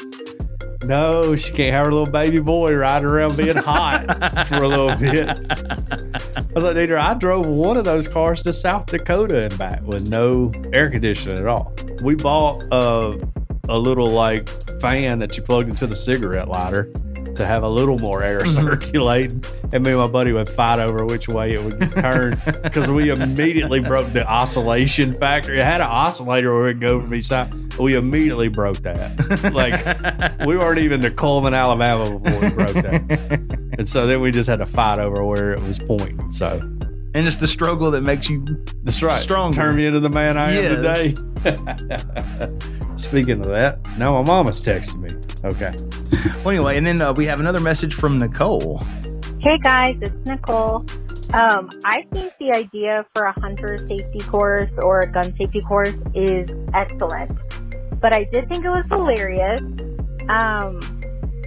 No, 0.84 1.36
she 1.36 1.52
can't 1.54 1.74
have 1.74 1.88
her 1.88 1.92
little 1.92 2.12
baby 2.12 2.40
boy 2.40 2.76
riding 2.76 3.08
around 3.08 3.36
being 3.38 3.56
hot 3.56 4.04
for 4.48 4.56
a 4.56 4.68
little 4.68 4.96
bit. 4.96 5.28
I 5.30 6.54
was 6.54 6.64
like, 6.64 6.76
Deidre, 6.76 7.00
I 7.00 7.16
drove 7.16 7.48
one 7.48 7.78
of 7.78 7.86
those 7.86 8.08
cars 8.08 8.44
to 8.44 8.54
South 8.54 8.86
Dakota 8.86 9.44
and 9.46 9.58
back 9.58 9.82
with 9.82 10.08
no 10.10 10.52
air 10.74 10.92
conditioning 10.92 11.40
at 11.40 11.48
all. 11.48 11.74
We 12.04 12.14
bought 12.16 12.62
a, 12.72 13.20
a 13.68 13.80
little 13.80 14.12
like 14.12 14.48
fan 14.80 15.20
that 15.20 15.36
you 15.36 15.42
plugged 15.44 15.70
into 15.70 15.88
the 15.88 15.96
cigarette 15.96 16.48
lighter 16.48 16.92
to 17.36 17.46
have 17.46 17.64
a 17.64 17.70
little 17.70 17.98
more 18.00 18.24
air 18.24 18.40
mm-hmm. 18.40 18.68
circulating. 18.68 19.44
And 19.74 19.84
me 19.84 19.92
and 19.92 20.00
my 20.00 20.08
buddy 20.08 20.32
would 20.32 20.50
fight 20.50 20.80
over 20.80 21.06
which 21.06 21.28
way 21.28 21.54
it 21.54 21.64
would 21.64 21.92
turn 21.92 22.40
because 22.64 22.90
we 22.90 23.10
immediately 23.10 23.82
broke 23.82 24.12
the 24.14 24.28
oscillation 24.28 25.14
factor. 25.20 25.54
It 25.54 25.64
had 25.64 25.82
an 25.82 25.88
oscillator 25.88 26.54
where 26.54 26.64
it 26.66 26.76
would 26.76 26.82
go 26.82 27.02
from 27.02 27.14
each 27.14 27.26
side. 27.26 27.54
We 27.78 27.96
immediately 27.96 28.48
broke 28.48 28.82
that. 28.84 29.54
Like 29.54 30.46
we 30.46 30.58
weren't 30.58 30.80
even 30.80 31.02
to 31.02 31.12
Cullman, 31.12 31.54
Alabama 31.54 32.20
before 32.20 32.40
we 32.40 32.50
broke 32.50 32.74
that. 32.74 33.70
And 33.78 33.90
so 33.90 34.08
then 34.08 34.22
we 34.22 34.32
just 34.32 34.50
had 34.50 34.60
to 34.60 34.66
fight 34.66 35.00
over 35.00 35.24
where 35.24 35.52
it 35.52 35.62
was 35.62 35.80
pointing. 35.80 36.32
So 36.32 36.62
and 37.16 37.26
it's 37.26 37.38
the 37.38 37.48
struggle 37.48 37.92
that 37.92 38.02
makes 38.02 38.30
you. 38.30 38.44
that's 38.84 39.02
right. 39.02 39.20
Stronger. 39.20 39.56
Turn 39.56 39.76
me 39.78 39.86
into 39.86 40.02
the 40.02 40.10
man 40.10 40.36
I 40.36 40.54
Yes. 40.54 41.16
am 41.46 41.56
today. 41.56 42.80
Speaking 42.98 43.40
of 43.42 43.48
that, 43.48 43.80
now 43.98 44.22
my 44.22 44.26
mama's 44.26 44.62
texting 44.62 45.02
me. 45.02 45.10
Okay. 45.44 45.76
Well, 46.44 46.52
anyway, 46.52 46.78
and 46.78 46.86
then 46.86 47.02
uh, 47.02 47.12
we 47.14 47.26
have 47.26 47.40
another 47.40 47.60
message 47.60 47.96
from 47.96 48.18
Nicole. 48.18 48.78
Hey 49.40 49.58
guys, 49.58 49.98
it's 50.00 50.14
Nicole. 50.28 50.86
Um, 51.34 51.70
I 51.86 52.06
think 52.12 52.34
the 52.40 52.52
idea 52.52 53.06
for 53.14 53.26
a 53.26 53.40
hunter 53.40 53.80
safety 53.80 54.20
course 54.20 54.70
or 54.78 55.02
a 55.02 55.12
gun 55.12 55.36
safety 55.38 55.62
course 55.62 55.96
is 56.14 56.50
excellent, 56.74 57.32
but 58.00 58.14
I 58.14 58.26
did 58.26 58.48
think 58.48 58.64
it 58.64 58.70
was 58.70 58.88
hilarious. 58.88 59.60
Um, 60.30 60.80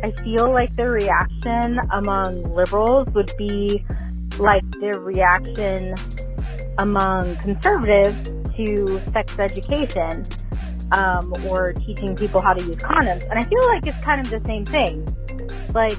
I 0.03 0.13
feel 0.25 0.53
like 0.53 0.75
the 0.75 0.89
reaction 0.91 1.79
among 1.93 2.43
liberals 2.55 3.09
would 3.15 3.33
be 3.39 3.85
like 4.39 4.69
the 4.81 4.99
reaction 4.99 5.95
among 6.79 7.37
conservatives 7.37 8.33
to 8.57 8.99
sex 9.11 9.39
education 9.39 10.25
um, 10.93 11.33
or 11.49 11.73
teaching 11.73 12.17
people 12.17 12.41
how 12.41 12.55
to 12.55 12.63
use 12.63 12.77
condoms. 12.77 13.29
And 13.29 13.39
I 13.39 13.43
feel 13.43 13.67
like 13.67 13.87
it's 13.87 14.03
kind 14.05 14.21
of 14.21 14.31
the 14.31 14.45
same 14.47 14.65
thing. 14.65 15.05
Like, 15.75 15.99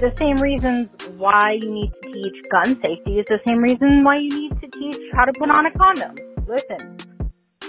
the 0.00 0.12
same 0.16 0.36
reasons 0.38 0.96
why 1.16 1.52
you 1.60 1.70
need 1.70 1.92
to 2.02 2.12
teach 2.12 2.44
gun 2.50 2.80
safety 2.80 3.18
is 3.18 3.26
the 3.28 3.40
same 3.46 3.58
reason 3.58 4.04
why 4.04 4.18
you 4.18 4.28
need 4.28 4.60
to 4.60 4.68
teach 4.68 5.00
how 5.14 5.24
to 5.24 5.32
put 5.32 5.50
on 5.50 5.66
a 5.66 5.70
condom. 5.72 6.16
Listen, 6.46 6.98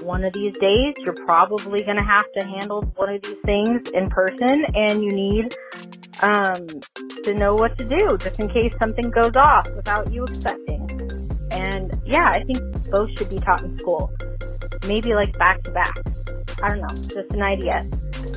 one 0.01 0.23
of 0.23 0.33
these 0.33 0.53
days 0.57 0.95
you're 0.99 1.25
probably 1.25 1.83
going 1.83 1.97
to 1.97 2.03
have 2.03 2.25
to 2.37 2.45
handle 2.45 2.81
one 2.95 3.13
of 3.13 3.21
these 3.21 3.37
things 3.45 3.89
in 3.93 4.09
person 4.09 4.65
and 4.73 5.03
you 5.03 5.11
need 5.11 5.55
um, 6.21 6.67
to 7.23 7.33
know 7.35 7.53
what 7.53 7.77
to 7.77 7.87
do 7.87 8.17
just 8.17 8.39
in 8.39 8.49
case 8.49 8.73
something 8.79 9.09
goes 9.11 9.35
off 9.35 9.67
without 9.75 10.11
you 10.11 10.23
expecting. 10.23 10.81
And 11.51 11.93
yeah, 12.05 12.25
I 12.25 12.43
think 12.43 12.59
both 12.91 13.11
should 13.17 13.29
be 13.29 13.37
taught 13.37 13.63
in 13.63 13.77
school. 13.79 14.11
Maybe 14.87 15.13
like 15.13 15.37
back 15.37 15.63
to 15.63 15.71
back. 15.71 15.95
I 16.63 16.69
don't 16.69 16.81
know, 16.81 16.87
just 16.87 17.33
an 17.33 17.41
idea. 17.41 17.83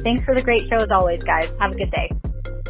Thanks 0.03 0.24
for 0.24 0.35
the 0.35 0.43
great 0.43 0.62
show 0.68 0.77
as 0.77 0.91
always, 0.91 1.22
guys. 1.22 1.49
Have 1.61 1.72
a 1.72 1.77
good 1.77 1.91
day. 1.93 2.11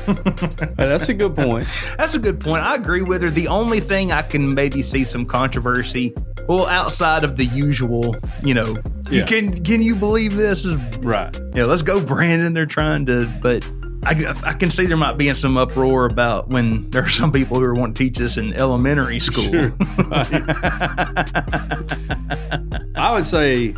That's 0.76 1.08
a 1.08 1.14
good 1.14 1.34
point. 1.34 1.66
That's 1.96 2.14
a 2.14 2.18
good 2.18 2.38
point. 2.38 2.62
I 2.62 2.74
agree 2.76 3.02
with 3.02 3.22
her. 3.22 3.30
The 3.30 3.48
only 3.48 3.80
thing 3.80 4.12
I 4.12 4.22
can 4.22 4.54
maybe 4.54 4.82
see 4.82 5.02
some 5.02 5.24
controversy, 5.24 6.14
well, 6.46 6.66
outside 6.66 7.24
of 7.24 7.36
the 7.36 7.46
usual, 7.46 8.14
you 8.44 8.54
know, 8.54 8.76
you 9.10 9.24
can 9.24 9.56
can 9.64 9.82
you 9.82 9.96
believe 9.96 10.36
this? 10.36 10.64
Is 10.64 10.76
Right. 10.98 11.34
you 11.36 11.62
know, 11.62 11.66
let's 11.66 11.82
go, 11.82 12.00
Brandon. 12.00 12.52
They're 12.52 12.66
trying 12.66 13.06
to, 13.06 13.26
but 13.42 13.66
I, 14.04 14.32
I 14.44 14.52
can 14.52 14.70
see 14.70 14.86
there 14.86 14.96
might 14.96 15.18
be 15.18 15.32
some 15.34 15.56
uproar 15.56 16.06
about 16.06 16.50
when 16.50 16.88
there 16.90 17.02
are 17.02 17.08
some 17.10 17.32
people 17.32 17.56
who 17.58 17.64
are 17.64 17.74
wanting 17.74 17.94
to 17.94 18.04
teach 18.04 18.18
this 18.18 18.36
in 18.36 18.52
elementary 18.54 19.18
school. 19.18 19.44
Sure. 19.44 19.72
I 22.94 23.10
would 23.12 23.26
say, 23.26 23.74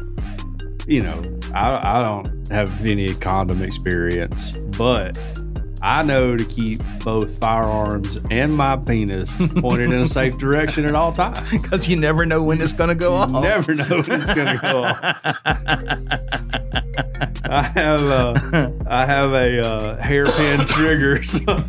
you 0.89 1.03
know, 1.03 1.23
I, 1.55 1.99
I 1.99 2.03
don't 2.03 2.49
have 2.49 2.85
any 2.85 3.15
condom 3.15 3.63
experience, 3.63 4.57
but 4.79 5.38
I 5.83 6.03
know 6.03 6.37
to 6.37 6.45
keep 6.45 6.81
both 7.05 7.39
firearms 7.39 8.25
and 8.31 8.55
my 8.57 8.77
penis 8.77 9.41
pointed 9.61 9.93
in 9.93 10.01
a 10.01 10.07
safe 10.07 10.37
direction 10.39 10.85
at 10.85 10.95
all 10.95 11.13
times. 11.13 11.51
Because 11.51 11.89
you 11.89 11.97
never 11.97 12.27
know 12.27 12.43
when 12.43 12.61
it's 12.61 12.73
going 12.73 12.89
to 12.89 12.95
go 12.95 13.15
off. 13.15 13.31
Never 13.31 13.75
know 13.75 13.85
when 13.89 14.13
it's 14.13 14.27
going 14.27 14.47
to 14.47 14.59
go 14.63 14.85
off. 14.85 14.99
I 17.51 17.63
have 17.63 18.03
a, 18.03 18.73
I 18.87 19.07
have 19.07 19.33
a 19.33 19.65
uh, 19.67 19.97
hairpin 20.03 20.67
trigger 20.67 21.23
sometimes. 21.29 21.69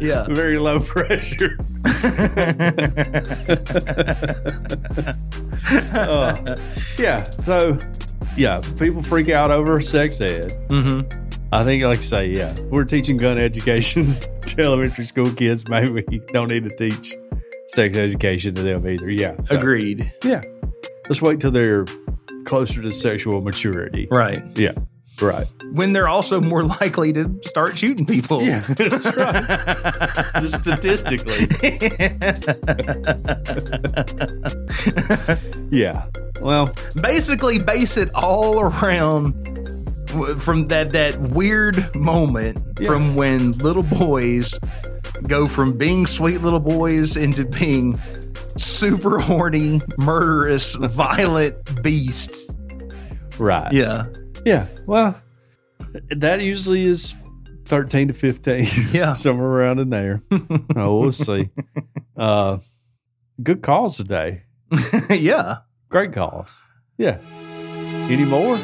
yeah. 0.00 0.24
Very 0.28 0.58
low 0.58 0.80
pressure. 0.80 1.56
Uh, 5.92 6.56
yeah. 6.98 7.22
So, 7.22 7.78
yeah, 8.36 8.60
people 8.78 9.02
freak 9.02 9.28
out 9.28 9.50
over 9.50 9.80
sex 9.80 10.20
ed. 10.20 10.52
hmm 10.70 11.00
I 11.50 11.64
think, 11.64 11.82
like 11.82 12.00
I 12.00 12.02
say, 12.02 12.26
yeah, 12.28 12.54
we're 12.64 12.84
teaching 12.84 13.16
gun 13.16 13.38
education 13.38 14.04
to 14.42 14.62
elementary 14.62 15.06
school 15.06 15.32
kids. 15.32 15.66
Maybe 15.68 15.90
we 15.90 16.02
don't 16.32 16.48
need 16.48 16.64
to 16.68 16.76
teach 16.76 17.14
sex 17.68 17.96
education 17.96 18.54
to 18.56 18.62
them 18.62 18.86
either. 18.86 19.10
Yeah. 19.10 19.34
So, 19.48 19.56
Agreed. 19.56 20.12
Yeah. 20.22 20.42
Let's 21.08 21.22
wait 21.22 21.40
till 21.40 21.50
they're 21.50 21.86
closer 22.44 22.82
to 22.82 22.92
sexual 22.92 23.40
maturity. 23.40 24.08
Right. 24.10 24.42
Yeah. 24.58 24.72
Right. 25.20 25.46
When 25.72 25.92
they're 25.92 26.08
also 26.08 26.40
more 26.40 26.62
likely 26.64 27.12
to 27.14 27.28
start 27.44 27.76
shooting 27.76 28.06
people. 28.06 28.40
Yeah. 28.42 28.60
That's 28.68 29.04
right. 29.16 30.24
Just 30.40 30.60
statistically. 30.60 31.48
Yeah. 35.70 36.06
Well, 36.40 36.70
Basically, 37.02 37.58
base 37.58 37.96
it 37.96 38.08
all 38.14 38.60
around 38.60 39.32
from 40.40 40.68
that 40.68 40.90
that 40.92 41.18
weird 41.20 41.94
moment 41.94 42.58
Yeah. 42.80 42.88
from 42.88 43.14
when 43.14 43.52
little 43.52 43.82
boys 43.82 44.58
go 45.28 45.46
from 45.46 45.76
being 45.76 46.06
sweet 46.06 46.40
little 46.40 46.60
boys 46.60 47.16
into 47.16 47.44
being 47.44 47.98
super 48.56 49.18
horny, 49.18 49.80
murderous, 49.98 50.74
violent 50.74 51.54
beasts. 51.82 52.50
right. 53.38 53.72
Yeah. 53.72 54.06
Yeah. 54.48 54.66
Well, 54.86 55.20
that 56.08 56.40
usually 56.40 56.86
is 56.86 57.14
13 57.66 58.08
to 58.08 58.14
15. 58.14 58.66
Yeah. 58.92 59.12
Somewhere 59.12 59.46
around 59.46 59.78
in 59.78 59.90
there. 59.90 60.22
oh, 60.76 61.00
we'll 61.00 61.12
see. 61.12 61.50
Uh, 62.16 62.56
good 63.42 63.62
calls 63.62 63.98
today. 63.98 64.44
yeah. 65.10 65.58
Great 65.90 66.14
calls. 66.14 66.64
Yeah. 66.96 67.18
Any 68.08 68.24
more? 68.24 68.58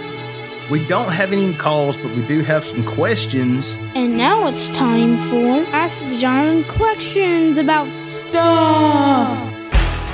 We 0.71 0.87
don't 0.87 1.13
have 1.13 1.35
any 1.35 1.55
calls, 1.55 1.99
but 1.99 2.17
we 2.17 2.27
do 2.27 2.41
have 2.41 2.65
some 2.65 2.83
questions. 2.83 3.77
And 3.95 4.17
now 4.17 4.49
it's 4.49 4.71
time 4.71 5.19
for 5.29 5.71
Ask 5.75 6.07
John 6.19 6.65
questions 6.65 7.59
about 7.59 7.93
stuff. 7.93 9.54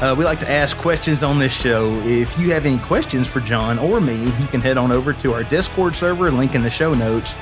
Uh, 0.01 0.15
we 0.15 0.25
like 0.25 0.41
to 0.41 0.51
ask 0.51 0.79
questions 0.79 1.23
on 1.23 1.39
this 1.39 1.53
show. 1.53 1.93
If 2.07 2.39
you 2.39 2.53
have 2.53 2.65
any 2.65 2.79
questions 2.79 3.29
for 3.29 3.41
John 3.41 3.79
or 3.79 4.01
me, 4.01 4.17
you 4.17 4.47
can 4.47 4.63
head 4.63 4.79
on 4.79 4.93
over 4.93 5.13
to 5.13 5.35
our 5.35 5.45
Discord 5.45 5.95
server, 5.95 6.31
link 6.31 6.55
in 6.55 6.63
the 6.63 6.71
show 6.71 6.95
notes, 6.95 7.35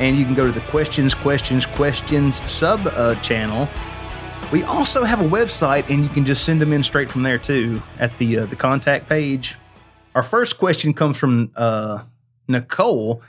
and 0.00 0.16
you 0.16 0.24
can 0.24 0.32
go 0.32 0.46
to 0.46 0.52
the 0.52 0.60
questions, 0.60 1.12
questions, 1.12 1.66
questions 1.66 2.50
sub 2.50 2.86
uh, 2.86 3.16
channel. 3.16 3.68
We 4.50 4.62
also 4.62 5.04
have 5.04 5.20
a 5.20 5.28
website, 5.28 5.90
and 5.90 6.02
you 6.02 6.08
can 6.08 6.24
just 6.24 6.46
send 6.46 6.58
them 6.58 6.72
in 6.72 6.82
straight 6.82 7.10
from 7.10 7.22
there 7.22 7.36
too 7.36 7.82
at 7.98 8.16
the 8.16 8.38
uh, 8.38 8.46
the 8.46 8.56
contact 8.56 9.10
page. 9.10 9.58
Our 10.14 10.22
first 10.22 10.56
question 10.56 10.94
comes 10.94 11.18
from 11.18 11.52
uh, 11.54 12.04
Nicole. 12.48 13.20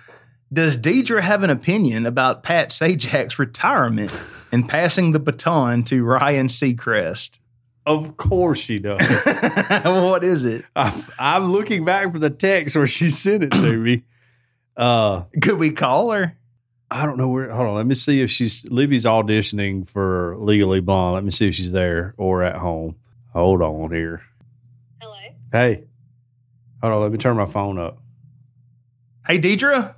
Does 0.53 0.77
Deidre 0.77 1.19
have 1.19 1.43
an 1.43 1.49
opinion 1.49 2.05
about 2.05 2.41
Pat 2.41 2.69
Sajak's 2.69 3.37
retirement 3.37 4.17
and 4.53 4.69
passing 4.69 5.11
the 5.11 5.19
baton 5.19 5.83
to 5.85 6.05
Ryan 6.05 6.47
Seacrest? 6.47 7.39
Of 7.87 8.17
course 8.17 8.59
she 8.59 8.79
does. 8.79 8.99
what 9.85 10.21
is 10.25 10.43
it? 10.43 10.65
I'm, 10.75 11.03
I'm 11.17 11.51
looking 11.53 11.85
back 11.85 12.11
for 12.11 12.19
the 12.19 12.29
text 12.29 12.75
where 12.75 12.85
she 12.85 13.09
sent 13.09 13.43
it 13.43 13.51
to 13.51 13.77
me. 13.77 14.03
Uh, 14.75 15.23
Could 15.41 15.57
we 15.57 15.71
call 15.71 16.11
her? 16.11 16.37
I 16.91 17.07
don't 17.07 17.17
know 17.17 17.29
where. 17.29 17.49
Hold 17.49 17.69
on. 17.69 17.75
Let 17.77 17.87
me 17.87 17.95
see 17.95 18.21
if 18.21 18.29
she's 18.29 18.63
Libby's 18.69 19.05
auditioning 19.05 19.87
for 19.89 20.37
Legally 20.37 20.81
Blonde. 20.81 21.15
Let 21.15 21.23
me 21.23 21.31
see 21.31 21.47
if 21.47 21.55
she's 21.55 21.71
there 21.71 22.13
or 22.15 22.43
at 22.43 22.57
home. 22.57 22.95
Hold 23.33 23.63
on 23.63 23.91
here. 23.91 24.21
Hello. 25.01 25.15
Hey, 25.51 25.85
hold 26.79 26.93
on. 26.93 27.01
Let 27.01 27.11
me 27.11 27.17
turn 27.17 27.35
my 27.37 27.47
phone 27.47 27.79
up. 27.79 27.97
Hey, 29.25 29.39
Deidre. 29.39 29.95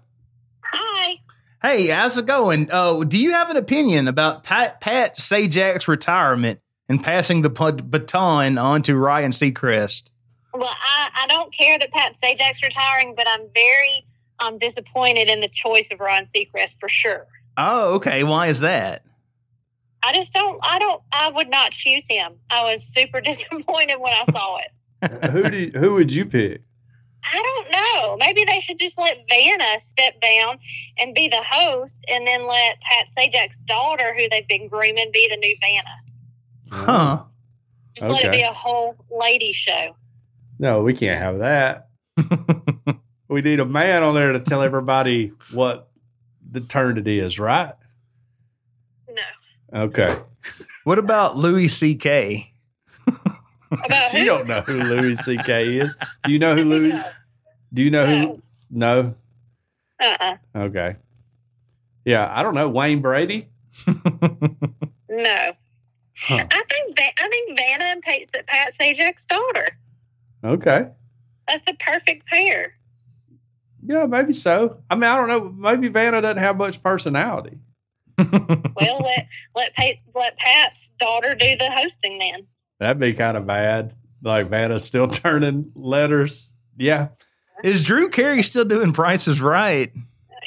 Hi. 0.61 1.15
Hey, 1.61 1.87
how's 1.87 2.17
it 2.17 2.25
going? 2.25 2.71
Uh, 2.71 3.03
do 3.03 3.17
you 3.17 3.33
have 3.33 3.49
an 3.49 3.57
opinion 3.57 4.07
about 4.07 4.45
Pat, 4.45 4.79
Pat 4.79 5.17
Sajak's 5.17 5.89
retirement 5.89 6.61
and 6.89 7.01
passing 7.01 7.43
the 7.43 7.49
put- 7.49 7.89
baton 7.89 8.57
on 8.57 8.81
to 8.83 8.97
Ryan 8.97 9.31
Seacrest? 9.31 10.09
Well, 10.53 10.69
I, 10.69 11.09
I 11.23 11.27
don't 11.27 11.53
care 11.53 11.77
that 11.77 11.91
Pat 11.91 12.15
Sajak's 12.21 12.61
retiring, 12.63 13.13
but 13.15 13.27
I'm 13.29 13.47
very 13.53 14.05
um, 14.39 14.57
disappointed 14.57 15.29
in 15.29 15.39
the 15.41 15.49
choice 15.49 15.87
of 15.91 15.99
Ryan 15.99 16.27
Seacrest 16.35 16.73
for 16.79 16.89
sure. 16.89 17.27
Oh, 17.57 17.93
okay. 17.95 18.23
Why 18.23 18.47
is 18.47 18.59
that? 18.61 19.03
I 20.01 20.13
just 20.13 20.33
don't. 20.33 20.59
I 20.63 20.79
don't. 20.79 21.01
I 21.11 21.29
would 21.29 21.49
not 21.49 21.71
choose 21.71 22.05
him. 22.09 22.33
I 22.49 22.63
was 22.63 22.83
super 22.83 23.21
disappointed 23.21 23.97
when 23.97 24.13
I 24.13 24.23
saw 24.31 24.57
it. 24.57 24.71
who 25.31 25.49
do 25.49 25.57
you, 25.57 25.71
who 25.75 25.93
would 25.93 26.13
you 26.13 26.25
pick? 26.25 26.61
I 27.31 27.35
don't 27.35 27.71
know. 27.71 28.17
Maybe 28.17 28.45
they 28.45 28.61
should 28.61 28.79
just 28.79 28.97
let 28.97 29.25
Vanna 29.29 29.79
step 29.79 30.21
down 30.21 30.57
and 30.97 31.13
be 31.13 31.27
the 31.27 31.43
host, 31.45 32.03
and 32.07 32.25
then 32.25 32.47
let 32.47 32.79
Pat 32.81 33.07
Sajak's 33.15 33.57
daughter, 33.65 34.15
who 34.17 34.29
they've 34.29 34.47
been 34.47 34.69
grooming, 34.69 35.11
be 35.13 35.27
the 35.29 35.37
new 35.37 35.55
Vanna. 35.61 35.89
Huh. 36.71 37.23
Just 37.95 38.09
let 38.09 38.23
it 38.23 38.27
Okay. 38.27 38.37
be 38.39 38.43
a 38.43 38.53
whole 38.53 38.95
lady 39.11 39.53
show. 39.53 39.95
No, 40.59 40.81
we 40.83 40.93
can't 40.93 41.19
have 41.21 41.39
that. 41.39 41.87
we 43.27 43.41
need 43.41 43.59
a 43.59 43.65
man 43.65 44.03
on 44.03 44.13
there 44.15 44.31
to 44.33 44.39
tell 44.39 44.61
everybody 44.61 45.31
what 45.51 45.89
the 46.51 46.61
turn 46.61 46.97
it 46.97 47.07
is, 47.07 47.39
right? 47.39 47.73
No. 49.09 49.81
Okay. 49.81 50.17
What 50.83 50.99
about 50.99 51.37
Louis 51.37 51.67
C.K.? 51.67 52.51
About 53.71 54.09
she 54.11 54.25
don't 54.25 54.47
know 54.47 54.61
who 54.61 54.81
Louis 54.81 55.15
C.K. 55.17 55.77
is. 55.77 55.95
Do 56.23 56.31
you 56.31 56.39
know 56.39 56.55
who 56.55 56.63
Louis? 56.65 56.89
No. 56.89 57.03
Do 57.73 57.83
you 57.83 57.91
know 57.91 58.05
who? 58.05 58.41
No. 58.71 59.15
Uh-uh. 60.01 60.35
Okay. 60.55 60.95
Yeah, 62.05 62.31
I 62.33 62.41
don't 62.43 62.55
know. 62.55 62.69
Wayne 62.69 63.01
Brady. 63.01 63.47
No. 63.87 65.51
Huh. 66.21 66.45
I 66.51 66.63
think 66.69 66.95
Va- 66.97 67.23
I 67.23 67.27
think 67.29 67.57
Vanna 67.57 67.83
and 67.85 68.01
Pat, 68.01 68.45
Pat 68.47 68.73
Sajak's 68.79 69.25
daughter. 69.25 69.65
Okay. 70.43 70.87
That's 71.47 71.65
the 71.65 71.73
perfect 71.79 72.27
pair. 72.27 72.73
Yeah, 73.85 74.05
maybe 74.05 74.33
so. 74.33 74.81
I 74.89 74.95
mean, 74.95 75.05
I 75.05 75.15
don't 75.15 75.27
know. 75.29 75.49
Maybe 75.49 75.87
Vanna 75.87 76.21
doesn't 76.21 76.37
have 76.37 76.57
much 76.57 76.81
personality. 76.83 77.57
Well, 78.19 78.99
let 79.01 79.27
let 79.55 79.73
Pat, 79.75 79.95
let 80.13 80.37
Pat's 80.37 80.89
daughter 80.99 81.35
do 81.35 81.55
the 81.57 81.69
hosting 81.71 82.19
then. 82.19 82.47
That'd 82.79 82.99
be 82.99 83.13
kind 83.13 83.37
of 83.37 83.45
bad. 83.47 83.93
Like 84.21 84.49
Vanna's 84.49 84.83
still 84.83 85.07
turning 85.09 85.71
letters. 85.75 86.51
Yeah. 86.77 87.09
Is 87.63 87.83
Drew 87.83 88.09
Carey 88.09 88.43
still 88.43 88.65
doing 88.65 88.91
Prices 88.93 89.39
Right? 89.41 89.91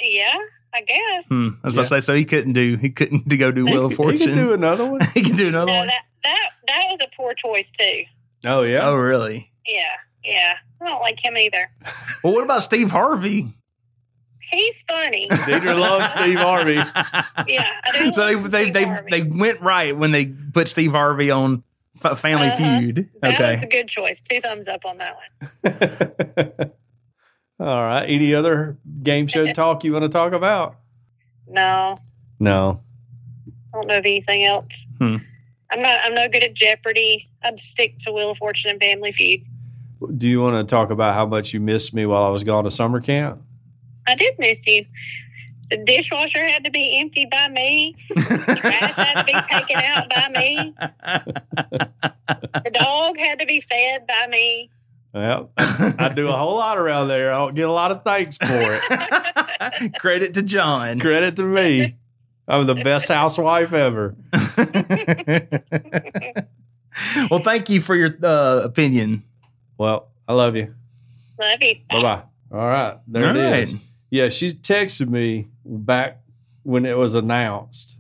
Yeah, 0.03 0.37
I 0.75 0.81
guess. 0.83 1.25
Hmm. 1.27 1.49
I 1.63 1.67
was 1.67 1.75
about 1.75 1.83
to 1.83 1.89
say, 1.89 2.01
so 2.01 2.15
he 2.15 2.25
couldn't 2.25 2.55
do 2.55 2.77
he 2.77 2.91
couldn't 2.91 3.29
to 3.31 3.37
go 3.37 3.51
do 3.53 3.65
Wheel 3.67 3.87
of 3.87 3.93
He 3.93 3.97
could- 3.97 4.05
He 4.13 4.17
Fortune. 4.19 4.35
could 4.35 4.35
do 4.43 4.53
another 4.55 4.87
one. 4.87 5.01
he 5.15 5.23
can 5.23 5.37
do 5.37 5.49
another 5.49 5.67
No, 5.73 5.79
one. 5.79 5.87
that 5.89 6.03
that 6.25 6.51
that 6.67 6.87
was 6.91 6.99
a 7.03 7.09
poor 7.17 7.35
choice 7.35 7.71
too. 7.71 8.03
Oh 8.45 8.63
yeah. 8.63 8.87
Oh, 8.89 8.95
really? 8.95 9.51
Yeah, 9.67 9.83
yeah. 10.25 10.55
I 10.81 10.89
don't 10.89 11.01
like 11.01 11.25
him 11.25 11.37
either. 11.37 11.71
Well, 12.25 12.35
what 12.35 12.45
about 12.45 12.63
Steve 12.63 12.91
Harvey? 12.93 13.49
He's 14.39 14.85
funny. 14.89 15.27
Deidre 15.29 15.77
loves 15.79 16.13
Steve 16.13 16.39
Harvey. 16.39 16.75
Yeah, 16.75 17.81
I 17.85 18.11
so 18.13 18.27
they 18.27 18.35
love 18.37 18.51
they 18.51 18.63
Steve 18.65 18.75
they, 18.75 18.85
Harvey. 18.85 19.11
they 19.11 19.23
went 19.23 19.61
right 19.61 19.97
when 19.97 20.11
they 20.13 20.27
put 20.27 20.69
Steve 20.69 20.93
Harvey 20.93 21.31
on 21.33 21.65
Family 22.17 22.49
Uh-huh. 22.49 22.79
Feud. 22.79 23.09
that 23.23 23.29
was 23.31 23.41
a 23.41 23.55
Okay. 23.57 23.67
good 23.69 23.89
choice. 23.89 24.21
Two 24.21 24.41
thumbs 24.41 24.69
up 24.69 24.85
on 24.85 24.99
that 24.99 25.17
one. 25.17 26.73
All 27.63 27.85
right. 27.85 28.05
Any 28.05 28.35
other 28.35 28.77
game 29.05 29.29
show 29.29 29.47
talk 29.53 29.85
you 29.85 29.93
want 29.93 30.03
to 30.03 30.09
talk 30.09 30.33
about? 30.33 30.77
No, 31.47 31.97
No. 32.41 32.81
I 33.73 33.77
don't 33.77 33.87
know 33.87 33.99
of 33.99 34.05
anything 34.05 34.45
else. 34.45 34.85
Hmm. 34.99 35.17
I'm 35.71 35.81
not. 35.81 36.01
I'm 36.05 36.15
no 36.15 36.29
good 36.29 36.43
at 36.43 36.55
Jeopardy. 36.55 37.31
I'd 37.43 37.59
stick 37.61 37.99
to 38.01 38.13
Wheel 38.13 38.33
of 38.33 38.39
Fortune 38.39 38.71
and 38.73 38.81
Family 38.81 39.13
Feud. 39.13 39.43
Do 40.19 40.29
you 40.29 40.43
want 40.43 40.57
to 40.57 40.71
talk 40.71 40.91
about 40.91 41.15
how 41.15 41.25
much 41.25 41.55
you 41.55 41.61
missed 41.61 41.95
me 41.95 42.05
while 42.05 42.25
I 42.25 42.29
was 42.29 42.45
gone 42.45 42.65
to 42.65 42.71
summer 42.71 43.01
camp? 43.01 43.41
I 44.07 44.15
did 44.17 44.35
miss 44.39 44.67
you. 44.67 44.85
The 45.71 45.79
dishwasher 45.79 46.45
had 46.45 46.65
to 46.65 46.71
be 46.71 46.99
emptied 46.99 47.31
by 47.31 47.49
me. 47.49 47.97
Trash 48.19 48.95
had 48.95 49.15
to 49.15 49.25
be 49.25 49.33
taken 49.49 49.77
out 49.77 50.11
by 50.11 50.29
me. 50.39 50.75
The 52.65 52.71
dog 52.71 53.19
had 53.19 53.39
to 53.39 53.47
be 53.47 53.61
fed 53.61 54.07
by 54.07 54.27
me. 54.29 54.71
Well, 55.13 55.51
I 55.59 56.11
do 56.15 56.29
a 56.29 56.33
whole 56.33 56.57
lot 56.57 56.79
around 56.79 57.09
there. 57.09 57.35
I 57.35 57.39
don't 57.39 57.55
get 57.55 57.69
a 57.69 57.73
lot 57.73 57.91
of 57.91 58.03
thanks 58.03 58.39
for 58.39 58.47
it. 58.49 59.95
Credit 59.99 60.35
to 60.35 60.43
John. 60.43 61.01
Credit 61.01 61.37
to 61.37 61.43
me. 61.43 61.97
I'm 62.49 62.67
the 62.67 62.75
best 62.75 63.09
housewife 63.09 63.73
ever. 63.73 64.17
well, 67.31 67.41
thank 67.41 67.69
you 67.69 67.81
for 67.81 67.95
your 67.95 68.17
uh, 68.23 68.63
opinion. 68.65 69.23
Well, 69.79 70.09
I 70.27 70.33
love 70.33 70.57
you. 70.57 70.75
Love 71.39 71.63
you. 71.63 71.77
Bye 71.91 72.03
bye. 72.03 72.23
All 72.51 72.67
right. 72.67 72.99
There 73.07 73.29
All 73.29 73.37
it 73.37 73.43
right. 73.43 73.63
is. 73.63 73.77
Yeah, 74.11 74.29
she 74.29 74.53
texted 74.53 75.09
me 75.09 75.49
back 75.65 76.23
when 76.63 76.85
it 76.85 76.97
was 76.97 77.15
announced 77.15 77.97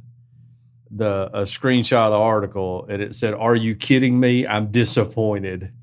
the 0.94 1.30
a 1.32 1.42
screenshot 1.42 2.06
of 2.06 2.12
the 2.12 2.18
article 2.18 2.86
and 2.88 3.00
it 3.00 3.14
said, 3.14 3.32
Are 3.34 3.54
you 3.56 3.74
kidding 3.74 4.20
me? 4.20 4.46
I'm 4.46 4.70
disappointed. 4.70 5.72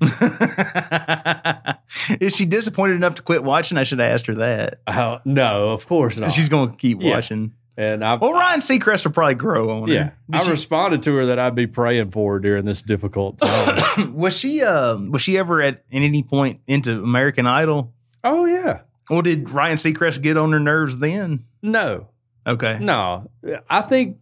Is 2.20 2.36
she 2.36 2.44
disappointed 2.46 2.94
enough 2.94 3.16
to 3.16 3.22
quit 3.22 3.42
watching? 3.42 3.76
I 3.78 3.82
should 3.82 3.98
have 3.98 4.10
asked 4.12 4.26
her 4.26 4.34
that. 4.36 4.80
Uh, 4.86 5.18
no, 5.24 5.70
of 5.70 5.86
course 5.86 6.18
not. 6.18 6.32
She's 6.32 6.48
going 6.48 6.70
to 6.70 6.76
keep 6.76 7.02
Yeah. 7.02 7.10
watching. 7.16 7.52
and 7.76 8.04
I 8.04 8.14
Well, 8.14 8.32
Ryan 8.32 8.60
Seacrest 8.60 9.04
will 9.04 9.12
probably 9.12 9.34
grow 9.34 9.70
on 9.82 9.88
her. 9.88 9.94
Yeah. 9.94 10.10
I 10.32 10.42
she- 10.42 10.50
responded 10.50 11.02
to 11.04 11.14
her 11.16 11.26
that 11.26 11.38
I'd 11.38 11.54
be 11.54 11.66
praying 11.66 12.10
for 12.12 12.34
her 12.34 12.38
during 12.40 12.64
this 12.64 12.82
difficult 12.82 13.38
time. 13.42 14.14
was 14.14 14.36
she 14.38 14.62
uh, 14.62 14.96
was 14.96 15.22
she 15.22 15.36
ever 15.38 15.60
at, 15.62 15.74
at 15.74 15.82
any 15.90 16.22
point 16.22 16.60
into 16.66 16.92
American 17.02 17.46
Idol? 17.46 17.92
oh 18.22 18.44
yeah. 18.44 18.80
Well, 19.08 19.22
did 19.22 19.50
Ryan 19.50 19.76
Seacrest 19.76 20.22
get 20.22 20.36
on 20.36 20.52
her 20.52 20.60
nerves 20.60 20.98
then? 20.98 21.44
No. 21.62 22.06
Okay. 22.46 22.78
No. 22.80 23.28
I 23.68 23.82
think 23.82 24.18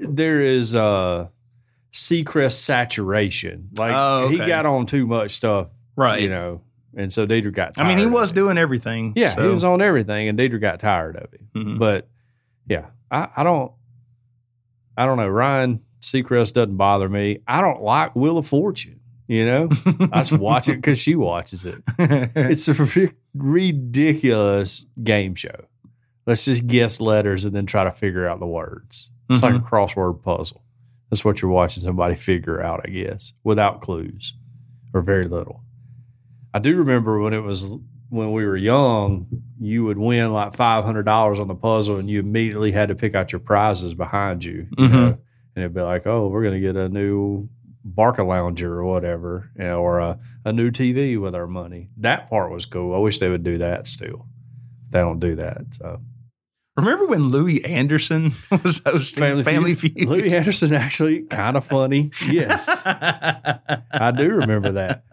there 0.00 0.40
is 0.42 0.74
uh 0.74 1.28
Seacrest 1.92 2.52
saturation. 2.60 3.68
Like 3.76 3.92
Oh, 3.94 4.28
he 4.28 4.38
got 4.38 4.66
on 4.66 4.86
too 4.86 5.06
much 5.06 5.32
stuff, 5.32 5.68
Right. 5.96 6.22
you 6.22 6.28
know. 6.28 6.62
And 6.96 7.12
so 7.12 7.26
Deidre 7.26 7.52
got 7.52 7.80
I 7.80 7.86
mean, 7.86 7.98
he 7.98 8.06
was 8.06 8.30
it. 8.30 8.34
doing 8.34 8.58
everything. 8.58 9.12
Yeah, 9.16 9.34
so- 9.34 9.42
he 9.42 9.48
was 9.48 9.62
on 9.64 9.80
everything 9.82 10.28
and 10.28 10.38
Deidre 10.38 10.60
got 10.60 10.80
tired 10.80 11.16
of 11.16 11.32
it. 11.34 11.40
Mhm. 11.54 11.78
But 11.78 12.08
yeah, 12.66 12.86
I, 13.10 13.28
I 13.36 13.42
don't 13.42 13.72
I 14.96 15.06
don't 15.06 15.16
know. 15.16 15.28
Ryan 15.28 15.80
Seacrest 16.00 16.54
doesn't 16.54 16.76
bother 16.76 17.08
me. 17.08 17.40
I 17.46 17.60
don't 17.60 17.82
like 17.82 18.14
Wheel 18.16 18.38
of 18.38 18.46
Fortune, 18.46 19.00
you 19.28 19.44
know? 19.46 19.68
I 20.12 20.20
just 20.22 20.32
watch 20.32 20.68
it 20.68 20.76
because 20.76 20.98
she 20.98 21.14
watches 21.14 21.64
it. 21.64 21.82
It's 21.98 22.68
a 22.68 22.74
ri- 22.74 23.12
ridiculous 23.34 24.84
game 25.02 25.34
show. 25.34 25.66
Let's 26.26 26.44
just 26.44 26.66
guess 26.66 27.00
letters 27.00 27.44
and 27.44 27.54
then 27.54 27.66
try 27.66 27.84
to 27.84 27.92
figure 27.92 28.28
out 28.28 28.40
the 28.40 28.46
words. 28.46 29.10
It's 29.30 29.42
like 29.42 29.54
a 29.54 29.58
crossword 29.60 30.22
puzzle. 30.22 30.62
That's 31.10 31.24
what 31.24 31.40
you're 31.42 31.50
watching 31.50 31.82
somebody 31.82 32.14
figure 32.14 32.62
out, 32.62 32.80
I 32.84 32.90
guess, 32.90 33.32
without 33.44 33.80
clues 33.80 34.34
or 34.94 35.02
very 35.02 35.26
little. 35.26 35.62
I 36.54 36.58
do 36.58 36.76
remember 36.76 37.20
when 37.20 37.32
it 37.32 37.40
was 37.42 37.66
when 38.08 38.32
we 38.32 38.44
were 38.44 38.56
young, 38.56 39.26
you 39.60 39.84
would 39.84 39.98
win 39.98 40.32
like 40.32 40.54
five 40.56 40.84
hundred 40.84 41.04
dollars 41.04 41.38
on 41.38 41.46
the 41.48 41.54
puzzle, 41.54 41.98
and 41.98 42.10
you 42.10 42.18
immediately 42.20 42.72
had 42.72 42.88
to 42.88 42.94
pick 42.96 43.14
out 43.14 43.30
your 43.32 43.38
prizes 43.40 43.94
behind 43.94 44.42
you. 44.44 44.66
you 44.76 44.88
Mhm. 44.88 44.92
know? 44.92 45.06
And 45.56 45.64
it'd 45.64 45.74
be 45.74 45.80
like, 45.80 46.06
"Oh, 46.06 46.28
we're 46.28 46.42
going 46.42 46.54
to 46.54 46.60
get 46.60 46.76
a 46.76 46.88
new 46.88 47.48
Barca 47.84 48.22
Lounger 48.24 48.78
or 48.78 48.84
whatever, 48.84 49.50
you 49.56 49.64
know, 49.64 49.80
or 49.80 50.00
a, 50.00 50.18
a 50.44 50.52
new 50.52 50.70
TV 50.72 51.20
with 51.20 51.34
our 51.36 51.46
money." 51.46 51.88
That 51.98 52.28
part 52.28 52.50
was 52.50 52.66
cool. 52.66 52.94
I 52.94 52.98
wish 52.98 53.18
they 53.18 53.28
would 53.28 53.44
do 53.44 53.58
that 53.58 53.86
still. 53.86 54.26
They 54.90 54.98
don't 55.00 55.20
do 55.20 55.36
that. 55.36 55.62
So 55.76 56.00
Remember 56.76 57.06
when 57.06 57.28
Louie 57.28 57.64
Anderson 57.64 58.32
was 58.64 58.80
hosting 58.84 59.20
Family 59.20 59.42
Family, 59.42 59.74
Feud. 59.74 59.94
Feud? 59.94 60.08
Louie 60.08 60.32
Anderson 60.34 60.72
actually 60.72 61.22
kind 61.22 61.56
of 61.56 61.64
funny. 61.64 62.10
Yes, 62.26 62.82
I 62.86 64.12
do 64.16 64.28
remember 64.28 64.72
that. 64.72 65.04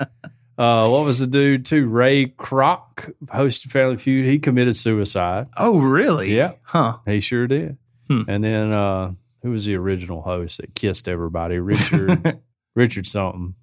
Uh, 0.57 0.89
what 0.89 1.03
was 1.05 1.19
the 1.19 1.27
dude 1.27 1.65
too? 1.65 1.87
Ray 1.87 2.27
Kroc 2.27 3.13
hosted 3.25 3.69
Family 3.71 3.97
Feud. 3.97 4.25
He 4.25 4.39
committed 4.39 4.75
suicide. 4.77 5.47
oh, 5.57 5.79
really? 5.79 6.35
Yeah. 6.35 6.53
Huh. 6.63 6.97
He 7.05 7.19
sure 7.19 7.47
did. 7.47 7.77
Hmm. 8.07 8.21
And 8.27 8.43
then 8.43 8.71
uh, 8.71 9.11
who 9.43 9.51
was 9.51 9.65
the 9.65 9.75
original 9.75 10.21
host 10.21 10.57
that 10.59 10.73
kissed 10.73 11.07
everybody? 11.07 11.59
Richard 11.59 12.39
Richard 12.75 13.05
something. 13.05 13.53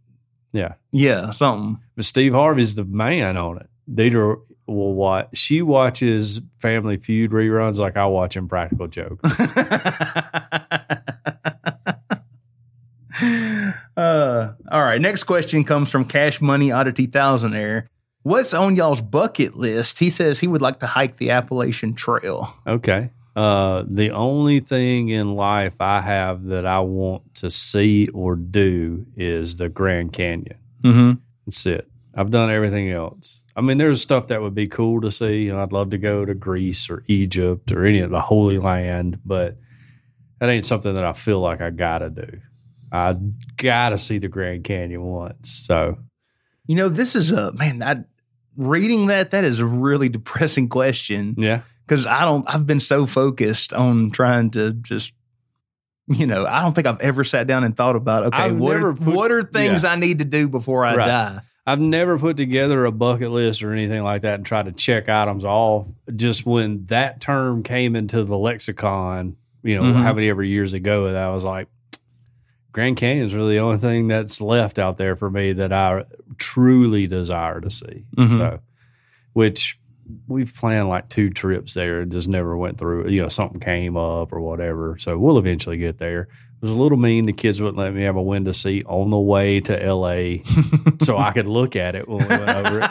Yeah. 0.53 0.75
yeah, 0.93 1.31
something. 1.33 1.81
But 1.97 2.05
Steve 2.05 2.33
Harvey's 2.33 2.77
the 2.77 2.85
man 2.85 3.37
on 3.37 3.59
it. 3.59 3.69
Deidre 3.93 4.37
will 4.67 4.95
watch. 4.95 5.29
She 5.35 5.63
watches 5.63 6.41
Family 6.59 6.97
Feud 6.97 7.31
reruns 7.31 7.79
like 7.79 7.97
I 7.97 8.07
watch 8.07 8.37
Impractical 8.37 8.87
Joke. 8.89 9.21
uh, 13.97 14.53
all 14.71 14.83
right. 14.83 15.01
Next 15.01 15.25
question 15.25 15.65
comes 15.65 15.91
from 15.91 16.05
Cash 16.05 16.41
Money 16.41 16.73
Oddity 16.73 17.07
Thousandaire. 17.09 17.87
What's 18.23 18.55
on 18.55 18.75
y'all's 18.75 19.03
bucket 19.03 19.55
list? 19.57 19.99
He 19.99 20.09
says 20.09 20.41
he 20.41 20.47
would 20.47 20.63
like 20.63 20.81
to 20.81 20.87
hike 20.87 21.19
the 21.19 21.31
Appalachian 21.31 21.95
Trail. 21.95 22.49
Okay. 22.67 23.11
Uh, 23.37 23.85
the 23.87 24.11
only 24.11 24.61
thing 24.61 25.09
in 25.09 25.35
life 25.35 25.75
I 25.81 26.01
have 26.01 26.45
that 26.45 26.65
I 26.65 26.81
want 26.81 27.35
to 27.37 27.51
see 27.51 28.07
or 28.15 28.37
do 28.37 29.05
is 29.17 29.57
the 29.57 29.69
Grand 29.69 30.13
Canyon. 30.13 30.57
Mm-hmm. 30.83 31.13
That's 31.47 31.67
it. 31.67 31.89
I've 32.17 32.31
done 32.31 32.51
everything 32.51 32.91
else. 32.91 33.43
I 33.57 33.61
mean, 33.61 33.79
there's 33.79 34.01
stuff 34.01 34.29
that 34.29 34.41
would 34.43 34.55
be 34.55 34.67
cool 34.67 35.01
to 35.03 35.11
see, 35.13 35.49
and 35.49 35.59
I'd 35.59 35.73
love 35.73 35.91
to 35.91 35.99
go 35.99 36.25
to 36.25 36.35
Greece 36.35 36.89
or 36.91 37.03
Egypt 37.07 37.73
or 37.73 37.85
any 37.85 38.01
of 38.01 38.11
the 38.11 38.21
Holy 38.21 38.59
Land, 38.59 39.21
but 39.25 39.57
that 40.41 40.49
ain't 40.49 40.65
something 40.67 40.95
that 40.95 41.05
I 41.05 41.13
feel 41.13 41.41
like 41.41 41.61
I 41.61 41.71
gotta 41.71 42.11
do. 42.11 42.41
I 42.93 43.17
gotta 43.57 43.99
see 43.99 44.19
the 44.19 44.29
Grand 44.29 44.65
Canyon 44.65 45.03
once. 45.03 45.51
So 45.51 45.99
You 46.67 46.77
know, 46.77 46.89
this 46.89 47.17
is 47.17 47.33
a 47.33 47.53
man. 47.53 47.79
That 47.81 48.07
reading 48.57 49.07
that 49.09 49.33
that 49.33 49.45
is 49.45 49.59
a 49.59 49.67
really 49.67 50.09
depressing 50.19 50.69
question 50.69 51.35
yeah, 51.39 51.63
because 51.87 52.07
I 52.07 52.21
don't. 52.23 52.45
I've 52.53 52.67
been 52.67 52.81
so 52.81 53.07
focused 53.07 53.73
on 53.73 54.11
trying 54.11 54.51
to 54.53 54.73
just. 54.73 55.13
You 56.07 56.27
know, 56.27 56.45
I 56.45 56.61
don't 56.61 56.75
think 56.75 56.87
I've 56.87 57.01
ever 57.01 57.25
sat 57.25 57.47
down 57.47 57.65
and 57.65 57.75
thought 57.75 57.97
about 57.97 58.25
okay, 58.27 58.37
I've 58.37 58.57
what 58.59 58.77
are, 58.77 58.93
put- 58.93 59.15
what 59.15 59.33
are 59.33 59.43
things 59.43 59.85
I 59.85 59.97
need 59.97 60.19
to 60.19 60.27
do 60.27 60.51
before 60.51 60.85
I 60.85 60.95
Right. 60.97 61.07
die? 61.07 61.41
I've 61.67 61.81
never 61.81 62.19
put 62.19 62.37
together 62.37 62.85
a 62.85 62.93
bucket 62.93 63.31
list 63.31 63.63
or 63.63 63.73
anything 63.73 64.03
like 64.03 64.23
that 64.23 64.35
and 64.35 64.45
tried 64.45 64.67
to 64.67 64.73
check 64.73 65.09
items 65.09 65.45
off. 65.45 65.87
Just 66.15 66.45
when 66.45 66.85
that 66.87 67.21
term 67.21 67.63
came 67.63 67.97
into 67.97 68.23
the 68.25 68.37
lexicon, 68.37 69.37
you 69.63 69.75
know, 69.77 69.83
Mhm. 69.85 70.03
how 70.03 70.13
many 70.13 70.29
ever 70.29 70.43
years 70.43 70.75
ago, 70.75 71.07
that 71.07 71.17
I 71.17 71.31
was 71.33 71.43
like, 71.45 71.69
Grand 72.73 72.97
Canyon's 72.97 73.35
really 73.35 73.55
the 73.55 73.61
only 73.61 73.79
thing 73.79 74.09
that's 74.09 74.41
left 74.41 74.79
out 74.79 74.99
there 74.99 75.17
for 75.17 75.31
me 75.31 75.53
that 75.55 75.73
I 75.73 76.05
truly 76.39 77.07
desire 77.07 77.61
to 77.61 77.71
see. 77.71 78.05
Mhm. 78.17 78.39
So, 78.39 78.59
which 79.33 79.79
we've 80.29 80.53
planned 80.55 80.89
like 80.89 81.09
two 81.09 81.31
trips 81.31 81.73
there 81.73 82.01
and 82.03 82.13
just 82.13 82.29
never 82.29 82.57
went 82.59 82.77
through. 82.77 83.09
You 83.09 83.21
know, 83.21 83.29
something 83.29 83.61
came 83.61 83.97
up 83.97 84.33
or 84.35 84.41
whatever. 84.41 84.97
So 84.99 85.17
we'll 85.19 85.39
eventually 85.39 85.79
get 85.79 85.99
there. 85.99 86.29
Was 86.65 86.73
a 86.73 86.79
little 86.79 86.97
mean. 86.97 87.27
The 87.27 87.35
kids 87.35 87.61
wouldn't 87.61 87.77
let 87.77 87.93
me 87.93 88.05
have 88.05 88.17
a 88.17 88.23
window 88.23 88.53
seat 88.53 88.87
on 88.87 89.11
the 89.11 89.19
way 89.19 89.61
to 89.61 89.93
LA 89.93 90.37
so 91.03 91.19
I 91.19 91.31
could 91.35 91.47
look 91.47 91.77
at 91.77 91.95
it 91.95 92.09
when 92.09 92.21
we 92.21 92.27
went 92.27 92.49
over 92.49 92.79
it. 92.81 92.91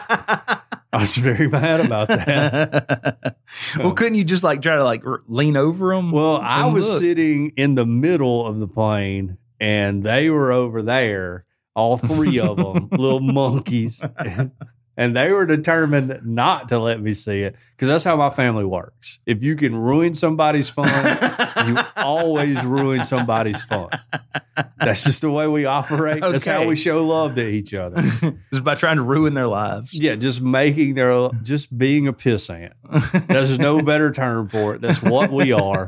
I 0.94 0.98
was 1.00 1.16
very 1.16 1.48
mad 1.48 1.80
about 1.80 2.08
that. 2.08 3.36
well, 3.80 3.94
couldn't 3.94 4.14
you 4.14 4.24
just 4.24 4.44
like 4.44 4.62
try 4.62 4.76
to 4.76 4.84
like 4.84 5.02
lean 5.28 5.58
over 5.58 5.96
them? 5.96 6.12
Well, 6.12 6.38
I 6.40 6.66
was 6.66 6.88
look? 6.88 7.00
sitting 7.00 7.52
in 7.58 7.74
the 7.74 7.88
middle 7.88 8.46
of 8.46 8.60
the 8.60 8.68
plane 8.68 9.40
and 9.60 10.04
they 10.04 10.30
were 10.30 10.52
over 10.52 10.84
there, 10.84 11.46
all 11.76 11.98
three 11.98 12.38
of 12.40 12.58
them, 12.58 12.90
little 12.92 13.22
monkeys. 13.22 14.06
And, 14.98 15.16
they 15.16 15.32
were 15.32 15.46
determined 15.46 16.22
not 16.24 16.70
to 16.70 16.80
let 16.80 17.00
me 17.02 17.14
see 17.14 17.42
it 17.42 17.56
because 17.76 17.88
that's 17.88 18.04
how 18.04 18.16
my 18.16 18.30
family 18.30 18.66
works. 18.66 19.20
If 19.26 19.44
you 19.44 19.56
can 19.56 19.76
ruin 19.76 20.14
somebody's 20.16 20.70
fun, 20.70 20.88
you 21.68 21.78
always 21.96 22.64
ruin 22.64 23.04
somebody's 23.04 23.64
fun. 23.64 23.90
That's 24.78 25.04
just 25.04 25.22
the 25.22 25.32
way 25.32 25.48
we 25.48 25.66
operate. 25.66 26.22
That's 26.22 26.46
how 26.46 26.66
we 26.66 26.76
show 26.76 27.06
love 27.06 27.36
to 27.36 27.48
each 27.48 27.74
other. 27.74 28.02
just 28.54 28.64
by 28.64 28.76
trying 28.76 28.98
to 28.98 29.04
ruin 29.04 29.34
their 29.34 29.48
lives. 29.48 29.94
Yeah, 29.94 30.16
just 30.16 30.42
making 30.42 30.96
their 30.96 31.30
just 31.42 31.76
being 31.78 32.08
a 32.08 32.14
pissant. 32.14 32.74
There's 33.28 33.58
no 33.60 33.82
better 33.82 34.12
term 34.12 34.50
for 34.50 34.76
it. 34.76 34.82
That's 34.82 35.02
what 35.02 35.32
we 35.32 35.52
are, 35.52 35.88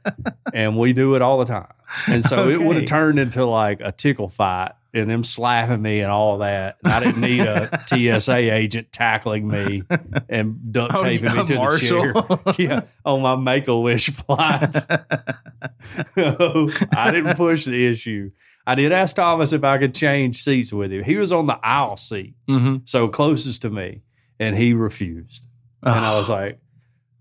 and 0.54 0.76
we 0.78 0.92
do 0.92 1.14
it 1.14 1.22
all 1.22 1.38
the 1.38 1.46
time. 1.46 1.72
And 2.06 2.24
so 2.24 2.48
it 2.48 2.60
would 2.60 2.76
have 2.76 2.86
turned 2.86 3.18
into 3.18 3.44
like 3.44 3.80
a 3.80 3.92
tickle 3.92 4.28
fight 4.28 4.72
and 4.94 5.10
them 5.10 5.24
slapping 5.24 5.82
me 5.82 6.00
and 6.00 6.10
all 6.10 6.38
that. 6.38 6.76
And 6.84 6.92
I 6.92 7.00
didn't 7.00 7.20
need 7.20 7.40
a 7.40 7.80
TSA 8.20 8.36
agent 8.54 8.92
tackling 8.92 9.46
me 9.48 9.82
and 10.28 10.72
duct 10.72 10.94
Oh, 10.94 11.02
taping 11.02 11.30
yeah, 11.30 11.42
me 11.42 11.46
to 11.48 11.54
Marshall. 11.56 12.12
the 12.12 12.52
chair. 12.52 12.54
Yeah, 12.58 12.80
on 13.04 13.20
my 13.22 13.34
Make 13.36 13.68
a 13.68 13.78
Wish 13.78 14.10
flight. 14.10 14.76
I 16.16 17.10
didn't 17.12 17.36
push 17.36 17.64
the 17.64 17.86
issue. 17.86 18.30
I 18.66 18.74
did 18.76 18.92
ask 18.92 19.14
Thomas 19.16 19.52
if 19.52 19.62
I 19.64 19.76
could 19.78 19.94
change 19.94 20.42
seats 20.42 20.72
with 20.72 20.90
him. 20.92 21.04
He 21.04 21.16
was 21.16 21.32
on 21.32 21.46
the 21.46 21.58
aisle 21.62 21.96
seat 21.98 22.34
mm-hmm. 22.48 22.76
so 22.86 23.08
closest 23.08 23.62
to 23.62 23.70
me, 23.70 24.02
and 24.38 24.56
he 24.56 24.72
refused. 24.72 25.42
And 25.82 25.94
I 26.04 26.16
was 26.16 26.30
like, 26.30 26.58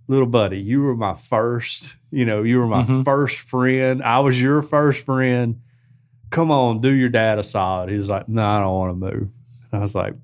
little 0.08 0.28
buddy, 0.28 0.60
you 0.60 0.82
were 0.84 0.96
my 0.96 1.16
first, 1.16 1.96
you 2.12 2.24
know, 2.26 2.44
you 2.44 2.60
were 2.60 2.68
my 2.68 2.84
Mhm. 2.84 3.04
first 3.04 3.40
friend. 3.40 4.02
I 4.02 4.20
was 4.20 4.40
your 4.42 4.62
first 4.62 5.04
friend. 5.06 5.60
Come 6.34 6.50
on, 6.50 6.82
do 6.82 6.90
your 6.92 7.10
dad 7.10 7.38
a 7.38 7.44
solid. 7.44 7.90
He 7.90 7.96
was 7.96 8.10
like, 8.10 8.28
no, 8.28 8.44
I 8.44 8.60
don't 8.60 8.74
want 8.74 8.90
to 8.92 8.96
move. 8.96 9.30
And 9.72 9.80
I 9.80 9.80
was 9.80 9.94
like, 9.94 10.16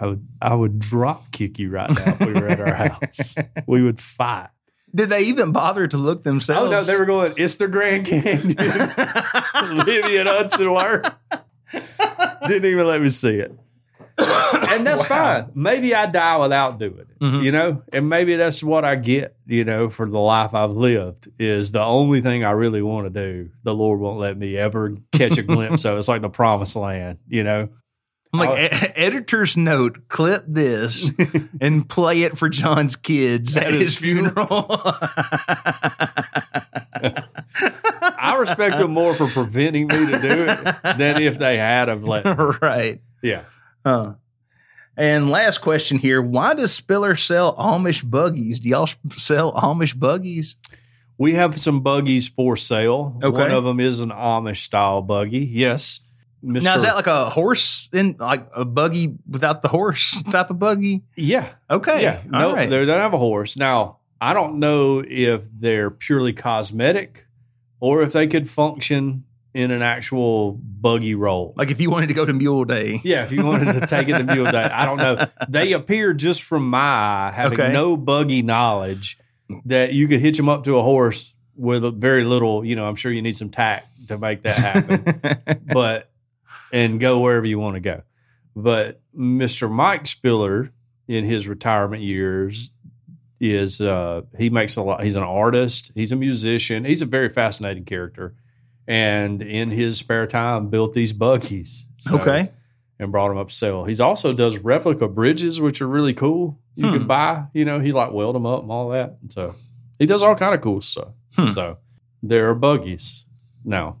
I 0.00 0.06
would, 0.06 0.26
I 0.40 0.54
would 0.54 0.78
drop 0.78 1.32
kick 1.32 1.58
you 1.58 1.70
right 1.70 1.90
now 1.90 2.04
if 2.06 2.20
we 2.20 2.32
were 2.34 2.48
at 2.48 2.60
our 2.60 2.74
house. 2.74 3.34
We 3.66 3.82
would 3.82 4.00
fight. 4.00 4.48
Did 4.94 5.08
they 5.08 5.22
even 5.24 5.50
bother 5.50 5.88
to 5.88 5.96
look 5.96 6.22
themselves? 6.22 6.68
Oh 6.68 6.70
no, 6.70 6.84
they 6.84 6.96
were 6.96 7.04
going. 7.04 7.34
It's 7.36 7.56
the 7.56 7.66
Grand 7.66 8.06
Canyon. 8.06 8.54
Vivian 9.84 10.26
Hudson 10.28 10.72
Word. 10.72 11.12
Didn't 12.46 12.70
even 12.70 12.86
let 12.86 13.02
me 13.02 13.10
see 13.10 13.34
it. 13.40 13.50
And 14.18 14.86
that's 14.86 15.02
Wow. 15.10 15.42
fine. 15.42 15.50
Maybe 15.54 15.94
I 15.94 16.06
die 16.06 16.36
without 16.38 16.78
doing 16.78 17.05
Mhm. 17.20 17.42
you 17.42 17.50
know, 17.52 17.82
and 17.92 18.08
maybe 18.08 18.36
that's 18.36 18.62
what 18.62 18.84
I 18.84 18.94
get, 18.96 19.36
you 19.46 19.64
know, 19.64 19.88
for 19.88 20.08
the 20.08 20.18
life 20.18 20.54
I've 20.54 20.72
lived 20.72 21.28
is 21.38 21.72
the 21.72 21.82
only 21.82 22.20
thing 22.20 22.44
I 22.44 22.50
really 22.50 22.82
want 22.82 23.06
to 23.06 23.10
do. 23.10 23.50
The 23.62 23.74
Lord 23.74 24.00
won't 24.00 24.18
let 24.18 24.36
me 24.36 24.56
ever 24.56 24.96
catch 25.12 25.38
a 25.38 25.42
glimpse 25.54 25.84
of. 25.84 25.96
It's 25.98 26.08
like 26.08 26.20
the 26.22 26.28
promised 26.28 26.76
land, 26.76 27.18
you 27.28 27.42
know. 27.44 27.68
I'm 28.34 28.40
like, 28.40 28.70
"E- 28.72 28.92
editor's 28.96 29.56
note, 29.56 30.08
clip 30.08 30.44
this 30.46 31.10
and 31.60 31.88
play 31.88 32.22
it 32.22 32.36
for 32.36 32.48
John's 32.50 32.96
kids 32.96 33.56
at, 33.56 33.68
At 33.68 33.72
his 33.74 33.82
his 33.82 33.96
funeral. 33.96 34.66
I 38.18 38.36
respect 38.38 38.78
them 38.78 38.90
more 38.92 39.14
for 39.14 39.26
preventing 39.28 39.86
me 39.88 39.96
to 40.06 40.20
do 40.20 40.46
it 40.48 40.98
than 40.98 41.22
if 41.22 41.38
they 41.38 41.56
had 41.56 41.88
of 41.88 42.04
let. 42.04 42.24
right. 42.60 43.00
Yeah. 43.22 43.42
Huh. 43.84 44.14
And 44.96 45.30
last 45.30 45.58
question 45.58 45.98
here. 45.98 46.22
Why 46.22 46.54
does 46.54 46.72
Spiller 46.72 47.16
sell 47.16 47.54
Amish 47.56 48.08
buggies? 48.08 48.60
Do 48.60 48.68
y'all 48.68 48.88
sell 49.14 49.52
Amish 49.52 49.98
buggies? 49.98 50.56
We 51.18 51.34
have 51.34 51.58
some 51.58 51.80
buggies 51.80 52.28
for 52.28 52.56
sale. 52.56 53.18
Okay. 53.22 53.36
One 53.36 53.50
of 53.50 53.64
them 53.64 53.80
is 53.80 54.00
an 54.00 54.10
Amish 54.10 54.58
style 54.58 55.02
buggy. 55.02 55.46
Yes. 55.46 56.08
Mr. 56.44 56.62
Now, 56.62 56.74
is 56.76 56.82
that 56.82 56.94
like 56.94 57.06
a 57.06 57.28
horse 57.30 57.88
in 57.92 58.16
like 58.18 58.46
a 58.54 58.64
buggy 58.64 59.16
without 59.28 59.62
the 59.62 59.68
horse 59.68 60.22
type 60.30 60.50
of 60.50 60.58
buggy? 60.58 61.02
yeah. 61.16 61.48
Okay. 61.70 62.02
Yeah. 62.02 62.22
No, 62.26 62.54
right. 62.54 62.70
they 62.70 62.84
don't 62.84 63.00
have 63.00 63.14
a 63.14 63.18
horse. 63.18 63.56
Now, 63.56 63.98
I 64.20 64.32
don't 64.32 64.58
know 64.58 65.02
if 65.06 65.48
they're 65.52 65.90
purely 65.90 66.32
cosmetic 66.32 67.26
or 67.80 68.02
if 68.02 68.12
they 68.12 68.26
could 68.26 68.48
function 68.48 69.24
in 69.56 69.70
an 69.70 69.80
actual 69.82 70.52
buggy 70.52 71.14
role. 71.14 71.54
Like 71.56 71.70
if 71.70 71.80
you 71.80 71.90
wanted 71.90 72.08
to 72.08 72.14
go 72.14 72.24
to 72.26 72.32
Mule 72.32 72.64
Day. 72.64 73.00
Yeah, 73.02 73.24
if 73.24 73.32
you 73.32 73.44
wanted 73.44 73.72
to 73.80 73.86
take 73.86 74.08
it 74.08 74.18
to 74.18 74.24
Mule 74.24 74.50
Day, 74.52 74.62
I 74.64 74.84
don't 74.84 74.98
know. 74.98 75.26
They 75.48 75.72
appear 75.72 76.12
just 76.12 76.42
from 76.42 76.68
my 76.68 76.78
eye, 76.78 77.32
having 77.34 77.58
Okay. 77.60 77.72
no 77.72 77.96
buggy 77.96 78.42
knowledge, 78.42 79.18
that 79.64 79.92
you 79.94 80.08
could 80.08 80.20
hitch 80.20 80.36
them 80.36 80.48
up 80.48 80.64
to 80.64 80.76
a 80.76 80.82
horse 80.82 81.34
with 81.56 81.84
a 81.84 81.90
very 81.90 82.24
little. 82.24 82.64
You 82.64 82.76
know, 82.76 82.86
I'm 82.86 82.96
sure 82.96 83.10
you 83.10 83.22
need 83.22 83.36
some 83.36 83.48
tact 83.48 83.88
to 84.08 84.18
make 84.18 84.42
that 84.42 84.56
happen. 84.58 85.60
but 85.72 86.10
and 86.72 87.00
go 87.00 87.20
wherever 87.20 87.46
you 87.46 87.58
want 87.58 87.76
to 87.76 87.80
go. 87.80 88.02
But 88.54 89.00
Mr. 89.16 89.70
Mike 89.70 90.06
Spiller, 90.06 90.70
in 91.08 91.24
his 91.24 91.48
retirement 91.48 92.02
years, 92.02 92.70
is 93.40 93.80
uh, 93.80 94.22
he 94.38 94.50
makes 94.50 94.76
a 94.76 94.82
lot. 94.82 95.02
He's 95.02 95.16
an 95.16 95.22
artist. 95.22 95.92
He's 95.94 96.12
a 96.12 96.16
musician. 96.16 96.84
He's 96.84 97.02
a 97.02 97.06
very 97.06 97.28
fascinating 97.28 97.84
character, 97.84 98.34
and 98.88 99.42
in 99.42 99.70
his 99.70 99.98
spare 99.98 100.26
time, 100.26 100.68
built 100.68 100.92
these 100.94 101.12
buggies. 101.12 101.88
So- 101.96 102.18
okay. 102.20 102.50
and 102.98 103.12
brought 103.12 103.28
them 103.28 103.36
up 103.36 103.48
to 103.48 103.54
sell. 103.54 103.84
He's 103.84 104.00
also 104.00 104.32
does 104.32 104.56
replica 104.56 105.06
bridges, 105.06 105.60
which 105.60 105.82
are 105.82 105.86
really 105.86 106.14
cool. 106.14 106.58
You 106.76 106.86
Hmm. 106.88 106.92
can 106.96 107.06
buy, 107.06 107.44
you 107.52 107.66
know, 107.66 107.78
he 107.78 107.92
like 107.92 108.10
weld 108.12 108.34
them 108.34 108.46
up 108.46 108.62
and 108.62 108.70
all 108.72 108.88
that. 108.88 109.18
And 109.20 109.30
so 109.30 109.54
he 109.98 110.06
does 110.06 110.22
all 110.22 110.34
kind 110.34 110.54
of 110.54 110.62
cool 110.62 110.80
stuff. 110.80 111.08
Hmm. 111.34 111.50
So 111.50 111.76
there 112.22 112.48
are 112.48 112.54
buggies. 112.54 113.26
Now 113.66 113.96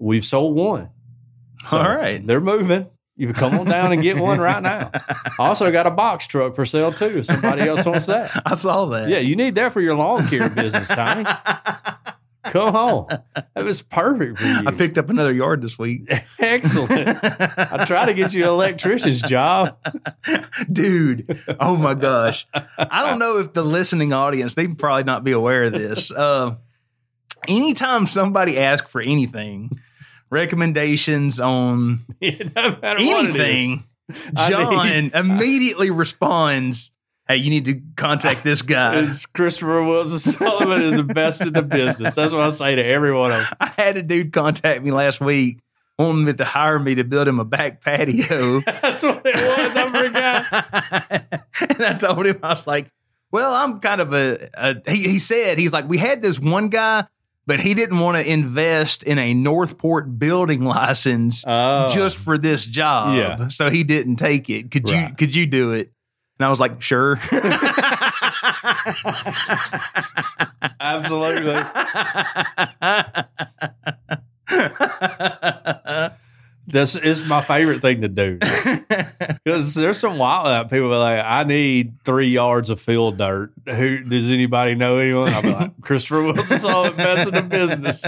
we've 0.00 0.26
sold 0.26 0.56
one. 0.56 0.88
So 1.66 1.78
All 1.78 1.88
right. 1.88 2.26
They're 2.26 2.40
moving. 2.40 2.86
You 3.16 3.26
can 3.28 3.34
come 3.36 3.54
on 3.58 3.66
down 3.66 3.92
and 3.92 4.02
get 4.02 4.18
one 4.18 4.40
right 4.40 4.62
now. 4.62 4.90
Also 5.38 5.70
got 5.70 5.86
a 5.86 5.90
box 5.92 6.26
truck 6.26 6.56
for 6.56 6.66
sale 6.66 6.92
too. 6.92 7.22
Somebody 7.22 7.62
else 7.62 7.84
wants 7.84 8.06
that. 8.06 8.30
I 8.46 8.56
saw 8.56 8.86
that. 8.86 9.08
Yeah, 9.08 9.18
you 9.18 9.36
need 9.36 9.54
that 9.54 9.72
for 9.72 9.80
your 9.80 9.94
lawn 9.94 10.26
care 10.26 10.48
business, 10.50 10.88
Tiny. 10.88 11.24
Come 12.46 12.76
on. 12.76 13.22
That 13.54 13.64
was 13.64 13.82
perfect 13.82 14.38
for 14.38 14.46
you. 14.46 14.62
I 14.66 14.70
picked 14.72 14.98
up 14.98 15.10
another 15.10 15.32
yard 15.32 15.62
this 15.62 15.78
week. 15.78 16.10
Excellent. 16.38 17.18
I 17.22 17.84
try 17.86 18.06
to 18.06 18.14
get 18.14 18.34
you 18.34 18.44
an 18.44 18.48
electrician's 18.50 19.22
job. 19.22 19.76
Dude, 20.70 21.42
oh 21.60 21.76
my 21.76 21.94
gosh. 21.94 22.46
I 22.52 23.08
don't 23.08 23.18
know 23.18 23.38
if 23.38 23.52
the 23.52 23.64
listening 23.64 24.12
audience, 24.12 24.54
they 24.54 24.68
probably 24.68 25.04
not 25.04 25.24
be 25.24 25.32
aware 25.32 25.64
of 25.64 25.72
this. 25.72 26.10
Uh, 26.10 26.56
anytime 27.48 28.06
somebody 28.06 28.58
asks 28.58 28.90
for 28.90 29.00
anything, 29.00 29.70
recommendations 30.30 31.40
on 31.40 32.00
It 32.20 32.54
doesn't 32.54 32.82
matter 32.82 33.04
what 33.04 33.24
it 33.24 33.30
is. 33.30 33.36
anything, 33.36 33.84
I 34.36 34.48
John 34.48 35.10
immediately 35.14 35.90
responds, 35.90 36.92
hey, 37.28 37.36
you 37.36 37.50
need 37.50 37.64
to 37.66 37.80
contact 37.96 38.44
this 38.44 38.62
guy. 38.62 39.00
It's 39.00 39.26
Christopher 39.26 39.82
Wilson 39.82 40.18
Sullivan 40.32 40.82
is 40.82 40.96
the 40.96 41.02
best 41.02 41.40
in 41.42 41.52
the 41.52 41.62
business. 41.62 42.14
That's 42.14 42.32
what 42.32 42.42
I 42.42 42.48
say 42.50 42.76
to 42.76 42.84
every 42.84 43.12
one 43.12 43.32
of 43.32 43.38
them. 43.38 43.46
I 43.60 43.66
had 43.66 43.96
a 43.96 44.02
dude 44.02 44.32
contact 44.32 44.82
me 44.82 44.90
last 44.90 45.20
week 45.20 45.58
wanting 45.98 46.36
to 46.36 46.44
hire 46.44 46.78
me 46.78 46.94
to 46.96 47.04
build 47.04 47.26
him 47.26 47.40
a 47.40 47.44
back 47.44 47.80
patio. 47.82 48.60
That's 48.66 49.02
what 49.02 49.22
it 49.24 49.34
was. 49.34 49.76
I 49.76 50.02
forgot. 50.02 51.70
and 51.78 51.84
I 51.84 51.94
told 51.94 52.26
him, 52.26 52.38
I 52.42 52.50
was 52.50 52.66
like, 52.66 52.90
well, 53.32 53.52
I'm 53.54 53.80
kind 53.80 54.00
of 54.00 54.12
a, 54.12 54.50
a 54.54 54.90
he, 54.90 55.08
he 55.08 55.18
said, 55.18 55.58
he's 55.58 55.72
like, 55.72 55.88
we 55.88 55.98
had 55.98 56.22
this 56.22 56.38
one 56.38 56.68
guy, 56.68 57.06
but 57.46 57.60
he 57.60 57.74
didn't 57.74 57.98
want 57.98 58.16
to 58.18 58.30
invest 58.30 59.02
in 59.04 59.18
a 59.18 59.32
Northport 59.34 60.18
building 60.18 60.64
license 60.64 61.44
Oh. 61.46 61.90
just 61.90 62.18
for 62.18 62.38
this 62.38 62.64
job. 62.66 63.16
Yeah. 63.16 63.48
So 63.48 63.70
he 63.70 63.82
didn't 63.82 64.16
take 64.16 64.50
it. 64.50 64.70
Could 64.70 64.90
you 64.90 65.08
could 65.16 65.34
you 65.34 65.46
do 65.46 65.72
it? 65.72 65.92
And 66.38 66.46
I 66.46 66.50
was 66.50 66.60
like, 66.60 66.82
sure. 66.82 67.18
Absolutely. 70.80 71.62
That's 76.68 76.96
it's 76.96 77.24
my 77.26 77.42
favorite 77.42 77.80
thing 77.80 78.02
to 78.02 78.08
do. 78.08 78.38
Because 79.44 79.74
there's 79.74 79.98
some 79.98 80.18
wild 80.18 80.48
out 80.48 80.70
people 80.70 80.88
be 80.88 80.96
like, 80.96 81.24
I 81.24 81.44
need 81.44 82.00
three 82.04 82.26
yards 82.28 82.68
of 82.68 82.80
field 82.80 83.16
dirt. 83.16 83.52
Who 83.66 83.98
does 83.98 84.28
anybody 84.28 84.74
know 84.74 84.96
anyone? 84.98 85.32
I'll 85.32 85.42
be 85.42 85.52
like, 85.52 85.80
Christopher 85.82 86.22
Wilson's 86.22 86.64
all 86.64 86.90
best 86.90 87.28
in 87.28 87.34
the 87.34 87.42
business. 87.42 88.04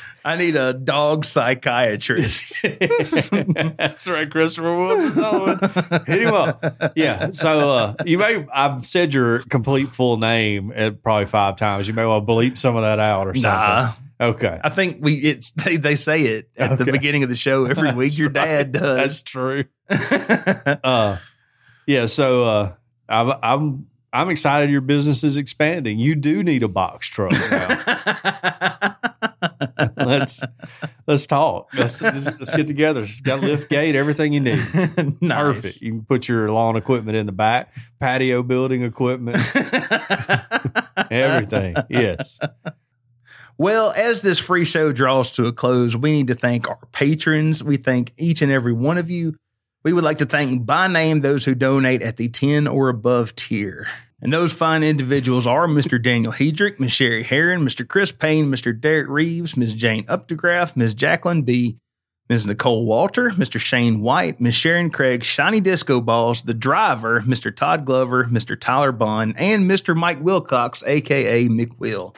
I 0.26 0.34
need 0.34 0.56
a 0.56 0.72
dog 0.72 1.24
psychiatrist. 1.24 2.62
That's 2.62 4.08
right, 4.08 4.28
Christopher 4.28 4.76
Wilson 4.76 5.12
Sullivan. 5.12 6.04
Hit 6.04 6.22
him 6.22 6.34
up. 6.34 6.92
Yeah. 6.96 7.30
So 7.30 7.70
uh, 7.70 7.94
you 8.04 8.18
may 8.18 8.44
I've 8.52 8.84
said 8.84 9.14
your 9.14 9.38
complete 9.44 9.94
full 9.94 10.16
name 10.16 10.72
uh, 10.76 10.90
probably 10.90 11.26
five 11.26 11.56
times. 11.56 11.86
You 11.86 11.94
may 11.94 12.04
want 12.04 12.26
to 12.26 12.32
bleep 12.32 12.58
some 12.58 12.74
of 12.74 12.82
that 12.82 12.98
out 12.98 13.28
or 13.28 13.36
something. 13.36 13.50
nah. 13.50 13.92
Okay. 14.20 14.60
I 14.64 14.70
think 14.70 14.98
we 15.00 15.14
it's 15.14 15.52
they, 15.52 15.76
they 15.76 15.94
say 15.94 16.22
it 16.22 16.50
at 16.56 16.76
the 16.76 16.86
beginning 16.86 17.22
of 17.22 17.28
the 17.28 17.36
show 17.36 17.66
every 17.66 17.92
week. 17.92 18.08
That's 18.08 18.18
Your 18.18 18.30
dad 18.30 18.72
does. 18.72 18.96
That's 18.96 19.22
true. 19.22 19.64
Uh, 20.82 21.18
yeah. 21.86 22.06
So 22.06 22.44
uh, 22.44 22.72
I'm 23.08 23.32
I'm 23.42 23.86
I'm 24.12 24.30
excited. 24.30 24.70
Your 24.70 24.80
business 24.80 25.22
is 25.22 25.36
expanding. 25.36 26.00
You 26.00 26.16
do 26.16 26.42
need 26.42 26.64
a 26.64 26.68
box 26.68 27.06
truck. 27.06 27.32
Now. 29.78 29.90
let's 29.96 30.42
let's 31.06 31.26
talk. 31.26 31.68
Let's 31.74 32.00
let's 32.00 32.54
get 32.54 32.66
together. 32.66 33.02
It's 33.02 33.20
got 33.20 33.42
a 33.42 33.46
lift 33.46 33.70
gate, 33.70 33.94
everything 33.94 34.32
you 34.32 34.40
need. 34.40 34.64
nice. 35.20 35.38
Perfect. 35.38 35.80
You 35.80 35.92
can 35.92 36.04
put 36.04 36.28
your 36.28 36.50
lawn 36.50 36.76
equipment 36.76 37.16
in 37.16 37.26
the 37.26 37.32
back, 37.32 37.74
patio 38.00 38.42
building 38.42 38.82
equipment, 38.82 39.38
everything. 41.10 41.76
Yes. 41.88 42.38
Well, 43.58 43.92
as 43.96 44.20
this 44.22 44.38
free 44.38 44.66
show 44.66 44.92
draws 44.92 45.30
to 45.32 45.46
a 45.46 45.52
close, 45.52 45.96
we 45.96 46.12
need 46.12 46.26
to 46.26 46.34
thank 46.34 46.68
our 46.68 46.78
patrons. 46.92 47.64
We 47.64 47.78
thank 47.78 48.12
each 48.18 48.42
and 48.42 48.52
every 48.52 48.72
one 48.72 48.98
of 48.98 49.10
you. 49.10 49.34
We 49.82 49.92
would 49.92 50.04
like 50.04 50.18
to 50.18 50.26
thank 50.26 50.66
by 50.66 50.88
name 50.88 51.20
those 51.20 51.44
who 51.44 51.54
donate 51.54 52.02
at 52.02 52.16
the 52.16 52.28
10 52.28 52.66
or 52.66 52.88
above 52.88 53.34
tier. 53.34 53.86
And 54.22 54.32
those 54.32 54.52
fine 54.52 54.82
individuals 54.82 55.46
are 55.46 55.66
Mr. 55.66 56.02
Daniel 56.02 56.32
Hedrick, 56.32 56.80
Ms. 56.80 56.92
Sherry 56.92 57.22
Heron, 57.22 57.60
Mr. 57.60 57.86
Chris 57.86 58.12
Payne, 58.12 58.46
Mr. 58.46 58.78
Derek 58.78 59.08
Reeves, 59.08 59.56
Ms. 59.56 59.74
Jane 59.74 60.04
Updegraff, 60.06 60.74
Ms. 60.74 60.94
Jacqueline 60.94 61.42
B., 61.42 61.78
Ms. 62.28 62.46
Nicole 62.46 62.86
Walter, 62.86 63.30
Mr. 63.30 63.60
Shane 63.60 64.00
White, 64.00 64.40
Ms. 64.40 64.54
Sharon 64.54 64.90
Craig, 64.90 65.22
Shiny 65.22 65.60
Disco 65.60 66.00
Balls, 66.00 66.42
the 66.42 66.54
driver, 66.54 67.20
Mr. 67.20 67.54
Todd 67.54 67.84
Glover, 67.84 68.24
Mr. 68.24 68.58
Tyler 68.58 68.90
Bond, 68.90 69.34
and 69.38 69.70
Mr. 69.70 69.94
Mike 69.94 70.20
Wilcox, 70.20 70.82
aka 70.86 71.46
Mick 71.46 71.78
Will. 71.78 72.16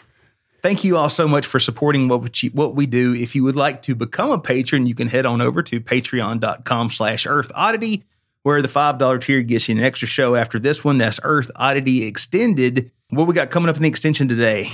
Thank 0.62 0.82
you 0.82 0.96
all 0.96 1.08
so 1.08 1.28
much 1.28 1.46
for 1.46 1.60
supporting 1.60 2.08
what 2.08 2.74
we, 2.74 2.86
do. 2.86 3.14
If 3.14 3.36
you 3.36 3.44
would 3.44 3.54
like 3.54 3.82
to 3.82 3.94
become 3.94 4.30
a 4.30 4.38
patron, 4.38 4.86
you 4.86 4.94
can 4.94 5.08
head 5.08 5.26
on 5.26 5.40
over 5.40 5.62
to 5.62 5.80
patreon.com 5.80 6.90
slash 6.90 7.26
earth 7.26 7.52
oddity, 7.54 8.04
where 8.42 8.62
the 8.62 8.68
$5 8.68 9.20
tier 9.20 9.42
gets 9.42 9.68
you 9.68 9.76
an 9.76 9.82
extra 9.82 10.08
show 10.08 10.34
after 10.34 10.58
this 10.58 10.84
one. 10.84 10.98
That's 10.98 11.20
Earth 11.22 11.50
Oddity 11.56 12.04
Extended. 12.04 12.90
What 13.10 13.26
we 13.26 13.34
got 13.34 13.50
coming 13.50 13.68
up 13.68 13.76
in 13.76 13.82
the 13.82 13.88
extension 13.88 14.28
today? 14.28 14.70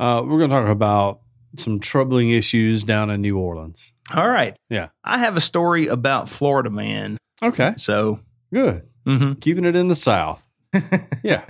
Uh, 0.00 0.22
we're 0.24 0.38
going 0.38 0.50
to 0.50 0.56
talk 0.56 0.68
about 0.68 1.20
some 1.56 1.80
troubling 1.80 2.30
issues 2.30 2.84
down 2.84 3.10
in 3.10 3.20
New 3.20 3.38
Orleans. 3.38 3.92
All 4.14 4.28
right. 4.28 4.56
Yeah. 4.70 4.88
I 5.04 5.18
have 5.18 5.36
a 5.36 5.40
story 5.40 5.86
about 5.86 6.28
Florida 6.28 6.70
man. 6.70 7.18
Okay. 7.42 7.74
So, 7.76 8.20
Good. 8.52 8.86
mhm. 9.06 9.40
Keeping 9.40 9.64
it 9.64 9.76
in 9.76 9.88
the 9.88 9.96
South. 9.96 10.42
Yeah. 11.22 11.42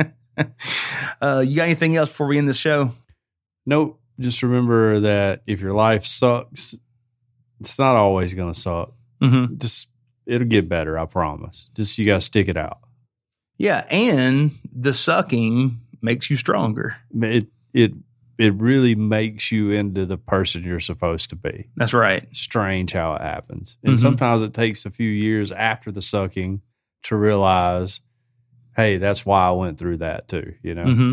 uh, 1.21 1.45
you 1.47 1.57
got 1.57 1.65
anything 1.65 1.97
else 1.97 2.09
before 2.09 2.29
we 2.29 2.39
end 2.39 2.49
this 2.49 2.57
show? 2.57 2.93
Nope. 3.67 4.01
Just 4.21 4.43
remember 4.43 5.01
that 5.01 5.43
if 5.47 5.61
your 5.61 5.75
life 5.75 6.07
sucks, 6.07 6.77
it's 7.61 7.79
not 7.79 7.97
always 7.97 8.35
going 8.35 8.53
to 8.53 8.59
suck. 8.59 8.93
Mm-hmm. 9.23 9.59
Just, 9.59 9.89
it'll 10.29 10.47
get 10.47 10.69
better. 10.69 10.99
I 10.99 11.07
promise. 11.07 11.71
Just, 11.75 11.99
you 11.99 12.05
got 12.05 12.17
to 12.17 12.21
stick 12.21 12.47
it 12.49 12.57
out. 12.57 12.79
Yeah. 13.57 13.85
And 13.91 14.53
the 14.73 14.95
sucking 14.95 15.81
makes 16.01 16.31
you 16.31 16.37
stronger. 16.37 16.97
It, 17.21 17.49
it, 17.75 17.93
it 18.39 18.55
really 18.55 18.95
makes 18.95 19.51
you 19.51 19.73
into 19.73 20.07
the 20.07 20.17
person 20.17 20.63
you're 20.63 20.79
supposed 20.79 21.31
to 21.31 21.37
be. 21.37 21.69
That's 21.77 21.93
right. 21.93 22.25
strange 22.33 22.93
how 22.93 23.15
it 23.15 23.23
happens. 23.23 23.79
And 23.83 23.97
Mhm. 23.97 24.01
sometimes 24.01 24.43
it 24.43 24.55
takes 24.55 24.87
a 24.87 24.91
few 24.91 25.11
years 25.11 25.51
after 25.51 25.91
the 25.91 26.03
sucking 26.03 26.61
to 27.05 27.17
realize, 27.17 27.99
hey, 28.77 28.99
that's 28.99 29.27
why 29.27 29.49
I 29.49 29.51
went 29.51 29.79
through 29.79 29.97
that 29.97 30.29
too. 30.29 30.55
You 30.63 30.75
know, 30.75 30.85
Mm-hmm. 30.85 31.13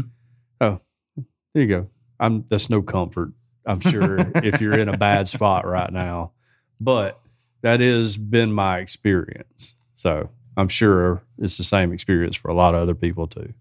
there 1.54 1.64
you 1.64 1.68
go. 1.68 1.88
I'm 2.20 2.46
that's 2.50 2.70
no 2.70 2.82
comfort. 2.82 3.32
I'm 3.66 3.80
sure 3.80 4.18
if 4.36 4.62
you're 4.62 4.78
in 4.78 4.90
a 4.90 4.98
bad 4.98 5.28
spot 5.28 5.66
right 5.66 5.92
now, 5.92 6.32
but 6.80 7.20
that 7.66 7.80
has 7.80 8.16
been 8.16 8.54
my 8.54 8.78
experience. 8.78 9.74
So 9.96 10.30
I'm 10.56 10.68
sure 10.68 11.24
it's 11.40 11.58
the 11.58 11.64
same 11.64 11.92
experience 11.92 12.36
for 12.36 12.50
a 12.50 12.54
lot 12.54 12.76
of 12.76 12.82
other 12.84 12.94
people 12.94 13.26
too. 13.26 13.56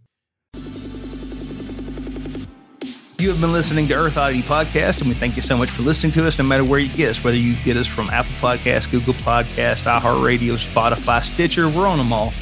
You 3.18 3.30
have 3.30 3.40
been 3.40 3.54
listening 3.54 3.88
to 3.88 3.94
Earth 3.94 4.18
Oddity 4.18 4.42
Podcast, 4.42 5.00
and 5.00 5.08
we 5.08 5.14
thank 5.14 5.36
you 5.36 5.42
so 5.42 5.56
much 5.56 5.70
for 5.70 5.80
listening 5.80 6.12
to 6.12 6.26
us, 6.26 6.38
no 6.38 6.44
matter 6.44 6.64
where 6.64 6.78
you 6.78 6.94
get 6.94 7.08
us, 7.08 7.24
whether 7.24 7.38
you 7.38 7.54
get 7.64 7.78
us 7.78 7.86
from 7.86 8.10
Apple 8.10 8.34
Podcasts, 8.46 8.90
Google 8.90 9.14
Podcasts, 9.14 9.90
iHeartRadio, 9.90 10.58
Spotify, 10.58 11.22
Stitcher, 11.22 11.70
we're 11.70 11.86
on 11.86 11.96
them 11.96 12.12
all. 12.12 12.34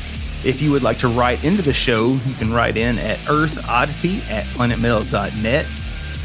If 0.45 0.61
you 0.61 0.73
would 0.73 0.83
like 0.83 0.99
to 0.99 1.07
write 1.09 1.45
into 1.45 1.63
the 1.63 1.73
show, 1.73 2.19
you 2.27 2.35
can 2.35 2.53
write 2.53 2.77
in 2.77 2.99
at 2.99 3.19
earthoddity 3.19 4.29
at 4.29 4.47
planetmail.net. 4.47 5.67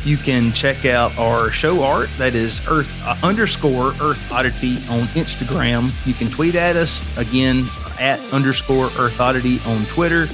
You 0.07 0.15
can 0.15 0.53
check 0.53 0.85
out 0.85 1.17
our 1.19 1.51
show 1.51 1.83
art, 1.83 2.09
that 2.17 2.33
is 2.33 2.65
Earth 2.69 2.89
uh, 3.05 3.17
underscore 3.27 3.87
Earth 3.99 4.31
Oddity 4.31 4.75
on 4.89 5.01
Instagram. 5.17 5.91
You 6.07 6.13
can 6.13 6.29
tweet 6.29 6.55
at 6.55 6.77
us, 6.77 7.03
again, 7.17 7.67
at 7.99 8.21
underscore 8.31 8.85
Earth 8.97 9.19
Oddity 9.19 9.59
on 9.65 9.83
Twitter. 9.87 10.27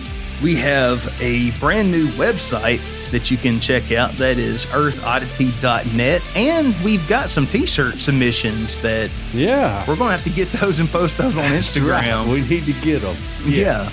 We 0.44 0.54
have 0.58 1.04
a 1.24 1.50
brand 1.60 1.90
new 1.90 2.06
website 2.10 2.82
that 3.10 3.32
you 3.32 3.38
can 3.38 3.60
check 3.60 3.92
out. 3.92 4.12
That 4.12 4.38
is 4.38 4.66
earthoddity.net. 4.68 6.22
And 6.36 6.76
we've 6.84 7.08
got 7.10 7.32
some 7.32 7.48
t 7.48 7.66
shirt 7.66 7.96
submissions 7.96 8.80
that 8.84 9.10
Yeah. 9.34 9.80
we're 9.88 9.96
going 9.96 10.10
to 10.12 10.18
have 10.18 10.24
to 10.26 10.30
get 10.30 10.52
those 10.52 10.78
and 10.78 10.88
post 10.90 11.18
those 11.18 11.36
on 11.36 11.46
Instagram. 11.46 12.28
We 12.32 12.42
need 12.42 12.66
to 12.66 12.74
get 12.86 13.02
them. 13.02 13.16
Yeah. 13.44 13.86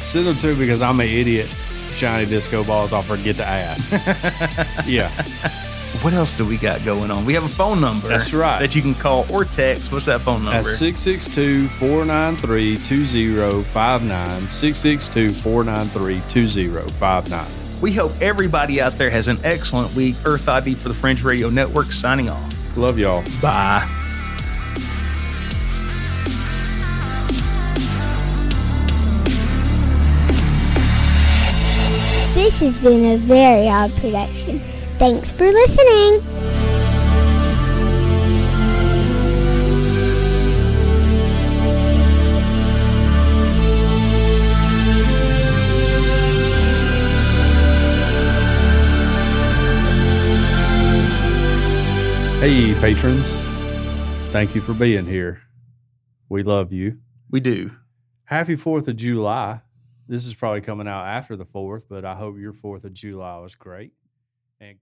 Send 0.00 0.26
them 0.26 0.36
to 0.38 0.48
me 0.48 0.54
because 0.66 0.82
I'm 0.82 0.98
an 0.98 1.06
idiot. 1.08 1.48
Shiny 1.96 2.26
disco 2.26 2.62
balls, 2.62 2.92
I'll 2.92 3.00
forget 3.02 3.36
to 3.36 3.46
ask. 3.46 3.90
yeah. 4.86 5.10
What 6.02 6.12
else 6.12 6.34
do 6.34 6.44
we 6.46 6.58
got 6.58 6.84
going 6.84 7.10
on? 7.10 7.24
We 7.24 7.32
have 7.32 7.44
a 7.44 7.48
phone 7.48 7.80
number. 7.80 8.06
That's 8.08 8.34
right. 8.34 8.60
That 8.60 8.74
you 8.76 8.82
can 8.82 8.94
call 8.94 9.24
or 9.32 9.44
text. 9.44 9.90
What's 9.90 10.04
that 10.06 10.20
phone 10.20 10.44
number? 10.44 10.58
At 10.58 10.66
662 10.66 11.66
493 11.66 12.76
2059. 12.76 14.40
662 14.50 15.32
493 15.40 16.20
2059. 16.30 17.46
we 17.80 17.92
hope 17.92 18.12
everybody 18.20 18.80
out 18.80 18.92
there 18.98 19.08
has 19.08 19.28
an 19.28 19.38
excellent 19.42 19.94
week. 19.94 20.16
Earth 20.26 20.48
ID 20.50 20.74
for 20.74 20.88
the 20.88 20.94
French 20.94 21.22
Radio 21.22 21.48
Network 21.48 21.92
signing 21.92 22.28
off. 22.28 22.76
Love 22.76 22.98
y'all. 22.98 23.24
Bye. 23.40 23.88
This 32.46 32.60
has 32.60 32.78
been 32.78 33.04
a 33.04 33.16
very 33.16 33.68
odd 33.68 33.92
production. 33.96 34.60
Thanks 35.00 35.32
for 35.32 35.46
listening. 35.46 36.22
Hey, 52.38 52.74
patrons. 52.74 53.40
Thank 54.30 54.54
you 54.54 54.60
for 54.60 54.72
being 54.72 55.04
here. 55.04 55.42
We 56.28 56.44
love 56.44 56.72
you. 56.72 57.00
We 57.28 57.40
do. 57.40 57.72
Happy 58.26 58.54
Fourth 58.54 58.86
of 58.86 58.94
July. 58.94 59.62
This 60.08 60.26
is 60.26 60.34
probably 60.34 60.60
coming 60.60 60.86
out 60.86 61.04
after 61.04 61.36
the 61.36 61.44
fourth, 61.44 61.88
but 61.88 62.04
I 62.04 62.14
hope 62.14 62.38
your 62.38 62.52
Fourth 62.52 62.84
of 62.84 62.92
July 62.92 63.38
was 63.38 63.54
great. 63.56 63.92
And 64.60 64.78